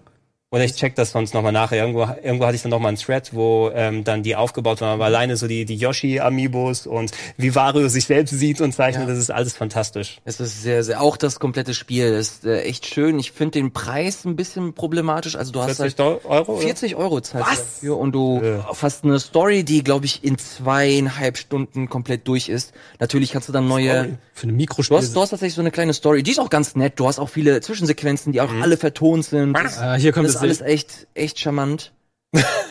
Oder 0.51 0.65
ich 0.65 0.76
check 0.76 0.93
das 0.93 1.09
sonst 1.11 1.34
nochmal 1.34 1.51
nachher. 1.51 1.78
Irgendwo, 1.80 2.01
irgendwo 2.21 2.45
hatte 2.45 2.55
ich 2.55 2.61
dann 2.61 2.69
nochmal 2.69 2.89
einen 2.89 2.97
Thread, 2.97 3.34
wo 3.34 3.71
ähm, 3.74 4.03
dann 4.03 4.21
die 4.21 4.36
aufgebaut 4.36 4.82
waren. 4.82 4.89
Aber 4.93 5.05
alleine 5.05 5.36
so 5.36 5.47
die, 5.47 5.65
die 5.65 5.78
Yoshi-Amiibos 5.78 6.86
und 6.86 7.11
wie 7.38 7.55
Wario 7.55 7.88
sich 7.88 8.05
selbst 8.05 8.38
sieht 8.38 8.61
und 8.61 8.71
zeichnet, 8.71 9.07
Ja. 9.07 9.09
das 9.09 9.17
ist 9.17 9.32
alles 9.32 9.55
fantastisch. 9.55 10.19
Es 10.26 10.39
ist 10.39 10.61
sehr, 10.61 10.84
sehr, 10.84 11.01
auch 11.01 11.17
das 11.17 11.39
komplette 11.39 11.74
Spiel 11.74 12.05
ist 12.05 12.45
äh, 12.45 12.61
echt 12.61 12.86
schön. 12.86 13.17
Ich 13.17 13.32
finde 13.32 13.53
den 13.53 13.71
Preis 13.74 14.26
ein 14.26 14.36
bisschen 14.36 14.74
problematisch. 14.74 15.36
Also 15.36 15.53
du 15.53 15.61
hast 15.61 15.78
40 15.78 15.97
halt 15.97 16.24
Euro? 16.26 16.51
oder? 16.53 16.61
40 16.61 16.95
Euro 16.97 17.19
zahlst 17.21 17.47
du 17.47 17.51
Was? 17.51 17.57
dafür 17.59 17.97
und 17.97 18.11
du 18.11 18.39
Ja. 18.43 18.67
hast 18.80 19.05
eine 19.05 19.19
Story, 19.19 19.63
die, 19.63 19.84
glaube 19.84 20.05
ich, 20.05 20.24
in 20.24 20.38
zweieinhalb 20.38 21.38
Stunden 21.38 21.89
komplett 21.89 22.28
durch 22.28 22.49
ist. 22.49 22.74
Natürlich 22.99 23.32
kannst 23.32 23.49
du 23.49 23.53
dann 23.53 23.67
neue. 23.67 23.89
Story? 24.03 24.13
Für 24.36 24.43
eine 24.43 24.53
Du 24.53 24.57
Mikrospiel. 24.57 24.97
hast, 24.97 25.15
du 25.15 25.21
hast 25.21 25.29
tatsächlich 25.29 25.53
so 25.53 25.61
eine 25.61 25.69
kleine 25.71 25.93
Story. 25.93 26.23
Die 26.23 26.31
ist 26.31 26.39
auch 26.39 26.49
ganz 26.49 26.75
nett. 26.75 26.99
Du 26.99 27.07
hast 27.07 27.19
auch 27.19 27.29
viele 27.29 27.61
Zwischensequenzen, 27.61 28.34
die 28.34 28.41
auch 28.41 28.51
alle 28.51 28.77
vertont 28.77 29.25
sind. 29.25 29.53
Das, 29.53 29.77
Ah, 29.77 29.93
hier 29.95 30.11
kommt 30.11 30.25
das 30.27 30.34
das 30.34 30.43
ist 30.43 30.61
alles 30.61 30.61
echt, 30.61 31.07
echt 31.13 31.39
charmant. 31.39 31.93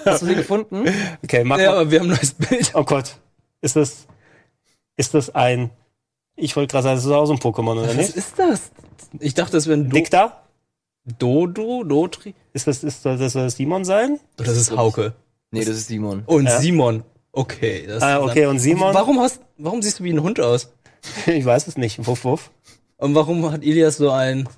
Hast 0.05 0.23
du 0.23 0.27
sie 0.27 0.35
gefunden? 0.35 0.85
Okay, 1.23 1.45
mach 1.45 1.59
Ja, 1.59 1.71
mal. 1.71 1.79
aber 1.83 1.91
wir 1.93 2.01
haben 2.01 2.07
ein 2.11 2.17
neues 2.17 2.35
Bild. 2.35 2.73
Oh 2.75 2.83
Gott. 2.85 3.17
Ist 3.61 3.77
das, 3.77 4.07
ist 4.97 5.15
das 5.15 5.33
ein, 5.37 5.71
ich 6.35 6.57
wollte 6.57 6.73
gerade 6.73 6.83
sagen, 6.83 6.97
das 6.97 7.05
ist 7.05 7.11
auch 7.13 7.27
so 7.27 7.33
ein 7.35 7.39
Pokémon, 7.39 7.79
oder 7.79 7.87
Was 7.89 7.95
nicht? 7.97 8.17
ist 8.17 8.39
das? 8.41 8.73
Ich 9.21 9.35
dachte, 9.35 9.53
das 9.53 9.69
wäre 9.69 9.79
ein 9.79 9.89
Do 9.89 9.95
Dicta? 9.95 10.43
Dodo, 11.19 11.85
Dotri. 11.85 12.35
Ist 12.53 12.67
das, 12.67 12.83
ist 12.85 13.05
das, 13.05 13.19
das 13.21 13.33
soll 13.35 13.45
das 13.45 13.57
Simon 13.57 13.85
sein? 13.85 14.19
Das 14.37 14.49
ist 14.49 14.77
Hauke. 14.77 15.15
Nee, 15.53 15.65
das 15.65 15.77
ist 15.77 15.89
Simon. 15.89 16.23
Und 16.27 16.47
Ja. 16.47 16.59
Simon. 16.61 17.05
Okay. 17.33 17.87
Das 17.87 18.03
Ah, 18.03 18.21
okay, 18.21 18.47
und 18.47 18.59
Simon? 18.59 18.95
Warum 18.95 19.21
hast, 19.21 19.41
warum 19.57 19.81
siehst 19.83 19.99
du 20.01 20.05
wie 20.05 20.13
ein 20.13 20.23
Hund 20.23 20.39
aus? 20.41 20.71
Ich 21.27 21.45
weiß 21.45 21.67
es 21.67 21.77
nicht. 21.77 22.07
Wuff, 22.07 22.25
wuff. 22.25 22.51
Und 22.97 23.15
warum 23.15 23.51
hat 23.51 23.63
Ilias 23.65 23.97
so 23.97 24.11
ein 24.11 24.49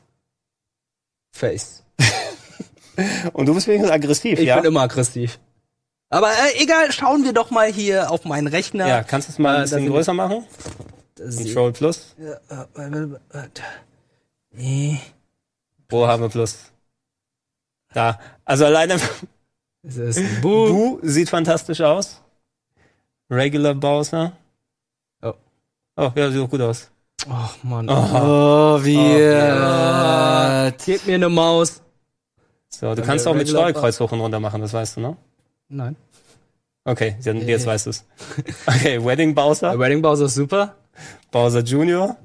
Face? 1.33 1.83
Und 3.33 3.47
du 3.47 3.55
bist 3.55 3.67
wenigstens 3.67 3.91
aggressiv, 3.93 4.39
Ich 4.39 4.47
ja? 4.47 4.57
bin 4.57 4.67
immer 4.67 4.83
aggressiv. 4.83 5.39
Aber 6.11 6.29
äh, 6.31 6.63
egal, 6.63 6.93
schauen 6.93 7.25
wir 7.25 7.33
doch 7.33 7.51
mal 7.51 7.73
hier 7.73 8.11
auf 8.11 8.25
meinen 8.25 8.47
Rechner. 8.47 8.87
Ja, 8.87 9.03
kannst 9.03 9.29
du 9.29 9.33
es 9.33 9.39
mal 9.39 9.55
Äh, 9.55 9.59
ein 9.63 9.71
da 9.71 9.77
bisschen 9.77 9.91
größer 9.91 10.13
machen? 10.13 10.45
Control 11.17 11.73
Plus. 11.73 12.15
Ja, 12.19 12.67
äh, 12.77 12.83
äh, 12.87 13.39
äh, 13.39 13.49
nee. 14.53 15.01
Wo 15.89 16.07
haben 16.07 16.23
wir 16.23 16.29
Plus? 16.29 16.59
Da. 17.95 18.19
Also 18.45 18.67
alleine 18.67 18.99
Buh. 20.43 20.71
Bu 20.71 20.99
sieht 21.03 21.31
fantastisch 21.31 21.81
aus. 21.81 22.21
Regular 23.35 23.75
Bowser. 23.75 24.33
Oh. 25.23 25.35
Oh, 25.97 26.11
ja, 26.15 26.31
sieht 26.31 26.41
auch 26.41 26.49
gut 26.51 26.61
aus. 26.61 26.91
Ach 27.31 27.57
man. 27.63 27.89
Oh, 27.89 28.79
wie. 28.85 29.19
Ja. 29.19 30.71
Gib 30.85 31.07
mir 31.07 31.15
eine 31.15 31.29
Maus. 31.29 31.81
So, 32.69 32.89
du 32.91 32.97
Dann 32.97 33.07
kannst 33.07 33.27
auch 33.27 33.35
mit 33.35 33.49
Steuerkreuz 33.49 34.01
hoch 34.01 34.11
und 34.13 34.21
runter 34.21 34.41
machen, 34.41 34.61
das 34.61 34.73
weißt 34.73 34.97
du, 34.97 35.01
ne? 35.01 35.17
Nein. 35.69 35.97
Okay, 36.85 37.15
jetzt, 37.17 37.27
Ja, 37.27 37.33
jetzt 37.35 37.67
weißt 37.67 37.87
du 37.87 37.91
es. 37.91 38.05
Okay, 38.67 39.03
Wedding 39.05 39.35
Bowser, 39.35 39.71
Der 39.71 39.79
Wedding 39.79 40.03
Bowser 40.03 40.27
ist 40.27 40.35
super. 40.35 40.75
Bowser 41.31 41.61
Jr., 41.61 42.17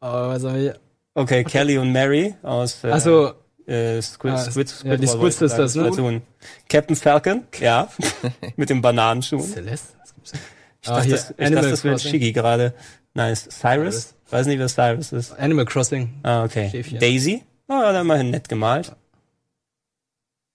Aber 0.00 0.28
was 0.30 0.44
haben 0.44 0.56
wir? 0.56 0.78
okay, 1.14 1.44
Kelly 1.44 1.78
und 1.78 1.92
Mary 1.92 2.34
aus 2.42 2.84
äh, 2.84 2.90
Achso, 2.90 3.32
äh, 3.66 4.02
Squid, 4.02 4.32
Ah, 4.34 4.38
Squid, 4.50 4.74
ja, 4.84 4.96
die 4.96 5.06
Squid 5.06 5.32
Sisters, 5.32 5.72
sagen, 5.72 5.96
ne? 6.14 6.22
Captain 6.68 6.94
Falcon, 6.96 7.44
ja, 7.58 7.88
mit 8.56 8.68
den 8.68 8.82
Bananenschuhen. 8.82 9.42
Celeste? 9.42 9.94
Denn? 10.32 10.40
Ich 10.82 10.88
Ah, 10.88 10.92
dachte, 10.96 11.06
hier, 11.06 11.16
das, 11.16 11.30
ich 11.30 11.38
Animal 11.38 11.54
dachte, 11.56 11.70
das 11.70 11.84
wäre. 11.84 11.98
Shiggy 11.98 12.32
gerade. 12.32 12.74
Nice. 13.14 13.44
Cyrus? 13.44 13.60
Cyrus. 13.60 14.14
Weiß 14.30 14.46
nicht, 14.46 14.58
wer 14.58 14.68
Cyrus 14.68 15.12
ist. 15.12 15.32
Animal 15.38 15.64
Crossing. 15.64 16.12
Ah, 16.22 16.44
okay. 16.44 16.68
Schäfchen. 16.70 16.98
Daisy? 16.98 17.42
Oh, 17.68 17.72
ja, 17.74 17.92
da 17.92 18.00
immerhin 18.02 18.30
nett 18.30 18.48
gemalt. 18.48 18.92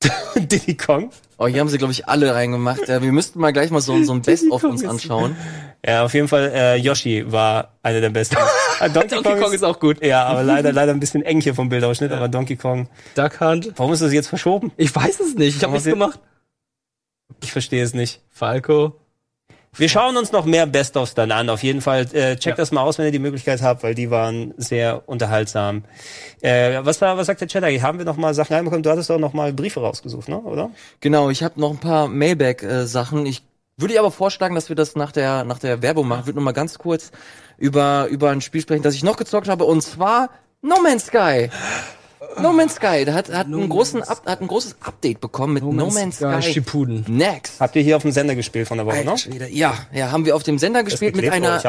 Diddy 0.36 0.76
Kong? 0.78 1.12
Oh, 1.38 1.48
hier 1.48 1.60
haben 1.60 1.68
sie, 1.70 1.78
glaube 1.78 1.92
ich, 1.94 2.08
alle 2.08 2.34
reingemacht. 2.34 2.88
Ja, 2.88 3.02
wir 3.02 3.12
müssten 3.12 3.40
mal 3.40 3.52
gleich 3.54 3.70
mal 3.72 3.82
so, 3.82 4.04
so 4.04 4.14
ein 4.14 4.22
Best-of 4.22 4.64
uns 4.64 4.84
anschauen. 4.86 5.36
Ja, 5.84 6.04
auf 6.06 6.14
jeden 6.14 6.28
Fall, 6.28 6.52
äh, 6.54 6.76
Yoshi 6.76 7.32
war 7.32 7.80
einer 7.82 8.02
der 8.02 8.12
besten. 8.12 8.38
Ah, 8.80 8.88
Donkey, 8.88 9.16
Donkey 9.16 9.40
Kong 9.40 9.52
ist 9.52 9.64
auch 9.64 9.80
gut. 9.80 10.04
Ja, 10.06 10.26
aber 10.26 10.44
leider, 10.44 10.72
leider 10.72 10.92
ein 10.92 11.00
bisschen 11.00 11.24
eng 11.24 11.42
hier 11.42 11.56
vom 11.56 11.70
Bildausschnitt, 11.70 12.12
aber 12.12 12.28
Donkey 12.30 12.56
Kong. 12.56 12.88
Duck 13.16 13.40
Hunt. 13.42 13.72
Warum 13.78 13.92
ist 13.92 14.04
das 14.04 14.14
jetzt 14.14 14.28
verschoben? 14.28 14.72
Ich 14.78 14.96
weiß 14.96 15.20
es 15.22 15.34
nicht. 15.34 15.58
Ich 15.58 15.64
habe 15.64 15.74
nichts 15.74 15.88
gemacht. 15.88 16.20
Ich 17.42 17.52
verstehe 17.52 17.84
es 17.84 17.96
nicht. 17.96 18.22
Falco. 18.30 19.00
Wir 19.78 19.88
schauen 19.88 20.18
uns 20.18 20.34
noch 20.34 20.44
mehr 20.44 20.66
Best-ofs 20.66 21.14
dann 21.14 21.32
an. 21.32 21.50
Auf 21.50 21.64
jeden 21.64 21.80
Fall, 21.80 22.02
äh, 22.14 22.36
checkt 22.36 22.46
Ja. 22.46 22.56
das 22.56 22.72
mal 22.74 22.82
aus, 22.82 22.98
wenn 22.98 23.06
ihr 23.06 23.12
die 23.14 23.20
Möglichkeit 23.20 23.62
habt, 23.62 23.84
weil 23.84 23.96
die 23.96 24.12
waren 24.12 24.54
sehr 24.58 25.04
unterhaltsam. 25.08 25.86
Äh, 26.42 26.80
was, 26.84 27.00
war, 27.00 27.16
was 27.16 27.28
sagt 27.28 27.40
der 27.40 27.48
Chat 27.48 27.64
eigentlich? 27.64 27.82
Haben 27.82 27.98
wir 27.98 28.06
noch 28.06 28.18
mal 28.18 28.34
Sachen 28.34 28.54
reinbekommen? 28.54 28.84
Du 28.84 28.90
hattest 28.90 29.10
doch 29.10 29.18
noch 29.18 29.32
mal 29.32 29.54
Briefe 29.54 29.80
rausgesucht, 29.80 30.28
ne? 30.28 30.40
Oder? 30.40 30.72
Genau, 31.00 31.30
ich 31.30 31.42
habe 31.42 31.58
noch 31.60 31.72
ein 31.72 31.78
paar 31.78 32.10
Mailback-Sachen. 32.10 33.26
Ich 33.26 33.44
würde 33.78 33.98
aber 33.98 34.12
vorschlagen, 34.12 34.56
dass 34.56 34.68
wir 34.68 34.76
das 34.76 34.96
nach 34.98 35.14
der, 35.14 35.46
nach 35.46 35.60
der 35.60 35.82
Werbung 35.82 36.06
machen. 36.06 36.22
Ich 36.22 36.26
würde 36.28 36.40
noch 36.40 36.46
mal 36.46 36.52
ganz 36.52 36.78
kurz 36.78 37.12
über, 37.58 38.08
über 38.12 38.30
ein 38.32 38.42
Spiel 38.42 38.60
sprechen, 38.62 38.84
das 38.84 38.96
ich 38.96 39.04
noch 39.06 39.16
gezockt 39.16 39.48
habe, 39.48 39.64
und 39.64 39.82
zwar 39.82 40.32
No 40.62 40.76
Man's 40.84 41.06
Sky. 41.06 41.50
No 42.40 42.54
Man's 42.54 42.76
Sky, 42.76 43.06
hat, 43.06 43.32
hat, 43.32 43.46
einen 43.48 43.70
großen 43.70 44.04
Up, 44.04 44.26
hat 44.26 44.42
ein 44.42 44.48
großes 44.48 44.78
Update 44.82 45.20
bekommen 45.22 45.54
mit 45.54 45.64
No, 45.64 45.90
Man's 45.90 46.18
Sky. 46.18 46.42
Shippuden. 46.42 47.06
Next. 47.08 47.60
Habt 47.60 47.76
ihr 47.76 47.82
hier 47.82 47.96
auf 47.96 48.02
dem 48.02 48.12
Sender 48.12 48.36
gespielt 48.36 48.68
von 48.68 48.78
der 48.78 48.86
Woche, 48.86 48.98
Alter 48.98 49.30
ne? 49.30 49.50
Ja, 49.50 49.74
ja, 49.94 50.12
haben 50.12 50.26
wir 50.26 50.36
auf 50.36 50.44
dem 50.44 50.58
Sender 50.58 50.84
gespielt 50.84 51.16
mit 51.16 51.30
einer, 51.30 51.62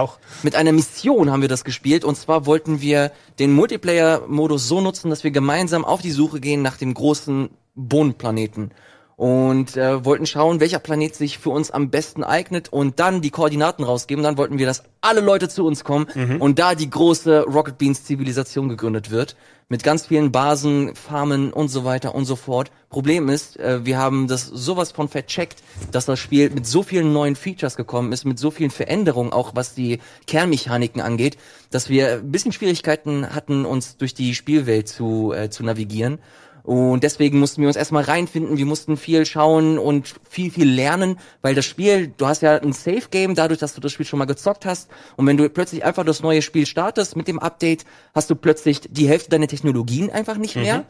mit 0.43 0.55
einer 0.55 0.73
Mission 0.73 1.31
haben 1.31 1.43
wir 1.43 1.49
das 1.49 1.65
gespielt. 1.65 2.05
Und 2.05 2.17
zwar 2.17 2.47
wollten 2.47 2.81
wir 2.81 3.13
den 3.39 3.53
Multiplayer-Modus 3.53 4.69
so 4.69 4.81
nutzen, 4.81 5.11
dass 5.11 5.25
wir 5.25 5.31
gemeinsam 5.31 5.85
auf 5.85 6.03
die 6.03 6.11
Suche 6.11 6.41
gehen 6.41 6.63
nach 6.63 6.77
dem 6.77 6.95
großen 6.95 7.51
Bohnenplaneten. 7.75 8.73
Und 9.17 9.77
äh, 9.77 10.05
wollten 10.05 10.27
schauen, 10.27 10.59
welcher 10.61 10.79
Planet 10.79 11.15
sich 11.15 11.39
für 11.39 11.51
uns 11.51 11.71
am 11.71 11.91
besten 11.91 12.25
eignet 12.25 12.73
und 12.73 12.99
dann 12.99 13.21
die 13.21 13.31
Koordinaten 13.31 13.85
rausgeben. 13.85 14.25
Dann 14.25 14.37
wollten 14.39 14.59
wir, 14.59 14.67
dass 14.67 14.83
alle 15.01 15.21
Leute 15.21 15.49
zu 15.49 15.65
uns 15.65 15.85
kommen 15.85 16.07
Mhm. 16.15 16.41
und 16.41 16.59
da 16.59 16.75
die 16.75 16.91
große 16.91 17.43
Rocket 17.45 17.79
Beans 17.79 18.05
Zivilisation 18.05 18.69
gegründet 18.69 19.11
wird. 19.11 19.37
Mit 19.69 19.85
ganz 19.85 20.07
vielen 20.07 20.33
Basen, 20.33 20.95
Farmen 20.95 21.51
und 21.53 21.69
so 21.69 21.85
weiter 21.85 22.15
und 22.15 22.27
so 22.27 22.37
fort. 22.37 22.71
Problem 22.91 23.31
ist, 23.31 23.59
äh, 23.59 23.87
wir 23.87 23.97
haben 23.97 24.29
das 24.29 24.47
sowas 24.47 24.93
von 24.93 25.09
vercheckt, 25.09 25.63
dass 25.93 26.05
das 26.05 26.19
Spiel 26.19 26.51
mit 26.51 26.67
so 26.67 26.83
vielen 26.83 27.13
neuen 27.15 27.37
Features 27.37 27.77
gekommen 27.77 28.13
ist, 28.13 28.25
mit 28.27 28.39
so 28.39 28.51
vielen 28.51 28.71
Veränderungen, 28.71 29.33
auch 29.33 29.53
was 29.55 29.75
die 29.75 30.01
Kernmechaniken 30.27 31.01
angeht, 31.01 31.39
dass 31.71 31.89
wir 31.89 32.15
ein 32.15 32.31
bisschen 32.31 32.53
Schwierigkeiten 32.53 33.35
hatten, 33.35 33.65
uns 33.65 33.97
durch 33.97 34.13
die 34.13 34.35
Spielwelt 34.35 34.89
zu, 34.89 35.33
äh, 35.33 35.49
zu 35.49 35.63
navigieren. 35.65 36.19
Und 36.63 37.03
deswegen 37.03 37.39
mussten 37.39 37.61
wir 37.61 37.69
uns 37.69 37.77
erstmal 37.77 38.05
reinfinden, 38.05 38.57
wir 38.57 38.67
mussten 38.67 38.97
viel 38.97 39.27
schauen 39.27 39.79
und 39.79 40.15
viel, 40.29 40.51
viel 40.51 40.71
lernen, 40.71 41.19
weil 41.41 41.55
das 41.55 41.65
Spiel, 41.65 42.13
du 42.17 42.27
hast 42.27 42.43
ja 42.43 42.57
ein 42.57 42.73
Safe-Game, 42.73 43.35
dadurch, 43.35 43.59
dass 43.59 43.75
du 43.75 43.81
das 43.81 43.93
Spiel 43.93 44.07
schon 44.07 44.19
mal 44.19 44.27
gezockt 44.27 44.65
hast. 44.65 44.91
Und 45.17 45.27
wenn 45.27 45.37
du 45.37 45.49
plötzlich 45.49 45.85
einfach 45.85 46.05
das 46.05 46.23
neue 46.23 46.43
Spiel 46.43 46.67
startest 46.67 47.17
mit 47.17 47.27
dem 47.29 47.39
Update, 47.39 47.85
hast 48.15 48.31
du 48.31 48.37
plötzlich 48.37 48.81
die 48.89 49.09
Hälfte 49.09 49.31
deiner 49.31 49.49
Technologien 49.49 50.11
einfach 50.11 50.37
nicht 50.37 50.57
mehr. 50.57 50.85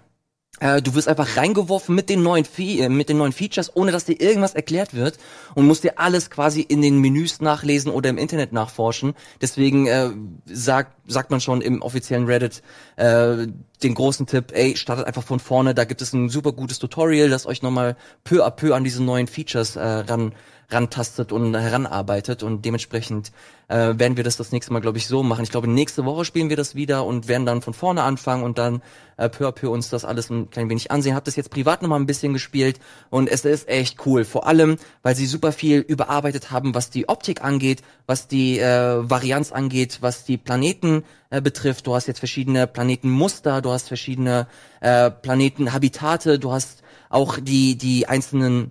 Äh, 0.60 0.82
du 0.82 0.94
wirst 0.94 1.08
einfach 1.08 1.36
reingeworfen 1.36 1.94
mit 1.94 2.10
den 2.10 2.22
neuen 2.22 2.44
Fe 2.44 2.84
äh, 2.84 2.88
mit 2.88 3.08
den 3.08 3.16
neuen 3.16 3.32
Features, 3.32 3.74
ohne 3.74 3.90
dass 3.90 4.04
dir 4.04 4.20
irgendwas 4.20 4.54
erklärt 4.54 4.94
wird 4.94 5.18
und 5.54 5.66
musst 5.66 5.82
dir 5.82 5.98
alles 5.98 6.30
quasi 6.30 6.60
in 6.60 6.82
den 6.82 6.98
Menüs 7.00 7.40
nachlesen 7.40 7.90
oder 7.90 8.10
im 8.10 8.18
Internet 8.18 8.52
nachforschen. 8.52 9.14
Deswegen 9.40 9.86
äh, 9.86 10.10
sagt 10.44 11.01
sagt 11.06 11.30
man 11.30 11.40
schon 11.40 11.60
im 11.60 11.82
offiziellen 11.82 12.26
Reddit 12.26 12.62
äh, 12.96 13.46
den 13.82 13.94
großen 13.94 14.26
Tipp, 14.26 14.52
ey, 14.52 14.76
startet 14.76 15.06
einfach 15.06 15.24
von 15.24 15.40
vorne, 15.40 15.74
da 15.74 15.84
gibt 15.84 16.02
es 16.02 16.12
ein 16.12 16.28
super 16.28 16.52
gutes 16.52 16.78
Tutorial, 16.78 17.28
das 17.28 17.46
euch 17.46 17.62
nochmal 17.62 17.96
peu 18.24 18.44
à 18.44 18.50
peu 18.50 18.74
an 18.74 18.84
diese 18.84 19.02
neuen 19.02 19.26
Features 19.26 19.76
äh, 19.76 19.82
ran 19.82 20.32
rantastet 20.70 21.32
und 21.32 21.54
heranarbeitet 21.54 22.42
und 22.42 22.64
dementsprechend 22.64 23.30
äh, 23.68 23.92
werden 23.98 24.16
wir 24.16 24.24
das 24.24 24.38
das 24.38 24.52
nächste 24.52 24.72
Mal, 24.72 24.80
glaube 24.80 24.96
ich, 24.96 25.06
so 25.06 25.22
machen. 25.22 25.44
Ich 25.44 25.50
glaube, 25.50 25.68
nächste 25.68 26.06
Woche 26.06 26.24
spielen 26.24 26.48
wir 26.48 26.56
das 26.56 26.74
wieder 26.74 27.04
und 27.04 27.28
werden 27.28 27.44
dann 27.44 27.60
von 27.60 27.74
vorne 27.74 28.02
anfangen 28.02 28.42
und 28.42 28.56
dann 28.56 28.80
äh, 29.18 29.28
peu 29.28 29.46
à 29.46 29.52
peu 29.52 29.68
uns 29.68 29.90
das 29.90 30.06
alles 30.06 30.30
ein 30.30 30.48
klein 30.48 30.70
wenig 30.70 30.90
ansehen. 30.90 31.14
Hab 31.14 31.26
das 31.26 31.36
jetzt 31.36 31.50
privat 31.50 31.82
nochmal 31.82 32.00
ein 32.00 32.06
bisschen 32.06 32.32
gespielt 32.32 32.80
und 33.10 33.28
es 33.28 33.44
ist 33.44 33.68
echt 33.68 34.06
cool. 34.06 34.24
Vor 34.24 34.46
allem, 34.46 34.78
weil 35.02 35.14
sie 35.14 35.26
super 35.26 35.52
viel 35.52 35.80
überarbeitet 35.80 36.50
haben, 36.50 36.74
was 36.74 36.88
die 36.88 37.06
Optik 37.06 37.44
angeht, 37.44 37.82
was 38.06 38.26
die 38.26 38.58
äh, 38.58 39.10
Varianz 39.10 39.52
angeht, 39.52 39.98
was 40.00 40.24
die 40.24 40.38
Planeten 40.38 40.62
Planeten 40.62 41.01
äh, 41.32 41.40
betrifft. 41.40 41.86
Du 41.86 41.94
hast 41.94 42.06
jetzt 42.06 42.18
verschiedene 42.18 42.66
Planetenmuster, 42.66 43.62
du 43.62 43.70
hast 43.70 43.88
verschiedene 43.88 44.46
äh, 44.80 45.10
Planetenhabitate, 45.10 46.38
du 46.38 46.52
hast 46.52 46.82
auch 47.08 47.38
die 47.40 47.76
die 47.76 48.06
einzelnen 48.06 48.70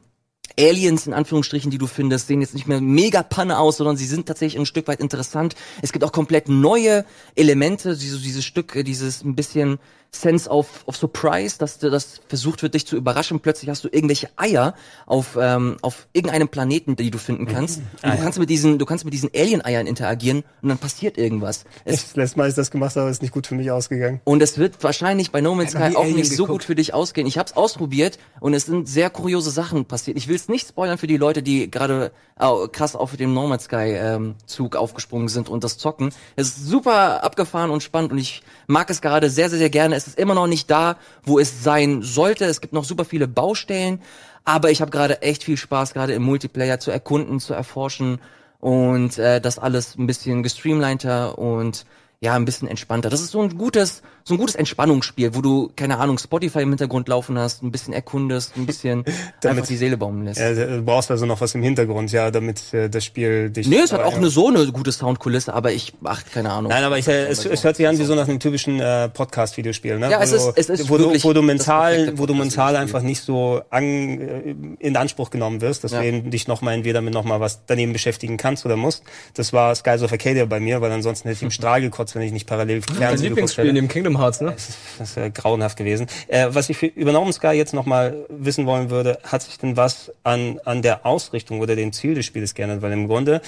Aliens 0.60 1.08
in 1.08 1.14
Anführungsstrichen, 1.14 1.72
die 1.72 1.80
du 1.80 1.88
findest, 1.88 2.28
sehen 2.28 2.42
jetzt 2.42 2.54
nicht 2.54 2.68
mehr 2.68 2.80
mega 2.80 3.24
Panne 3.24 3.58
aus, 3.58 3.78
sondern 3.78 3.98
sie 3.98 4.06
sind 4.06 4.28
tatsächlich 4.28 4.60
ein 4.60 4.68
Stück 4.68 4.88
weit 4.88 5.00
interessant. 5.00 5.56
Es 5.82 5.92
gibt 5.92 6.06
auch 6.06 6.12
komplett 6.12 6.50
neue 6.50 7.04
Elemente, 7.36 7.98
dieses, 7.98 8.22
dieses 8.22 8.46
Stück, 8.46 8.76
äh, 8.76 8.84
dieses 8.84 9.24
ein 9.24 9.36
bisschen 9.36 9.80
Sense 10.14 10.50
of, 10.50 10.68
of 10.88 10.98
Surprise, 10.98 11.58
dass 11.58 11.78
dir 11.78 11.90
das 11.90 12.20
versucht 12.28 12.62
wird, 12.64 12.74
dich 12.74 12.86
zu 12.86 12.98
überraschen. 12.98 13.40
Plötzlich 13.40 13.70
hast 13.70 13.86
du 13.86 13.88
irgendwelche 13.90 14.30
Eier 14.36 14.76
auf, 15.06 15.38
ähm, 15.40 15.78
auf 15.82 16.08
irgendeinem 16.12 16.50
Planeten, 16.50 16.98
die 16.98 17.10
du 17.12 17.18
finden 17.18 17.46
kannst. 17.48 17.82
Und 18.04 18.12
du 18.18 18.18
kannst 18.22 18.38
mit 18.38 18.50
diesen, 18.50 18.78
du 18.78 18.86
kannst 18.86 19.06
mit 19.06 19.14
diesen 19.14 19.30
Alien-Eiern 19.34 19.88
interagieren 19.88 20.44
und 20.62 20.68
dann 20.68 20.78
passiert 20.78 21.18
irgendwas. 21.18 21.64
Es, 21.86 22.04
Das 22.08 22.16
letzte 22.18 22.38
Mal 22.40 22.50
ist 22.50 22.58
das 22.58 22.72
gemacht, 22.72 22.98
aber 22.98 23.10
ist 23.10 23.22
nicht 23.22 23.34
gut 23.34 23.48
für 23.48 23.56
mich 23.56 23.72
ausgegangen. 23.72 24.20
und 24.26 24.44
es 24.44 24.58
wird 24.58 24.84
wahrscheinlich 24.84 25.32
bei 25.32 25.40
No 25.40 25.56
Man's 25.56 25.72
Sky 25.72 25.96
auch 25.96 26.04
nicht 26.04 26.26
so 26.30 26.44
geguckt. 26.44 26.50
gut 26.50 26.64
für 26.66 26.76
dich 26.76 26.94
ausgehen. 26.94 27.26
Ich 27.26 27.38
habe 27.38 27.48
es 27.50 27.56
ausprobiert 27.56 28.20
und 28.42 28.54
es 28.54 28.66
sind 28.66 28.90
sehr 28.90 29.10
kuriose 29.10 29.50
Sachen 29.50 29.86
passiert. 29.86 30.18
Ich 30.18 30.28
will 30.28 30.36
es 30.36 30.50
nicht 30.50 30.68
spoilern 30.68 30.98
für 30.98 31.08
die 31.08 31.16
Leute, 31.18 31.42
die 31.42 31.72
gerade 31.72 32.12
au- 32.38 32.68
krass 32.68 32.98
auf 32.98 33.16
dem 33.16 33.34
No 33.34 33.48
Man's 33.48 33.64
Sky 33.64 33.94
ähm, 33.96 34.36
Zug 34.46 34.76
aufgesprungen 34.76 35.30
sind 35.30 35.48
und 35.48 35.64
das 35.64 35.78
zocken. 35.78 36.10
Es 36.36 36.48
ist 36.50 36.68
super 36.68 37.24
abgefahren 37.24 37.72
und 37.72 37.82
spannend 37.82 38.12
und 38.12 38.18
ich 38.18 38.44
mag 38.68 38.90
es 38.90 39.00
gerade 39.02 39.30
sehr, 39.30 39.50
sehr, 39.50 39.60
sehr 39.60 39.70
gerne. 39.70 40.01
Es 40.02 40.08
ist 40.08 40.20
immer 40.20 40.34
noch 40.34 40.48
nicht 40.48 40.70
da, 40.72 40.98
wo 41.24 41.40
es 41.40 41.64
sein 41.64 42.02
sollte. 42.02 42.46
Es 42.46 42.62
gibt 42.62 42.74
noch 42.74 42.84
super 42.84 43.06
viele 43.06 43.28
Baustellen, 43.28 44.02
aber 44.46 44.72
ich 44.72 44.82
habe 44.82 44.92
gerade 44.92 45.22
echt 45.22 45.44
viel 45.44 45.58
Spaß, 45.58 45.94
gerade 45.94 46.14
im 46.14 46.24
Multiplayer 46.24 46.80
zu 46.80 46.92
erkunden, 46.92 47.40
zu 47.40 47.54
erforschen 47.54 48.20
und 48.60 49.18
äh, 49.18 49.40
das 49.40 49.60
alles 49.60 49.96
ein 49.98 50.08
bisschen 50.08 50.44
gestreamliner 50.44 51.38
und 51.38 51.86
ja, 52.24 52.36
ein 52.36 52.46
bisschen 52.46 52.68
entspannter. 52.68 53.10
Das 53.10 53.20
ist 53.20 53.32
so 53.32 53.42
ein 53.42 53.58
gutes, 53.58 54.04
so 54.24 54.36
ein 54.36 54.38
gutes 54.38 54.54
Entspannungsspiel, 54.54 55.34
wo 55.34 55.42
du, 55.42 55.72
keine 55.76 55.98
Ahnung, 55.98 56.20
Spotify 56.20 56.60
im 56.62 56.70
Hintergrund 56.70 57.08
laufen 57.08 57.36
hast, 57.40 57.64
ein 57.64 57.72
bisschen 57.72 57.96
erkundest, 57.96 58.56
ein 58.58 58.68
bisschen 58.68 59.04
einfach 59.44 59.66
die 59.66 59.76
Seele 59.76 59.98
baumeln 59.98 60.26
lässt. 60.26 60.40
Äh, 60.40 60.54
du 60.78 60.84
brauchst 60.84 61.10
also 61.10 61.26
noch 61.26 61.42
was 61.42 61.56
im 61.56 61.64
Hintergrund, 61.64 62.12
ja, 62.12 62.30
damit 62.30 62.72
äh, 62.76 62.92
das 62.92 63.06
Spiel 63.06 63.50
dich. 63.50 63.68
Nee, 63.68 63.78
es 63.78 63.92
hat 63.92 64.02
aber, 64.02 64.10
auch 64.10 64.12
ja. 64.12 64.18
eine 64.20 64.30
so 64.30 64.50
eine 64.50 64.72
gute 64.72 64.92
Soundkulisse, 64.92 65.52
aber 65.52 65.72
ich, 65.72 65.94
ach, 66.04 66.22
keine 66.32 66.52
Ahnung. 66.52 66.70
Nein, 66.72 66.84
aber 66.84 67.00
ich, 67.00 67.08
äh, 67.08 67.26
es, 67.26 67.44
es 67.44 67.64
hört 67.64 67.76
sich 67.76 67.88
an 67.88 67.98
wie 67.98 68.04
so 68.06 68.14
nach 68.14 68.28
einem 68.28 68.40
typischen 68.40 68.80
äh, 68.80 69.10
Podcast-Videospiel, 69.10 69.98
ne? 69.98 70.12
Ja, 70.12 70.20
wo 70.20 70.24
es 70.24 70.32
ist- 70.32 70.52
es 70.58 70.70
ist 70.70 70.90
wo 70.92 71.00
du, 71.00 71.24
wo 71.24 71.34
du 71.34 71.42
mental, 71.42 72.20
wo 72.20 72.28
du 72.28 72.36
mental 72.36 72.76
einfach 72.76 73.02
nicht 73.02 73.24
so 73.24 73.62
an, 73.72 73.84
äh, 73.84 74.56
in 74.78 74.96
Anspruch 74.96 75.32
genommen 75.32 75.62
wirst, 75.62 75.84
dass 75.84 75.92
Ja. 75.94 76.02
dich 76.04 76.48
nochmal 76.48 76.76
entweder 76.76 77.02
mit 77.02 77.16
nochmal 77.16 77.40
was 77.40 77.66
daneben 77.66 77.94
beschäftigen 77.94 78.38
kannst 78.38 78.64
oder 78.64 78.76
musst. 78.76 79.02
Das 79.34 79.54
war 79.54 79.74
Skies 79.74 80.04
of 80.04 80.12
Arcadia 80.12 80.46
bei 80.46 80.60
mir, 80.60 80.82
weil 80.82 80.92
ansonsten 80.92 81.28
hätte 81.28 81.38
ich 81.38 81.44
im 81.44 81.50
Strahl 81.62 81.82
gekotzt, 81.82 82.11
wenn 82.16 82.22
ich 82.24 82.32
nicht 82.32 82.48
parallel 82.48 82.82
Dein 82.82 82.96
Fernsehen 82.96 83.10
geguckt 83.10 83.24
Lieblingsspiel 83.24 83.74
neben 83.74 83.88
Kingdom 83.88 84.18
Hearts, 84.20 84.42
ne? 84.42 84.54
Das 85.00 85.16
wäre 85.16 85.32
grauenhaft 85.32 85.78
gewesen. 85.78 86.08
Äh, 86.28 86.48
was 86.50 86.70
ich 86.70 86.78
für, 86.78 86.88
über 86.88 87.12
No 87.12 87.22
Man's 87.24 87.38
Sky 87.38 87.54
jetzt 87.54 87.74
nochmal 87.74 88.26
wissen 88.30 88.66
wollen 88.66 88.90
würde, 88.90 89.20
hat 89.24 89.42
sich 89.42 89.58
denn 89.58 89.78
was 89.78 90.12
an, 90.24 90.60
an 90.66 90.82
der 90.82 91.06
Ausrichtung 91.06 91.60
oder 91.60 91.76
dem 91.76 91.94
Ziel 91.94 92.16
des 92.16 92.26
Spieles 92.26 92.54
geändert? 92.54 92.82
Weil 92.82 92.92
im 92.92 93.08
Grunde 93.08 93.42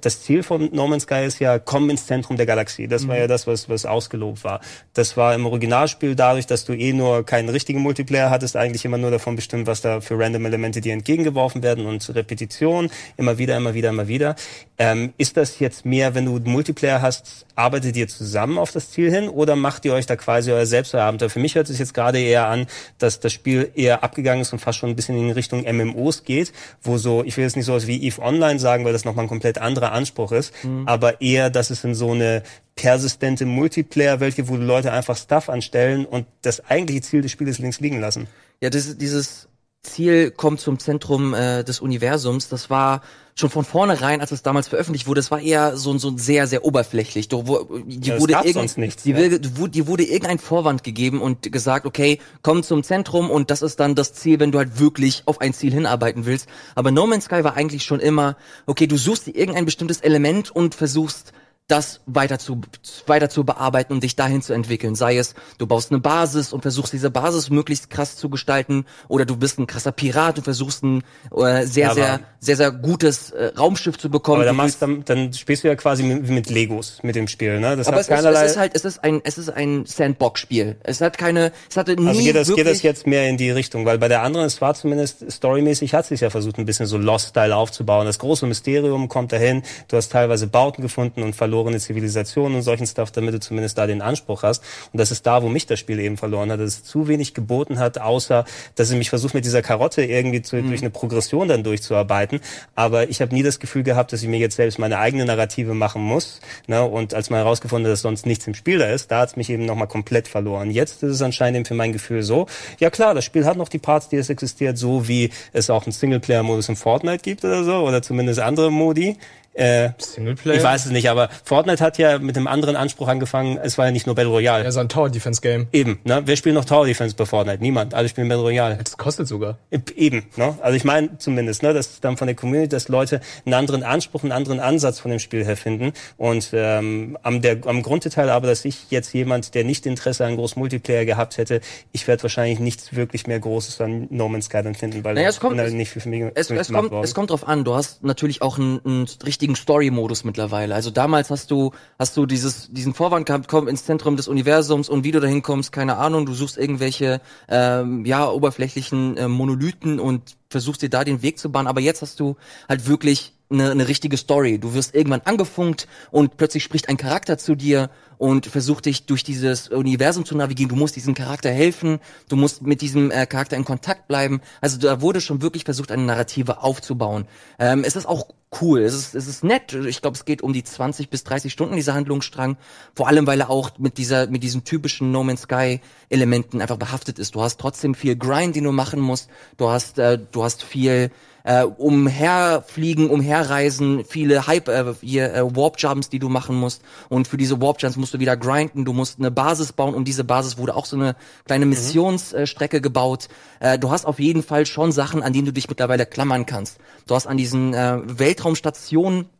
das 0.00 0.22
Ziel 0.22 0.42
von 0.42 0.68
No 0.72 0.86
Man's 0.86 1.04
Sky 1.04 1.24
ist 1.24 1.38
ja, 1.38 1.58
komm 1.58 1.90
ins 1.90 2.06
Zentrum 2.06 2.36
der 2.36 2.46
Galaxie. 2.46 2.88
Das 2.88 3.08
war 3.08 3.16
ja 3.16 3.26
das, 3.26 3.46
was, 3.46 3.68
was 3.68 3.86
ausgelobt 3.86 4.44
war. 4.44 4.60
Das 4.94 5.16
war 5.16 5.34
im 5.34 5.46
Originalspiel 5.46 6.14
dadurch, 6.14 6.46
dass 6.46 6.64
du 6.64 6.72
eh 6.72 6.92
nur 6.92 7.24
keinen 7.24 7.48
richtigen 7.48 7.80
Multiplayer 7.80 8.30
hattest, 8.30 8.56
eigentlich 8.56 8.84
immer 8.84 8.98
nur 8.98 9.10
davon 9.10 9.36
bestimmt, 9.36 9.66
was 9.66 9.80
da 9.80 10.00
für 10.00 10.18
random 10.18 10.46
Elemente 10.46 10.80
dir 10.80 10.92
entgegengeworfen 10.92 11.62
werden 11.62 11.86
und 11.86 12.14
Repetition, 12.14 12.90
immer 13.16 13.38
wieder, 13.38 13.56
immer 13.56 13.74
wieder, 13.74 13.90
immer 13.90 14.08
wieder. 14.08 14.36
Ähm, 14.78 15.12
ist 15.18 15.36
das 15.36 15.58
jetzt 15.58 15.84
mehr, 15.84 16.14
wenn 16.14 16.24
du 16.24 16.38
Multiplayer 16.38 17.02
hast, 17.02 17.46
arbeitet 17.56 17.96
ihr 17.96 18.06
zusammen 18.08 18.58
auf 18.58 18.70
das 18.70 18.90
Ziel 18.90 19.10
hin 19.10 19.28
oder 19.28 19.56
macht 19.56 19.84
ihr 19.84 19.92
euch 19.92 20.06
da 20.06 20.16
quasi 20.16 20.52
euer 20.52 20.66
Selbstabenteuer? 20.66 21.30
Für 21.30 21.40
mich 21.40 21.56
hört 21.56 21.68
es 21.68 21.78
jetzt 21.78 21.94
gerade 21.94 22.20
eher 22.20 22.46
an, 22.46 22.66
dass 22.98 23.18
das 23.18 23.32
Spiel 23.32 23.70
eher 23.74 24.04
abgegangen 24.04 24.42
ist 24.42 24.52
und 24.52 24.60
fast 24.60 24.78
schon 24.78 24.90
ein 24.90 24.96
bisschen 24.96 25.18
in 25.18 25.30
Richtung 25.30 25.64
MMOs 25.64 26.24
geht, 26.24 26.52
wo 26.82 26.98
so, 26.98 27.24
ich 27.24 27.36
will 27.36 27.44
jetzt 27.44 27.56
nicht 27.56 27.66
sowas 27.66 27.86
wie 27.86 28.06
EVE 28.06 28.22
Online 28.22 28.58
sagen, 28.60 28.84
weil 28.84 28.92
das 28.92 29.04
nochmal 29.04 29.24
ein 29.24 29.28
komplett 29.28 29.58
anderer 29.78 29.92
Anspruch 29.92 30.32
ist, 30.32 30.52
aber 30.86 31.20
eher, 31.20 31.50
dass 31.50 31.70
es 31.70 31.84
in 31.84 31.94
so 31.94 32.12
eine 32.12 32.42
persistente 32.76 33.46
Multiplayer-Welt 33.46 34.36
geht, 34.36 34.48
wo 34.48 34.56
die 34.56 34.64
Leute 34.64 34.92
einfach 34.92 35.16
Stuff 35.16 35.48
anstellen 35.48 36.04
und 36.06 36.26
das 36.42 36.64
eigentliche 36.68 37.02
Ziel 37.02 37.22
des 37.22 37.32
Spiels 37.32 37.58
links 37.58 37.80
liegen 37.80 38.00
lassen. 38.00 38.26
Ja, 38.60 38.70
das, 38.70 38.96
dieses 38.98 39.47
Ziel 39.82 40.30
kommt 40.30 40.60
zum 40.60 40.78
Zentrum 40.78 41.34
äh, 41.34 41.62
des 41.64 41.80
Universums. 41.80 42.48
Das 42.48 42.68
war 42.68 43.00
schon 43.36 43.50
von 43.50 43.64
vornherein, 43.64 44.20
als 44.20 44.32
es 44.32 44.42
damals 44.42 44.66
veröffentlicht 44.66 45.06
wurde, 45.06 45.20
das 45.20 45.30
war 45.30 45.38
eher 45.40 45.76
so, 45.76 45.96
so 45.98 46.12
sehr, 46.18 46.48
sehr 46.48 46.64
oberflächlich. 46.64 47.28
Doch, 47.28 47.46
wo, 47.46 47.62
die 47.86 48.08
Ja, 48.08 48.16
es 48.16 48.20
wurde 48.20 48.32
gab 48.32 48.44
irgend- 48.44 48.54
sonst 48.58 48.78
nichts, 48.78 49.04
die, 49.04 49.12
ja. 49.12 49.16
will- 49.18 49.38
die, 49.38 49.56
wurde- 49.56 49.70
die 49.70 49.86
wurde 49.86 50.02
irgendein 50.02 50.40
Vorwand 50.40 50.82
gegeben 50.82 51.20
und 51.22 51.52
gesagt, 51.52 51.86
okay, 51.86 52.18
komm 52.42 52.64
zum 52.64 52.82
Zentrum 52.82 53.30
und 53.30 53.50
das 53.52 53.62
ist 53.62 53.78
dann 53.78 53.94
das 53.94 54.12
Ziel, 54.12 54.40
wenn 54.40 54.50
du 54.50 54.58
halt 54.58 54.80
wirklich 54.80 55.22
auf 55.26 55.40
ein 55.40 55.54
Ziel 55.54 55.72
hinarbeiten 55.72 56.26
willst. 56.26 56.48
Aber 56.74 56.90
No 56.90 57.06
Man's 57.06 57.26
Sky 57.26 57.44
war 57.44 57.54
eigentlich 57.56 57.84
schon 57.84 58.00
immer, 58.00 58.36
okay, 58.66 58.88
du 58.88 58.96
suchst 58.96 59.26
dir 59.28 59.36
irgendein 59.36 59.64
bestimmtes 59.66 60.00
Element 60.00 60.50
und 60.50 60.74
versuchst 60.74 61.32
das 61.68 62.00
weiter 62.06 62.38
zu, 62.38 62.62
weiter 63.06 63.28
zu 63.28 63.44
bearbeiten 63.44 63.92
und 63.92 64.02
dich 64.02 64.16
dahin 64.16 64.40
zu 64.40 64.54
entwickeln. 64.54 64.94
Sei 64.94 65.18
es, 65.18 65.34
du 65.58 65.66
baust 65.66 65.92
eine 65.92 66.00
Basis 66.00 66.54
und 66.54 66.62
versuchst 66.62 66.94
diese 66.94 67.10
Basis 67.10 67.50
möglichst 67.50 67.90
krass 67.90 68.16
zu 68.16 68.30
gestalten, 68.30 68.86
oder 69.08 69.26
du 69.26 69.36
bist 69.36 69.58
ein 69.58 69.66
krasser 69.66 69.92
Pirat 69.92 70.38
und 70.38 70.44
versuchst 70.44 70.82
ein 70.82 71.04
äh, 71.36 71.66
sehr, 71.66 71.90
Aber- 71.90 71.94
sehr, 71.94 72.20
sehr, 72.40 72.56
sehr 72.56 72.70
gutes 72.72 73.30
äh, 73.30 73.52
Raumschiff 73.58 73.98
zu 73.98 74.10
bekommen. 74.10 74.38
Aber 74.38 74.46
dann, 74.46 74.56
machst, 74.56 74.80
dann, 74.80 75.04
dann 75.04 75.32
spielst 75.34 75.62
du 75.62 75.68
ja 75.68 75.76
quasi 75.76 76.02
mit, 76.02 76.28
mit 76.28 76.48
Legos 76.48 77.00
mit 77.02 77.16
dem 77.16 77.28
Spiel, 77.28 77.60
ne? 77.60 77.76
Das 77.76 77.86
aber 77.86 77.96
hat 77.96 78.00
es 78.02 78.08
ist, 78.08 78.14
keinerlei. 78.14 78.44
es 78.44 78.50
ist 78.52 78.56
halt, 78.56 78.72
es 78.74 78.84
ist 78.86 79.04
ein, 79.04 79.20
es 79.24 79.36
ist 79.36 79.50
ein 79.50 79.84
Sandbox-Spiel. 79.84 80.76
Es 80.82 81.02
hat 81.02 81.18
keine, 81.18 81.52
es 81.68 81.76
hatte 81.76 81.96
nie 81.96 82.08
Also 82.08 82.22
geht 82.22 82.34
das, 82.34 82.54
geht 82.54 82.66
das 82.66 82.82
jetzt 82.82 83.06
mehr 83.06 83.28
in 83.28 83.36
die 83.36 83.50
Richtung, 83.50 83.84
weil 83.84 83.98
bei 83.98 84.08
der 84.08 84.22
anderen, 84.22 84.46
es 84.46 84.62
war 84.62 84.72
zumindest 84.72 85.30
storymäßig, 85.30 85.92
hat 85.92 86.06
sich 86.06 86.20
ja 86.22 86.30
versucht, 86.30 86.56
ein 86.58 86.64
bisschen 86.64 86.86
so 86.86 86.96
Lost-Style 86.96 87.54
aufzubauen. 87.54 88.06
Das 88.06 88.18
große 88.18 88.46
Mysterium 88.46 89.08
kommt 89.08 89.32
dahin, 89.32 89.62
du 89.88 89.98
hast 89.98 90.10
teilweise 90.10 90.46
Bauten 90.46 90.80
gefunden 90.80 91.22
und 91.22 91.36
verlorene 91.58 91.80
Zivilisationen 91.80 92.56
und 92.56 92.62
solchen 92.62 92.86
Stuff, 92.86 93.10
damit 93.10 93.34
du 93.34 93.40
zumindest 93.40 93.76
da 93.78 93.86
den 93.86 94.00
Anspruch 94.00 94.44
hast. 94.44 94.62
Und 94.92 94.98
das 94.98 95.10
ist 95.10 95.26
da, 95.26 95.42
wo 95.42 95.48
mich 95.48 95.66
das 95.66 95.80
Spiel 95.80 95.98
eben 95.98 96.16
verloren 96.16 96.52
hat, 96.52 96.60
dass 96.60 96.68
es 96.68 96.84
zu 96.84 97.08
wenig 97.08 97.34
geboten 97.34 97.80
hat, 97.80 97.98
außer, 97.98 98.44
dass 98.76 98.90
es 98.90 98.94
mich 98.94 99.10
versucht, 99.10 99.34
mit 99.34 99.44
dieser 99.44 99.60
Karotte 99.62 100.04
irgendwie 100.04 100.40
zu, 100.40 100.56
Mhm. 100.56 100.68
durch 100.68 100.80
eine 100.82 100.90
Progression 100.90 101.48
dann 101.48 101.64
durchzuarbeiten. 101.64 102.40
Aber 102.76 103.08
ich 103.10 103.20
habe 103.20 103.34
nie 103.34 103.42
das 103.42 103.58
Gefühl 103.58 103.82
gehabt, 103.82 104.12
dass 104.12 104.22
ich 104.22 104.28
mir 104.28 104.38
jetzt 104.38 104.54
selbst 104.56 104.78
meine 104.78 104.98
eigene 104.98 105.24
Narrative 105.24 105.74
machen 105.74 106.02
muss. 106.02 106.40
Ne? 106.68 106.84
Und 106.84 107.12
als 107.14 107.28
man 107.28 107.40
herausgefunden 107.40 107.86
hat, 107.86 107.92
dass 107.92 108.02
sonst 108.02 108.24
nichts 108.24 108.46
im 108.46 108.54
Spiel 108.54 108.78
da 108.78 108.86
ist, 108.86 109.10
da 109.10 109.20
hat 109.20 109.30
es 109.30 109.36
mich 109.36 109.50
eben 109.50 109.64
nochmal 109.66 109.88
komplett 109.88 110.28
verloren. 110.28 110.70
Jetzt 110.70 111.02
ist 111.02 111.10
es 111.14 111.22
anscheinend 111.22 111.56
eben 111.56 111.64
für 111.64 111.74
mein 111.74 111.92
Gefühl 111.92 112.22
so, 112.22 112.46
ja 112.78 112.90
klar, 112.90 113.14
das 113.14 113.24
Spiel 113.24 113.44
hat 113.44 113.56
noch 113.56 113.68
die 113.68 113.78
Parts, 113.78 114.08
die 114.08 114.16
es 114.16 114.30
existiert, 114.30 114.78
so 114.78 115.08
wie 115.08 115.30
es 115.52 115.70
auch 115.70 115.84
einen 115.86 115.92
Singleplayer-Modus 115.92 116.68
in 116.68 116.76
Fortnite 116.76 117.22
gibt 117.22 117.44
oder 117.44 117.64
so, 117.64 117.78
oder 117.78 118.00
zumindest 118.02 118.38
andere 118.40 118.70
Modi. 118.70 119.16
Äh, 119.54 119.90
Singleplayer? 119.98 120.56
ich 120.56 120.62
weiß 120.62 120.86
es 120.86 120.92
nicht, 120.92 121.10
aber 121.10 121.28
Fortnite 121.42 121.82
hat 121.82 121.98
ja 121.98 122.18
mit 122.20 122.36
einem 122.36 122.46
anderen 122.46 122.76
Anspruch 122.76 123.08
angefangen. 123.08 123.58
Es 123.60 123.76
war 123.76 123.86
ja 123.86 123.90
nicht 123.90 124.06
nur 124.06 124.14
Battle 124.14 124.30
Royale. 124.30 124.62
Ja, 124.62 124.70
so 124.70 124.78
ein 124.78 124.88
Tower-Defense-Game. 124.88 125.66
Eben, 125.72 125.98
ne? 126.04 126.22
Wer 126.24 126.36
spielt 126.36 126.54
noch 126.54 126.64
Tower 126.64 126.86
Defense 126.86 127.16
bei 127.16 127.26
Fortnite? 127.26 127.60
Niemand. 127.60 127.92
Alle 127.92 128.08
spielen 128.08 128.28
Battle 128.28 128.44
Royale. 128.44 128.78
Das 128.82 128.96
kostet 128.96 129.26
sogar. 129.26 129.58
Eben, 129.96 130.26
ne? 130.36 130.56
Also 130.62 130.76
ich 130.76 130.84
meine 130.84 131.18
zumindest, 131.18 131.64
ne, 131.64 131.74
dass 131.74 131.98
dann 132.00 132.16
von 132.16 132.28
der 132.28 132.36
Community, 132.36 132.68
dass 132.68 132.86
Leute 132.88 133.20
einen 133.44 133.54
anderen 133.54 133.82
Anspruch, 133.82 134.22
einen 134.22 134.30
anderen 134.30 134.60
Ansatz 134.60 135.00
von 135.00 135.10
dem 135.10 135.18
Spiel 135.18 135.44
her 135.44 135.56
finden. 135.56 135.92
Und 136.16 136.50
ähm, 136.52 137.18
am, 137.24 137.42
der, 137.42 137.58
am 137.66 137.82
Grunddetail 137.82 138.30
aber, 138.30 138.46
dass 138.46 138.64
ich 138.64 138.90
jetzt 138.90 139.12
jemand, 139.12 139.56
der 139.56 139.64
nicht 139.64 139.86
Interesse 139.86 140.24
an 140.24 140.36
groß 140.36 140.54
Multiplayer 140.54 141.04
gehabt 141.04 141.36
hätte, 141.36 141.60
ich 141.90 142.06
werde 142.06 142.22
wahrscheinlich 142.22 142.60
nichts 142.60 142.94
wirklich 142.94 143.26
mehr 143.26 143.40
Großes 143.40 143.80
an 143.80 144.06
No 144.10 144.28
Man's 144.28 144.44
Sky 144.46 144.62
dann 144.62 144.76
finden, 144.76 145.02
weil 145.02 145.14
Naja, 145.14 145.30
es 145.30 145.40
kommt- 145.40 145.56
nicht 145.72 145.90
für, 145.90 146.00
für 146.00 146.08
mich 146.08 146.22
es, 146.36 146.48
es, 146.50 146.68
gemacht 146.68 146.72
kommt, 146.72 146.90
worden. 146.92 147.04
es 147.04 147.14
kommt 147.14 147.30
drauf 147.30 147.48
an. 147.48 147.64
Du 147.64 147.74
hast 147.74 148.04
natürlich 148.04 148.40
auch 148.40 148.58
einen, 148.58 148.80
einen 148.84 149.06
richtigen 149.26 149.47
Story-Modus 149.56 150.24
mittlerweile. 150.24 150.74
Also 150.74 150.90
damals 150.90 151.30
hast 151.30 151.50
du 151.50 151.72
hast 151.98 152.16
du 152.16 152.26
dieses 152.26 152.70
diesen 152.72 152.94
Vorwand 152.94 153.26
gehabt, 153.26 153.48
komm 153.48 153.68
ins 153.68 153.84
Zentrum 153.84 154.16
des 154.16 154.28
Universums 154.28 154.88
und 154.88 155.04
wie 155.04 155.12
du 155.12 155.20
dahin 155.20 155.42
kommst, 155.42 155.72
keine 155.72 155.96
Ahnung. 155.96 156.26
Du 156.26 156.34
suchst 156.34 156.58
irgendwelche 156.58 157.20
ähm, 157.48 158.04
ja 158.04 158.28
oberflächlichen 158.28 159.16
äh, 159.16 159.28
Monolithen 159.28 160.00
und 160.00 160.36
versuchst 160.50 160.82
dir 160.82 160.90
da 160.90 161.04
den 161.04 161.22
Weg 161.22 161.38
zu 161.38 161.50
bahnen. 161.50 161.68
Aber 161.68 161.80
jetzt 161.80 162.02
hast 162.02 162.20
du 162.20 162.36
halt 162.68 162.86
wirklich 162.86 163.37
eine, 163.50 163.70
eine 163.70 163.88
richtige 163.88 164.16
Story. 164.16 164.58
Du 164.58 164.74
wirst 164.74 164.94
irgendwann 164.94 165.22
angefunkt 165.22 165.88
und 166.10 166.36
plötzlich 166.36 166.64
spricht 166.64 166.88
ein 166.88 166.96
Charakter 166.96 167.38
zu 167.38 167.54
dir 167.54 167.90
und 168.18 168.46
versucht 168.46 168.86
dich 168.86 169.06
durch 169.06 169.22
dieses 169.22 169.68
Universum 169.68 170.24
zu 170.24 170.36
navigieren. 170.36 170.70
Du 170.70 170.76
musst 170.76 170.96
diesem 170.96 171.14
Charakter 171.14 171.50
helfen, 171.50 172.00
du 172.28 172.36
musst 172.36 172.62
mit 172.62 172.80
diesem 172.80 173.10
äh, 173.10 173.26
Charakter 173.26 173.56
in 173.56 173.64
Kontakt 173.64 174.08
bleiben. 174.08 174.40
Also 174.60 174.78
da 174.78 175.00
wurde 175.00 175.20
schon 175.20 175.40
wirklich 175.40 175.64
versucht, 175.64 175.92
eine 175.92 176.02
Narrative 176.02 176.62
aufzubauen. 176.62 177.26
Ähm, 177.58 177.84
es 177.84 177.96
ist 177.96 178.06
auch 178.06 178.26
cool, 178.60 178.80
es 178.80 178.94
ist, 178.94 179.14
es 179.14 179.28
ist 179.28 179.44
nett. 179.44 179.72
Ich 179.72 180.00
glaube, 180.00 180.16
es 180.16 180.24
geht 180.24 180.42
um 180.42 180.52
die 180.52 180.64
20 180.64 181.10
bis 181.10 181.24
30 181.24 181.52
Stunden, 181.52 181.76
dieser 181.76 181.94
Handlungsstrang. 181.94 182.56
Vor 182.94 183.06
allem, 183.08 183.26
weil 183.26 183.40
er 183.40 183.50
auch 183.50 183.78
mit 183.78 183.98
dieser, 183.98 184.26
mit 184.26 184.42
diesen 184.42 184.64
typischen 184.64 185.12
No 185.12 185.22
Man's 185.22 185.42
Sky 185.42 185.80
Elementen 186.08 186.60
einfach 186.60 186.76
behaftet 186.76 187.18
ist. 187.18 187.34
Du 187.34 187.42
hast 187.42 187.60
trotzdem 187.60 187.94
viel 187.94 188.16
Grind, 188.16 188.56
den 188.56 188.64
du 188.64 188.72
machen 188.72 189.00
musst. 189.00 189.30
Du 189.56 189.68
hast, 189.68 189.98
äh, 189.98 190.18
du 190.18 190.42
hast 190.42 190.64
viel 190.64 191.10
äh, 191.48 191.64
umherfliegen, 191.64 193.08
umherreisen, 193.08 194.04
viele 194.04 194.46
Hype, 194.46 194.68
äh, 194.68 194.92
hier, 195.00 195.32
äh, 195.34 195.56
Warp-Jumps, 195.56 196.10
die 196.10 196.18
du 196.18 196.28
machen 196.28 196.54
musst. 196.54 196.82
Und 197.08 197.26
für 197.26 197.38
diese 197.38 197.58
Warp-Jumps 197.58 197.96
musst 197.96 198.12
du 198.12 198.18
wieder 198.18 198.36
grinden, 198.36 198.84
du 198.84 198.92
musst 198.92 199.18
eine 199.18 199.30
Basis 199.30 199.72
bauen. 199.72 199.94
Um 199.94 200.04
diese 200.04 200.24
Basis 200.24 200.58
wurde 200.58 200.76
auch 200.76 200.84
so 200.84 200.96
eine 200.96 201.16
kleine 201.46 201.64
Missionsstrecke 201.64 202.82
gebaut. 202.82 203.28
Äh, 203.60 203.78
du 203.78 203.90
hast 203.90 204.04
auf 204.04 204.20
jeden 204.20 204.42
Fall 204.42 204.66
schon 204.66 204.92
Sachen, 204.92 205.22
an 205.22 205.32
denen 205.32 205.46
du 205.46 205.52
dich 205.54 205.70
mittlerweile 205.70 206.04
klammern 206.04 206.44
kannst. 206.44 206.76
Du 207.06 207.14
hast 207.14 207.26
an 207.26 207.38
diesen 207.38 207.72
äh, 207.72 207.98
Weltraumstationen 208.04 209.30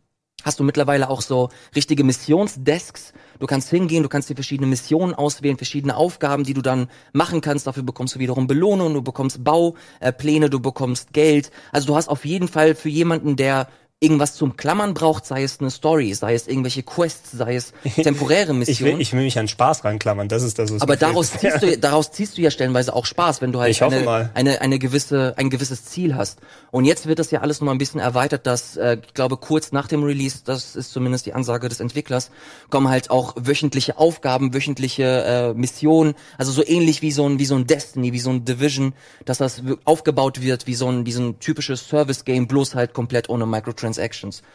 hast 0.45 0.61
du 0.61 0.65
mittlerweile 0.65 1.11
auch 1.11 1.21
so 1.21 1.51
richtige 1.75 2.05
Missionsdesks. 2.05 3.13
Du 3.39 3.47
kannst 3.47 3.71
hingehen, 3.71 4.03
du 4.03 4.09
kannst 4.09 4.29
dir 4.29 4.35
verschiedene 4.35 4.67
Missionen 4.67 5.15
auswählen, 5.15 5.57
verschiedene 5.57 5.97
Aufgaben, 5.97 6.45
die 6.45 6.55
du 6.55 6.63
dann 6.63 6.89
machen 7.13 7.41
kannst. 7.41 7.67
Dafür 7.67 7.83
bekommst 7.83 8.15
du 8.15 8.19
wiederum 8.19 8.47
Belohnung, 8.47 8.95
du 8.95 9.03
bekommst 9.03 9.45
Baupläne, 9.45 10.51
du 10.51 10.61
bekommst 10.61 11.13
Geld. 11.13 11.51
Also 11.73 11.87
du 11.87 11.97
hast 11.97 12.09
auf 12.09 12.25
jeden 12.25 12.49
Fall 12.49 12.75
für 12.75 12.89
jemanden, 12.89 13.37
der 13.37 13.69
irgendwas 14.01 14.35
zum 14.35 14.57
Klammern 14.57 14.95
braucht, 14.95 15.27
sei 15.27 15.43
es 15.43 15.59
eine 15.59 15.71
Story, 15.71 16.15
sei 16.15 16.35
es 16.35 16.47
irgendwelche 16.47 16.85
Quests, 16.85 17.33
sei 17.33 17.57
es 17.57 17.73
temporäre 17.97 18.53
Ich 18.53 18.59
Missionen. 18.59 18.95
will, 18.95 19.01
ich 19.01 19.13
will 19.13 19.23
mich 19.23 19.39
an 19.41 19.49
Spaß 19.49 19.85
ranklammern, 19.85 20.29
das 20.29 20.45
ist 20.45 20.59
das, 20.61 20.73
was 20.73 20.83
Aber 20.83 20.97
daraus 20.97 21.33
ziehst, 21.33 21.63
du, 21.63 21.77
daraus 21.77 22.13
ziehst 22.13 22.39
du 22.39 22.43
ja 22.43 22.53
stellenweise 22.53 22.95
auch 22.95 23.07
Spaß, 23.07 23.43
wenn 23.43 23.51
du 23.51 23.59
halt 23.59 23.73
Ich 23.73 23.83
eine, 23.83 24.31
eine, 24.35 24.61
eine 24.61 24.79
gewisse, 24.79 25.35
ein 25.37 25.51
gewisses 25.51 25.85
Ziel 25.85 26.15
hast. 26.15 26.39
Und 26.71 26.85
jetzt 26.85 27.07
wird 27.07 27.19
das 27.19 27.33
ja 27.33 27.41
alles 27.41 27.61
nochmal 27.61 27.75
ein 27.75 27.79
bisschen 27.79 27.99
erweitert, 27.99 28.47
dass, 28.47 28.77
äh, 28.77 28.99
ich 29.05 29.15
glaube, 29.15 29.37
kurz 29.37 29.73
nach 29.73 29.89
dem 29.89 30.05
Release, 30.05 30.43
das 30.45 30.77
ist 30.77 30.93
zumindest 30.93 31.27
die 31.27 31.35
Ansage 31.35 31.69
des 31.69 31.81
Entwicklers, 31.81 32.31
kommen 32.71 32.89
halt 32.89 33.11
auch 33.11 33.35
wöchentliche 33.37 33.99
Aufgaben, 33.99 34.55
wöchentliche 34.55 35.25
äh, 35.25 35.55
Missionen, 35.55 36.15
also 36.37 36.53
so 36.53 36.65
ähnlich 36.65 37.03
wie 37.03 37.11
so 37.11 37.29
ein, 37.29 37.41
wie 37.41 37.47
so 37.47 37.57
ein 37.57 37.67
Destiny, 37.67 38.13
wie 38.13 38.21
so 38.21 38.31
ein 38.31 38.45
Division, 38.45 38.93
dass 39.25 39.39
das 39.39 39.61
aufgebaut 39.85 40.41
wird 40.41 40.69
wie 40.69 40.75
so 40.75 40.89
ein, 40.89 41.05
wie 41.05 41.13
so 41.13 41.23
ein 41.23 41.41
typisches 41.41 41.89
Service-Game, 41.89 42.47
bloß 42.47 42.77
halt 42.77 42.93
komplett 42.95 43.29
ohne 43.29 43.45
Microtransactions. 43.45 43.88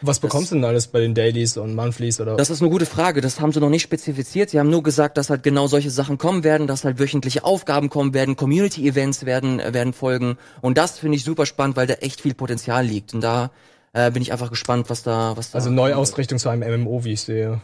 Was 0.02 0.20
bekommst 0.20 0.50
du 0.50 0.56
denn 0.56 0.64
alles 0.64 0.86
bei 0.86 1.00
den 1.00 1.14
Dailies 1.14 1.56
und 1.56 1.74
Monthlies 1.74 2.20
oder? 2.20 2.36
Das 2.36 2.50
ist 2.50 2.60
eine 2.60 2.70
gute 2.70 2.86
Frage. 2.86 3.20
Das 3.20 3.40
haben 3.40 3.52
sie 3.52 3.60
noch 3.60 3.70
nicht 3.70 3.82
spezifiziert. 3.82 4.50
Sie 4.50 4.58
haben 4.58 4.70
nur 4.70 4.82
gesagt, 4.82 5.16
dass 5.16 5.30
halt 5.30 5.42
genau 5.42 5.66
solche 5.66 5.90
Sachen 5.90 6.18
kommen 6.18 6.44
werden, 6.44 6.66
dass 6.66 6.84
halt 6.84 6.98
wöchentliche 6.98 7.44
Aufgaben 7.44 7.88
kommen 7.88 8.14
werden, 8.14 8.36
Community-Events 8.36 9.26
werden, 9.26 9.60
äh, 9.60 9.74
werden 9.74 9.92
folgen. 9.92 10.36
Und 10.60 10.78
das 10.78 10.98
finde 10.98 11.16
ich 11.16 11.24
super 11.24 11.46
spannend, 11.46 11.76
weil 11.76 11.86
da 11.86 11.94
echt 11.94 12.20
viel 12.20 12.34
Potenzial 12.34 12.84
liegt. 12.84 13.14
Und 13.14 13.22
da 13.22 13.50
äh, 13.92 14.10
bin 14.10 14.22
ich 14.22 14.32
einfach 14.32 14.50
gespannt, 14.50 14.90
was 14.90 15.02
da, 15.02 15.36
was 15.36 15.52
da. 15.52 15.58
also 15.58 15.70
Neuausrichtung 15.70 16.38
zu 16.38 16.48
einem 16.48 16.82
MMO, 16.82 17.04
wie 17.04 17.12
ich 17.12 17.22
sehe. 17.22 17.60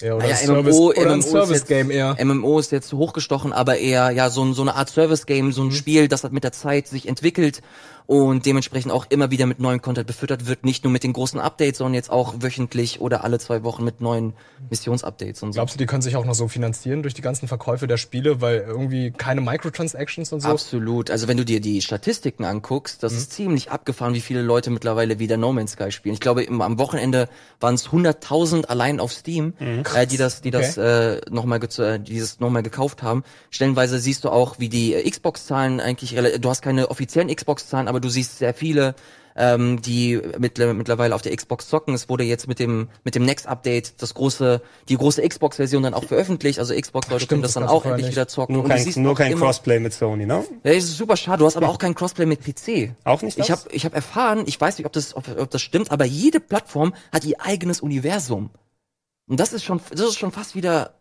Eher, 0.00 0.16
oder 0.16 0.24
Naja, 0.24 0.36
ein 0.36 0.46
Service, 0.46 0.76
MMO, 0.76 0.90
oder 0.90 1.00
ein 1.00 1.06
MMO 1.06 1.18
ist 1.18 1.30
Service-Game 1.30 1.90
jetzt, 1.90 2.18
eher. 2.18 2.24
MMO 2.24 2.58
ist 2.58 2.72
jetzt 2.72 2.92
hochgestochen, 2.92 3.52
aber 3.52 3.78
eher 3.78 4.10
ja 4.10 4.30
so, 4.30 4.52
so 4.52 4.62
eine 4.62 4.74
Art 4.74 4.88
Service-Game, 4.88 5.52
so 5.52 5.62
ein 5.62 5.70
Spiel, 5.70 6.08
das 6.08 6.22
halt 6.22 6.32
mit 6.32 6.44
der 6.44 6.52
Zeit 6.52 6.88
sich 6.88 7.08
entwickelt 7.08 7.62
und 8.06 8.46
dementsprechend 8.46 8.92
auch 8.92 9.06
immer 9.08 9.30
wieder 9.30 9.46
mit 9.46 9.60
neuem 9.60 9.80
Content 9.80 10.06
befüttert 10.06 10.46
wird, 10.46 10.64
nicht 10.64 10.84
nur 10.84 10.92
mit 10.92 11.04
den 11.04 11.12
großen 11.12 11.40
Updates, 11.40 11.78
sondern 11.78 11.94
jetzt 11.94 12.10
auch 12.10 12.34
wöchentlich 12.40 13.00
oder 13.00 13.24
alle 13.24 13.38
zwei 13.38 13.62
Wochen 13.62 13.84
mit 13.84 14.00
neuen 14.00 14.34
Missionsupdates 14.70 15.42
und 15.42 15.52
so. 15.52 15.58
Glaubst 15.58 15.74
du, 15.74 15.78
die 15.78 15.86
können 15.86 16.02
sich 16.02 16.16
auch 16.16 16.24
noch 16.24 16.34
so 16.34 16.48
finanzieren 16.48 17.02
durch 17.02 17.14
die 17.14 17.22
ganzen 17.22 17.48
Verkäufe 17.48 17.86
der 17.86 17.96
Spiele, 17.96 18.40
weil 18.40 18.58
irgendwie 18.58 19.10
keine 19.10 19.40
Microtransactions 19.40 20.32
und 20.32 20.40
so? 20.40 20.48
Absolut. 20.48 21.10
Also 21.10 21.28
wenn 21.28 21.36
du 21.36 21.44
dir 21.44 21.60
die 21.60 21.82
Statistiken 21.82 22.44
anguckst, 22.44 23.02
das 23.02 23.12
ist 23.12 23.32
ziemlich 23.32 23.70
abgefahren, 23.70 24.14
wie 24.14 24.20
viele 24.20 24.42
Leute 24.42 24.70
mittlerweile 24.70 25.18
wieder 25.18 25.36
No 25.36 25.52
Man's 25.52 25.72
Sky 25.72 25.90
spielen. 25.90 26.14
Ich 26.14 26.20
glaube, 26.20 26.42
im, 26.42 26.60
am 26.60 26.78
Wochenende 26.78 27.28
waren 27.60 27.74
es 27.74 27.88
100.000 27.88 28.66
allein 28.66 29.00
auf 29.00 29.12
Steam, 29.12 29.54
äh, 29.58 30.06
die 30.06 30.16
das, 30.16 30.40
die 30.40 30.50
das 30.50 30.76
äh, 30.76 31.20
nochmal 31.30 31.60
äh, 31.78 31.98
die 31.98 32.18
das 32.18 32.40
nochmal 32.40 32.62
gekauft 32.62 33.02
haben. 33.02 33.24
Stellenweise 33.50 33.98
siehst 33.98 34.24
du 34.24 34.30
auch, 34.30 34.58
wie 34.58 34.68
die 34.68 34.94
Xbox-Zahlen 34.94 35.80
eigentlich, 35.80 36.14
du 36.40 36.48
hast 36.48 36.62
keine 36.62 36.90
offiziellen 36.90 37.34
Xbox-Zahlen, 37.34 37.88
aber 37.92 38.00
du 38.00 38.08
siehst 38.08 38.38
sehr 38.38 38.54
viele 38.54 38.94
ähm, 39.34 39.80
die 39.80 40.20
mittler- 40.38 40.74
mittlerweile 40.74 41.14
auf 41.14 41.22
der 41.22 41.34
Xbox 41.34 41.66
zocken. 41.66 41.94
Es 41.94 42.10
wurde 42.10 42.22
jetzt 42.24 42.48
mit 42.48 42.58
dem 42.58 42.88
mit 43.02 43.14
dem 43.14 43.24
Next 43.24 43.46
Update 43.46 43.94
das 44.02 44.12
große 44.12 44.60
die 44.90 44.96
große 44.98 45.26
Xbox-Version 45.26 45.82
dann 45.82 45.94
auch 45.94 46.04
veröffentlicht. 46.04 46.58
Also 46.58 46.74
Xbox-Leute 46.78 47.26
können 47.26 47.40
das 47.40 47.54
das 47.54 47.62
dann 47.62 47.70
auch 47.70 47.86
endlich 47.86 48.06
nicht. 48.08 48.14
wieder 48.16 48.28
zocken. 48.28 48.56
Nur 48.56 48.64
Und 48.64 48.68
kein, 48.70 49.02
nur 49.02 49.14
kein 49.14 49.32
immer- 49.32 49.46
Crossplay 49.46 49.80
mit 49.80 49.94
Sony, 49.94 50.26
ne? 50.26 50.44
ja, 50.64 50.74
das 50.74 50.84
ist 50.84 50.98
super 50.98 51.16
schade. 51.16 51.38
Du 51.38 51.46
hast 51.46 51.56
aber 51.56 51.70
auch 51.70 51.78
kein 51.78 51.94
Crossplay 51.94 52.26
mit 52.26 52.40
PC. 52.44 52.92
Auch 53.04 53.22
nicht 53.22 53.38
Ich 53.38 53.46
das? 53.46 53.60
habe 53.64 53.70
ich 53.72 53.86
hab 53.86 53.94
erfahren, 53.94 54.42
ich 54.44 54.60
weiß 54.60 54.76
nicht, 54.76 54.84
ob 54.86 54.92
das, 54.92 55.16
ob, 55.16 55.26
ob 55.38 55.50
das 55.50 55.62
stimmt, 55.62 55.90
aber 55.90 56.04
jede 56.04 56.38
Plattform 56.38 56.92
hat 57.10 57.24
ihr 57.24 57.40
eigenes 57.40 57.80
Universum. 57.80 58.50
Und 59.28 59.40
das 59.40 59.54
ist 59.54 59.64
schon, 59.64 59.80
das 59.90 60.00
ist 60.00 60.18
schon 60.18 60.32
fast 60.32 60.54
wieder 60.54 60.92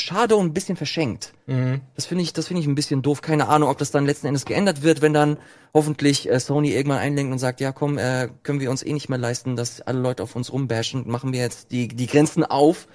schade 0.00 0.36
und 0.36 0.46
ein 0.46 0.52
bisschen 0.54 0.76
verschenkt. 0.76 1.32
Mhm. 1.46 1.80
Das 1.94 2.06
finde 2.06 2.22
ich, 2.24 2.32
das 2.32 2.46
finde 2.48 2.62
ich 2.62 2.68
ein 2.68 2.74
bisschen 2.74 3.02
doof. 3.02 3.20
Keine 3.22 3.48
Ahnung, 3.48 3.68
ob 3.70 3.78
das 3.78 3.90
dann 3.90 4.06
letzten 4.06 4.26
Endes 4.26 4.44
geändert 4.44 4.82
wird, 4.82 5.02
wenn 5.02 5.12
dann 5.14 5.38
hoffentlich 5.74 6.30
äh, 6.30 6.38
Sony 6.40 6.72
irgendwann 6.72 6.98
einlenkt 6.98 7.32
und 7.32 7.38
sagt, 7.38 7.60
ja 7.60 7.72
komm, 7.72 7.98
äh, 7.98 8.28
können 8.42 8.60
wir 8.60 8.70
uns 8.70 8.82
eh 8.84 8.92
nicht 8.92 9.08
mehr 9.08 9.18
leisten, 9.18 9.56
dass 9.56 9.80
alle 9.80 9.98
Leute 10.00 10.22
auf 10.22 10.36
uns 10.36 10.52
rumbashen, 10.52 11.08
machen 11.08 11.32
wir 11.32 11.40
jetzt 11.40 11.70
die, 11.72 11.88
die 11.88 12.06
Grenzen 12.06 12.44
auf. 12.44 12.86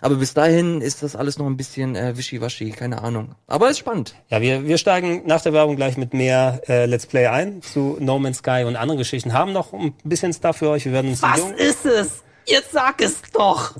Aber 0.00 0.14
bis 0.14 0.32
dahin 0.32 0.80
ist 0.80 1.02
das 1.02 1.16
alles 1.16 1.38
noch 1.38 1.46
ein 1.46 1.56
bisschen 1.56 1.96
äh, 1.96 2.16
wischiwaschi, 2.16 2.70
keine 2.70 3.02
Ahnung. 3.02 3.34
Aber 3.48 3.68
ist 3.68 3.78
spannend. 3.78 4.14
Ja, 4.28 4.40
wir, 4.40 4.64
wir 4.64 4.78
steigen 4.78 5.22
nach 5.26 5.40
der 5.40 5.52
Werbung 5.52 5.74
gleich 5.74 5.96
mit 5.96 6.14
mehr 6.14 6.60
äh, 6.68 6.86
Let's 6.86 7.06
Play 7.06 7.26
ein 7.26 7.62
zu 7.62 7.96
No 7.98 8.18
Man's 8.20 8.38
Sky 8.38 8.62
und 8.64 8.76
anderen 8.76 8.98
Geschichten. 8.98 9.32
Haben 9.32 9.52
noch 9.52 9.72
ein 9.72 9.94
bisschen 10.04 10.32
Stuff 10.32 10.58
für 10.58 10.70
euch. 10.70 10.84
Wir 10.84 10.92
werden 10.92 11.10
uns 11.10 11.22
Jung- 11.36 11.52
ist 11.54 11.84
es? 11.84 12.22
Jetzt 12.46 12.70
sag 12.72 13.02
es 13.02 13.16
doch. 13.32 13.74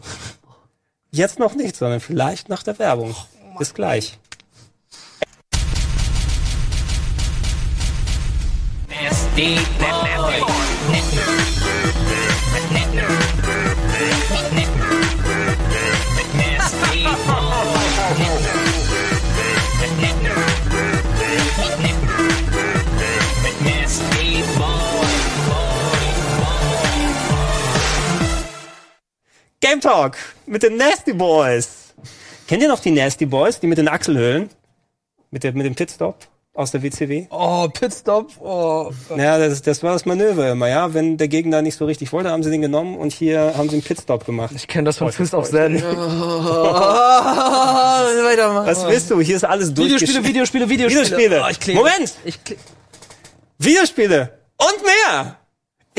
Jetzt 1.19 1.39
noch 1.39 1.55
nicht, 1.55 1.77
sondern 1.77 2.01
vielleicht 2.01 2.49
nach 2.49 2.62
der 2.62 2.79
Werbung. 2.79 3.14
Bis 3.59 3.75
gleich. 3.75 4.19
Nasty 8.89 9.59
boy. 9.79 10.43
Game 29.61 29.80
Talk 29.80 30.16
mit 30.46 30.62
den 30.62 30.76
Nasty 30.76 31.12
Boys. 31.12 31.94
Kennt 32.46 32.62
ihr 32.62 32.68
noch 32.68 32.78
die 32.80 32.92
Nasty 32.92 33.26
Boys, 33.26 33.59
die 33.59 33.66
mit 33.66 33.76
den 33.78 33.88
Achselhöhlen? 33.88 34.50
Mit, 35.30 35.42
der, 35.42 35.52
mit 35.52 35.66
dem 35.66 35.74
Pitstop 35.74 36.28
aus 36.54 36.70
der 36.70 36.82
WCW? 36.82 37.26
Oh, 37.30 37.68
Pitstop. 37.68 38.30
Oh. 38.40 38.92
Ja, 39.16 39.36
das, 39.38 39.61
das 39.62 39.82
war 39.82 39.92
das 39.94 40.06
Manöver 40.06 40.52
immer, 40.52 40.68
ja. 40.68 40.94
Wenn 40.94 41.16
der 41.16 41.26
Gegner 41.26 41.61
nicht 41.61 41.76
so 41.76 41.86
richtig 41.86 42.12
wollte, 42.12 42.30
haben 42.30 42.44
sie 42.44 42.50
den 42.50 42.62
genommen 42.62 42.96
und 42.96 43.12
hier 43.12 43.54
haben 43.56 43.68
sie 43.68 43.74
einen 43.76 43.82
Pitstop 43.84 44.24
gemacht. 44.24 44.52
Ich 44.54 44.68
kenne 44.68 44.84
das 44.84 44.98
von 44.98 45.11
Fist 45.11 45.34
of 45.34 45.48
Zen. 45.50 45.82
Weitermachen. 48.28 48.66
Was 48.66 48.86
willst 48.86 49.11
du? 49.11 49.20
Hier 49.20 49.36
ist 49.36 49.44
alles 49.44 49.70
Videospiele, 49.70 49.88
durchgeschnitten. 49.90 50.28
Videospiele, 50.28 50.68
Videospiele. 50.68 51.16
Videospiele. 51.16 51.42
Oh, 51.44 51.48
ich. 51.50 51.74
Moment! 51.74 52.14
Ich 52.24 52.38
Videospiele 53.59 54.38
und 54.56 54.84
mehr! 54.84 55.36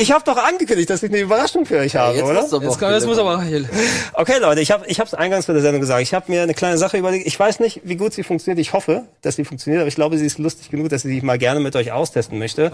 Ich 0.00 0.12
habe 0.12 0.24
doch 0.24 0.38
angekündigt, 0.38 0.88
dass 0.88 1.02
ich 1.02 1.10
eine 1.10 1.20
Überraschung 1.20 1.66
für 1.66 1.76
euch 1.76 1.94
habe, 1.94 2.16
Jetzt 2.16 2.24
oder? 2.24 2.40
Jetzt, 2.62 2.78
kann, 2.78 2.94
jetzt 2.94 3.06
muss 3.06 3.18
aber 3.18 3.42
hier. 3.42 3.68
Okay, 4.14 4.38
Leute, 4.40 4.62
ich 4.62 4.70
habe 4.70 4.86
ich 4.86 4.98
hab's 4.98 5.12
eingangs 5.12 5.44
vor 5.44 5.52
der 5.52 5.60
Sendung 5.60 5.82
gesagt. 5.82 6.00
Ich 6.00 6.14
habe 6.14 6.32
mir 6.32 6.42
eine 6.42 6.54
kleine 6.54 6.78
Sache 6.78 6.96
überlegt. 6.96 7.26
Ich 7.26 7.38
weiß 7.38 7.60
nicht, 7.60 7.82
wie 7.84 7.96
gut 7.96 8.14
sie 8.14 8.22
funktioniert. 8.22 8.58
Ich 8.58 8.72
hoffe, 8.72 9.04
dass 9.20 9.36
sie 9.36 9.44
funktioniert, 9.44 9.82
aber 9.82 9.88
ich 9.88 9.96
glaube, 9.96 10.16
sie 10.16 10.24
ist 10.24 10.38
lustig 10.38 10.70
genug, 10.70 10.88
dass 10.88 11.04
ich 11.04 11.20
sie 11.20 11.20
mal 11.20 11.36
gerne 11.36 11.60
mit 11.60 11.76
euch 11.76 11.92
austesten 11.92 12.38
möchte. 12.38 12.72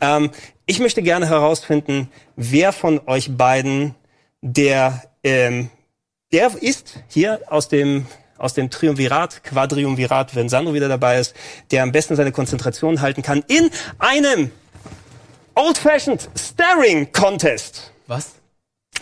Ähm, 0.00 0.32
ich 0.66 0.80
möchte 0.80 1.02
gerne 1.02 1.28
herausfinden, 1.28 2.08
wer 2.34 2.72
von 2.72 3.00
euch 3.06 3.36
beiden 3.36 3.94
der 4.40 5.04
ähm, 5.22 5.70
der 6.32 6.50
ist 6.60 6.98
hier 7.06 7.42
aus 7.46 7.68
dem 7.68 8.06
aus 8.38 8.54
dem 8.54 8.70
Triumvirat, 8.70 9.44
Quadriumvirat, 9.44 10.34
wenn 10.34 10.48
Sandro 10.48 10.74
wieder 10.74 10.88
dabei 10.88 11.20
ist, 11.20 11.34
der 11.70 11.84
am 11.84 11.92
besten 11.92 12.16
seine 12.16 12.32
Konzentration 12.32 13.00
halten 13.00 13.22
kann 13.22 13.44
in 13.46 13.70
einem 13.98 14.50
Old-Fashioned 15.56 16.28
Staring 16.38 17.10
Contest. 17.12 17.90
Was? 18.06 18.32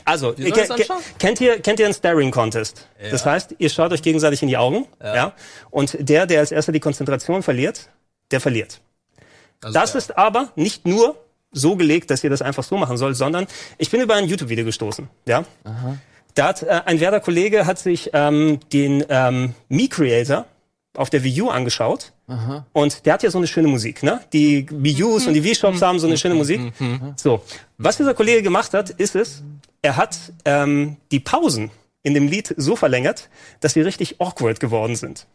Also, 0.06 0.32
das 0.32 0.68
ke- 0.68 0.72
anschauen? 0.74 1.02
kennt 1.18 1.40
ihr, 1.40 1.60
kennt 1.60 1.78
ihr 1.80 1.86
einen 1.86 1.94
Staring 1.94 2.30
Contest? 2.30 2.88
Das 3.10 3.24
heißt, 3.26 3.54
ihr 3.58 3.70
schaut 3.70 3.92
euch 3.92 4.02
gegenseitig 4.02 4.42
in 4.42 4.48
die 4.48 4.56
Augen, 4.56 4.86
ja. 5.02 5.32
Und 5.70 5.96
der, 6.00 6.26
der 6.26 6.40
als 6.40 6.52
erster 6.52 6.72
die 6.72 6.80
Konzentration 6.80 7.42
verliert, 7.42 7.88
der 8.30 8.40
verliert. 8.40 8.80
Also, 9.62 9.78
das 9.78 9.94
ist 9.94 10.16
aber 10.18 10.50
nicht 10.56 10.86
nur 10.86 11.16
so 11.52 11.76
gelegt, 11.76 12.10
dass 12.10 12.22
ihr 12.24 12.30
das 12.30 12.42
einfach 12.42 12.64
so 12.64 12.76
machen 12.76 12.96
sollt, 12.96 13.16
sondern 13.16 13.46
ich 13.78 13.90
bin 13.90 14.00
über 14.00 14.14
ein 14.14 14.26
YouTube-Video 14.26 14.64
gestoßen, 14.64 15.08
ja. 15.26 15.44
Da 16.34 16.48
hat 16.48 16.62
äh, 16.64 16.80
ein 16.84 16.98
werder 17.00 17.20
Kollege 17.20 17.64
hat 17.64 17.78
sich 17.78 18.10
ähm, 18.12 18.58
den 18.72 19.04
ähm, 19.08 19.54
Me 19.68 19.88
Creator 19.88 20.46
auf 20.96 21.10
der 21.10 21.24
Wii 21.24 21.42
U 21.42 21.48
angeschaut 21.50 22.12
und 22.72 23.04
der 23.06 23.14
hat 23.14 23.22
ja 23.22 23.30
so 23.30 23.38
eine 23.38 23.46
schöne 23.46 23.68
Musik, 23.68 24.02
ne? 24.02 24.20
Die 24.32 24.66
Wii 24.70 25.02
U's 25.04 25.26
und 25.26 25.34
die 25.34 25.44
Wii 25.44 25.54
Shops 25.54 25.82
haben 25.82 25.98
so 25.98 26.06
eine 26.06 26.16
schöne 26.16 26.34
Musik. 26.34 26.60
So, 27.16 27.42
was 27.78 27.96
dieser 27.96 28.14
Kollege 28.14 28.42
gemacht 28.42 28.72
hat, 28.74 28.90
ist 28.90 29.14
es, 29.16 29.42
er 29.82 29.96
hat 29.96 30.16
ähm, 30.44 30.96
die 31.10 31.20
Pausen 31.20 31.70
in 32.02 32.14
dem 32.14 32.28
Lied 32.28 32.54
so 32.56 32.76
verlängert, 32.76 33.28
dass 33.60 33.72
sie 33.74 33.80
richtig 33.80 34.20
awkward 34.20 34.60
geworden 34.60 34.94
sind. 34.96 35.26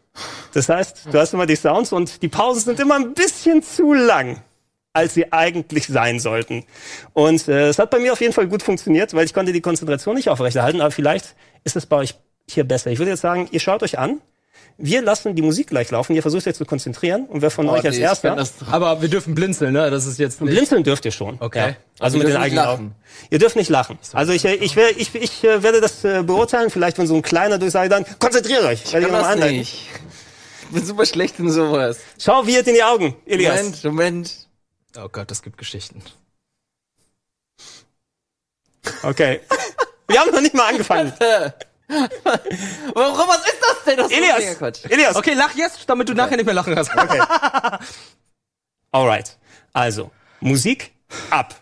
Das 0.54 0.70
heißt, 0.70 1.08
du 1.12 1.20
hast 1.20 1.34
immer 1.34 1.46
die 1.46 1.56
Sounds 1.56 1.92
und 1.94 2.22
die 2.22 2.28
Pausen 2.28 2.62
sind 2.62 2.80
immer 2.80 2.96
ein 2.96 3.14
bisschen 3.14 3.62
zu 3.64 3.94
lang. 3.94 4.42
als 4.94 5.14
sie 5.14 5.32
eigentlich 5.32 5.86
sein 5.88 6.20
sollten. 6.20 6.66
Und 7.14 7.48
äh, 7.48 7.68
es 7.70 7.78
hat 7.80 7.92
bei 7.92 8.00
mir 8.00 8.12
auf 8.12 8.22
jeden 8.22 8.34
Fall 8.34 8.48
gut 8.48 8.64
funktioniert, 8.64 9.14
weil 9.14 9.24
ich 9.26 9.34
konnte 9.34 9.54
die 9.54 9.62
Konzentration 9.62 10.16
nicht 10.16 10.30
aufrechterhalten, 10.30 10.82
aber 10.82 10.92
vielleicht 10.92 11.36
ist 11.64 11.76
es 11.76 11.86
bei 11.86 11.98
euch 11.98 12.16
hier 12.50 12.64
besser. 12.64 12.90
Ich 12.90 12.98
würde 12.98 13.12
jetzt 13.12 13.22
sagen, 13.22 13.48
ihr 13.52 13.60
schaut 13.60 13.84
euch 13.84 14.00
an. 14.00 14.20
Wir 14.82 15.02
lassen 15.02 15.36
die 15.36 15.42
Musik 15.42 15.68
gleich 15.68 15.92
laufen. 15.92 16.16
Ihr 16.16 16.22
versucht 16.22 16.48
euch 16.48 16.56
zu 16.56 16.66
konzentrieren. 16.66 17.26
Und 17.26 17.42
wer 17.42 17.52
von 17.52 17.68
Oh, 17.68 17.74
euch 17.74 17.84
als 17.86 17.96
nee, 17.96 17.98
ich 17.98 18.08
erster... 18.08 18.34
das- 18.36 18.54
Aber 18.72 19.02
wir 19.02 19.10
dürfen 19.10 19.36
blinzeln, 19.36 19.74
ne? 19.74 19.92
Das 19.92 20.06
ist 20.06 20.18
jetzt 20.20 20.40
nicht. 20.42 20.52
Blinzeln 20.52 20.84
dürft 20.84 21.04
ihr 21.04 21.12
schon. 21.12 21.36
Okay. 21.42 21.60
Ja. 21.72 21.76
Also 22.00 22.18
Aber 22.18 22.24
mit 22.26 22.34
den 22.34 22.42
eigenen 22.42 22.66
Augen. 22.66 22.96
Ihr 23.30 23.40
dürft 23.40 23.58
nicht 23.58 23.70
lachen. 23.70 24.00
Also 24.14 24.32
ich, 24.32 24.46
äh, 24.46 24.56
ich, 24.56 24.78
ich, 24.78 25.14
ich 25.16 25.44
äh, 25.44 25.62
werde 25.64 25.82
das 25.82 26.06
äh, 26.06 26.24
beurteilen. 26.24 26.70
Vielleicht, 26.70 26.98
wenn 26.98 27.08
so 27.08 27.16
ein 27.16 27.22
kleiner 27.22 27.58
Durchsage 27.58 27.90
dann, 27.90 28.06
konzentriert 28.20 28.64
euch. 28.64 28.86
Ich 28.86 28.94
Werde 28.94 29.08
kann 29.08 29.22
mal 29.22 29.38
das 29.38 29.50
nicht. 29.52 29.90
Ich 30.64 30.70
bin 30.74 30.86
super 30.86 31.06
schlecht 31.06 31.38
in 31.40 31.52
sowas. 31.52 32.00
Schau 32.18 32.48
Wirt 32.48 32.68
in 32.68 32.76
die 32.76 32.84
Augen, 32.84 33.16
Elias. 33.26 33.58
Moment, 33.58 33.84
Moment. 33.84 34.48
Oh 34.98 35.10
Gott, 35.12 35.30
das 35.30 35.42
gibt 35.42 35.58
Geschichten. 35.58 36.02
Okay. 39.04 39.42
Wir 40.08 40.20
haben 40.22 40.32
noch 40.32 40.42
nicht 40.42 40.54
mal 40.56 40.70
angefangen. 40.70 41.12
Warum, 42.94 43.28
was 43.28 43.48
ist 43.48 43.58
das 43.62 43.84
denn? 43.86 43.98
Das 43.98 44.12
ist 44.12 44.18
Elias, 44.18 44.58
Quatsch. 44.60 44.86
Elias. 44.90 45.16
Okay, 45.16 45.34
lach 45.34 45.56
jetzt, 45.56 45.90
damit 45.90 46.08
du 46.08 46.14
nachher 46.14 46.38
nicht 46.38 46.46
mehr 46.46 46.54
lachen 46.54 46.76
kannst. 46.76 46.96
Okay. 46.96 47.20
Alright. 48.92 49.38
Also, 49.74 50.12
Musik 50.40 50.92
ab. 51.32 51.56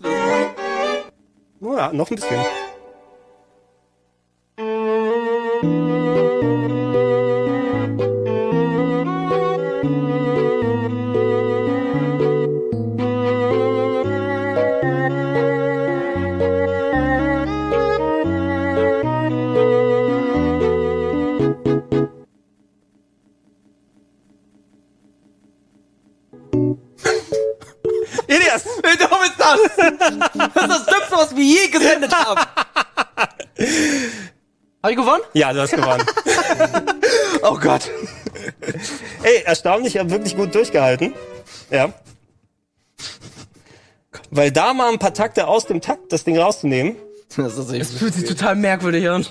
Müssen 0.00 0.04
wir 1.60 1.76
das 1.76 1.92
noch 1.92 2.10
ein 2.10 2.16
bisschen. 2.16 2.61
Ja, 35.34 35.52
du 35.52 35.60
hast 35.60 35.72
gewonnen. 35.74 36.04
Oh 37.44 37.58
Gott. 37.58 37.90
Ey, 39.24 39.42
erstaunlich, 39.44 39.96
ihr 39.96 40.02
habt 40.02 40.10
wirklich 40.12 40.36
gut 40.36 40.54
durchgehalten. 40.54 41.12
Ja. 41.70 41.92
Weil 44.30 44.52
da 44.52 44.72
mal 44.74 44.92
ein 44.92 45.00
paar 45.00 45.12
Takte 45.12 45.48
aus 45.48 45.66
dem 45.66 45.80
Takt, 45.80 46.12
das 46.12 46.22
Ding 46.22 46.38
rauszunehmen. 46.38 46.94
Das 47.36 47.58
ist 47.58 47.72
Das 47.72 47.90
fühlt 47.90 48.14
sich 48.14 48.28
total 48.28 48.54
merkwürdig 48.54 49.08
an. 49.08 49.26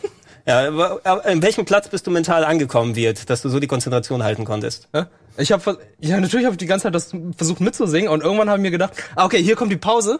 Ja, 0.46 0.68
aber, 0.68 1.00
aber 1.04 1.26
in 1.28 1.42
welchem 1.42 1.66
Platz 1.66 1.88
bist 1.88 2.06
du 2.06 2.12
mental 2.12 2.44
angekommen, 2.44 2.96
wird, 2.96 3.30
dass 3.30 3.42
du 3.42 3.50
so 3.50 3.60
die 3.60 3.68
Konzentration 3.68 4.24
halten 4.24 4.44
konntest? 4.44 4.90
Ja? 4.94 5.08
Ich 5.38 5.52
habe 5.52 5.78
ja 6.00 6.20
natürlich 6.20 6.46
habe 6.46 6.56
ich 6.56 6.60
die 6.60 6.66
ganze 6.66 6.84
Zeit 6.84 6.96
das 6.96 7.12
versucht 7.38 7.62
mitzusingen 7.62 8.10
und 8.10 8.24
irgendwann 8.24 8.50
habe 8.50 8.60
ich 8.60 8.64
mir 8.64 8.72
gedacht, 8.72 8.94
ah, 9.16 9.26
okay, 9.26 9.42
hier 9.42 9.56
kommt 9.56 9.72
die 9.72 9.78
Pause 9.78 10.20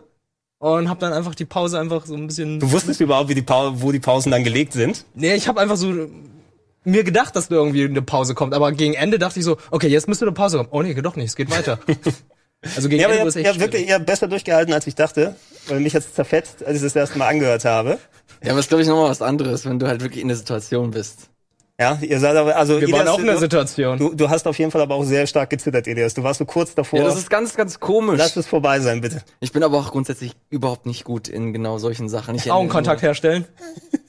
und 0.62 0.90
habe 0.90 1.00
dann 1.00 1.12
einfach 1.12 1.34
die 1.36 1.46
Pause 1.46 1.80
einfach 1.80 2.06
so 2.06 2.14
ein 2.16 2.28
bisschen 2.28 2.60
Du 2.60 2.72
wusstest 2.72 3.02
überhaupt, 3.02 3.30
wie 3.30 3.36
die 3.36 3.42
Pau 3.42 3.74
wo 3.82 3.92
die 3.92 4.00
Pausen 4.00 4.32
dann 4.32 4.44
gelegt 4.44 4.74
sind? 4.74 5.06
Nee, 5.16 5.34
ich 5.36 5.48
habe 5.48 5.60
einfach 5.60 5.76
so 5.76 5.92
mir 6.84 7.04
gedacht, 7.04 7.36
dass 7.36 7.48
da 7.50 7.56
irgendwie 7.56 7.84
eine 7.84 8.02
Pause 8.04 8.36
kommt, 8.36 8.54
aber 8.54 8.72
gegen 8.72 8.94
Ende 8.94 9.18
dachte 9.20 9.40
ich 9.40 9.46
so, 9.46 9.58
okay, 9.72 9.88
jetzt 9.88 10.08
müsste 10.08 10.26
eine 10.26 10.32
Pause 10.34 10.58
kommen. 10.58 10.70
Oh 10.72 10.82
nee, 10.84 10.94
geht 10.94 11.04
doch 11.06 11.16
nicht, 11.16 11.28
es 11.30 11.36
geht 11.36 11.50
weiter. 11.52 11.80
also 12.76 12.90
gegen 12.90 13.02
Ja, 13.02 13.08
aber 13.08 13.18
Ende 13.18 13.28
es 13.30 13.36
habt- 13.36 13.46
echt 13.46 13.46
ihr 13.46 13.50
habt 13.52 13.60
wirklich 13.60 13.88
ihr 13.88 13.96
habt 13.96 14.06
besser 14.06 14.28
durchgehalten, 14.28 14.72
als 14.74 14.86
ich 14.88 14.94
dachte. 14.96 15.36
Weil 15.68 15.80
mich 15.80 15.94
jetzt 15.94 16.14
zerfetzt, 16.16 16.64
als 16.64 16.78
ich 16.78 16.84
das 16.84 16.96
erste 16.96 17.18
Mal 17.18 17.28
angehört 17.28 17.66
habe. 17.66 17.98
Ja, 18.44 18.52
aber 18.52 18.60
ist 18.60 18.70
glaube 18.70 18.84
ich 18.84 18.88
nochmal 18.88 19.10
was 19.10 19.22
anderes, 19.24 19.66
wenn 19.66 19.80
du 19.80 19.88
halt 19.88 20.02
wirklich 20.02 20.22
in 20.22 20.28
der 20.28 20.38
Situation 20.38 20.92
bist. 20.92 21.31
Ja, 21.82 21.98
ihr 22.00 22.20
seid 22.20 22.36
aber, 22.36 22.56
also 22.56 22.80
Wir 22.80 22.92
waren 22.92 23.08
auch 23.08 23.18
in 23.18 23.26
der 23.26 23.34
du, 23.34 23.42
Situation. 23.42 23.98
du, 23.98 24.14
du 24.14 24.30
hast 24.30 24.46
auf 24.46 24.60
jeden 24.60 24.70
Fall 24.70 24.82
aber 24.82 24.94
auch 24.94 25.04
sehr 25.04 25.26
stark 25.26 25.50
gezittert, 25.50 25.88
Elias. 25.88 26.14
Du 26.14 26.22
warst 26.22 26.38
so 26.38 26.46
kurz 26.46 26.76
davor. 26.76 27.00
Ja, 27.00 27.06
das 27.06 27.18
ist 27.18 27.32
ganz, 27.32 27.56
ganz 27.56 27.80
komisch. 27.80 28.20
Lass 28.20 28.36
es 28.36 28.46
vorbei 28.46 28.80
sein, 28.82 29.02
bitte. 29.02 29.24
Ich 29.40 29.52
bin 29.52 29.64
aber 29.64 29.80
auch 29.80 29.90
grundsätzlich 29.92 30.34
überhaupt 30.52 30.86
nicht 30.86 31.06
gut 31.06 31.28
in 31.28 31.54
genau 31.54 31.80
solchen 31.80 32.08
Sachen. 32.08 32.36
Ich 32.36 32.52
Augenkontakt 32.52 33.02
herstellen. 33.02 33.46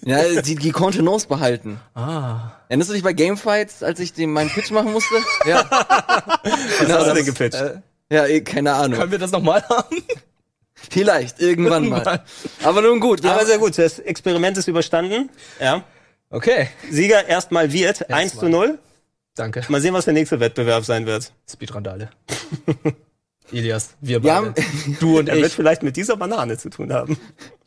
Ja, 0.04 0.42
die, 0.42 0.56
die 0.56 0.70
Kontenance 0.70 1.26
behalten. 1.26 1.80
Ah. 1.94 2.50
Erinnerst 2.68 2.90
du 2.90 2.94
dich 2.94 3.02
bei 3.02 3.14
Gamefights, 3.14 3.82
als 3.82 4.00
ich 4.00 4.12
den, 4.12 4.34
meinen 4.34 4.50
Pitch 4.50 4.70
machen 4.70 4.92
musste? 4.92 5.14
Ja. 5.46 5.64
Was 5.70 6.92
hast 6.92 7.06
du 7.06 7.14
denn 7.14 7.24
gepitcht? 7.24 7.58
Äh, 7.58 7.80
ja, 8.12 8.26
eh, 8.26 8.42
keine 8.42 8.74
Ahnung. 8.74 8.98
Können 8.98 9.12
wir 9.12 9.18
das 9.18 9.32
nochmal 9.32 9.66
haben? 9.66 10.02
Vielleicht, 10.74 11.40
irgendwann 11.40 11.88
mal. 11.88 12.22
Aber 12.62 12.82
nun 12.82 13.00
gut. 13.00 13.24
aber 13.24 13.40
Ja, 13.40 13.46
sehr 13.46 13.58
gut, 13.58 13.78
das 13.78 13.98
Experiment 13.98 14.58
ist 14.58 14.68
überstanden. 14.68 15.30
Ja. 15.58 15.84
Okay. 16.32 16.68
Sieger 16.90 17.26
erstmal 17.26 17.72
wird 17.72 18.10
1 18.10 18.36
zu 18.38 18.48
0. 18.48 18.78
Danke. 19.34 19.62
Mal 19.68 19.80
sehen, 19.80 19.94
was 19.94 20.04
der 20.06 20.14
nächste 20.14 20.40
Wettbewerb 20.40 20.84
sein 20.84 21.06
wird. 21.06 21.32
Speedrandale. 21.50 22.10
Elias, 23.52 23.90
wir 24.00 24.22
Wir 24.22 24.30
beide. 24.32 24.34
haben- 24.62 24.96
du 25.00 25.18
und 25.18 25.28
Er 25.28 25.36
wird 25.36 25.46
ich. 25.48 25.52
vielleicht 25.52 25.82
mit 25.82 25.96
dieser 25.96 26.16
Banane 26.16 26.56
zu 26.59 26.70
tun 26.70 26.92
haben. 26.92 27.18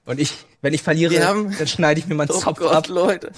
Und 0.06 0.20
ich, 0.20 0.34
wenn 0.62 0.74
ich 0.74 0.82
verliere, 0.84 1.12
Wir 1.14 1.28
haben- 1.28 1.56
dann 1.58 1.68
schneide 1.68 2.00
ich 2.00 2.08
mir 2.08 2.16
meinen 2.16 2.30
oh 2.32 2.40
Zopf 2.40 2.60
Gott, 2.60 2.72
ab. 2.72 2.88
Leute. 2.88 3.32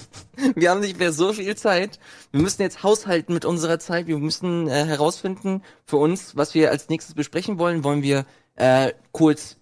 Wir 0.54 0.70
haben 0.70 0.80
nicht 0.80 0.98
mehr 0.98 1.12
so 1.12 1.32
viel 1.32 1.56
Zeit. 1.56 1.98
Wir 2.30 2.40
müssen 2.40 2.62
jetzt 2.62 2.82
haushalten 2.82 3.32
mit 3.34 3.44
unserer 3.44 3.78
Zeit. 3.78 4.06
Wir 4.06 4.18
müssen 4.18 4.66
äh, 4.68 4.84
herausfinden 4.84 5.62
für 5.84 5.96
uns, 5.98 6.36
was 6.36 6.54
wir 6.54 6.70
als 6.70 6.88
nächstes 6.88 7.14
besprechen 7.14 7.58
wollen. 7.58 7.84
Wollen 7.84 8.02
wir 8.02 8.24
äh, 8.56 8.92
kurz 9.12 9.56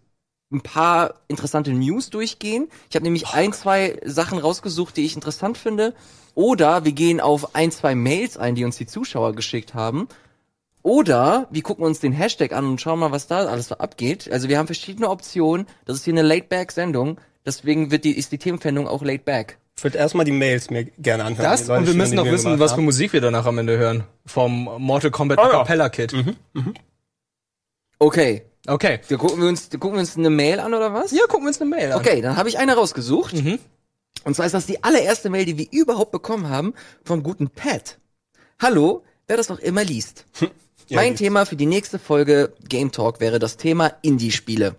ein 0.52 0.60
paar 0.60 1.14
interessante 1.28 1.72
News 1.72 2.10
durchgehen. 2.10 2.68
Ich 2.88 2.96
habe 2.96 3.04
nämlich 3.04 3.28
ein, 3.28 3.52
zwei 3.52 3.98
Sachen 4.04 4.38
rausgesucht, 4.38 4.96
die 4.96 5.04
ich 5.04 5.14
interessant 5.16 5.58
finde. 5.58 5.94
Oder 6.34 6.84
wir 6.84 6.92
gehen 6.92 7.20
auf 7.20 7.54
ein, 7.54 7.70
zwei 7.72 7.94
Mails 7.94 8.36
ein, 8.36 8.54
die 8.54 8.64
uns 8.64 8.76
die 8.76 8.86
Zuschauer 8.86 9.34
geschickt 9.34 9.74
haben. 9.74 10.08
Oder 10.82 11.48
wir 11.50 11.62
gucken 11.62 11.84
uns 11.84 11.98
den 11.98 12.12
Hashtag 12.12 12.52
an 12.52 12.64
und 12.66 12.80
schauen 12.80 13.00
mal, 13.00 13.10
was 13.10 13.26
da 13.26 13.46
alles 13.46 13.68
so 13.68 13.78
abgeht. 13.78 14.30
Also 14.30 14.48
wir 14.48 14.58
haben 14.58 14.66
verschiedene 14.66 15.10
Optionen. 15.10 15.66
Das 15.84 15.96
ist 15.96 16.04
hier 16.04 16.14
eine 16.14 16.22
Laid-Back-Sendung. 16.22 17.18
Deswegen 17.44 17.90
wird 17.90 18.04
die, 18.04 18.16
ist 18.16 18.30
die 18.30 18.38
Themenfindung 18.38 18.86
auch 18.86 19.02
Laid-Back. 19.02 19.58
Ich 19.76 19.84
würde 19.84 19.98
erstmal 19.98 20.24
die 20.24 20.32
Mails 20.32 20.70
mir 20.70 20.84
gerne 20.84 21.24
anhören. 21.24 21.50
Das 21.50 21.68
und 21.68 21.86
wir 21.86 21.94
müssen 21.94 22.14
noch 22.14 22.24
wissen, 22.24 22.58
was 22.58 22.72
für. 22.72 22.80
Musik 22.80 23.12
wir 23.12 23.20
danach 23.20 23.46
am 23.46 23.58
Ende 23.58 23.76
hören. 23.76 24.04
Vom 24.24 24.70
Mortal 24.78 25.10
Kombat 25.10 25.38
Oh 25.38 25.42
ja. 25.42 25.50
Capella 25.50 25.88
Kit. 25.88 26.14
Okay. 27.98 28.42
Okay. 28.66 29.00
Wir 29.08 29.18
gucken 29.18 29.40
wir 29.40 29.48
uns, 29.48 29.70
gucken 29.70 29.92
wir 29.92 30.00
uns 30.00 30.16
eine 30.16 30.30
Mail 30.30 30.60
an 30.60 30.74
oder 30.74 30.92
was? 30.92 31.12
Ja, 31.12 31.24
gucken 31.28 31.44
wir 31.44 31.48
uns 31.48 31.60
eine 31.60 31.70
Mail 31.70 31.92
an. 31.92 32.00
Okay, 32.00 32.20
dann 32.20 32.36
habe 32.36 32.48
ich 32.48 32.58
eine 32.58 32.74
rausgesucht. 32.74 33.34
Mhm. 33.34 33.58
Und 34.24 34.34
zwar 34.34 34.46
ist 34.46 34.52
das 34.52 34.66
die 34.66 34.82
allererste 34.82 35.30
Mail, 35.30 35.44
die 35.44 35.58
wir 35.58 35.66
überhaupt 35.70 36.10
bekommen 36.10 36.48
haben 36.48 36.74
vom 37.04 37.22
guten 37.22 37.48
Pat. 37.48 37.98
Hallo, 38.60 39.04
wer 39.28 39.36
das 39.36 39.48
noch 39.48 39.58
immer 39.58 39.84
liest. 39.84 40.26
Ja, 40.88 40.98
mein 40.98 41.14
liest. 41.14 41.18
Thema 41.18 41.46
für 41.46 41.56
die 41.56 41.66
nächste 41.66 41.98
Folge 41.98 42.52
Game 42.68 42.92
Talk 42.92 43.18
wäre 43.18 43.40
das 43.40 43.56
Thema 43.56 43.90
Indie-Spiele. 44.02 44.76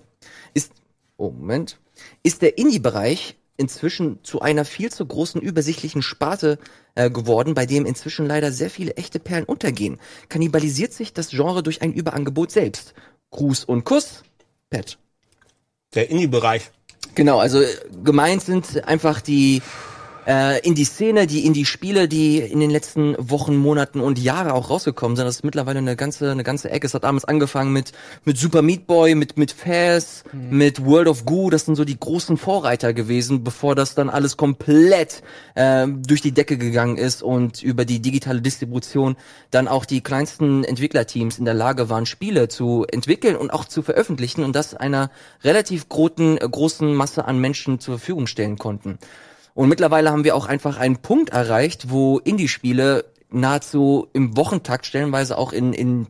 Ist, 0.53 0.72
oh 1.18 1.31
Moment, 1.31 1.80
ist 2.23 2.41
der 2.41 2.57
Indie-Bereich 2.57 3.35
inzwischen 3.57 4.23
zu 4.23 4.39
einer 4.39 4.64
viel 4.64 4.89
zu 4.89 5.05
großen 5.05 5.41
übersichtlichen 5.41 6.01
Sparte 6.01 6.59
äh, 6.95 7.09
geworden, 7.09 7.55
bei 7.55 7.65
dem 7.65 7.85
inzwischen 7.85 8.26
leider 8.26 8.53
sehr 8.53 8.69
viele 8.69 8.95
echte 8.95 9.19
Perlen 9.19 9.43
untergehen. 9.43 9.99
Kannibalisiert 10.30 10.93
sich 10.93 11.11
das 11.11 11.31
Genre 11.31 11.61
durch 11.61 11.81
ein 11.81 11.91
Überangebot 11.91 12.51
selbst. 12.51 12.93
Gruß 13.31 13.63
und 13.65 13.83
Kuss, 13.83 14.23
Pat. 14.69 14.97
Der 15.93 16.09
Indie-Bereich. 16.09 16.69
Genau, 17.15 17.39
also 17.39 17.61
gemeint 18.03 18.43
sind 18.43 18.83
einfach 18.85 19.21
die 19.21 19.61
äh, 20.27 20.59
Indie-Szene, 20.59 21.25
die 21.25 21.45
Indie-Spiele, 21.45 22.07
die 22.09 22.39
in 22.39 22.59
den 22.59 22.69
letzten 22.69 23.15
Wochen, 23.17 23.55
Monaten 23.55 24.01
und 24.01 24.19
Jahre 24.19 24.53
auch 24.53 24.69
rausgekommen 24.69 25.15
sind. 25.15 25.25
Das 25.25 25.37
ist 25.37 25.43
mittlerweile 25.43 25.79
eine 25.79 25.95
ganze, 25.95 26.29
eine 26.29 26.43
ganze 26.43 26.69
Ecke. 26.69 26.85
Es 26.85 26.93
hat 26.93 27.05
damals 27.05 27.23
angefangen 27.23 27.71
mit, 27.71 27.93
mit 28.25 28.37
Super 28.37 28.61
Meat 28.61 28.87
Boy, 28.87 29.15
mit, 29.15 29.37
mit 29.37 29.53
Faz, 29.53 30.23
mit 30.33 30.83
World 30.83 31.07
of 31.07 31.25
Goo. 31.25 31.49
Das 31.49 31.65
sind 31.65 31.75
so 31.75 31.85
die 31.85 31.97
großen 31.97 32.35
Vorreiter 32.35 32.93
gewesen, 32.93 33.45
bevor 33.45 33.73
das 33.73 33.95
dann 33.95 34.09
alles 34.09 34.35
komplett 34.35 35.23
äh, 35.55 35.87
durch 35.87 36.21
die 36.21 36.33
Decke 36.33 36.57
gegangen 36.57 36.97
ist 36.97 37.23
und 37.23 37.63
über 37.63 37.85
die 37.85 38.01
digitale 38.01 38.41
Distribution 38.41 39.15
dann 39.51 39.69
auch 39.69 39.85
die 39.85 40.01
kleinsten 40.01 40.65
Entwicklerteams 40.65 41.39
in 41.39 41.45
der 41.45 41.53
Lage 41.53 41.89
waren, 41.89 42.05
Spiele 42.05 42.49
zu 42.49 42.85
entwickeln 42.91 43.37
und 43.37 43.51
auch 43.51 43.63
zu 43.63 43.81
veröffentlichen 43.81 44.43
und 44.43 44.55
das 44.57 44.73
einer 44.73 45.09
relativ 45.43 45.87
großen, 45.87 46.37
großen 46.37 46.93
Masse 46.93 47.23
an 47.25 47.39
Menschen 47.39 47.79
zur 47.79 47.97
Verfügung 47.97 48.27
stellen 48.27 48.57
konnten. 48.57 48.99
Und 49.57 49.69
mittlerweile 49.69 50.11
haben 50.11 50.23
wir 50.23 50.35
auch 50.35 50.45
einfach 50.45 50.77
einen 50.77 50.97
Punkt 50.97 51.31
erreicht, 51.31 51.89
wo 51.89 52.19
Indie-Spiele 52.19 53.05
nahezu 53.31 54.07
im 54.13 54.38
Wochentakt, 54.38 54.85
stellenweise 54.85 55.35
auch 55.35 55.51
in, 55.51 55.73
in 55.73 56.05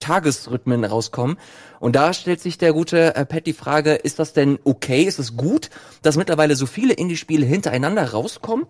Tagesrhythmen 0.00 0.86
rauskommen. 0.86 1.36
Und 1.80 1.96
da 1.96 2.14
stellt 2.14 2.40
sich 2.40 2.56
der 2.56 2.72
gute 2.72 3.14
äh, 3.14 3.26
Pat 3.26 3.46
die 3.46 3.52
Frage, 3.52 3.92
ist 3.92 4.18
das 4.18 4.32
denn 4.32 4.58
okay, 4.64 5.02
ist 5.02 5.18
es 5.18 5.36
gut, 5.36 5.68
dass 6.00 6.16
mittlerweile 6.16 6.56
so 6.56 6.64
viele 6.64 6.94
Indie-Spiele 6.94 7.44
hintereinander 7.44 8.10
rauskommen? 8.12 8.64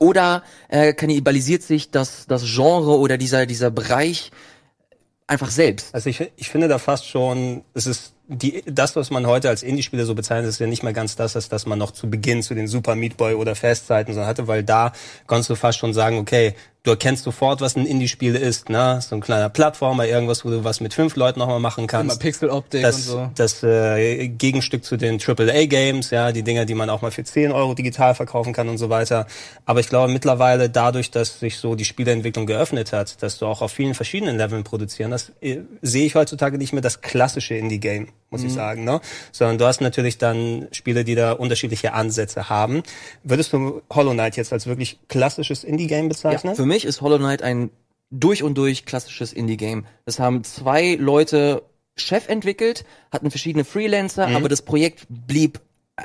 Oder 0.00 0.42
äh, 0.66 0.92
kannibalisiert 0.92 1.62
sich 1.62 1.92
das, 1.92 2.26
das 2.26 2.42
Genre 2.52 2.98
oder 2.98 3.16
dieser, 3.16 3.46
dieser 3.46 3.70
Bereich 3.70 4.32
einfach 5.28 5.52
selbst? 5.52 5.94
Also 5.94 6.10
ich, 6.10 6.32
ich 6.34 6.48
finde 6.48 6.66
da 6.66 6.78
fast 6.78 7.06
schon, 7.06 7.62
es 7.74 7.86
ist 7.86 8.15
die, 8.28 8.62
das, 8.66 8.96
was 8.96 9.10
man 9.10 9.26
heute 9.26 9.48
als 9.48 9.62
Indie-Spiele 9.62 10.04
so 10.04 10.14
bezeichnet, 10.14 10.48
ist 10.48 10.58
ja 10.58 10.66
nicht 10.66 10.82
mehr 10.82 10.92
ganz 10.92 11.16
das, 11.16 11.36
als 11.36 11.48
das 11.48 11.66
man 11.66 11.78
noch 11.78 11.92
zu 11.92 12.10
Beginn 12.10 12.42
zu 12.42 12.54
den 12.54 12.66
Super 12.66 12.96
Meat 12.96 13.16
Boy 13.16 13.34
oder 13.34 13.54
Festzeiten 13.54 14.14
so 14.14 14.24
hatte, 14.24 14.48
weil 14.48 14.64
da 14.64 14.92
konntest 15.26 15.50
du 15.50 15.54
fast 15.54 15.78
schon 15.78 15.92
sagen, 15.92 16.18
okay, 16.18 16.54
du 16.86 16.92
erkennst 16.92 17.24
sofort, 17.24 17.60
was 17.60 17.76
ein 17.76 17.84
Indie-Spiel 17.84 18.36
ist, 18.36 18.68
ne? 18.68 19.00
So 19.02 19.16
ein 19.16 19.20
kleiner 19.20 19.48
Plattformer, 19.48 20.06
irgendwas, 20.06 20.44
wo 20.44 20.50
du 20.50 20.64
was 20.64 20.80
mit 20.80 20.94
fünf 20.94 21.16
Leuten 21.16 21.40
nochmal 21.40 21.58
machen 21.58 21.86
kannst. 21.86 22.12
Immer 22.12 22.18
Pixeloptik 22.18 22.82
das, 22.82 22.96
und 22.96 23.02
so. 23.02 23.30
das 23.34 23.62
äh, 23.62 24.28
Gegenstück 24.28 24.84
zu 24.84 24.96
den 24.96 25.20
AAA-Games, 25.20 26.10
ja, 26.10 26.32
die 26.32 26.42
Dinger, 26.42 26.64
die 26.64 26.74
man 26.74 26.88
auch 26.88 27.02
mal 27.02 27.10
für 27.10 27.24
10 27.24 27.52
Euro 27.52 27.74
digital 27.74 28.14
verkaufen 28.14 28.52
kann 28.52 28.68
und 28.68 28.78
so 28.78 28.88
weiter. 28.88 29.26
Aber 29.64 29.80
ich 29.80 29.88
glaube 29.88 30.12
mittlerweile 30.12 30.70
dadurch, 30.70 31.10
dass 31.10 31.40
sich 31.40 31.58
so 31.58 31.74
die 31.74 31.84
Spieleentwicklung 31.84 32.46
geöffnet 32.46 32.92
hat, 32.92 33.20
dass 33.22 33.38
du 33.38 33.46
auch 33.46 33.62
auf 33.62 33.72
vielen 33.72 33.94
verschiedenen 33.94 34.36
Leveln 34.36 34.62
produzieren, 34.62 35.10
das 35.10 35.32
äh, 35.40 35.58
sehe 35.82 36.06
ich 36.06 36.14
heutzutage 36.14 36.56
nicht 36.56 36.72
mehr 36.72 36.82
das 36.82 37.00
klassische 37.00 37.54
Indie-Game, 37.54 38.08
muss 38.30 38.42
ich 38.42 38.52
sagen, 38.52 38.84
ne? 38.84 39.00
Sondern 39.32 39.58
du 39.58 39.66
hast 39.66 39.80
natürlich 39.80 40.18
dann 40.18 40.68
Spiele, 40.72 41.04
die 41.04 41.14
da 41.14 41.32
unterschiedliche 41.32 41.92
Ansätze 41.92 42.48
haben. 42.48 42.82
Würdest 43.22 43.52
du 43.52 43.82
Hollow 43.90 44.12
Knight 44.12 44.36
jetzt 44.36 44.52
als 44.52 44.66
wirklich 44.66 44.98
klassisches 45.08 45.64
Indie-Game 45.64 46.08
bezeichnen? 46.08 46.54
Für 46.54 46.66
mich 46.66 46.84
ist 46.84 47.00
Hollow 47.00 47.18
Knight 47.18 47.42
ein 47.42 47.70
durch 48.10 48.42
und 48.42 48.56
durch 48.56 48.84
klassisches 48.84 49.32
Indie-Game. 49.32 49.86
Das 50.04 50.18
haben 50.18 50.44
zwei 50.44 50.94
Leute 50.94 51.62
Chef 51.96 52.28
entwickelt, 52.28 52.84
hatten 53.10 53.30
verschiedene 53.30 53.64
Freelancer, 53.64 54.28
aber 54.28 54.48
das 54.48 54.62
Projekt 54.62 55.06
blieb 55.08 55.60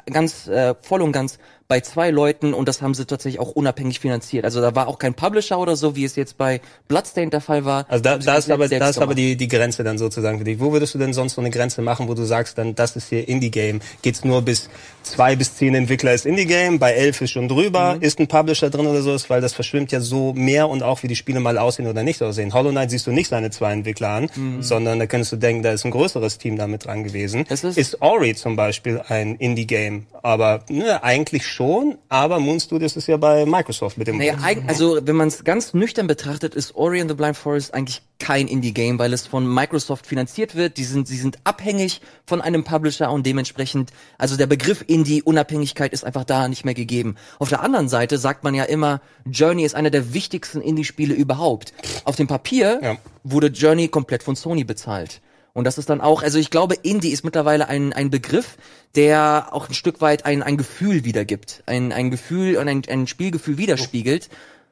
ganz 0.05 0.47
äh, 0.47 0.73
voll 0.81 1.01
und 1.01 1.11
ganz 1.11 1.38
bei 1.72 1.80
zwei 1.80 2.10
Leuten 2.11 2.53
und 2.53 2.68
das 2.68 2.81
haben 2.81 2.93
sie 2.93 3.06
tatsächlich 3.06 3.39
auch 3.39 3.52
unabhängig 3.52 4.02
finanziert. 4.02 4.43
Also 4.43 4.60
da 4.60 4.76
war 4.76 4.89
auch 4.89 4.99
kein 4.99 5.14
Publisher 5.14 5.57
oder 5.57 5.77
so, 5.77 5.95
wie 5.95 6.03
es 6.03 6.18
jetzt 6.18 6.38
bei 6.38 6.60
Bloodstained 6.89 7.31
der 7.31 7.39
Fall 7.39 7.64
war. 7.64 7.85
Also 7.88 8.03
da, 8.03 8.18
da 8.18 8.35
ist 8.35 8.52
aber, 8.52 8.68
da 8.68 8.89
ist 8.89 8.98
aber 9.02 9.15
die, 9.15 9.38
die 9.38 9.48
Grenze 9.48 9.85
dann 9.85 9.98
sozusagen 9.98 10.38
für 10.39 10.43
dich. 10.43 10.60
Wo 10.60 10.73
würdest 10.73 10.93
du 10.95 10.98
denn 10.98 11.14
sonst 11.14 11.35
so 11.35 11.39
eine 11.41 11.49
Grenze 11.49 11.81
machen, 11.81 12.10
wo 12.10 12.14
du 12.14 12.26
sagst, 12.26 12.57
dann 12.57 12.76
das 12.76 12.98
ist 12.98 13.07
hier 13.07 13.26
Indie-Game? 13.26 13.80
Geht's 14.02 14.26
nur 14.26 14.41
bis 14.41 14.69
zwei 15.03 15.38
bis 15.38 15.56
zehn 15.56 15.73
Entwickler 15.73 16.14
ist 16.14 16.26
Indie-Game, 16.26 16.77
bei 16.77 16.91
elf 16.91 17.22
ist 17.22 17.31
schon 17.31 17.48
drüber, 17.48 17.95
Mhm. 17.95 18.02
ist 18.02 18.19
ein 18.19 18.27
Publisher 18.27 18.69
drin 18.69 18.85
oder 18.85 19.02
sowas, 19.02 19.30
weil 19.30 19.39
das 19.39 19.53
verschwimmt 19.53 19.93
ja 19.93 20.02
so 20.02 20.34
mehr 20.34 20.68
und 20.68 20.84
auch 20.84 21.02
wie 21.03 21.07
die 21.07 21.15
Spiele 21.15 21.39
mal 21.39 21.57
aussehen 21.57 21.88
oder 21.88 22.03
nicht 22.03 22.22
aussehen. 22.22 22.53
Hollow 22.53 22.72
Knight 22.72 22.91
siehst 22.91 23.07
du 23.07 23.11
nicht 23.11 23.30
seine 23.30 23.49
zwei 23.49 23.72
Entwickler 23.72 24.10
an, 24.10 24.30
sondern 24.60 24.99
da 24.99 25.06
könntest 25.07 25.31
du 25.31 25.38
denken, 25.38 25.64
da 25.64 25.72
ist 25.72 25.85
ein 25.85 25.91
größeres 25.91 26.38
Team 26.38 26.57
damit 26.57 26.85
dran 26.85 27.06
gewesen. 27.06 27.39
Mhm. 27.41 27.45
Es 27.49 27.64
ist- 27.64 27.77
ist 27.77 28.02
Ori 28.02 28.35
zum 28.35 28.57
Beispiel 28.57 29.02
ein 29.07 29.35
Indie-Game, 29.38 30.06
aber 30.22 30.64
ne, 30.69 31.02
eigentlich 31.03 31.48
schon, 31.48 31.60
aber 32.09 32.39
Moon 32.39 32.59
Studios 32.59 32.95
ist 32.95 33.07
ja 33.07 33.17
bei 33.17 33.45
Microsoft 33.45 33.97
mit 33.97 34.07
dem 34.07 34.17
Naja, 34.17 34.35
also 34.67 34.99
wenn 35.05 35.15
man 35.15 35.27
es 35.27 35.43
ganz 35.43 35.73
nüchtern 35.73 36.07
betrachtet, 36.07 36.55
ist 36.55 36.75
Ori 36.75 37.01
and 37.01 37.09
the 37.09 37.15
Blind 37.15 37.38
Forest 37.38 37.73
eigentlich 37.73 38.01
kein 38.19 38.47
Indie-Game, 38.47 38.99
weil 38.99 39.13
es 39.13 39.27
von 39.27 39.51
Microsoft 39.51 40.05
finanziert 40.05 40.55
wird. 40.55 40.77
Die 40.77 40.83
sind, 40.83 41.07
sie 41.07 41.17
sind 41.17 41.39
abhängig 41.43 42.01
von 42.25 42.41
einem 42.41 42.63
Publisher 42.63 43.11
und 43.11 43.25
dementsprechend, 43.25 43.91
also 44.17 44.38
der 44.38 44.47
Begriff 44.47 44.83
Indie-Unabhängigkeit 44.88 45.93
ist 45.93 46.03
einfach 46.05 46.23
da 46.23 46.47
nicht 46.47 46.65
mehr 46.65 46.73
gegeben. 46.73 47.15
Auf 47.39 47.49
der 47.49 47.61
anderen 47.61 47.89
Seite 47.89 48.17
sagt 48.17 48.43
man 48.43 48.53
ja 48.53 48.63
immer, 48.63 49.01
Journey 49.25 49.63
ist 49.63 49.75
einer 49.75 49.89
der 49.89 50.13
wichtigsten 50.13 50.61
Indie-Spiele 50.61 51.13
überhaupt. 51.13 51.73
Auf 52.05 52.15
dem 52.15 52.27
Papier 52.27 52.79
Ja. 52.83 52.97
wurde 53.23 53.47
Journey 53.47 53.88
komplett 53.88 54.23
von 54.23 54.35
Sony 54.35 54.63
bezahlt. 54.63 55.21
Und 55.53 55.65
das 55.65 55.78
ist 55.78 55.90
dann 55.90 56.02
auch, 56.02 56.23
also 56.23 56.40
ich 56.40 56.49
glaube, 56.49 56.76
Indie 56.76 57.11
ist 57.11 57.26
mittlerweile 57.26 57.68
ein, 57.68 57.94
ein 57.94 58.10
Begriff, 58.10 58.57
der 58.95 59.49
auch 59.52 59.68
ein 59.68 59.73
Stück 59.73 60.02
weit 60.02 60.26
ein, 60.26 60.44
ein 60.44 60.57
Gefühl 60.57 61.03
wiedergibt. 61.03 61.64
Ein, 61.65 61.91
ein 61.91 62.11
Gefühl 62.11 62.57
und 62.57 62.68
ein, 62.68 62.84
ein 62.88 63.07
Spielgefühl 63.07 63.57
widerspiegelt. 63.57 64.30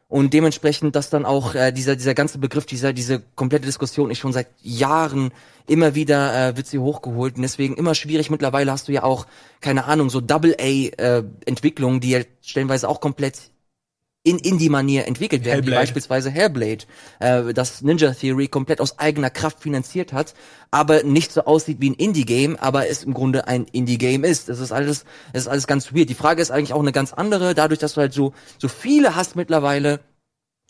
Und 0.08 0.34
dementsprechend, 0.34 0.96
dass 0.96 1.12
dann 1.12 1.26
auch 1.26 1.54
äh, 1.54 1.72
dieser, 1.72 1.96
dieser 1.96 2.16
ganze 2.16 2.40
Begriff, 2.40 2.66
dieser, 2.66 2.94
diese 2.94 3.22
komplette 3.36 3.68
Diskussion 3.68 4.10
ist 4.10 4.18
schon 4.18 4.34
seit 4.34 4.48
Jahren 4.62 5.32
immer 5.68 5.94
wieder 5.94 6.50
äh, 6.50 6.58
wird 6.58 6.66
sie 6.66 6.80
hochgeholt. 6.80 7.36
Und 7.36 7.44
deswegen 7.44 7.76
immer 7.76 7.94
schwierig. 7.94 8.32
Mittlerweile 8.32 8.72
hast 8.72 8.88
du 8.88 8.92
ja 8.92 9.04
auch, 9.04 9.28
keine 9.62 9.86
Ahnung, 9.86 10.10
so 10.10 10.20
Double-A-Entwicklungen, 10.20 12.00
die 12.00 12.10
ja 12.10 12.22
stellenweise 12.42 12.90
auch 12.90 13.02
komplett 13.02 13.52
in 14.24 14.38
Indie-Manier 14.38 15.08
entwickelt 15.08 15.46
werden, 15.46 15.66
wie 15.66 15.70
Hellblade. 15.70 15.82
beispielsweise 15.82 16.30
Hellblade, 16.30 16.86
äh, 17.20 17.54
das 17.54 17.82
Ninja 17.82 18.12
Theory 18.14 18.50
komplett 18.50 18.82
aus 18.82 19.00
eigener 19.00 19.30
Kraft 19.30 19.62
finanziert 19.62 20.12
hat, 20.12 20.34
aber 20.72 21.04
nicht 21.04 21.32
so 21.32 21.46
aussieht 21.46 21.78
wie 21.80 21.92
ein 21.92 21.94
Indie-Game, 21.94 22.58
aber 22.58 22.90
es 22.90 23.04
im 23.04 23.14
Grunde 23.14 23.48
ein 23.48 23.66
Indie-Game 23.72 24.26
ist. 24.26 24.50
Das 24.50 24.60
ist 24.60 24.74
alles, 24.74 25.06
das 25.32 25.44
ist 25.44 25.48
alles 25.48 25.68
ganz 25.68 25.94
weird. 25.94 26.10
Die 26.10 26.16
Frage 26.16 26.42
ist 26.42 26.52
eigentlich 26.52 26.74
auch 26.74 26.82
eine 26.82 26.92
ganz 26.92 27.14
andere, 27.14 27.56
dadurch, 27.56 27.80
dass 27.80 27.94
du 27.94 28.02
halt 28.02 28.14
so, 28.14 28.34
so 28.58 28.68
viele 28.68 29.16
hast 29.16 29.38
mittlerweile, 29.38 30.02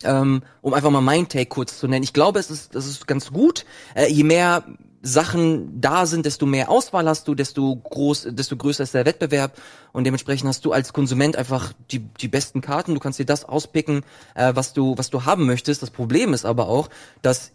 ähm, 0.04 0.44
um 0.62 0.74
einfach 0.76 0.92
mal 0.92 1.02
mein 1.02 1.28
Take 1.28 1.48
kurz 1.48 1.80
zu 1.80 1.88
nennen. 1.88 2.04
Ich 2.04 2.14
glaube, 2.14 2.40
es 2.40 2.52
ist, 2.52 2.76
das 2.76 2.86
ist 2.86 3.08
ganz 3.08 3.32
gut. 3.32 3.66
Äh, 3.96 4.12
je 4.12 4.24
mehr 4.24 4.64
Sachen 5.02 5.80
da 5.80 6.06
sind, 6.06 6.26
desto 6.26 6.46
mehr 6.46 6.70
Auswahl 6.70 7.08
hast 7.08 7.28
du, 7.28 7.36
desto 7.36 7.76
groß, 7.76 8.28
desto 8.32 8.58
größer 8.58 8.84
ist 8.84 8.94
der 8.94 9.06
Wettbewerb 9.06 9.58
und 9.94 10.04
dementsprechend 10.04 10.50
hast 10.50 10.66
du 10.66 10.72
als 10.72 10.94
Konsument 10.94 11.36
einfach 11.36 11.74
die, 11.92 12.00
die 12.00 12.28
besten 12.28 12.62
Karten. 12.62 12.94
Du 12.94 13.00
kannst 13.00 13.20
dir 13.20 13.26
das 13.26 13.46
auspicken, 13.46 14.04
äh, 14.36 14.52
was 14.56 14.74
du, 14.74 14.98
was 14.98 15.10
du 15.10 15.26
haben 15.26 15.46
möchtest. 15.46 15.82
Das 15.82 15.90
Problem 15.90 16.34
ist 16.34 16.46
aber 16.46 16.68
auch, 16.68 16.90
dass 17.22 17.52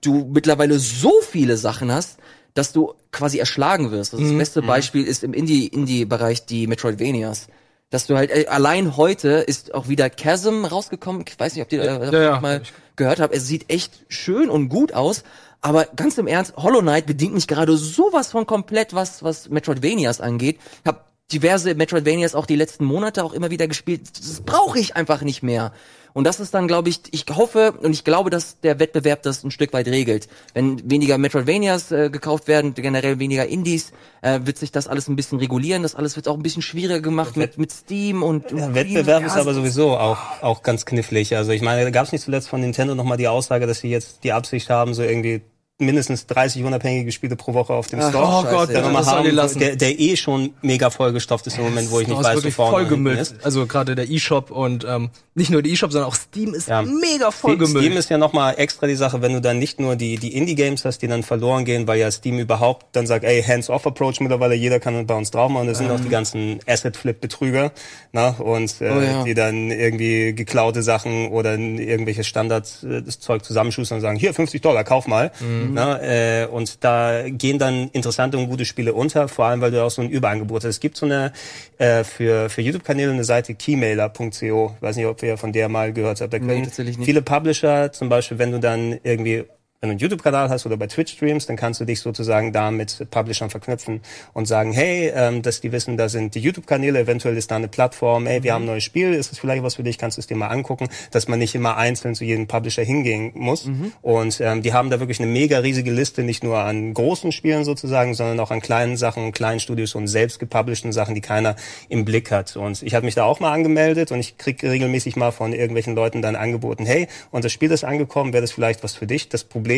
du 0.00 0.28
mittlerweile 0.32 0.78
so 0.78 1.12
viele 1.22 1.56
Sachen 1.56 1.92
hast, 1.92 2.18
dass 2.54 2.72
du 2.72 2.94
quasi 3.12 3.38
erschlagen 3.38 3.90
wirst. 3.90 4.14
Also 4.14 4.24
das 4.24 4.36
beste 4.36 4.62
Beispiel 4.62 5.04
ist 5.04 5.22
im 5.22 5.32
Indie, 5.32 5.68
Indie-Bereich 5.68 6.46
die 6.46 6.66
Metroidvanias. 6.66 7.48
Dass 7.90 8.06
du 8.06 8.16
halt, 8.16 8.30
äh, 8.30 8.46
allein 8.48 8.96
heute 8.96 9.28
ist 9.28 9.74
auch 9.74 9.88
wieder 9.88 10.10
Chasm 10.10 10.64
rausgekommen. 10.64 11.24
Ich 11.28 11.38
weiß 11.38 11.54
nicht, 11.54 11.64
ob 11.64 11.72
ihr 11.72 11.82
äh, 11.82 11.86
davon 11.86 12.12
ja. 12.14 12.40
mal 12.40 12.62
gehört 12.94 13.18
habt. 13.18 13.34
Es 13.34 13.46
sieht 13.46 13.68
echt 13.68 14.04
schön 14.08 14.48
und 14.48 14.68
gut 14.68 14.92
aus. 14.92 15.24
Aber 15.60 15.86
ganz 15.96 16.16
im 16.16 16.26
Ernst, 16.26 16.56
Hollow 16.56 16.80
Knight 16.80 17.06
bedient 17.06 17.34
mich 17.34 17.46
gerade 17.46 17.76
sowas 17.76 18.30
von 18.30 18.46
komplett, 18.46 18.94
was, 18.94 19.22
was 19.22 19.48
Metroidvanias 19.50 20.20
angeht. 20.20 20.58
Ich 20.82 20.88
hab 20.88 21.10
diverse 21.32 21.74
Metroidvanias 21.74 22.34
auch 22.34 22.46
die 22.46 22.56
letzten 22.56 22.84
Monate 22.84 23.22
auch 23.24 23.32
immer 23.32 23.50
wieder 23.50 23.68
gespielt. 23.68 24.08
Das 24.18 24.40
brauche 24.40 24.78
ich 24.78 24.96
einfach 24.96 25.22
nicht 25.22 25.42
mehr. 25.42 25.72
Und 26.12 26.24
das 26.24 26.40
ist 26.40 26.54
dann, 26.54 26.68
glaube 26.68 26.88
ich, 26.88 27.00
ich 27.10 27.24
hoffe 27.30 27.72
und 27.72 27.92
ich 27.92 28.04
glaube, 28.04 28.30
dass 28.30 28.60
der 28.60 28.78
Wettbewerb 28.78 29.22
das 29.22 29.44
ein 29.44 29.50
Stück 29.50 29.72
weit 29.72 29.86
regelt. 29.88 30.28
Wenn 30.54 30.90
weniger 30.90 31.18
Metroidvanias 31.18 31.92
äh, 31.92 32.10
gekauft 32.10 32.48
werden, 32.48 32.74
generell 32.74 33.18
weniger 33.18 33.46
Indies, 33.46 33.92
äh, 34.22 34.40
wird 34.44 34.58
sich 34.58 34.72
das 34.72 34.88
alles 34.88 35.08
ein 35.08 35.16
bisschen 35.16 35.38
regulieren. 35.38 35.82
Das 35.82 35.94
alles 35.94 36.16
wird 36.16 36.28
auch 36.28 36.36
ein 36.36 36.42
bisschen 36.42 36.62
schwieriger 36.62 37.00
gemacht 37.00 37.36
mit, 37.36 37.58
mit 37.58 37.72
Steam 37.72 38.22
und, 38.22 38.52
und 38.52 38.58
Ja, 38.58 38.74
Wettbewerb 38.74 39.22
ja, 39.22 39.26
ist 39.26 39.36
aber 39.36 39.54
sowieso 39.54 39.96
auch, 39.96 40.18
auch 40.42 40.62
ganz 40.62 40.84
knifflig. 40.84 41.36
Also 41.36 41.52
ich 41.52 41.62
meine, 41.62 41.84
da 41.84 41.90
gab 41.90 42.06
es 42.06 42.12
nicht 42.12 42.24
zuletzt 42.24 42.48
von 42.48 42.60
Nintendo 42.60 42.94
nochmal 42.94 43.16
die 43.16 43.28
Aussage, 43.28 43.66
dass 43.66 43.80
sie 43.80 43.90
jetzt 43.90 44.24
die 44.24 44.32
Absicht 44.32 44.70
haben, 44.70 44.94
so 44.94 45.02
irgendwie 45.02 45.42
mindestens 45.80 46.26
30 46.26 46.64
unabhängige 46.64 47.10
Spiele 47.12 47.36
pro 47.36 47.54
Woche 47.54 47.72
auf 47.72 47.86
dem 47.88 48.00
Store. 48.00 48.24
oh 48.24 48.42
Gott, 48.42 48.68
Scheiße, 48.68 48.72
ja, 48.74 49.06
haben, 49.06 49.58
der, 49.58 49.76
der 49.76 49.98
eh 49.98 50.16
schon 50.16 50.50
mega 50.62 50.90
vollgestopft 50.90 51.46
ist 51.46 51.58
im 51.58 51.64
Moment, 51.64 51.90
wo 51.90 52.00
ich 52.00 52.08
nicht 52.08 52.16
weiß, 52.22 52.44
wo 52.44 52.50
vorne 52.50 52.70
voll 52.72 52.82
und 52.82 52.88
hinten 52.88 53.04
gemüllt. 53.04 53.20
ist. 53.20 53.34
Also 53.44 53.66
gerade 53.66 53.94
der 53.94 54.08
E-Shop 54.10 54.50
und 54.50 54.84
ähm, 54.88 55.10
nicht 55.34 55.50
nur 55.50 55.62
der 55.62 55.72
E-Shop, 55.72 55.92
sondern 55.92 56.08
auch 56.10 56.14
Steam 56.14 56.54
ist 56.54 56.68
Ja. 56.68 56.82
mega 56.82 57.30
voll 57.30 57.54
Steam 57.54 57.72
gemüllt. 57.74 57.94
ist 57.94 58.10
ja 58.10 58.18
nochmal 58.18 58.54
extra 58.58 58.86
die 58.86 58.94
Sache, 58.94 59.22
wenn 59.22 59.32
du 59.32 59.40
dann 59.40 59.58
nicht 59.58 59.80
nur 59.80 59.96
die, 59.96 60.16
die 60.18 60.34
Indie-Games 60.36 60.84
hast, 60.84 60.98
die 61.02 61.08
dann 61.08 61.22
verloren 61.22 61.64
gehen, 61.64 61.86
weil 61.86 61.98
ja 61.98 62.10
Steam 62.10 62.38
überhaupt 62.38 62.86
dann 62.94 63.06
sagt, 63.06 63.24
ey, 63.24 63.42
Hands-off-Approach 63.42 64.20
mittlerweile, 64.20 64.54
jeder 64.54 64.80
kann 64.80 65.06
bei 65.06 65.14
uns 65.14 65.30
drauf 65.30 65.50
machen. 65.50 65.66
Das 65.68 65.78
sind 65.78 65.90
auch 65.90 66.00
die 66.00 66.08
ganzen 66.08 66.58
Asset-Flip-Betrüger, 66.66 67.72
na, 68.12 68.30
und 68.30 68.80
äh, 68.80 68.90
Oh 68.90 69.00
ja. 69.00 69.24
die 69.24 69.34
dann 69.34 69.70
irgendwie 69.70 70.34
geklaute 70.34 70.82
Sachen 70.82 71.28
oder 71.28 71.56
irgendwelche 71.56 72.24
Standards, 72.24 72.82
äh, 72.82 73.02
das 73.02 73.20
Zeug 73.20 73.44
zusammenschustern 73.44 73.96
und 73.96 74.02
sagen, 74.02 74.18
hier, 74.18 74.34
50 74.34 74.60
Dollar, 74.60 74.84
kauf 74.84 75.06
mal. 75.06 75.30
Ne? 75.74 76.46
Äh, 76.46 76.46
und 76.46 76.84
da 76.84 77.28
gehen 77.28 77.58
dann 77.58 77.88
interessante 77.92 78.38
und 78.38 78.48
gute 78.48 78.64
Spiele 78.64 78.94
unter, 78.94 79.28
vor 79.28 79.46
allem 79.46 79.60
weil 79.60 79.70
du 79.70 79.82
auch 79.84 79.90
so 79.90 80.02
ein 80.02 80.10
Überangebot 80.10 80.64
hast. 80.64 80.70
Es 80.70 80.80
gibt 80.80 80.96
so 80.96 81.06
eine 81.06 81.32
äh, 81.78 82.04
für, 82.04 82.48
für 82.50 82.62
YouTube-Kanäle 82.62 83.12
eine 83.12 83.24
Seite 83.24 83.54
keymailer.co. 83.54 84.74
Ich 84.76 84.82
weiß 84.82 84.96
nicht, 84.96 85.06
ob 85.06 85.22
ihr 85.22 85.36
von 85.36 85.52
der 85.52 85.68
mal 85.68 85.92
gehört 85.92 86.20
habt. 86.20 86.32
Da 86.32 86.38
können 86.38 86.62
nicht. 86.62 87.04
viele 87.04 87.22
Publisher, 87.22 87.92
zum 87.92 88.08
Beispiel, 88.08 88.38
wenn 88.38 88.52
du 88.52 88.60
dann 88.60 88.98
irgendwie 89.02 89.44
wenn 89.82 89.88
du 89.88 89.92
einen 89.92 89.98
YouTube-Kanal 89.98 90.50
hast 90.50 90.66
oder 90.66 90.76
bei 90.76 90.88
Twitch 90.88 91.14
streamst, 91.14 91.48
dann 91.48 91.56
kannst 91.56 91.80
du 91.80 91.86
dich 91.86 92.00
sozusagen 92.00 92.52
da 92.52 92.70
mit 92.70 93.06
Publishern 93.10 93.48
verknüpfen 93.48 94.02
und 94.34 94.44
sagen, 94.44 94.74
hey, 94.74 95.10
ähm, 95.14 95.40
dass 95.40 95.62
die 95.62 95.72
wissen, 95.72 95.96
da 95.96 96.10
sind 96.10 96.34
die 96.34 96.40
YouTube-Kanäle, 96.40 96.98
eventuell 96.98 97.34
ist 97.38 97.50
da 97.50 97.56
eine 97.56 97.68
Plattform, 97.68 98.26
hey, 98.26 98.42
wir 98.42 98.52
haben 98.52 98.64
ein 98.64 98.66
neues 98.66 98.84
Spiel, 98.84 99.14
ist 99.14 99.32
es 99.32 99.38
vielleicht 99.38 99.62
was 99.62 99.76
für 99.76 99.82
dich, 99.82 99.96
kannst 99.96 100.18
du 100.18 100.20
es 100.20 100.26
dir 100.26 100.36
mal 100.36 100.48
angucken, 100.48 100.88
dass 101.12 101.28
man 101.28 101.38
nicht 101.38 101.54
immer 101.54 101.78
einzeln 101.78 102.14
zu 102.14 102.24
jedem 102.24 102.46
Publisher 102.46 102.82
hingehen 102.82 103.32
muss. 103.34 103.70
Und 104.02 104.38
ähm, 104.42 104.60
die 104.60 104.74
haben 104.74 104.90
da 104.90 105.00
wirklich 105.00 105.18
eine 105.18 105.30
mega 105.30 105.60
riesige 105.60 105.90
Liste, 105.90 106.24
nicht 106.24 106.44
nur 106.44 106.58
an 106.58 106.92
großen 106.92 107.32
Spielen 107.32 107.64
sozusagen, 107.64 108.12
sondern 108.12 108.38
auch 108.40 108.50
an 108.50 108.60
kleinen 108.60 108.98
Sachen, 108.98 109.32
kleinen 109.32 109.60
Studios 109.60 109.94
und 109.94 110.08
selbst 110.08 110.38
gepublishten 110.40 110.92
Sachen, 110.92 111.14
die 111.14 111.22
keiner 111.22 111.56
im 111.88 112.04
Blick 112.04 112.30
hat. 112.30 112.54
Und 112.54 112.82
ich 112.82 112.94
habe 112.94 113.06
mich 113.06 113.14
da 113.14 113.24
auch 113.24 113.40
mal 113.40 113.52
angemeldet 113.52 114.12
und 114.12 114.20
ich 114.20 114.36
krieg 114.36 114.62
regelmäßig 114.62 115.16
mal 115.16 115.30
von 115.30 115.54
irgendwelchen 115.54 115.94
Leuten 115.94 116.20
dann 116.20 116.36
angeboten, 116.36 116.84
hey, 116.84 117.08
unser 117.30 117.48
Spiel 117.48 117.70
ist 117.70 117.82
angekommen, 117.82 118.34
wäre 118.34 118.42
das 118.42 118.52
vielleicht 118.52 118.84
was 118.84 118.94
für 118.94 119.06
dich? 119.06 119.30
Das 119.30 119.42
Problem 119.42 119.69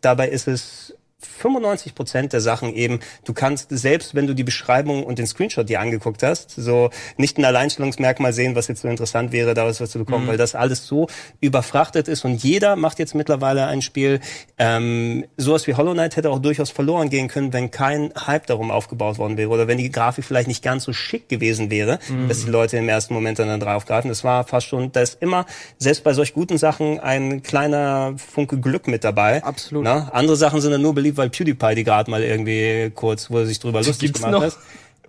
dabei 0.00 0.28
ist 0.28 0.48
es 0.48 0.94
95 1.20 1.94
Prozent 1.94 2.32
der 2.32 2.40
Sachen 2.40 2.72
eben, 2.74 3.00
du 3.24 3.32
kannst 3.32 3.68
selbst, 3.70 4.14
wenn 4.14 4.26
du 4.26 4.34
die 4.34 4.44
Beschreibung 4.44 5.02
und 5.04 5.18
den 5.18 5.26
Screenshot 5.26 5.68
dir 5.68 5.80
angeguckt 5.80 6.22
hast, 6.22 6.50
so 6.50 6.90
nicht 7.16 7.38
ein 7.38 7.44
Alleinstellungsmerkmal 7.44 8.32
sehen, 8.32 8.54
was 8.54 8.68
jetzt 8.68 8.82
so 8.82 8.88
interessant 8.88 9.32
wäre, 9.32 9.54
daraus 9.54 9.80
was 9.80 9.90
zu 9.90 9.98
bekommen, 9.98 10.28
weil 10.28 10.36
das 10.36 10.54
alles 10.54 10.86
so 10.86 11.08
überfrachtet 11.40 12.08
ist 12.08 12.24
und 12.24 12.42
jeder 12.42 12.76
macht 12.76 12.98
jetzt 12.98 13.14
mittlerweile 13.14 13.66
ein 13.66 13.82
Spiel. 13.82 14.20
Ähm, 14.58 15.24
sowas 15.36 15.66
wie 15.66 15.74
Hollow 15.74 15.92
Knight 15.92 16.16
hätte 16.16 16.30
auch 16.30 16.38
durchaus 16.38 16.70
verloren 16.70 17.10
gehen 17.10 17.28
können, 17.28 17.52
wenn 17.52 17.70
kein 17.70 18.12
Hype 18.26 18.46
darum 18.46 18.70
aufgebaut 18.70 19.18
worden 19.18 19.36
wäre 19.36 19.50
oder 19.50 19.66
wenn 19.66 19.78
die 19.78 19.90
Grafik 19.90 20.24
vielleicht 20.24 20.48
nicht 20.48 20.62
ganz 20.62 20.84
so 20.84 20.92
schick 20.92 21.28
gewesen 21.28 21.70
wäre, 21.70 21.98
dass 22.28 22.44
die 22.44 22.50
Leute 22.50 22.76
im 22.76 22.88
ersten 22.88 23.14
Moment 23.14 23.38
dann 23.38 23.58
draufgreifen. 23.60 24.08
Das 24.08 24.22
war 24.24 24.44
fast 24.44 24.66
schon, 24.66 24.92
da 24.92 25.00
ist 25.00 25.20
immer, 25.20 25.46
selbst 25.78 26.04
bei 26.04 26.12
solch 26.12 26.32
guten 26.32 26.58
Sachen, 26.58 27.00
ein 27.00 27.42
kleiner 27.42 28.14
Funke 28.16 28.58
Glück 28.58 28.86
mit 28.86 29.04
dabei. 29.04 29.42
Absolut. 29.42 29.84
Na? 29.84 30.08
Andere 30.12 30.36
Sachen 30.36 30.60
sind 30.60 30.72
dann 30.72 30.82
nur 30.82 30.94
beliebt, 30.94 31.07
weil 31.16 31.30
PewDiePie 31.30 31.74
die 31.76 31.84
gerade 31.84 32.10
mal 32.10 32.22
irgendwie 32.22 32.90
kurz, 32.94 33.30
wo 33.30 33.38
er 33.38 33.46
sich 33.46 33.58
drüber 33.58 33.78
lustig 33.78 33.98
gibt's 34.08 34.20
gemacht 34.20 34.32
noch? 34.32 34.42
hat. 34.42 34.56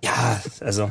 Ja, 0.02 0.40
also 0.60 0.90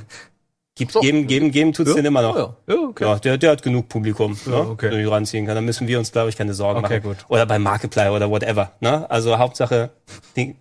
gibt's 0.76 0.96
geben, 1.02 1.28
geben, 1.28 1.52
geben 1.52 1.74
tut's 1.74 1.94
den 1.96 2.06
immer 2.06 2.22
noch. 2.22 2.36
Ja, 2.36 2.56
ja, 2.68 2.76
okay. 2.76 3.04
Ja, 3.04 3.16
der, 3.20 3.38
der 3.38 3.52
hat 3.52 3.64
genug 3.64 3.90
Publikum, 3.90 4.38
ne, 4.46 4.56
okay. 4.56 4.90
den 4.90 5.00
ich 5.00 5.10
ranziehen 5.12 5.46
kann. 5.46 5.56
Da 5.56 5.62
müssen 5.62 5.88
wir 5.88 5.98
uns, 6.00 6.12
glaube 6.12 6.30
ich, 6.30 6.38
keine 6.38 6.54
Sorgen 6.54 6.84
Okay, 6.86 7.00
machen. 7.00 7.10
gut. 7.10 7.26
Oder 7.28 7.46
bei 7.46 7.58
Markiplier 7.60 8.14
oder 8.14 8.30
whatever. 8.30 8.72
Ne? 8.80 9.10
Also 9.10 9.38
Hauptsache, 9.38 9.90
die, 10.36 10.56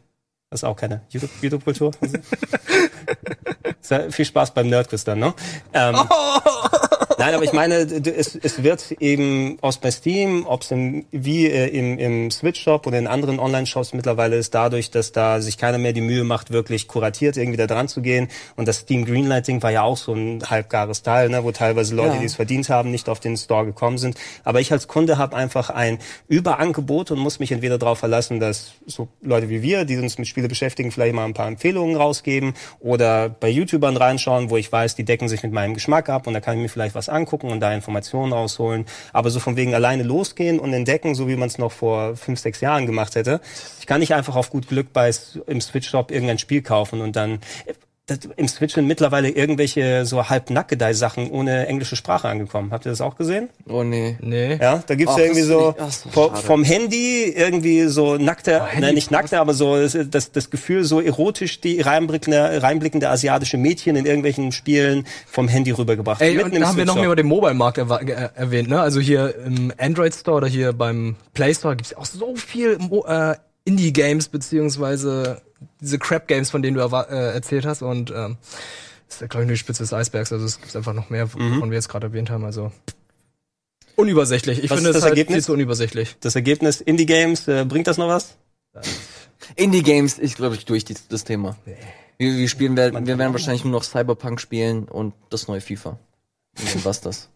das 0.51 0.61
ist 0.61 0.65
auch 0.65 0.77
keine 0.77 1.03
YouTube- 1.11 1.31
YouTube-Kultur. 1.43 1.91
Sehr 3.81 4.11
viel 4.11 4.25
Spaß 4.25 4.53
beim 4.55 4.69
Nerdquiz 4.69 5.05
dann, 5.05 5.19
ne? 5.20 5.35
Ähm, 5.73 5.97
Nein, 7.19 7.35
aber 7.35 7.43
ich 7.45 7.53
meine, 7.53 7.74
es, 7.78 8.36
es 8.36 8.62
wird 8.62 8.93
eben 9.01 9.59
aus 9.61 9.78
bei 9.78 9.90
Steam, 9.90 10.47
ob 10.47 10.62
es 10.62 10.70
im, 10.70 11.05
wie 11.11 11.47
äh, 11.47 11.66
im, 11.69 11.99
im 11.99 12.31
Switch-Shop 12.31 12.86
oder 12.86 12.99
in 12.99 13.07
anderen 13.09 13.40
Online-Shops 13.40 13.93
mittlerweile 13.93 14.36
ist, 14.36 14.55
dadurch, 14.55 14.90
dass 14.90 15.11
da 15.11 15.40
sich 15.40 15.59
keiner 15.59 15.78
mehr 15.78 15.93
die 15.93 16.01
Mühe 16.01 16.23
macht, 16.23 16.53
wirklich 16.53 16.86
kuratiert 16.86 17.36
irgendwie 17.36 17.57
da 17.57 17.66
dran 17.66 17.89
zu 17.89 18.03
gehen. 18.03 18.28
Und 18.57 18.69
das 18.69 18.78
Steam 18.78 19.05
Greenlighting 19.05 19.62
war 19.62 19.73
ja 19.73 19.82
auch 19.82 19.97
so 19.97 20.12
ein 20.15 20.43
halbgares 20.49 21.03
Teil, 21.03 21.28
ne, 21.28 21.43
wo 21.43 21.51
teilweise 21.51 21.95
Leute, 21.95 22.15
Ja. 22.15 22.20
die 22.20 22.27
es 22.27 22.36
verdient 22.36 22.69
haben, 22.69 22.90
nicht 22.93 23.09
auf 23.09 23.19
den 23.20 23.36
Store 23.36 23.66
gekommen 23.66 23.99
sind. 23.99 24.16
Aber 24.45 24.61
ich 24.61 24.70
als 24.70 24.86
Kunde 24.86 25.19
habe 25.19 25.35
einfach 25.36 25.70
ein 25.70 25.99
Überangebot 26.28 27.11
und 27.11 27.19
muss 27.19 27.40
mich 27.40 27.51
entweder 27.51 27.78
darauf 27.78 27.99
verlassen, 27.99 28.39
dass 28.39 28.73
so 28.86 29.09
Leute 29.23 29.49
wie 29.49 29.61
wir, 29.62 29.85
die 29.85 29.97
uns 29.99 30.19
mit 30.19 30.28
Spiele 30.28 30.47
beschäftigen, 30.49 30.93
vielleicht 30.93 31.15
mal 31.15 31.24
ein 31.24 31.35
paar 31.35 31.49
Empfehlungen 31.49 31.97
rausgeben 31.97 32.55
oder 32.78 33.28
bei 33.28 33.49
YouTubern 33.49 33.97
reinschauen, 33.97 34.51
wo 34.51 34.57
ich 34.57 34.70
weiß, 34.70 34.95
die 34.95 35.05
decken 35.05 35.28
sich 35.28 35.43
mit 35.43 35.53
meinem 35.53 35.74
Geschmack 35.74 36.09
ab 36.09 36.27
und 36.28 36.35
da 36.35 36.40
kann 36.40 36.57
ich 36.57 36.62
mir 36.62 36.69
vielleicht 36.69 36.95
was 36.95 37.07
angucken 37.09 37.51
und 37.51 37.60
da 37.60 37.72
Informationen 37.72 38.32
rausholen. 38.32 38.86
Aber 39.12 39.30
so 39.30 39.40
von 39.40 39.56
wegen 39.56 39.74
alleine 39.74 40.02
losgehen 40.02 40.59
und 40.59 40.72
entdecken, 40.72 41.14
so 41.14 41.28
wie 41.28 41.36
man 41.36 41.48
es 41.48 41.59
noch 41.59 41.72
vor 41.72 42.16
fünf, 42.16 42.40
sechs 42.40 42.60
Jahren 42.60 42.86
gemacht 42.86 43.14
hätte. 43.14 43.40
Ich 43.80 43.86
kann 43.86 44.01
nicht 44.01 44.14
einfach 44.14 44.36
auf 44.36 44.51
gut 44.51 44.68
Glück 44.68 44.93
bei 44.93 45.10
im 45.47 45.60
Switch-Shop 45.60 46.10
irgendein 46.10 46.39
Spiel 46.39 46.62
kaufen 46.62 47.01
und 47.01 47.16
dann 47.16 47.40
das, 48.09 48.18
im 48.36 48.48
Switch 48.48 48.74
sind 48.74 48.86
mittlerweile 48.86 49.28
irgendwelche 49.28 50.05
so 50.05 50.28
halb 50.28 50.51
Sachen 50.94 51.30
ohne 51.30 51.66
englische 51.66 51.94
Sprache 51.94 52.28
angekommen. 52.28 52.72
Habt 52.72 52.86
ihr 52.86 52.90
das 52.90 53.01
auch 53.01 53.16
gesehen? 53.16 53.51
Oh 53.68 53.85
nee. 53.85 54.16
Nee. 54.20 54.56
Ja, 54.60 54.82
da 54.86 54.94
gibt's 54.94 55.12
Ach, 55.14 55.18
ja 55.18 55.24
irgendwie 55.24 55.43
so, 55.43 55.74
ach, 55.78 55.93
so 55.93 56.09
vom, 56.09 56.35
Handy 56.64 57.24
irgendwie 57.24 57.85
so 57.86 58.16
nackte, 58.16 58.64
Handy- 58.64 58.80
nein, 58.80 58.94
nicht 58.94 59.10
nackte, 59.10 59.39
aber 59.39 59.52
so 59.55 59.76
das, 59.76 59.97
das, 60.09 60.32
Gefühl, 60.51 60.85
so 60.85 61.01
erotisch 61.01 61.60
die 61.60 61.80
reinblickende, 61.80 62.62
reinblickende 62.62 63.09
asiatische 63.10 63.59
Mädchen 63.59 63.94
in 63.97 64.06
irgendwelchen 64.06 64.52
Spielen 64.52 65.06
vom 65.26 65.47
Handy 65.47 65.70
rübergebracht. 65.70 66.20
Ey, 66.22 66.35
Mitten 66.35 66.55
und 66.56 66.60
da 66.62 66.68
haben 66.68 66.76
wir 66.78 66.86
noch 66.86 66.94
mehr 66.97 67.05
über 67.05 67.16
den 67.16 67.26
Mobile-Markt 67.26 67.78
erwa- 67.78 68.02
ge- 68.05 68.16
äh, 68.16 68.28
erwähnt, 68.35 68.68
ne? 68.70 68.80
Also 68.80 69.01
hier 69.01 69.35
im 69.44 69.72
Android 69.78 70.14
Store 70.14 70.39
oder 70.39 70.48
hier 70.48 70.72
beim 70.72 71.16
Play 71.35 71.55
Store 71.55 71.76
gibt's 71.76 71.90
ja 71.90 71.98
auch 71.98 72.06
so 72.06 72.35
viel 72.36 72.78
Mo 72.78 73.05
äh, 73.06 73.35
Indie-Games, 73.69 74.28
beziehungsweise 74.28 75.43
diese 75.81 75.99
Crap-Games, 75.99 76.51
von 76.51 76.62
denen 76.62 76.77
du 76.77 76.81
äh, 76.82 77.35
erzählt 77.35 77.66
hast. 77.66 77.82
Und 77.82 78.11
ähm, 78.11 78.39
das 79.07 79.16
ist 79.16 79.20
ja, 79.20 79.27
glaube 79.27 79.45
ich, 79.45 79.49
nur 79.49 79.55
die 79.55 79.59
Spitze 79.59 79.82
des 79.82 79.93
Eisbergs. 79.93 80.32
Also 80.32 80.47
es 80.47 80.59
gibt 80.61 80.74
einfach 80.74 80.95
noch 80.95 81.11
mehr, 81.11 81.32
wovon 81.32 81.70
wir 81.70 81.77
jetzt 81.77 81.89
gerade 81.89 82.07
erwähnt 82.07 82.31
haben. 82.31 82.45
Also 82.45 82.73
unübersichtlich. 83.95 84.65
Ich 84.65 84.70
Was 84.70 84.78
finde 84.78 84.90
ist 84.90 84.97
es 84.97 85.03
das 85.03 85.05
halt 85.05 85.19
Ergebnis? 85.19 85.36
viel 85.36 85.45
zu 85.45 85.53
unübersichtlich. 85.53 86.16
Das 86.20 86.35
Ergebnis 86.35 86.81
Indie-Games, 86.81 87.47
äh, 87.49 87.65
bringt 87.69 87.86
das 87.86 87.99
noch 87.99 88.09
was? 88.09 88.36
Indie-Games, 89.57 90.19
ich 90.19 90.35
glaube, 90.35 90.55
ich 90.55 90.65
durch 90.65 90.85
die, 90.85 90.95
das 91.09 91.24
Thema. 91.24 91.57
Wir, 92.16 92.36
wir 92.36 92.49
spielen, 92.49 92.77
werden, 92.77 93.07
wir 93.07 93.19
werden 93.19 93.32
wahrscheinlich 93.32 93.65
nur 93.65 93.73
noch 93.73 93.85
Cyberpunk 93.85 94.40
spielen 94.40 94.85
und 94.85 95.15
das 95.31 95.47
neue 95.47 95.61
FIFA. 95.61 95.99
Und 96.59 96.74
dann 96.74 96.85
war's 96.85 97.01
das. 97.01 97.28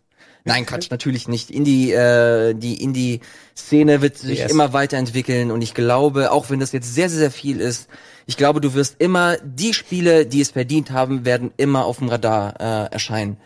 Nein, 0.44 0.66
Quatsch, 0.66 0.90
natürlich 0.90 1.28
nicht. 1.28 1.51
Indie, 1.51 1.93
äh, 1.93 2.55
die 2.55 2.82
Indie-Szene 2.82 4.02
wird 4.02 4.19
sich 4.19 4.40
Yes. 4.40 4.51
immer 4.51 4.73
weiterentwickeln 4.73 5.51
und 5.51 5.62
ich 5.62 5.74
glaube, 5.74 6.32
auch 6.32 6.51
wenn 6.51 6.59
das 6.60 6.73
jetzt 6.73 6.94
sehr, 6.94 7.09
sehr, 7.09 7.19
sehr 7.19 7.31
viel 7.31 7.60
ist, 7.60 7.89
ich 8.27 8.36
glaube, 8.36 8.60
du 8.60 8.74
wirst 8.74 8.97
immer, 8.98 9.36
die 9.44 9.74
Spiele, 9.74 10.27
die 10.27 10.40
es 10.40 10.51
verdient 10.51 10.90
haben, 10.90 11.24
werden 11.24 11.52
immer 11.56 11.85
auf 11.85 11.98
dem 11.98 12.09
Radar 12.09 12.60
äh, 12.60 12.93
erscheinen. 12.93 13.36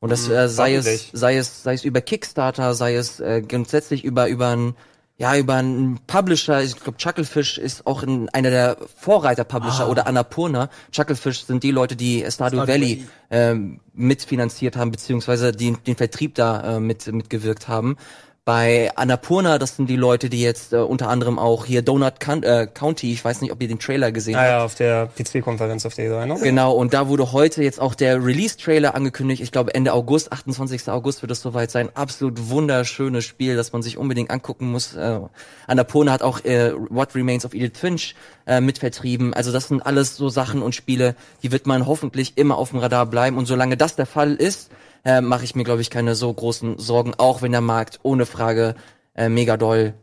Und 0.00 0.10
das 0.10 0.28
äh, 0.28 0.48
sei 0.48 0.74
es, 0.74 1.10
sei 1.12 1.36
es, 1.36 1.62
sei 1.62 1.74
es 1.74 1.84
über 1.84 2.00
Kickstarter, 2.00 2.74
sei 2.74 2.96
es 2.96 3.20
äh, 3.20 3.40
grundsätzlich 3.46 4.04
über 4.04 4.28
über 4.28 4.48
ein 4.48 4.74
ja 5.18 5.36
über 5.36 5.54
einen 5.54 5.98
Publisher. 6.06 6.62
Ich 6.62 6.76
glaube, 6.76 6.98
Chucklefish 6.98 7.58
ist 7.58 7.86
auch 7.86 8.02
in 8.02 8.28
einer 8.30 8.50
der 8.50 8.76
Vorreiter-Publisher 8.96 9.88
oder 9.88 10.06
Annapurna. 10.06 10.68
Chucklefish 10.90 11.44
sind 11.44 11.62
die 11.62 11.70
Leute, 11.70 11.96
die 11.96 12.24
Stardew, 12.28 12.56
Stardew 12.56 12.72
Valley 12.72 13.06
ähm, 13.30 13.80
mitfinanziert 13.94 14.76
haben 14.76 14.90
beziehungsweise 14.90 15.52
die, 15.52 15.72
den 15.72 15.96
Vertrieb 15.96 16.34
da 16.34 16.76
äh, 16.76 16.80
mit 16.80 17.06
mitgewirkt 17.06 17.68
haben. 17.68 17.96
Bei 18.44 18.90
Annapurna, 18.96 19.58
das 19.58 19.76
sind 19.76 19.88
die 19.88 19.94
Leute, 19.94 20.28
die 20.28 20.42
jetzt 20.42 20.72
äh, 20.72 20.78
unter 20.78 21.08
anderem 21.08 21.38
auch 21.38 21.64
hier 21.64 21.80
Donut 21.82 22.18
Coun- 22.18 22.42
äh, 22.42 22.66
County, 22.66 23.12
ich 23.12 23.24
weiß 23.24 23.40
nicht, 23.40 23.52
ob 23.52 23.62
ihr 23.62 23.68
den 23.68 23.78
Trailer 23.78 24.10
gesehen 24.10 24.34
habt. 24.34 24.44
Ah 24.44 24.50
ja, 24.50 24.64
auf 24.64 24.74
der 24.74 25.06
PC-Konferenz 25.16 25.86
auf 25.86 25.94
der 25.94 26.10
E3, 26.10 26.26
ne? 26.26 26.36
Genau, 26.42 26.72
und 26.72 26.92
da 26.92 27.06
wurde 27.06 27.30
heute 27.30 27.62
jetzt 27.62 27.80
auch 27.80 27.94
der 27.94 28.16
Release-Trailer 28.24 28.96
angekündigt. 28.96 29.40
Ich 29.42 29.52
glaube, 29.52 29.72
Ende 29.76 29.92
August, 29.92 30.32
28. 30.32 30.88
August 30.88 31.22
wird 31.22 31.30
es 31.30 31.40
soweit 31.40 31.70
sein. 31.70 31.90
Absolut 31.94 32.48
wunderschönes 32.50 33.24
Spiel, 33.24 33.54
das 33.54 33.72
man 33.72 33.80
sich 33.82 33.96
unbedingt 33.96 34.32
angucken 34.32 34.72
muss. 34.72 34.96
Äh, 34.96 35.20
Annapurna 35.68 36.10
hat 36.10 36.22
auch 36.22 36.44
äh, 36.44 36.72
What 36.90 37.14
Remains 37.14 37.44
of 37.44 37.54
Edith 37.54 37.78
Finch 37.78 38.16
äh, 38.48 38.60
mitvertrieben. 38.60 39.34
Also 39.34 39.52
das 39.52 39.68
sind 39.68 39.86
alles 39.86 40.16
so 40.16 40.30
Sachen 40.30 40.62
und 40.62 40.74
Spiele, 40.74 41.14
die 41.44 41.52
wird 41.52 41.68
man 41.68 41.86
hoffentlich 41.86 42.36
immer 42.38 42.58
auf 42.58 42.70
dem 42.70 42.80
Radar 42.80 43.06
bleiben. 43.06 43.38
Und 43.38 43.46
solange 43.46 43.76
das 43.76 43.94
der 43.94 44.06
Fall 44.06 44.34
ist, 44.34 44.72
äh, 45.04 45.20
mache 45.20 45.44
ich 45.44 45.54
mir, 45.54 45.64
glaube 45.64 45.80
ich, 45.80 45.90
keine 45.90 46.14
so 46.14 46.32
großen 46.32 46.78
Sorgen, 46.78 47.14
auch 47.16 47.42
wenn 47.42 47.52
der 47.52 47.60
Markt 47.60 48.00
ohne 48.02 48.26
Frage 48.26 48.74
äh, 49.14 49.28
mega 49.28 49.56
doll 49.56 49.94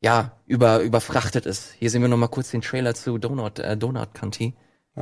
ja, 0.00 0.32
über, 0.46 0.80
überfrachtet 0.80 1.46
ist. 1.46 1.72
Hier 1.78 1.88
sehen 1.88 2.02
wir 2.02 2.08
noch 2.08 2.16
mal 2.16 2.28
kurz 2.28 2.50
den 2.50 2.60
Trailer 2.60 2.94
zu 2.94 3.18
Donut, 3.18 3.58
äh, 3.60 3.76
Donut 3.76 4.14
County. 4.14 4.54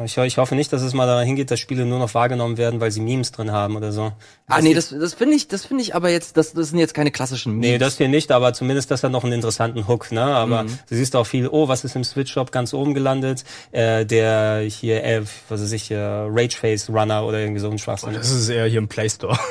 Ich, 0.04 0.16
ich 0.16 0.38
hoffe 0.38 0.54
nicht, 0.54 0.72
dass 0.72 0.82
es 0.82 0.94
mal 0.94 1.06
dahin 1.06 1.34
geht, 1.34 1.50
dass 1.50 1.58
Spiele 1.58 1.84
nur 1.84 1.98
noch 1.98 2.14
wahrgenommen 2.14 2.58
werden, 2.58 2.80
weil 2.80 2.92
sie 2.92 3.00
Memes 3.00 3.32
drin 3.32 3.50
haben 3.50 3.74
oder 3.74 3.90
so. 3.90 4.12
Ah, 4.46 4.60
nee, 4.62 4.72
das, 4.72 4.90
das 4.90 5.14
finde 5.14 5.34
ich, 5.34 5.48
das 5.48 5.66
finde 5.66 5.82
ich 5.82 5.96
aber 5.96 6.10
jetzt, 6.10 6.36
das, 6.36 6.52
das 6.52 6.68
sind 6.68 6.78
jetzt 6.78 6.94
keine 6.94 7.10
klassischen 7.10 7.54
Memes. 7.54 7.66
Nee, 7.70 7.78
das 7.78 7.96
hier 7.96 8.06
nicht, 8.08 8.30
aber 8.30 8.52
zumindest 8.52 8.92
das 8.92 9.02
hat 9.02 9.10
noch 9.10 9.24
einen 9.24 9.32
interessanten 9.32 9.88
Hook, 9.88 10.12
ne? 10.12 10.22
Aber 10.22 10.62
Mhm. 10.62 10.78
du 10.88 10.94
siehst 10.94 11.16
auch 11.16 11.26
viel, 11.26 11.48
oh, 11.48 11.66
was 11.66 11.82
ist 11.82 11.96
im 11.96 12.04
Switch-Shop 12.04 12.52
ganz 12.52 12.72
oben 12.72 12.94
gelandet? 12.94 13.42
Äh, 13.72 14.06
der 14.06 14.60
hier, 14.60 15.02
äh, 15.02 15.22
was 15.48 15.60
weiß 15.60 15.72
ich, 15.72 15.90
äh, 15.90 15.96
Rageface 15.98 16.88
Runner 16.90 17.24
oder 17.26 17.40
irgendwie 17.40 17.60
so 17.60 17.68
ein 17.68 17.78
Schwachsinn. 17.78 18.12
Das 18.14 18.30
ist 18.30 18.48
eher 18.48 18.66
hier 18.66 18.78
im 18.78 18.88
Play 18.88 19.08
Store. 19.10 19.36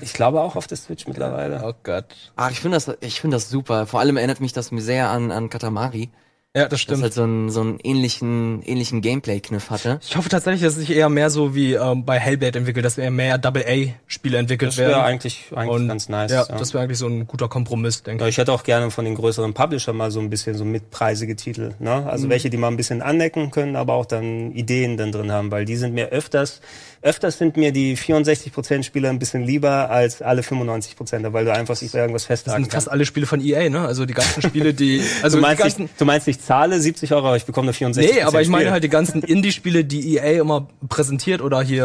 Ich 0.00 0.14
glaube 0.14 0.40
auch 0.40 0.56
auf 0.56 0.66
der 0.66 0.78
Switch 0.78 1.06
mittlerweile. 1.06 1.60
Oh 1.66 1.74
Gott. 1.82 2.06
Ah, 2.34 2.48
ich 2.50 2.60
finde 2.60 2.76
das, 2.78 2.90
ich 3.00 3.20
finde 3.20 3.36
das 3.36 3.50
super. 3.50 3.86
Vor 3.86 4.00
allem 4.00 4.16
erinnert 4.16 4.40
mich 4.40 4.54
das 4.54 4.70
mir 4.70 4.80
sehr 4.80 5.10
an, 5.10 5.30
an 5.30 5.50
Katamari. 5.50 6.08
Ja, 6.54 6.64
das 6.64 6.70
Das 6.72 6.80
stimmt. 6.82 7.02
halt 7.02 7.14
so 7.14 7.22
einen, 7.22 7.48
so 7.50 7.62
einen 7.62 7.78
ähnlichen, 7.82 8.60
ähnlichen 8.66 9.00
Gameplay-Kniff 9.00 9.70
hatte. 9.70 9.98
Ich 10.06 10.16
hoffe 10.18 10.28
tatsächlich, 10.28 10.60
dass 10.60 10.74
es 10.74 10.80
sich 10.86 10.94
eher 10.94 11.08
mehr 11.08 11.30
so 11.30 11.54
wie 11.54 11.72
ähm, 11.72 12.04
bei 12.04 12.18
Hellblade 12.18 12.58
entwickelt, 12.58 12.84
dass 12.84 12.98
eher 12.98 13.10
mehr 13.10 13.38
Double-A-Spiele 13.38 14.36
entwickelt 14.36 14.72
Das 14.72 14.76
wäre 14.76 14.90
werden. 14.90 15.02
eigentlich, 15.02 15.46
eigentlich 15.54 15.70
Und 15.74 15.88
ganz 15.88 16.10
nice. 16.10 16.30
ja, 16.30 16.44
ja. 16.46 16.56
das 16.58 16.74
wäre 16.74 16.84
eigentlich 16.84 16.98
so 16.98 17.06
ein 17.06 17.26
guter 17.26 17.48
Kompromiss, 17.48 18.02
denke 18.02 18.24
Ja, 18.24 18.28
ich. 18.28 18.34
ich 18.34 18.38
hätte 18.38 18.52
auch 18.52 18.64
gerne 18.64 18.90
von 18.90 19.06
den 19.06 19.14
größeren 19.14 19.54
Publishern 19.54 19.96
mal 19.96 20.10
so 20.10 20.20
ein 20.20 20.28
bisschen 20.28 20.54
so 20.54 20.66
mitpreisige 20.66 21.36
Titel. 21.36 21.72
Ne? 21.78 22.00
Mhm. 22.02 22.06
Also 22.08 22.28
welche, 22.28 22.50
die 22.50 22.58
mal 22.58 22.68
ein 22.68 22.76
bisschen 22.76 23.00
anecken 23.00 23.50
können, 23.50 23.74
aber 23.74 23.94
auch 23.94 24.04
dann 24.04 24.52
Ideen 24.52 24.98
dann 24.98 25.10
drin 25.10 25.32
haben, 25.32 25.50
weil 25.50 25.64
die 25.64 25.76
sind 25.76 25.94
mir 25.94 26.10
öfters, 26.10 26.60
öfters 27.00 27.38
sind 27.38 27.56
mir 27.56 27.72
die 27.72 27.96
64% 27.96 28.82
Spieler 28.82 29.08
ein 29.08 29.18
bisschen 29.18 29.42
lieber 29.42 29.88
als 29.88 30.20
alle 30.20 30.42
95%, 30.42 31.32
weil 31.32 31.46
du 31.46 31.52
einfach 31.54 31.76
sich 31.76 31.94
irgendwas 31.94 32.24
Das 32.24 32.26
festhaken 32.26 32.64
sind 32.64 32.72
fast 32.74 32.90
alle 32.90 33.06
Spiele 33.06 33.24
von 33.24 33.40
EA, 33.40 33.70
ne? 33.70 33.80
Also 33.86 34.04
die 34.04 34.12
ganzen 34.12 34.42
Spiele, 34.42 34.74
die 34.74 35.00
also 35.22 35.38
Du 35.38 35.40
die 35.40 35.46
meinst, 35.46 35.62
ganzen 35.62 35.84
ich, 35.86 35.90
du 35.96 36.04
meinst, 36.04 36.28
ich 36.28 36.41
zahle 36.44 36.80
70 36.80 37.12
Euro, 37.12 37.26
aber 37.28 37.36
ich 37.36 37.44
bekomme 37.44 37.66
nur 37.66 37.74
64 37.74 38.14
Nee, 38.14 38.22
aber 38.22 38.42
ich 38.42 38.48
meine 38.48 38.70
halt 38.70 38.84
die 38.84 38.88
ganzen 38.88 39.22
Indie-Spiele, 39.22 39.84
die 39.84 40.16
EA 40.16 40.40
immer 40.40 40.68
präsentiert 40.88 41.40
oder 41.40 41.62
hier 41.62 41.84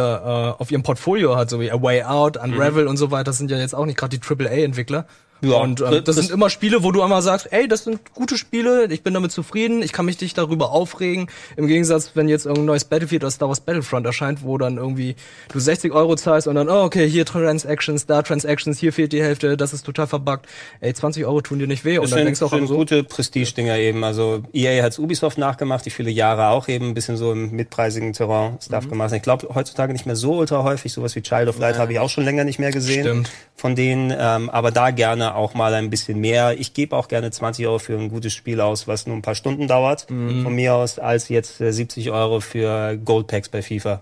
äh, 0.58 0.62
auf 0.62 0.72
ihrem 0.72 0.84
Portfolio 0.84 1.36
hat, 1.36 1.50
so 1.50 1.60
wie 1.60 1.72
A 1.72 1.82
Way 1.82 2.04
Out, 2.04 2.38
Unravel 2.38 2.88
und 2.88 2.98
so 2.98 3.12
weiter, 3.12 3.26
das 3.26 3.38
sind 3.38 3.52
ja 3.52 3.58
jetzt 3.58 3.76
auch 3.76 3.86
nicht 3.86 3.98
gerade 3.98 4.18
die 4.18 4.26
AAA-Entwickler. 4.26 5.06
Ja, 5.42 5.58
und 5.58 5.82
ähm, 5.82 5.88
das- 5.92 6.04
das, 6.04 6.16
sind 6.16 6.32
immer 6.32 6.50
Spiele, 6.50 6.84
wo 6.84 6.92
du 6.92 7.02
einmal 7.04 7.22
sagst, 7.22 7.48
ey, 7.52 7.68
das 7.68 7.84
sind 7.84 8.00
gute 8.14 8.38
Spiele, 8.38 8.88
ich 8.92 9.04
bin 9.04 9.14
damit 9.14 9.32
zufrieden, 9.32 9.82
ich 9.84 9.92
kann 9.94 10.06
mich 10.06 10.20
nicht 10.20 10.38
darüber 10.38 10.72
aufregen. 10.72 11.28
Im 11.58 11.68
Gegensatz, 11.68 12.12
wenn 12.16 12.28
jetzt 12.28 12.46
irgendein 12.46 12.66
neues 12.66 12.86
Battlefield 12.86 13.24
oder 13.24 13.32
Star 13.32 13.48
Wars 13.48 13.60
Battlefront 13.60 14.06
erscheint, 14.06 14.44
wo 14.44 14.58
dann 14.58 14.78
irgendwie 14.78 15.16
du 15.54 15.60
60 15.60 15.92
Euro 15.94 16.16
zahlst 16.16 16.48
und 16.48 16.56
dann, 16.56 16.70
oh, 16.70 16.84
okay, 16.84 17.08
hier 17.08 17.26
Transactions, 17.26 18.06
da 18.06 18.22
Transactions, 18.22 18.80
hier 18.80 18.92
fehlt 18.94 19.14
die 19.14 19.22
Hälfte, 19.22 19.58
das 19.58 19.74
ist 19.74 19.84
total 19.86 20.08
verbuggt. 20.08 20.48
Ey, 20.82 20.94
20 20.94 21.26
Euro 21.26 21.42
tun 21.42 21.60
dir 21.60 21.68
nicht 21.68 21.86
weh. 21.86 21.98
Und 21.98 22.04
Das 22.06 22.12
dann 22.12 22.18
sind, 22.20 22.26
denkst 22.26 22.40
du 22.40 22.46
auch 22.48 22.68
so, 22.68 22.76
gute 22.76 23.04
Prestige-Dinger 23.04 23.78
eben. 23.78 24.04
Also 24.04 24.42
EA 24.54 24.84
hat's 24.84 24.98
Ubisoft 25.00 25.38
nachgemacht, 25.38 25.86
die 25.86 25.90
viele 25.92 26.10
Jahre 26.10 26.48
auch 26.50 26.68
eben 26.68 26.88
ein 26.90 26.94
bisschen 26.94 27.18
so 27.18 27.32
im 27.32 27.52
mitpreisigen 27.52 28.14
Terrain 28.14 28.58
Stuff 28.62 28.86
Mhm. 28.86 28.90
gemacht. 28.90 29.14
Ich 29.14 29.22
glaube 29.22 29.48
heutzutage 29.54 29.94
nicht 29.94 30.06
mehr 30.06 30.16
so 30.16 30.34
ultra 30.38 30.64
häufig. 30.64 30.92
Sowas 30.94 31.16
wie 31.16 31.22
Child 31.22 31.48
of 31.50 31.60
Light 31.60 31.78
habe 31.78 31.94
ich 31.94 32.00
auch 32.00 32.10
schon 32.10 32.24
länger 32.26 32.44
nicht 32.44 32.60
mehr 32.60 32.72
gesehen. 32.72 33.04
Stimmt. 33.04 33.32
Von 33.56 33.76
denen, 33.76 34.14
ähm, 34.18 34.50
aber 34.50 34.72
da 34.72 34.92
gerne 34.92 35.27
auch 35.36 35.54
mal 35.54 35.74
ein 35.74 35.90
bisschen 35.90 36.20
mehr. 36.20 36.58
Ich 36.60 36.74
gebe 36.74 36.96
auch 36.96 37.08
gerne 37.08 37.32
20 37.32 37.66
Euro 37.68 37.80
für 37.80 37.98
ein 37.98 38.10
gutes 38.10 38.34
Spiel 38.34 38.62
aus, 38.62 38.88
was 38.88 39.08
nur 39.08 39.16
ein 39.16 39.22
paar 39.22 39.36
Stunden 39.36 39.68
dauert, 39.68 40.10
Mhm. 40.10 40.44
von 40.44 40.54
mir 40.54 40.76
aus, 40.76 41.00
als 41.00 41.30
jetzt 41.30 41.62
äh, 41.62 41.72
70 41.74 42.12
Euro 42.12 42.40
für 42.40 42.98
Goldpacks 42.98 43.50
bei 43.50 43.62
FIFA. 43.62 44.02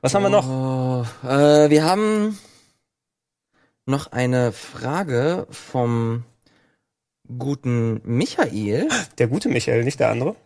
Was 0.00 0.14
haben 0.14 0.22
wir 0.22 0.28
noch? 0.28 0.46
Oh, 0.48 1.26
äh, 1.26 1.70
wir 1.70 1.84
haben 1.84 2.38
noch 3.86 4.12
eine 4.12 4.52
Frage 4.52 5.46
vom 5.50 6.24
guten 7.38 8.00
Michael. 8.04 8.88
Der 9.18 9.26
gute 9.28 9.48
Michael, 9.48 9.84
nicht 9.84 9.98
der 10.00 10.10
andere. 10.10 10.36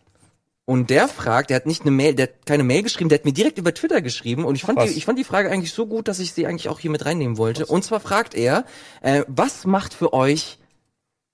Und 0.65 0.89
der 0.89 1.07
fragt, 1.07 1.49
der 1.49 1.57
hat 1.57 1.65
nicht 1.65 1.81
eine 1.81 1.91
Mail, 1.91 2.13
der 2.15 2.27
hat 2.27 2.45
keine 2.45 2.63
Mail 2.63 2.83
geschrieben, 2.83 3.09
der 3.09 3.19
hat 3.19 3.25
mir 3.25 3.33
direkt 3.33 3.57
über 3.57 3.73
Twitter 3.73 4.01
geschrieben 4.01 4.45
und 4.45 4.55
ich 4.55 4.61
fand, 4.61 4.79
die, 4.79 4.83
was. 4.83 4.95
ich 4.95 5.05
fand 5.05 5.17
die 5.17 5.23
Frage 5.23 5.49
eigentlich 5.49 5.73
so 5.73 5.87
gut, 5.87 6.07
dass 6.07 6.19
ich 6.19 6.33
sie 6.33 6.45
eigentlich 6.45 6.69
auch 6.69 6.79
hier 6.79 6.91
mit 6.91 7.05
reinnehmen 7.05 7.37
wollte. 7.37 7.65
Und 7.65 7.83
zwar 7.83 7.99
fragt 7.99 8.35
er, 8.35 8.65
äh, 9.01 9.23
was 9.27 9.65
macht 9.65 9.93
für 9.93 10.13
euch 10.13 10.59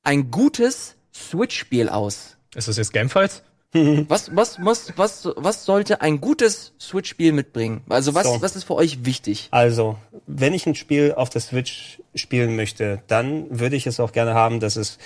ein 0.03 0.31
gutes 0.31 0.95
Switch-Spiel 1.13 1.89
aus? 1.89 2.37
ist 2.55 2.67
das 2.67 2.77
jetzt 2.77 2.93
Gamefights? 2.93 3.43
Was, 3.73 4.33
was, 4.33 4.57
was, 4.63 4.93
was, 4.95 5.29
was 5.35 5.65
sollte 5.65 5.99
ein 6.01 6.21
gutes 6.21 6.73
Switch-Spiel 6.79 7.33
mitbringen? 7.33 7.81
Also 7.89 8.15
was, 8.15 8.25
So. 8.25 8.41
was 8.41 8.55
ist 8.55 8.63
für 8.63 8.75
euch 8.75 9.05
wichtig? 9.05 9.49
Also, 9.51 9.97
wenn 10.25 10.53
ich 10.53 10.65
ein 10.65 10.73
Spiel 10.73 11.13
auf 11.15 11.29
der 11.29 11.41
Switch 11.41 12.01
spielen 12.15 12.55
möchte, 12.55 13.03
dann 13.07 13.59
würde 13.59 13.75
ich 13.75 13.85
es 13.85 13.99
auch 13.99 14.13
gerne 14.13 14.33
haben, 14.33 14.61
dass 14.61 14.77
es 14.77 14.97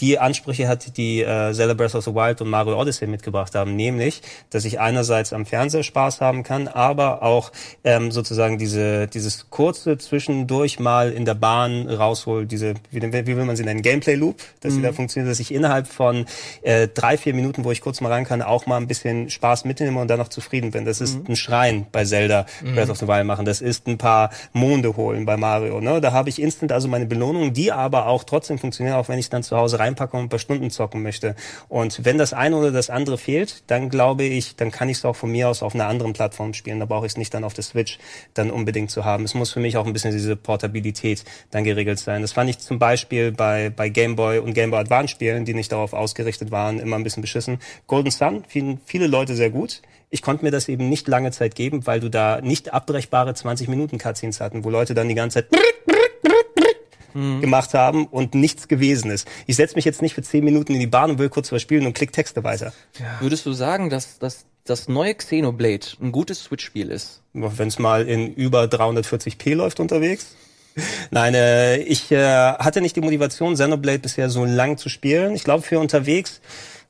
die 0.00 0.18
Ansprüche 0.18 0.68
hat, 0.68 0.96
die 0.96 1.22
äh, 1.22 1.52
Zelda 1.52 1.74
Breath 1.74 1.94
of 1.94 2.04
the 2.04 2.14
Wild 2.14 2.40
und 2.40 2.50
Mario 2.50 2.78
Odyssey 2.80 3.06
mitgebracht 3.06 3.54
haben, 3.54 3.76
nämlich, 3.76 4.22
dass 4.50 4.64
ich 4.64 4.78
einerseits 4.78 5.32
am 5.32 5.46
Fernseher 5.46 5.82
Spaß 5.82 6.20
haben 6.20 6.42
kann, 6.42 6.68
aber 6.68 7.22
auch 7.22 7.52
ähm, 7.84 8.10
sozusagen 8.10 8.58
diese 8.58 9.06
dieses 9.06 9.50
kurze 9.50 9.98
zwischendurch 9.98 10.78
mal 10.78 11.12
in 11.12 11.24
der 11.24 11.34
Bahn 11.34 11.88
raushol, 11.88 12.46
diese 12.46 12.74
wie, 12.90 13.00
wie 13.02 13.36
will 13.36 13.44
man 13.44 13.56
sie 13.56 13.64
nennen, 13.64 13.82
Gameplay 13.82 14.14
Loop, 14.14 14.40
dass 14.60 14.74
sie 14.74 14.82
da 14.82 14.92
funktioniert, 14.92 15.30
dass 15.30 15.40
ich 15.40 15.52
innerhalb 15.52 15.86
von 15.86 16.26
äh, 16.62 16.88
drei 16.88 17.16
vier 17.16 17.34
Minuten, 17.34 17.64
wo 17.64 17.72
ich 17.72 17.80
kurz 17.80 18.00
mal 18.00 18.12
rein 18.12 18.24
kann, 18.24 18.42
auch 18.42 18.66
mal 18.66 18.76
ein 18.76 18.86
bisschen 18.86 19.30
Spaß 19.30 19.64
mitnehme 19.64 20.00
und 20.00 20.08
dann 20.08 20.18
noch 20.18 20.28
zufrieden 20.28 20.70
bin. 20.70 20.84
Das 20.84 21.00
ist 21.00 21.28
ein 21.28 21.36
Schrein 21.36 21.86
bei 21.92 22.04
Zelda 22.04 22.46
Breath 22.74 22.90
of 22.90 22.98
the 22.98 23.08
Wild 23.08 23.26
machen. 23.26 23.44
Das 23.44 23.60
ist 23.60 23.86
ein 23.86 23.98
paar 23.98 24.30
Monde 24.52 24.96
holen 24.96 25.24
bei 25.24 25.36
Mario. 25.36 25.80
Ne? 25.80 26.00
Da 26.00 26.12
habe 26.12 26.28
ich 26.28 26.40
instant 26.40 26.72
also 26.72 26.88
meine 26.88 27.06
Belohnung, 27.06 27.52
die 27.52 27.72
aber 27.72 28.06
auch 28.06 28.24
trotzdem 28.24 28.58
funktionieren, 28.58 28.96
auch 28.96 29.08
wenn 29.08 29.18
ich 29.18 29.30
dann 29.30 29.42
zu 29.42 29.56
Hause 29.56 29.78
reinpacke 29.86 30.16
und 30.16 30.24
ein 30.24 30.28
paar 30.28 30.38
Stunden 30.38 30.70
zocken 30.70 31.02
möchte. 31.02 31.34
Und 31.68 32.04
wenn 32.04 32.18
das 32.18 32.32
eine 32.32 32.56
oder 32.56 32.72
das 32.72 32.90
andere 32.90 33.18
fehlt, 33.18 33.62
dann 33.68 33.88
glaube 33.88 34.24
ich, 34.24 34.56
dann 34.56 34.70
kann 34.70 34.88
ich 34.88 34.98
es 34.98 35.04
auch 35.04 35.16
von 35.16 35.30
mir 35.30 35.48
aus 35.48 35.62
auf 35.62 35.74
einer 35.74 35.86
anderen 35.86 36.12
Plattform 36.12 36.54
spielen. 36.54 36.80
Da 36.80 36.86
brauche 36.86 37.06
ich 37.06 37.12
es 37.12 37.16
nicht 37.16 37.32
dann 37.32 37.44
auf 37.44 37.54
der 37.54 37.64
Switch 37.64 37.98
dann 38.34 38.50
unbedingt 38.50 38.90
zu 38.90 39.04
haben. 39.04 39.24
Es 39.24 39.34
muss 39.34 39.52
für 39.52 39.60
mich 39.60 39.76
auch 39.76 39.86
ein 39.86 39.92
bisschen 39.92 40.12
diese 40.12 40.36
Portabilität 40.36 41.24
dann 41.50 41.64
geregelt 41.64 41.98
sein. 41.98 42.22
Das 42.22 42.32
fand 42.32 42.50
ich 42.50 42.58
zum 42.58 42.78
Beispiel 42.78 43.32
bei, 43.32 43.70
bei 43.70 43.88
Game 43.88 44.16
Boy 44.16 44.38
und 44.38 44.54
Game 44.54 44.70
Boy 44.70 44.80
Advance 44.80 45.08
Spielen, 45.08 45.44
die 45.44 45.54
nicht 45.54 45.72
darauf 45.72 45.92
ausgerichtet 45.92 46.50
waren, 46.50 46.78
immer 46.78 46.96
ein 46.96 47.04
bisschen 47.04 47.20
beschissen. 47.20 47.58
Golden 47.86 48.10
Sun 48.10 48.44
finden 48.48 48.80
viele 48.84 49.06
Leute 49.06 49.34
sehr 49.34 49.50
gut. 49.50 49.82
Ich 50.08 50.22
konnte 50.22 50.44
mir 50.44 50.52
das 50.52 50.68
eben 50.68 50.88
nicht 50.88 51.08
lange 51.08 51.32
Zeit 51.32 51.54
geben, 51.54 51.86
weil 51.86 51.98
du 51.98 52.08
da 52.08 52.40
nicht 52.40 52.72
abbrechbare 52.72 53.34
20 53.34 53.68
Minuten 53.68 53.98
Cutscenes 53.98 54.40
hatten, 54.40 54.64
wo 54.64 54.70
Leute 54.70 54.94
dann 54.94 55.08
die 55.08 55.14
ganze 55.14 55.40
Zeit 55.40 55.50
gemacht 57.40 57.74
haben 57.74 58.06
und 58.06 58.34
nichts 58.34 58.68
gewesen 58.68 59.10
ist. 59.10 59.26
Ich 59.46 59.56
setze 59.56 59.76
mich 59.76 59.84
jetzt 59.84 60.02
nicht 60.02 60.14
für 60.14 60.22
10 60.22 60.44
Minuten 60.44 60.74
in 60.74 60.80
die 60.80 60.86
Bahn 60.86 61.10
und 61.10 61.18
will 61.18 61.28
kurz 61.28 61.50
was 61.52 61.62
spielen 61.62 61.86
und 61.86 61.92
klick 61.94 62.12
Texte 62.12 62.44
weiter. 62.44 62.72
Würdest 63.20 63.46
du 63.46 63.52
sagen, 63.52 63.90
dass, 63.90 64.18
dass 64.18 64.46
das 64.64 64.88
neue 64.88 65.14
Xenoblade 65.14 65.86
ein 66.00 66.12
gutes 66.12 66.44
Switch-Spiel 66.44 66.90
ist? 66.90 67.22
Wenn 67.32 67.68
es 67.68 67.78
mal 67.78 68.06
in 68.06 68.34
über 68.34 68.64
340p 68.64 69.54
läuft 69.54 69.80
unterwegs. 69.80 70.36
Nein, 71.10 71.34
äh, 71.34 71.78
ich 71.78 72.12
äh, 72.12 72.18
hatte 72.18 72.80
nicht 72.80 72.96
die 72.96 73.00
Motivation, 73.00 73.54
Xenoblade 73.54 74.00
bisher 74.00 74.28
so 74.28 74.44
lang 74.44 74.76
zu 74.76 74.88
spielen. 74.88 75.34
Ich 75.34 75.44
glaube, 75.44 75.62
für 75.62 75.78
unterwegs, 75.78 76.40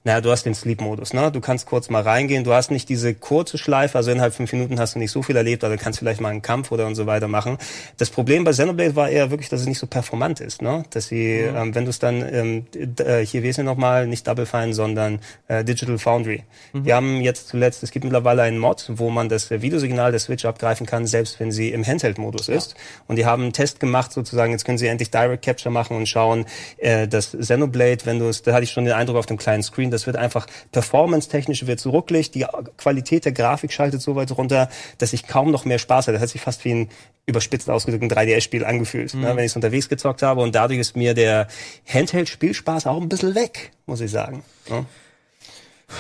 naja, 0.07 0.21
du 0.21 0.31
hast 0.31 0.47
den 0.47 0.55
Sleep-Modus, 0.55 1.15
ne? 1.15 1.33
Du 1.33 1.41
kannst 1.41 1.67
kurz 1.67 1.91
mal 1.91 2.01
reingehen, 2.01 2.45
du 2.45 2.53
hast 2.53 2.71
nicht 2.71 2.89
diese 2.89 3.13
kurze 3.13 3.59
Schleife, 3.59 3.99
also 3.99 4.13
innerhalb 4.13 4.35
fünf 4.35 4.53
Minuten 4.53 4.79
hast 4.79 4.95
du 4.95 5.01
nicht 5.01 5.11
so 5.11 5.21
viel 5.21 5.35
erlebt, 5.35 5.65
also 5.65 5.77
kannst 5.77 5.99
vielleicht 5.99 6.21
mal 6.21 6.29
einen 6.29 6.43
Kampf 6.43 6.71
oder 6.71 6.87
und 6.87 6.95
so 6.95 7.07
weiter 7.07 7.27
machen. 7.27 7.59
Das 7.99 8.11
Problem 8.11 8.45
bei 8.45 8.53
Xenoblade 8.53 8.95
war 8.95 9.09
eher 9.09 9.33
wirklich, 9.33 9.49
dass 9.49 9.63
es 9.63 9.67
nicht 9.67 9.81
so 9.81 9.89
performant 9.89 10.39
ist, 10.39 10.63
ne? 10.63 10.85
Dass 10.91 11.09
sie, 11.09 11.33
ähm, 11.33 11.75
wenn 11.75 11.87
du 11.87 11.91
es 11.91 11.99
dann, 11.99 12.23
ähm, 12.33 12.67
äh, 12.99 13.27
hier 13.27 13.45
es 13.45 13.59
nochmal, 13.59 14.07
nicht 14.07 14.29
Double 14.29 14.47
Fine, 14.47 14.75
sondern 14.75 15.19
äh, 15.49 15.65
Digital 15.65 15.99
Foundry. 15.99 16.45
Wir 16.73 16.95
haben 16.95 17.21
jetzt 17.21 17.49
zuletzt, 17.49 17.83
es 17.83 17.91
gibt 17.91 18.05
mittlerweile 18.05 18.43
einen 18.43 18.59
Mod, 18.59 18.89
wo 18.95 19.11
man 19.11 19.29
das 19.29 19.51
äh, 19.51 19.61
Videosignal 19.61 20.13
der 20.13 20.21
Switch 20.21 20.45
abgreifen 20.45 20.87
kann, 20.87 21.07
selbst 21.07 21.41
wenn 21.41 21.51
sie 21.51 21.73
im 21.73 21.85
Handheld-Modus 21.85 22.49
ist. 22.49 22.77
Und 23.09 23.17
die 23.17 23.27
haben 23.27 23.43
einen 23.43 23.53
Test 23.53 23.81
gemacht, 23.81 24.13
sozusagen, 24.13 24.53
jetzt 24.53 24.65
können 24.65 24.79
sie 24.79 24.87
endlich 24.87 25.11
Direct 25.11 25.45
Capture 25.45 25.73
machen 25.73 25.97
und 25.97 26.07
schauen, 26.07 26.47
äh, 26.77 27.09
das 27.09 27.33
Xenoblade, 27.33 28.07
wenn 28.07 28.21
du 28.21 28.29
es, 28.29 28.43
da 28.43 28.53
hatte 28.53 28.63
ich 28.63 28.71
schon 28.71 28.85
den 28.85 28.95
Eindruck 28.95 29.17
auf 29.17 29.27
dem 29.27 29.37
kleinen 29.37 29.65
Screen, 29.65 29.96
das 29.97 30.07
wird 30.07 30.17
einfach 30.17 30.47
performance-technisch 30.73 31.67
wird 31.67 31.81
so 31.81 31.91
rucklig, 31.91 32.31
die 32.31 32.47
Qualität 32.77 33.25
der 33.25 33.33
Grafik 33.33 33.73
schaltet 33.73 34.01
so 34.03 34.15
weit 34.15 34.31
runter, 34.31 34.69
dass 34.99 35.13
ich 35.13 35.27
kaum 35.27 35.51
noch 35.51 35.65
mehr 35.65 35.79
Spaß 35.79 36.07
hatte. 36.07 36.13
Das 36.13 36.23
hat 36.23 36.29
sich 36.29 36.43
fast 36.43 36.65
wie 36.65 36.73
ein 36.73 36.89
überspitzt 37.27 37.69
ausgedrückt 37.69 38.05
ein 38.05 38.11
3DS-Spiel 38.11 38.65
angefühlt, 38.65 39.15
ne, 39.15 39.35
wenn 39.35 39.45
ich 39.45 39.51
es 39.51 39.57
unterwegs 39.57 39.89
gezockt 39.89 40.23
habe. 40.23 40.41
Und 40.43 40.55
dadurch 40.55 40.79
ist 40.79 40.97
mir 40.97 41.13
der 41.13 41.49
Handheld-Spielspaß 41.93 42.87
auch 42.87 43.01
ein 43.01 43.09
bisschen 43.09 43.35
weg, 43.35 43.73
muss 43.87 44.01
ich 44.01 44.13
sagen. 44.13 44.45
Ne? 44.71 44.87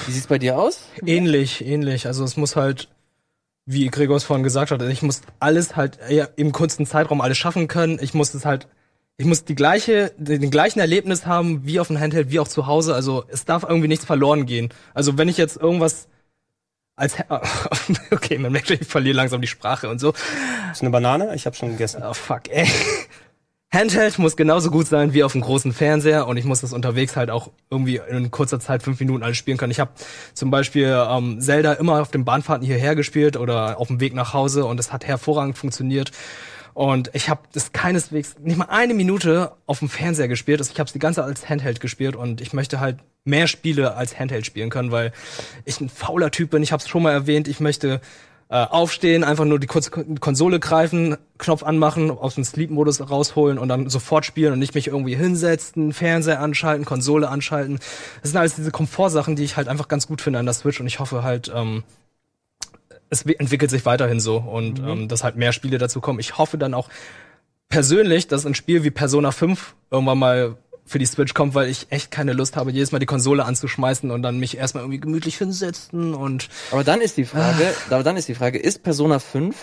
Wie 0.06 0.12
sieht's 0.12 0.28
bei 0.28 0.39
dir 0.39 0.59
aus? 0.59 0.82
Ähnlich, 1.05 1.66
ähnlich. 1.66 2.06
Also 2.06 2.23
es 2.24 2.36
muss 2.36 2.55
halt, 2.55 2.89
wie 3.64 3.89
Gregor 3.89 4.16
es 4.16 4.24
vorhin 4.24 4.44
gesagt 4.44 4.70
hat, 4.70 4.81
ich 4.82 5.02
muss 5.02 5.23
alles 5.40 5.74
halt 5.74 5.98
im 6.36 6.52
kurzen 6.52 6.86
Zeitraum 6.86 7.20
alles 7.20 7.39
schaffen 7.39 7.66
können. 7.66 7.98
Ich 8.01 8.14
muss 8.14 8.35
es 8.35 8.44
halt, 8.44 8.68
ich 9.18 9.26
muss 9.26 9.44
die 9.44 9.55
gleiche, 9.55 10.12
den 10.18 10.51
gleichen 10.51 10.78
Erlebnis 10.78 11.24
haben 11.24 11.64
wie 11.64 11.80
auf 11.80 11.88
dem 11.88 11.98
Handheld, 11.98 12.30
wie 12.30 12.38
auch 12.38 12.48
zu 12.48 12.66
Hause. 12.66 12.94
Also 12.94 13.24
es 13.28 13.44
darf 13.44 13.62
irgendwie 13.62 13.88
nichts 13.88 14.05
verloren 14.05 14.44
gehen. 14.44 14.68
Also 14.93 15.16
wenn 15.16 15.28
ich 15.28 15.38
jetzt 15.38 15.56
irgendwas 15.56 16.09
als 16.97 17.16
okay, 18.10 18.38
man 18.38 18.52
merkt, 18.52 18.70
ich 18.70 18.86
verliere 18.86 19.16
langsam 19.16 19.40
die 19.40 19.47
Sprache 19.47 19.88
und 19.88 20.01
so. 20.01 20.12
Ist 20.72 20.82
eine 20.82 20.90
Banane? 20.90 21.34
Ich 21.34 21.47
habe 21.47 21.56
schon 21.56 21.70
gegessen. 21.70 22.02
Oh 22.02 22.14
fuck, 22.14 22.48
ey. 22.51 22.66
Handheld 23.72 24.18
muss 24.18 24.36
genauso 24.36 24.70
gut 24.70 24.86
sein 24.86 25.12
wie 25.12 25.24
auf 25.24 25.32
dem 25.32 25.40
großen 25.40 25.72
Fernseher 25.72 26.26
und 26.26 26.36
ich 26.36 26.44
muss 26.44 26.60
das 26.60 26.72
unterwegs 26.72 27.16
halt 27.16 27.30
auch 27.30 27.51
irgendwie 27.70 28.01
in 28.09 28.30
kurzer 28.30 28.60
Zeit 28.60 28.82
fünf 28.82 29.01
Minuten 29.01 29.22
alles 29.22 29.36
spielen 29.36 29.59
können. 29.59 29.72
Ich 29.72 29.80
habe 29.80 29.90
zum 30.34 30.51
Beispiel 30.51 30.97
ähm, 31.10 31.40
Zelda 31.40 31.74
immer 31.74 32.01
auf 32.01 32.10
den 32.10 32.24
Bahnfahrten 32.24 32.64
hierher 32.64 32.94
gespielt 32.94 33.36
oder 33.36 33.78
auf 33.78 33.88
dem 33.88 34.01
Weg 34.01 34.14
nach 34.14 34.32
Hause 34.32 34.64
und 34.64 34.80
es 34.80 34.93
hat 34.93 35.05
hervorragend 35.05 35.59
funktioniert. 35.59 36.12
Und 36.77 37.11
ich 37.15 37.31
habe 37.31 37.40
das 37.55 37.73
keineswegs 37.73 38.36
nicht 38.39 38.59
mal 38.59 38.66
eine 38.69 38.93
Minute 38.93 39.53
auf 39.65 39.78
dem 39.78 39.89
Fernseher 39.89 40.28
gespielt. 40.28 40.61
Also 40.61 40.73
ich 40.73 40.78
habe 40.78 40.89
es 40.89 40.93
die 40.93 40.98
ganze 40.98 41.23
Zeit 41.23 41.28
als 41.31 41.48
Handheld 41.48 41.81
gespielt 41.81 42.16
und 42.16 42.43
ich 42.43 42.53
möchte 42.53 42.81
halt 42.81 42.98
mehr 43.24 43.47
Spiele 43.47 43.94
als 43.97 44.19
Handheld 44.19 44.44
spielen 44.44 44.69
können, 44.69 44.90
weil 44.90 45.12
ich 45.65 45.81
ein 45.81 45.89
fauler 45.89 46.31
Typ 46.31 46.51
bin. 46.51 46.62
Ich 46.62 46.73
habe 46.73 46.82
es 46.82 46.89
schon 46.89 47.03
mal 47.03 47.12
erwähnt. 47.12 47.48
Ich 47.48 47.61
möchte 47.61 48.01
Äh, 48.48 48.62
aufstehen, 48.65 49.24
einfach 49.24 49.44
nur 49.44 49.59
die 49.59 49.66
kurze 49.66 49.90
Kon- 49.90 50.20
Konsole 50.20 50.61
greifen, 50.61 51.16
Knopf 51.36 51.65
anmachen, 51.65 52.12
aus 52.12 52.36
dem 52.36 52.44
Sleep-Modus 52.44 53.11
rausholen 53.11 53.59
und 53.59 53.66
dann 53.69 53.90
sofort 53.90 54.24
spielen 54.24 54.53
und 54.53 54.61
nicht 54.61 54.77
mich 54.77 54.86
irgendwie 54.86 55.16
hinsetzen, 55.16 55.93
Fernseher 55.93 56.39
anschalten, 56.40 56.85
Konsole 56.85 57.28
anschalten. 57.28 57.81
Das 58.23 58.31
sind 58.31 58.39
alles 58.39 58.55
diese 58.55 58.70
Komfortsachen, 58.70 59.35
die 59.35 59.43
ich 59.43 59.57
halt 59.57 59.66
einfach 59.66 59.89
ganz 59.89 60.07
gut 60.07 60.20
finde 60.23 60.39
an 60.39 60.47
der 60.47 60.55
Switch 60.55 60.78
und 60.78 60.86
ich 60.86 61.01
hoffe 61.01 61.24
halt, 61.24 61.51
ähm, 61.53 61.82
es 63.10 63.22
entwickelt 63.22 63.70
sich 63.70 63.84
weiterhin 63.86 64.20
so 64.20 64.36
und 64.38 64.78
ähm, 64.80 65.08
dass 65.08 65.22
halt 65.24 65.36
mehr 65.36 65.52
Spiele 65.52 65.78
dazu 65.78 66.00
kommen. 66.00 66.18
Ich 66.20 66.38
hoffe 66.38 66.58
dann 66.58 66.74
auch 66.74 66.88
persönlich, 67.68 68.28
dass 68.28 68.46
ein 68.46 68.54
Spiel 68.54 68.84
wie 68.84 68.90
Persona 68.90 69.30
5 69.32 69.74
irgendwann 69.90 70.18
mal 70.18 70.56
für 70.84 70.98
die 71.00 71.06
Switch 71.06 71.34
kommt, 71.34 71.54
weil 71.56 71.68
ich 71.68 71.86
echt 71.90 72.12
keine 72.12 72.32
Lust 72.32 72.56
habe, 72.56 72.70
jedes 72.70 72.92
Mal 72.92 73.00
die 73.00 73.06
Konsole 73.06 73.44
anzuschmeißen 73.44 74.10
und 74.12 74.22
dann 74.22 74.38
mich 74.38 74.56
erstmal 74.56 74.84
irgendwie 74.84 75.00
gemütlich 75.00 75.36
hinsetzen 75.36 76.14
und 76.14 76.48
Aber 76.70 76.84
dann 76.84 77.00
ist 77.00 77.16
die 77.16 77.24
Frage, 77.24 77.66
Ah. 77.90 77.94
aber 77.94 78.04
dann 78.04 78.16
ist 78.16 78.28
die 78.28 78.36
Frage, 78.36 78.58
ist 78.58 78.84
Persona 78.84 79.18
5 79.18 79.56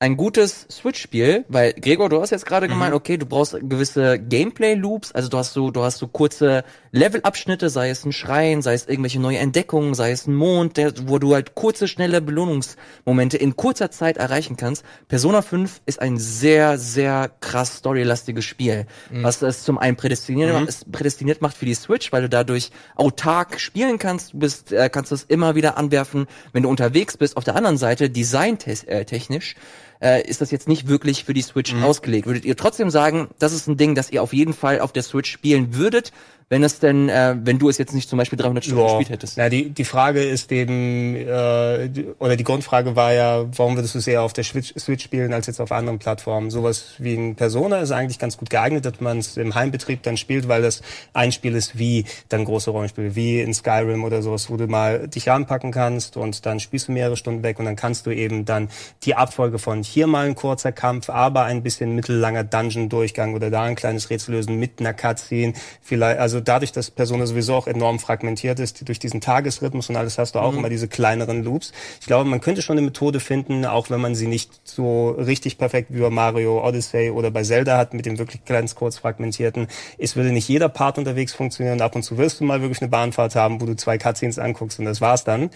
ein 0.00 0.16
gutes 0.16 0.66
Switch-Spiel? 0.68 1.44
Weil 1.48 1.74
Gregor, 1.74 2.08
du 2.08 2.20
hast 2.20 2.30
jetzt 2.30 2.44
gerade 2.44 2.66
Mhm. 2.66 2.72
gemeint, 2.72 2.94
okay, 2.94 3.18
du 3.18 3.26
brauchst 3.26 3.56
gewisse 3.60 4.18
Gameplay-Loops, 4.18 5.12
also 5.12 5.28
du 5.28 5.38
hast 5.38 5.52
so, 5.52 5.70
du 5.70 5.84
hast 5.84 5.98
so 5.98 6.08
kurze 6.08 6.64
Level-Abschnitte, 6.92 7.70
sei 7.70 7.88
es 7.88 8.04
ein 8.04 8.12
Schrein, 8.12 8.60
sei 8.60 8.74
es 8.74 8.86
irgendwelche 8.86 9.18
neue 9.18 9.38
Entdeckungen, 9.38 9.94
sei 9.94 10.10
es 10.10 10.26
ein 10.26 10.34
Mond, 10.34 10.76
der, 10.76 10.92
wo 11.08 11.18
du 11.18 11.32
halt 11.32 11.54
kurze, 11.54 11.88
schnelle 11.88 12.20
Belohnungsmomente 12.20 13.38
in 13.38 13.56
kurzer 13.56 13.90
Zeit 13.90 14.18
erreichen 14.18 14.56
kannst. 14.58 14.84
Persona 15.08 15.40
5 15.40 15.80
ist 15.86 16.00
ein 16.02 16.18
sehr, 16.18 16.76
sehr 16.78 17.30
krass 17.40 17.78
storylastiges 17.78 18.44
Spiel, 18.44 18.86
Mhm. 19.10 19.22
was 19.22 19.40
es 19.40 19.64
zum 19.64 19.78
einen 19.78 19.96
prädestiniert, 19.96 20.68
es 20.68 20.84
prädestiniert 20.84 21.40
macht 21.40 21.56
für 21.56 21.64
die 21.66 21.74
Switch, 21.74 22.12
weil 22.12 22.22
du 22.22 22.28
dadurch 22.28 22.70
autark 22.94 23.58
spielen 23.58 23.98
kannst, 23.98 24.34
du 24.34 24.38
bist, 24.40 24.70
äh, 24.70 24.90
kannst 24.90 25.12
das 25.12 25.22
immer 25.24 25.54
wieder 25.54 25.78
anwerfen, 25.78 26.26
wenn 26.52 26.62
du 26.62 26.68
unterwegs 26.68 27.16
bist. 27.16 27.38
Auf 27.38 27.44
der 27.44 27.56
anderen 27.56 27.78
Seite, 27.78 28.10
designtechnisch, 28.10 29.54
äh, 29.54 29.56
ist 30.02 30.40
das 30.40 30.50
jetzt 30.50 30.68
nicht 30.68 30.88
wirklich 30.88 31.24
für 31.24 31.34
die 31.34 31.42
Switch 31.42 31.74
ausgelegt. 31.74 32.26
Würdet 32.26 32.44
ihr 32.44 32.56
trotzdem 32.56 32.90
sagen, 32.90 33.28
das 33.38 33.52
ist 33.52 33.68
ein 33.68 33.76
Ding, 33.76 33.94
das 33.94 34.10
ihr 34.10 34.22
auf 34.22 34.32
jeden 34.32 34.52
Fall 34.52 34.80
auf 34.80 34.92
der 34.92 35.02
Switch 35.02 35.30
spielen 35.30 35.74
würdet, 35.74 36.12
wenn 36.48 36.64
es 36.64 36.78
denn, 36.80 37.08
äh, 37.08 37.34
wenn 37.42 37.58
du 37.58 37.70
es 37.70 37.78
jetzt 37.78 37.94
nicht 37.94 38.10
zum 38.10 38.18
Beispiel 38.18 38.38
300 38.38 38.62
Stunden 38.62 38.82
Ja. 38.82 38.88
gespielt 38.88 39.08
hättest? 39.08 39.38
Na, 39.38 39.48
die, 39.48 39.70
die 39.70 39.84
Frage 39.86 40.22
ist 40.22 40.52
eben, 40.52 41.16
äh, 41.16 41.88
oder 42.18 42.36
die 42.36 42.44
Grundfrage 42.44 42.94
war 42.94 43.14
ja, 43.14 43.46
warum 43.56 43.76
würdest 43.76 43.94
du 43.94 43.98
es 44.00 44.06
eher 44.06 44.20
auf 44.20 44.34
der 44.34 44.44
Switch, 44.44 44.74
Switch 44.78 45.02
spielen 45.02 45.32
als 45.32 45.46
jetzt 45.46 45.62
auf 45.62 45.72
anderen 45.72 45.98
Plattformen? 45.98 46.50
Sowas 46.50 46.88
wie 46.98 47.14
ein 47.14 47.36
Persona 47.36 47.78
ist 47.78 47.90
eigentlich 47.90 48.18
ganz 48.18 48.36
gut 48.36 48.50
geeignet, 48.50 48.84
dass 48.84 49.00
man 49.00 49.16
es 49.18 49.38
im 49.38 49.54
Heimbetrieb 49.54 50.02
dann 50.02 50.18
spielt, 50.18 50.46
weil 50.46 50.60
das 50.60 50.82
ein 51.14 51.32
Spiel 51.32 51.54
ist 51.54 51.78
wie 51.78 52.04
dann 52.28 52.44
große 52.44 52.70
Rollenspiele, 52.70 53.14
wie 53.16 53.40
in 53.40 53.54
Skyrim 53.54 54.04
oder 54.04 54.20
sowas, 54.20 54.50
wo 54.50 54.58
du 54.58 54.66
mal 54.66 55.08
dich 55.08 55.28
ranpacken 55.30 55.72
kannst 55.72 56.18
und 56.18 56.44
dann 56.44 56.60
spielst 56.60 56.88
du 56.88 56.92
mehrere 56.92 57.16
Stunden 57.16 57.42
weg 57.42 57.60
und 57.60 57.64
dann 57.64 57.76
kannst 57.76 58.04
du 58.04 58.10
eben 58.10 58.44
dann 58.44 58.68
die 59.04 59.14
Abfolge 59.14 59.58
von 59.58 59.82
hier 59.92 60.06
mal 60.06 60.26
ein 60.26 60.34
kurzer 60.34 60.72
Kampf, 60.72 61.10
aber 61.10 61.44
ein 61.44 61.62
bisschen 61.62 61.94
mittellanger 61.94 62.44
Dungeon-Durchgang 62.44 63.34
oder 63.34 63.50
da 63.50 63.64
ein 63.64 63.76
kleines 63.76 64.10
Rätsel 64.10 64.34
lösen 64.34 64.58
mit 64.58 64.80
einer 64.80 64.94
Cutscene. 64.94 65.52
Vielleicht, 65.82 66.18
also 66.18 66.40
dadurch, 66.40 66.72
dass 66.72 66.90
Persona 66.90 67.26
sowieso 67.26 67.54
auch 67.54 67.66
enorm 67.66 67.98
fragmentiert 67.98 68.58
ist, 68.58 68.88
durch 68.88 68.98
diesen 68.98 69.20
Tagesrhythmus 69.20 69.90
und 69.90 69.96
alles 69.96 70.18
hast 70.18 70.34
du 70.34 70.38
auch 70.38 70.54
immer 70.54 70.70
diese 70.70 70.88
kleineren 70.88 71.44
Loops. 71.44 71.72
Ich 72.00 72.06
glaube, 72.06 72.28
man 72.28 72.40
könnte 72.40 72.62
schon 72.62 72.78
eine 72.78 72.86
Methode 72.86 73.20
finden, 73.20 73.66
auch 73.66 73.90
wenn 73.90 74.00
man 74.00 74.14
sie 74.14 74.26
nicht 74.26 74.50
so 74.64 75.10
richtig 75.10 75.58
perfekt 75.58 75.88
wie 75.90 76.00
bei 76.00 76.10
Mario 76.10 76.66
Odyssey 76.66 77.10
oder 77.10 77.30
bei 77.30 77.42
Zelda 77.42 77.76
hat, 77.76 77.92
mit 77.92 78.06
dem 78.06 78.18
wirklich 78.18 78.44
ganz 78.46 78.74
kurz 78.74 78.96
fragmentierten. 78.98 79.68
Es 79.98 80.16
würde 80.16 80.32
nicht 80.32 80.48
jeder 80.48 80.70
Part 80.70 80.96
unterwegs 80.96 81.34
funktionieren. 81.34 81.82
Ab 81.82 81.94
und 81.94 82.02
zu 82.02 82.16
wirst 82.16 82.40
du 82.40 82.44
mal 82.44 82.62
wirklich 82.62 82.80
eine 82.80 82.88
Bahnfahrt 82.88 83.34
haben, 83.34 83.60
wo 83.60 83.66
du 83.66 83.76
zwei 83.76 83.98
Cutscenes 83.98 84.38
anguckst 84.38 84.78
und 84.78 84.86
das 84.86 85.02
war's 85.02 85.24
dann. 85.24 85.50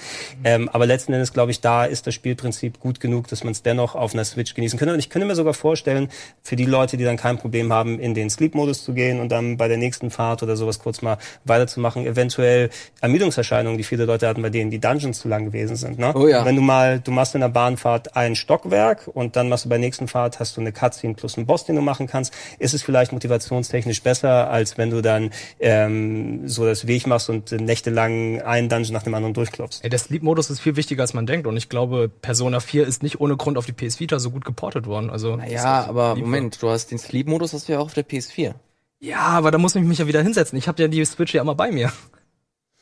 Ähm, 0.45 0.69
aber 0.69 0.85
letzten 0.85 1.15
Endes, 1.15 1.33
glaube 1.33 1.51
ich, 1.53 1.61
da 1.63 1.87
ist 1.87 2.07
das 2.07 2.15
Spielprinzip 2.15 2.81
gut 2.81 3.01
genug, 3.01 3.29
dass 3.29 3.43
man 3.43 3.53
es 3.53 3.63
dennoch 3.63 3.95
auf 3.95 4.13
einer 4.13 4.26
Switch 4.27 4.55
genießen 4.55 4.79
könnte. 4.79 4.93
Und 4.93 5.01
ich 5.01 5.11
könnte 5.11 5.27
mir 5.27 5.35
sogar 5.35 5.55
vorstellen, 5.55 6.09
für 6.43 6.57
die 6.57 6.67
Leute, 6.67 6.97
die 6.97 7.05
dann 7.05 7.17
kein 7.17 7.39
Problem 7.39 7.73
haben, 7.73 7.99
in 7.99 8.15
den 8.15 8.31
Sleep-Modus 8.31 8.85
zu 8.85 8.93
gehen 8.93 9.21
und 9.21 9.31
dann 9.31 9.57
bei 9.57 9.69
der 9.69 9.77
nächsten 9.77 10.11
Fahrt 10.11 10.43
oder 10.43 10.57
sowas 10.57 10.79
kurz 10.79 11.03
mal 11.03 11.19
weiterzumachen, 11.45 12.07
eventuell 12.07 12.71
Ermüdungserscheinungen, 13.01 13.79
die 13.79 13.85
viele 13.85 14.05
Leute 14.05 14.29
hatten, 14.29 14.43
bei 14.43 14.51
denen 14.51 14.71
die 14.71 14.79
Dungeons 14.79 15.19
zu 15.19 15.29
lang 15.29 15.45
gewesen 15.45 15.77
sind. 15.77 15.99
Ne? 15.99 16.13
Oh 16.15 16.29
ja. 16.29 16.45
Wenn 16.45 16.57
du 16.57 16.63
mal, 16.63 17.01
du 17.01 17.11
machst 17.11 17.35
in 17.35 17.41
der 17.41 17.49
Bahnfahrt 17.49 18.17
ein 18.17 18.37
Stockwerk 18.37 19.09
und 19.09 19.37
dann 19.37 19.49
machst 19.49 19.65
du 19.65 19.69
bei 19.69 19.77
der 19.77 19.87
nächsten 19.87 20.09
Fahrt 20.09 20.41
hast 20.41 20.57
du 20.57 20.61
eine 20.61 20.73
Cutscene 20.73 21.15
plus 21.15 21.37
einen 21.37 21.47
Boss, 21.47 21.65
den 21.65 21.77
du 21.77 21.83
machen 21.83 22.07
kannst, 22.07 22.33
ist 22.59 22.75
es 22.75 22.83
vielleicht 22.83 23.13
motivationstechnisch 23.13 24.03
besser, 24.03 24.51
als 24.51 24.79
wenn 24.79 24.91
du 24.91 25.03
dann 25.03 25.31
ähm, 25.61 26.49
so 26.49 26.65
das 26.65 26.87
Weg 26.87 27.07
machst 27.07 27.31
und 27.31 27.53
nächtelang 27.53 28.43
einen 28.43 28.69
Dungeon 28.69 28.93
nach 28.93 29.03
dem 29.03 29.15
anderen 29.15 29.35
durchklopfst. 29.35 29.85
ey, 29.85 29.91
der 29.91 29.99
Sleep-Modus 29.99 30.51
ist 30.51 30.61
viel 30.61 30.77
wichtiger, 30.77 31.03
als 31.03 31.15
man 31.15 31.27
denkt 31.27 31.47
und 31.47 31.57
ich 31.57 31.69
glaube, 31.69 32.09
Persona 32.09 32.61
4 32.61 32.87
ist 32.87 33.03
nicht 33.03 33.21
ohne 33.21 33.37
Grund 33.37 33.59
auf 33.59 33.67
die 33.67 33.73
PS 33.73 34.01
Vita 34.07 34.19
so 34.21 34.31
gut 34.31 34.45
geportet 34.45 34.87
worden. 34.87 35.11
Also 35.11 35.39
Ja, 35.49 35.81
das- 35.81 35.89
aber 35.89 36.15
lieb- 36.15 36.25
Moment, 36.25 36.63
du 36.63 36.69
hast 36.71 36.91
den 36.93 36.99
Sleep-Modus, 36.99 37.53
hast 37.53 37.69
du 37.69 37.73
ja 37.73 37.79
auch 37.81 37.87
auf 37.87 37.95
der 37.95 38.05
PS4. 38.05 38.55
Ja, 39.01 39.19
aber 39.19 39.51
da 39.51 39.59
muss 39.59 39.75
ich 39.75 39.83
mich 39.83 39.99
ja 39.99 40.07
wieder 40.07 40.23
hinsetzen. 40.23 40.57
Ich 40.59 40.69
habe 40.69 40.81
ja 40.81 40.89
die 40.89 41.05
Switch 41.05 41.35
ja 41.35 41.43
immer 41.43 41.55
bei 41.55 41.71
mir. 41.73 41.93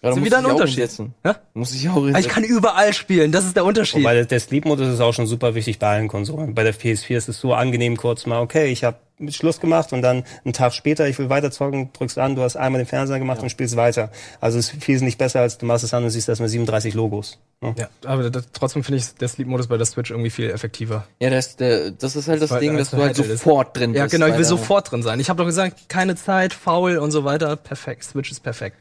Ja, 0.02 0.10
da 0.10 0.16
Ist 0.18 0.24
wieder 0.24 0.38
ein 0.38 0.44
Unterschied. 0.44 0.76
hinsetzen. 0.80 1.14
Hä? 1.24 1.32
Muss 1.54 1.74
ich 1.74 1.88
auch 1.88 1.96
Aber 1.96 2.08
Ich 2.08 2.14
hinsetzen. 2.16 2.30
kann 2.32 2.44
überall 2.44 2.92
spielen, 2.92 3.32
das 3.32 3.46
ist 3.46 3.56
der 3.56 3.64
Unterschied. 3.64 4.04
Weil 4.04 4.26
der 4.26 4.38
Sleep-Modus 4.38 4.86
ist 4.88 5.00
auch 5.00 5.14
schon 5.14 5.26
super 5.26 5.54
wichtig 5.54 5.78
bei 5.78 5.88
allen 5.88 6.08
Konsolen. 6.08 6.54
Bei 6.54 6.62
der 6.62 6.74
PS4 6.74 7.16
ist 7.16 7.28
es 7.30 7.40
so 7.40 7.54
angenehm 7.54 7.96
kurz 7.96 8.26
mal, 8.26 8.40
okay, 8.42 8.66
ich 8.66 8.84
habe 8.84 8.98
Schluss 9.32 9.60
gemacht 9.60 9.92
und 9.92 10.02
dann 10.02 10.24
einen 10.44 10.52
Tag 10.52 10.72
später, 10.74 11.08
ich 11.08 11.18
will 11.18 11.28
weiter 11.30 11.50
zocken, 11.50 11.90
drückst 11.92 12.18
an, 12.18 12.36
du 12.36 12.42
hast 12.42 12.56
einmal 12.56 12.80
den 12.80 12.86
Fernseher 12.86 13.18
gemacht 13.18 13.42
und 13.42 13.50
spielst 13.50 13.76
weiter. 13.76 14.10
Also 14.40 14.58
es 14.58 14.72
ist 14.72 14.88
wesentlich 14.88 15.18
besser, 15.18 15.40
als 15.40 15.58
du 15.58 15.66
machst 15.66 15.84
es 15.84 15.94
an 15.94 16.04
und 16.04 16.10
siehst 16.10 16.28
erstmal 16.28 16.48
37 16.48 16.94
Logos. 16.94 17.38
Ne? 17.60 17.74
ja, 17.78 17.88
aber 18.04 18.28
das, 18.30 18.44
trotzdem 18.52 18.84
finde 18.84 18.98
ich 18.98 19.14
der 19.14 19.28
Sleep-Modus 19.28 19.68
bei 19.68 19.76
der 19.76 19.86
Switch 19.86 20.10
irgendwie 20.10 20.30
viel 20.30 20.50
effektiver. 20.50 21.06
Ja, 21.20 21.30
das, 21.30 21.56
der, 21.56 21.92
das 21.92 22.14
ist 22.16 22.28
halt 22.28 22.42
das 22.42 22.50
Weil- 22.50 22.60
Ding, 22.60 22.76
dass 22.76 22.90
du 22.90 22.98
halt 22.98 23.18
ist- 23.18 23.28
sofort 23.28 23.76
drin 23.76 23.94
Ja, 23.94 24.02
bist. 24.04 24.12
genau, 24.14 24.26
ich 24.26 24.36
will 24.36 24.44
sofort 24.44 24.90
drin 24.90 25.02
sein. 25.02 25.18
Ich 25.20 25.28
habe 25.30 25.38
doch 25.38 25.46
gesagt, 25.46 25.88
keine 25.88 26.14
Zeit, 26.16 26.52
faul 26.52 26.98
und 26.98 27.10
so 27.10 27.24
weiter. 27.24 27.56
Perfekt, 27.56 28.04
Switch 28.04 28.30
ist 28.30 28.40
perfekt. 28.40 28.76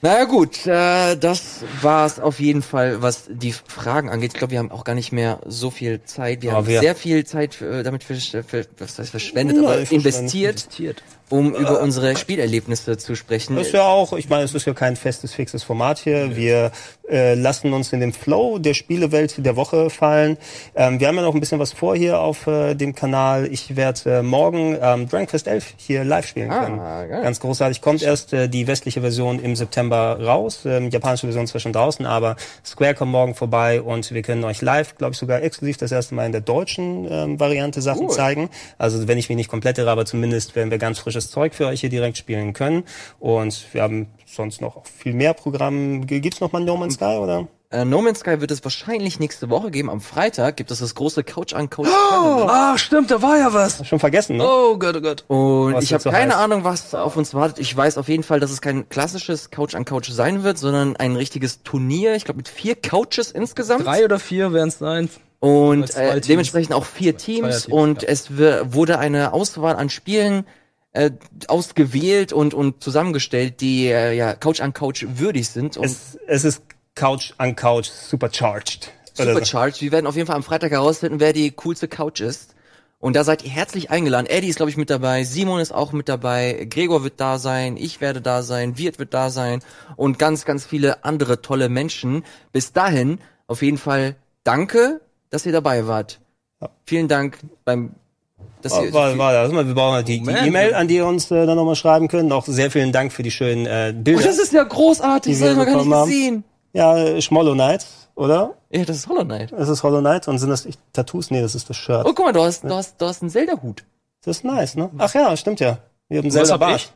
Naja 0.00 0.24
gut, 0.24 0.66
äh, 0.66 1.16
das 1.16 1.64
war's 1.82 2.20
auf 2.20 2.38
jeden 2.40 2.62
Fall, 2.62 3.02
was 3.02 3.24
die 3.28 3.52
Fragen 3.52 4.08
angeht. 4.10 4.32
Ich 4.32 4.38
glaube, 4.38 4.52
wir 4.52 4.58
haben 4.60 4.70
auch 4.70 4.84
gar 4.84 4.94
nicht 4.94 5.10
mehr 5.12 5.40
so 5.46 5.70
viel 5.70 6.02
Zeit. 6.04 6.42
Wir 6.42 6.50
Aber 6.50 6.58
haben 6.58 6.66
wir- 6.68 6.80
sehr 6.80 6.94
viel 6.94 7.24
Zeit 7.26 7.60
äh, 7.60 7.82
damit 7.82 8.04
versch- 8.04 8.42
ver, 8.44 8.64
was 8.78 8.98
heißt 8.98 9.10
verschwendet, 9.10 9.56
Ja, 9.56 9.62
aber 9.64 9.78
investiert, 9.90 10.62
Investiert. 10.64 11.02
Um 11.30 11.54
über 11.54 11.80
unsere 11.80 12.16
Spielerlebnisse 12.16 12.96
zu 12.96 13.14
sprechen. 13.14 13.56
Das 13.56 13.68
ist 13.68 13.72
ja 13.74 13.82
auch, 13.86 14.12
ich 14.14 14.28
meine, 14.28 14.44
es 14.44 14.54
ist 14.54 14.66
ja 14.66 14.72
kein 14.74 14.96
festes, 14.96 15.34
fixes 15.34 15.62
Format 15.62 15.98
hier. 15.98 16.36
Wir 16.36 16.70
äh, 17.10 17.34
lassen 17.34 17.72
uns 17.72 17.92
in 17.92 18.00
den 18.00 18.12
Flow 18.12 18.58
der 18.58 18.74
Spielewelt 18.74 19.44
der 19.44 19.56
Woche 19.56 19.90
fallen. 19.90 20.36
Ähm, 20.74 21.00
wir 21.00 21.08
haben 21.08 21.16
ja 21.16 21.22
noch 21.22 21.34
ein 21.34 21.40
bisschen 21.40 21.58
was 21.58 21.72
vor 21.72 21.96
hier 21.96 22.20
auf 22.20 22.46
äh, 22.46 22.74
dem 22.74 22.94
Kanal. 22.94 23.46
Ich 23.50 23.76
werde 23.76 24.18
äh, 24.18 24.22
morgen 24.22 24.76
ähm, 24.80 25.08
Dragon 25.08 25.26
Quest 25.26 25.48
11 25.48 25.74
hier 25.76 26.04
live 26.04 26.26
spielen 26.26 26.50
Ah, 26.50 26.64
können. 26.64 26.78
geil. 26.78 27.22
Ganz 27.22 27.40
großartig. 27.40 27.80
Kommt 27.80 28.02
erst 28.02 28.32
äh, 28.32 28.48
die 28.48 28.66
westliche 28.66 29.00
Version 29.00 29.38
im 29.40 29.56
September 29.56 30.18
raus. 30.22 30.60
Ähm, 30.64 30.90
japanische 30.90 31.26
Version 31.26 31.44
ist 31.44 31.50
zwar 31.50 31.60
schon 31.60 31.72
draußen, 31.72 32.06
aber 32.06 32.36
Square 32.64 32.94
kommt 32.94 33.12
morgen 33.12 33.34
vorbei 33.34 33.80
und 33.82 34.10
wir 34.12 34.22
können 34.22 34.44
euch 34.44 34.60
live, 34.62 34.96
glaube 34.96 35.12
ich, 35.12 35.18
sogar 35.18 35.42
exklusiv 35.42 35.76
das 35.78 35.92
erste 35.92 36.14
Mal 36.14 36.26
in 36.26 36.32
der 36.32 36.40
deutschen 36.42 37.06
ähm, 37.10 37.40
Variante 37.40 37.80
Sachen 37.82 38.06
Cool. 38.08 38.14
zeigen. 38.14 38.50
Also 38.78 39.08
wenn 39.08 39.18
ich 39.18 39.28
mich 39.28 39.36
nicht 39.36 39.48
komplett 39.50 39.78
irre, 39.78 39.90
aber 39.90 40.04
zumindest 40.06 40.56
werden 40.56 40.70
wir 40.70 40.78
ganz 40.78 40.98
frisches 41.18 41.30
Zeug 41.30 41.54
für 41.54 41.66
euch 41.66 41.80
hier 41.80 41.90
direkt 41.90 42.16
spielen 42.16 42.52
können. 42.52 42.84
Und 43.18 43.66
wir 43.72 43.82
haben 43.82 44.06
sonst 44.26 44.60
noch 44.60 44.84
viel 44.86 45.12
mehr 45.14 45.34
Programm. 45.34 46.06
G- 46.06 46.20
Gibt's 46.20 46.40
noch 46.40 46.52
mal 46.52 46.60
No 46.60 46.76
Man's 46.76 46.94
Sky 46.94 47.16
oder? 47.20 47.48
Äh, 47.70 47.84
no 47.84 48.00
Man's 48.00 48.20
Sky 48.20 48.40
wird 48.40 48.50
es 48.50 48.62
wahrscheinlich 48.64 49.18
nächste 49.20 49.50
Woche 49.50 49.70
geben. 49.70 49.90
Am 49.90 50.00
Freitag 50.00 50.56
gibt 50.56 50.70
es 50.70 50.78
das 50.78 50.94
große 50.94 51.22
Couch 51.24 51.52
an 51.54 51.68
Couch 51.68 51.86
Tournament. 51.88 52.50
Ah, 52.50 52.78
stimmt, 52.78 53.10
da 53.10 53.20
war 53.20 53.36
ja 53.36 53.52
was. 53.52 53.86
Schon 53.86 53.98
vergessen, 53.98 54.36
ne? 54.36 54.44
Oh 54.46 54.78
Gott, 54.78 54.96
oh 54.96 55.00
Gott. 55.00 55.24
Und 55.28 55.74
Was 55.74 55.84
ich 55.84 55.92
habe 55.92 56.02
so 56.02 56.10
keine 56.10 56.34
heiß? 56.34 56.40
Ahnung, 56.44 56.64
was 56.64 56.94
auf 56.94 57.16
uns 57.16 57.34
wartet. 57.34 57.58
Ich 57.58 57.76
weiß 57.76 57.98
auf 57.98 58.08
jeden 58.08 58.22
Fall, 58.22 58.40
dass 58.40 58.50
es 58.50 58.62
kein 58.62 58.88
klassisches 58.88 59.50
Couch 59.50 59.74
an 59.74 59.84
Couch 59.84 60.08
sein 60.08 60.44
wird, 60.44 60.56
sondern 60.56 60.96
ein 60.96 61.16
richtiges 61.16 61.62
Turnier. 61.62 62.14
Ich 62.14 62.24
glaube 62.24 62.38
mit 62.38 62.48
vier 62.48 62.74
Couches 62.76 63.32
insgesamt. 63.32 63.84
Drei 63.84 64.04
oder 64.04 64.18
vier 64.18 64.52
werden 64.54 64.68
es 64.68 64.78
sein. 64.78 65.10
und 65.40 65.94
äh, 65.94 66.20
dementsprechend 66.22 66.72
auch 66.74 66.86
vier 66.86 67.16
Teams. 67.18 67.64
Teams, 67.64 67.66
und 67.66 68.02
ja. 68.02 68.08
es 68.08 68.30
wurde 68.38 68.98
eine 68.98 69.32
Auswahl 69.34 69.76
an 69.76 69.90
Spielen 69.90 70.46
äh, 70.92 71.10
ausgewählt 71.48 72.32
und 72.32 72.54
und 72.54 72.82
zusammengestellt, 72.82 73.60
die 73.60 73.86
äh, 73.86 74.14
ja 74.14 74.34
Couch 74.34 74.60
an 74.60 74.72
Couch 74.72 75.04
würdig 75.08 75.48
sind 75.48 75.76
und 75.76 75.84
Es, 75.84 76.18
es 76.26 76.44
ist 76.44 76.62
Couch 76.94 77.32
an 77.38 77.54
Couch 77.56 77.88
supercharged. 77.88 78.90
Oder 79.16 79.24
so. 79.26 79.32
supercharged. 79.34 79.80
Wir 79.80 79.92
werden 79.92 80.06
auf 80.06 80.16
jeden 80.16 80.26
Fall 80.26 80.36
am 80.36 80.42
Freitag 80.42 80.72
herausfinden, 80.72 81.20
wer 81.20 81.32
die 81.32 81.50
coolste 81.52 81.88
Couch 81.88 82.20
ist. 82.20 82.54
Und 83.00 83.14
da 83.14 83.22
seid 83.22 83.44
ihr 83.44 83.50
herzlich 83.50 83.90
eingeladen. 83.90 84.26
Eddie 84.26 84.48
ist, 84.48 84.56
glaube 84.56 84.70
ich, 84.70 84.76
mit 84.76 84.90
dabei. 84.90 85.22
Simon 85.22 85.60
ist 85.60 85.70
auch 85.70 85.92
mit 85.92 86.08
dabei. 86.08 86.66
Gregor 86.68 87.04
wird 87.04 87.20
da 87.20 87.38
sein. 87.38 87.76
Ich 87.76 88.00
werde 88.00 88.20
da 88.20 88.42
sein. 88.42 88.76
Wirt 88.76 88.98
wird 88.98 89.14
da 89.14 89.30
sein. 89.30 89.60
Und 89.94 90.18
ganz, 90.18 90.44
ganz 90.44 90.66
viele 90.66 91.04
andere 91.04 91.40
tolle 91.40 91.68
Menschen. 91.68 92.24
Bis 92.52 92.72
dahin, 92.72 93.20
auf 93.46 93.62
jeden 93.62 93.78
Fall, 93.78 94.16
danke, 94.42 95.00
dass 95.30 95.46
ihr 95.46 95.52
dabei 95.52 95.86
wart. 95.86 96.20
Vielen 96.86 97.06
Dank 97.06 97.38
beim, 97.64 97.94
ihr, 98.64 98.92
War, 98.92 99.16
war, 99.18 99.52
war, 99.52 99.66
wir 99.66 99.74
brauchen 99.74 99.94
halt 99.94 100.08
die 100.08 100.18
die 100.18 100.24
Moment. 100.24 100.46
E-Mail, 100.46 100.74
an 100.74 100.88
die 100.88 100.96
ihr 100.96 101.06
uns 101.06 101.30
äh, 101.30 101.46
dann 101.46 101.56
nochmal 101.56 101.76
schreiben 101.76 102.08
könnt. 102.08 102.32
Auch 102.32 102.44
sehr 102.46 102.70
vielen 102.70 102.92
Dank 102.92 103.12
für 103.12 103.22
die 103.22 103.30
schönen 103.30 103.66
äh, 103.66 103.94
oh, 103.96 104.02
Bilder. 104.02 104.22
das 104.22 104.38
ist 104.38 104.52
ja 104.52 104.64
großartig. 104.64 105.32
Das 105.34 105.40
wir 105.40 105.50
habe 105.50 105.60
ich 105.62 105.66
noch 105.66 105.74
gar 105.74 105.84
nicht 105.84 105.94
haben. 105.94 106.08
gesehen. 106.08 106.44
Ja, 106.72 106.96
äh, 106.96 107.22
Schmollo 107.22 107.54
Knights 107.54 108.08
oder? 108.18 108.54
Ja, 108.70 108.84
das 108.84 108.96
ist 108.96 109.08
Hollow 109.08 109.24
Knight. 109.24 109.52
Ist 109.52 109.68
es 109.68 109.82
Hollow 109.82 110.00
Knight? 110.00 110.28
Und 110.28 110.38
sind 110.38 110.50
das 110.50 110.64
nicht 110.64 110.78
Tattoos? 110.92 111.30
Nee, 111.30 111.40
das 111.40 111.54
ist 111.54 111.70
das 111.70 111.76
Shirt. 111.76 112.04
Oh, 112.04 112.12
guck 112.14 112.26
mal, 112.26 112.32
du 112.32 112.42
hast, 112.42 112.64
du 112.64 112.74
hast, 112.74 113.00
du 113.00 113.06
hast 113.06 113.22
einen 113.22 113.30
Zelda-Hut. 113.30 113.84
Das 114.24 114.38
ist 114.38 114.44
nice, 114.44 114.74
ne? 114.74 114.90
Ach 114.98 115.14
ja, 115.14 115.36
stimmt 115.36 115.60
ja. 115.60 115.78
Wir 116.08 116.18
haben 116.18 116.26
Was 116.26 116.34
selber 116.34 116.50
hab 116.50 116.60
Bart. 116.60 116.76
ich? 116.80 116.92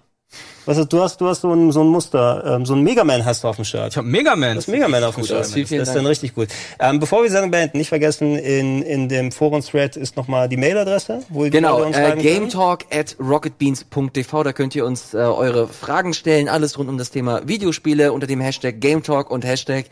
Was 0.65 0.79
ist, 0.79 0.93
du 0.93 1.01
hast, 1.01 1.21
du 1.21 1.27
hast 1.27 1.41
so 1.41 1.53
ein, 1.53 1.73
so 1.73 1.81
ein 1.81 1.89
Muster, 1.89 2.45
ähm, 2.47 2.65
so 2.65 2.75
ein 2.75 2.83
Mega 2.83 3.03
Man 3.03 3.25
hast 3.25 3.43
du 3.43 3.49
auf 3.49 3.57
dem 3.57 3.65
Shirt. 3.65 3.89
Ich 3.91 3.97
hab 3.97 4.05
Mega 4.05 4.37
Man. 4.37 4.57
Das 4.57 4.69
Mega 4.69 4.87
Man 4.87 5.03
auf 5.03 5.17
dem 5.17 5.25
Shirt. 5.25 5.41
aus. 5.41 5.53
Vielen, 5.53 5.67
vielen 5.67 5.81
das 5.81 5.89
ist 5.89 5.95
Dank. 5.95 6.05
dann 6.05 6.07
richtig 6.07 6.35
gut. 6.35 6.49
Ähm, 6.79 7.01
bevor 7.01 7.23
wir 7.23 7.31
Sendung 7.31 7.51
beenden, 7.51 7.79
nicht 7.79 7.89
vergessen, 7.89 8.37
in, 8.37 8.83
in 8.83 9.09
dem 9.09 9.33
Forum-Thread 9.33 9.97
ist 9.97 10.17
nochmal 10.17 10.49
die 10.49 10.57
Mailadresse, 10.57 11.23
wo 11.31 11.49
Genau, 11.51 11.83
uns 11.83 11.97
äh, 11.97 12.17
gametalk 12.17 12.85
at 12.93 13.17
rocketbeans.tv, 13.19 14.43
da 14.45 14.53
könnt 14.53 14.75
ihr 14.77 14.87
uns 14.87 15.15
äh, 15.15 15.19
eure 15.19 15.67
Fragen 15.67 16.15
stellen, 16.15 16.49
alles 16.49 16.79
rund 16.79 16.89
um 16.89 16.97
das 16.99 17.11
Thema 17.11 17.47
Videospiele 17.49 18.13
unter 18.13 18.27
dem 18.27 18.41
Hashtag 18.41 18.81
Gametalk 18.81 19.31
und 19.31 19.45
Hashtag 19.45 19.87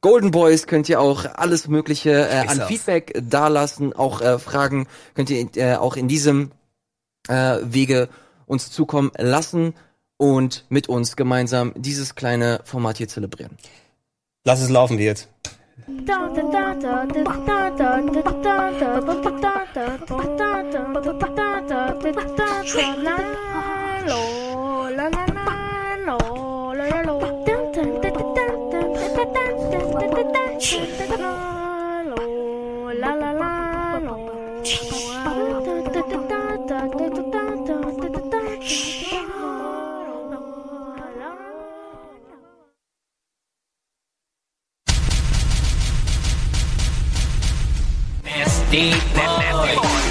Golden 0.00 0.30
Boys 0.30 0.66
könnt 0.66 0.88
ihr 0.90 1.00
auch 1.00 1.24
alles 1.34 1.66
mögliche 1.68 2.28
äh, 2.28 2.46
an. 2.46 2.60
Feedback 2.62 3.14
dalassen, 3.22 3.94
auch 3.94 4.20
äh, 4.20 4.38
Fragen 4.38 4.86
könnt 5.14 5.30
ihr 5.30 5.48
äh, 5.56 5.76
auch 5.76 5.96
in 5.96 6.08
diesem 6.08 6.50
äh, 7.28 7.56
Wege 7.62 8.08
uns 8.46 8.70
zukommen 8.70 9.12
lassen 9.16 9.74
und 10.24 10.64
mit 10.70 10.88
uns 10.88 11.16
gemeinsam 11.16 11.74
dieses 11.76 12.14
kleine 12.14 12.60
Format 12.64 12.96
hier 12.96 13.08
zelebrieren. 13.08 13.58
Lass 14.44 14.62
es 14.62 14.70
laufen, 14.70 14.96
wie 14.96 15.04
jetzt. 15.04 15.28
SD 48.74 49.04
Boy. 49.14 50.03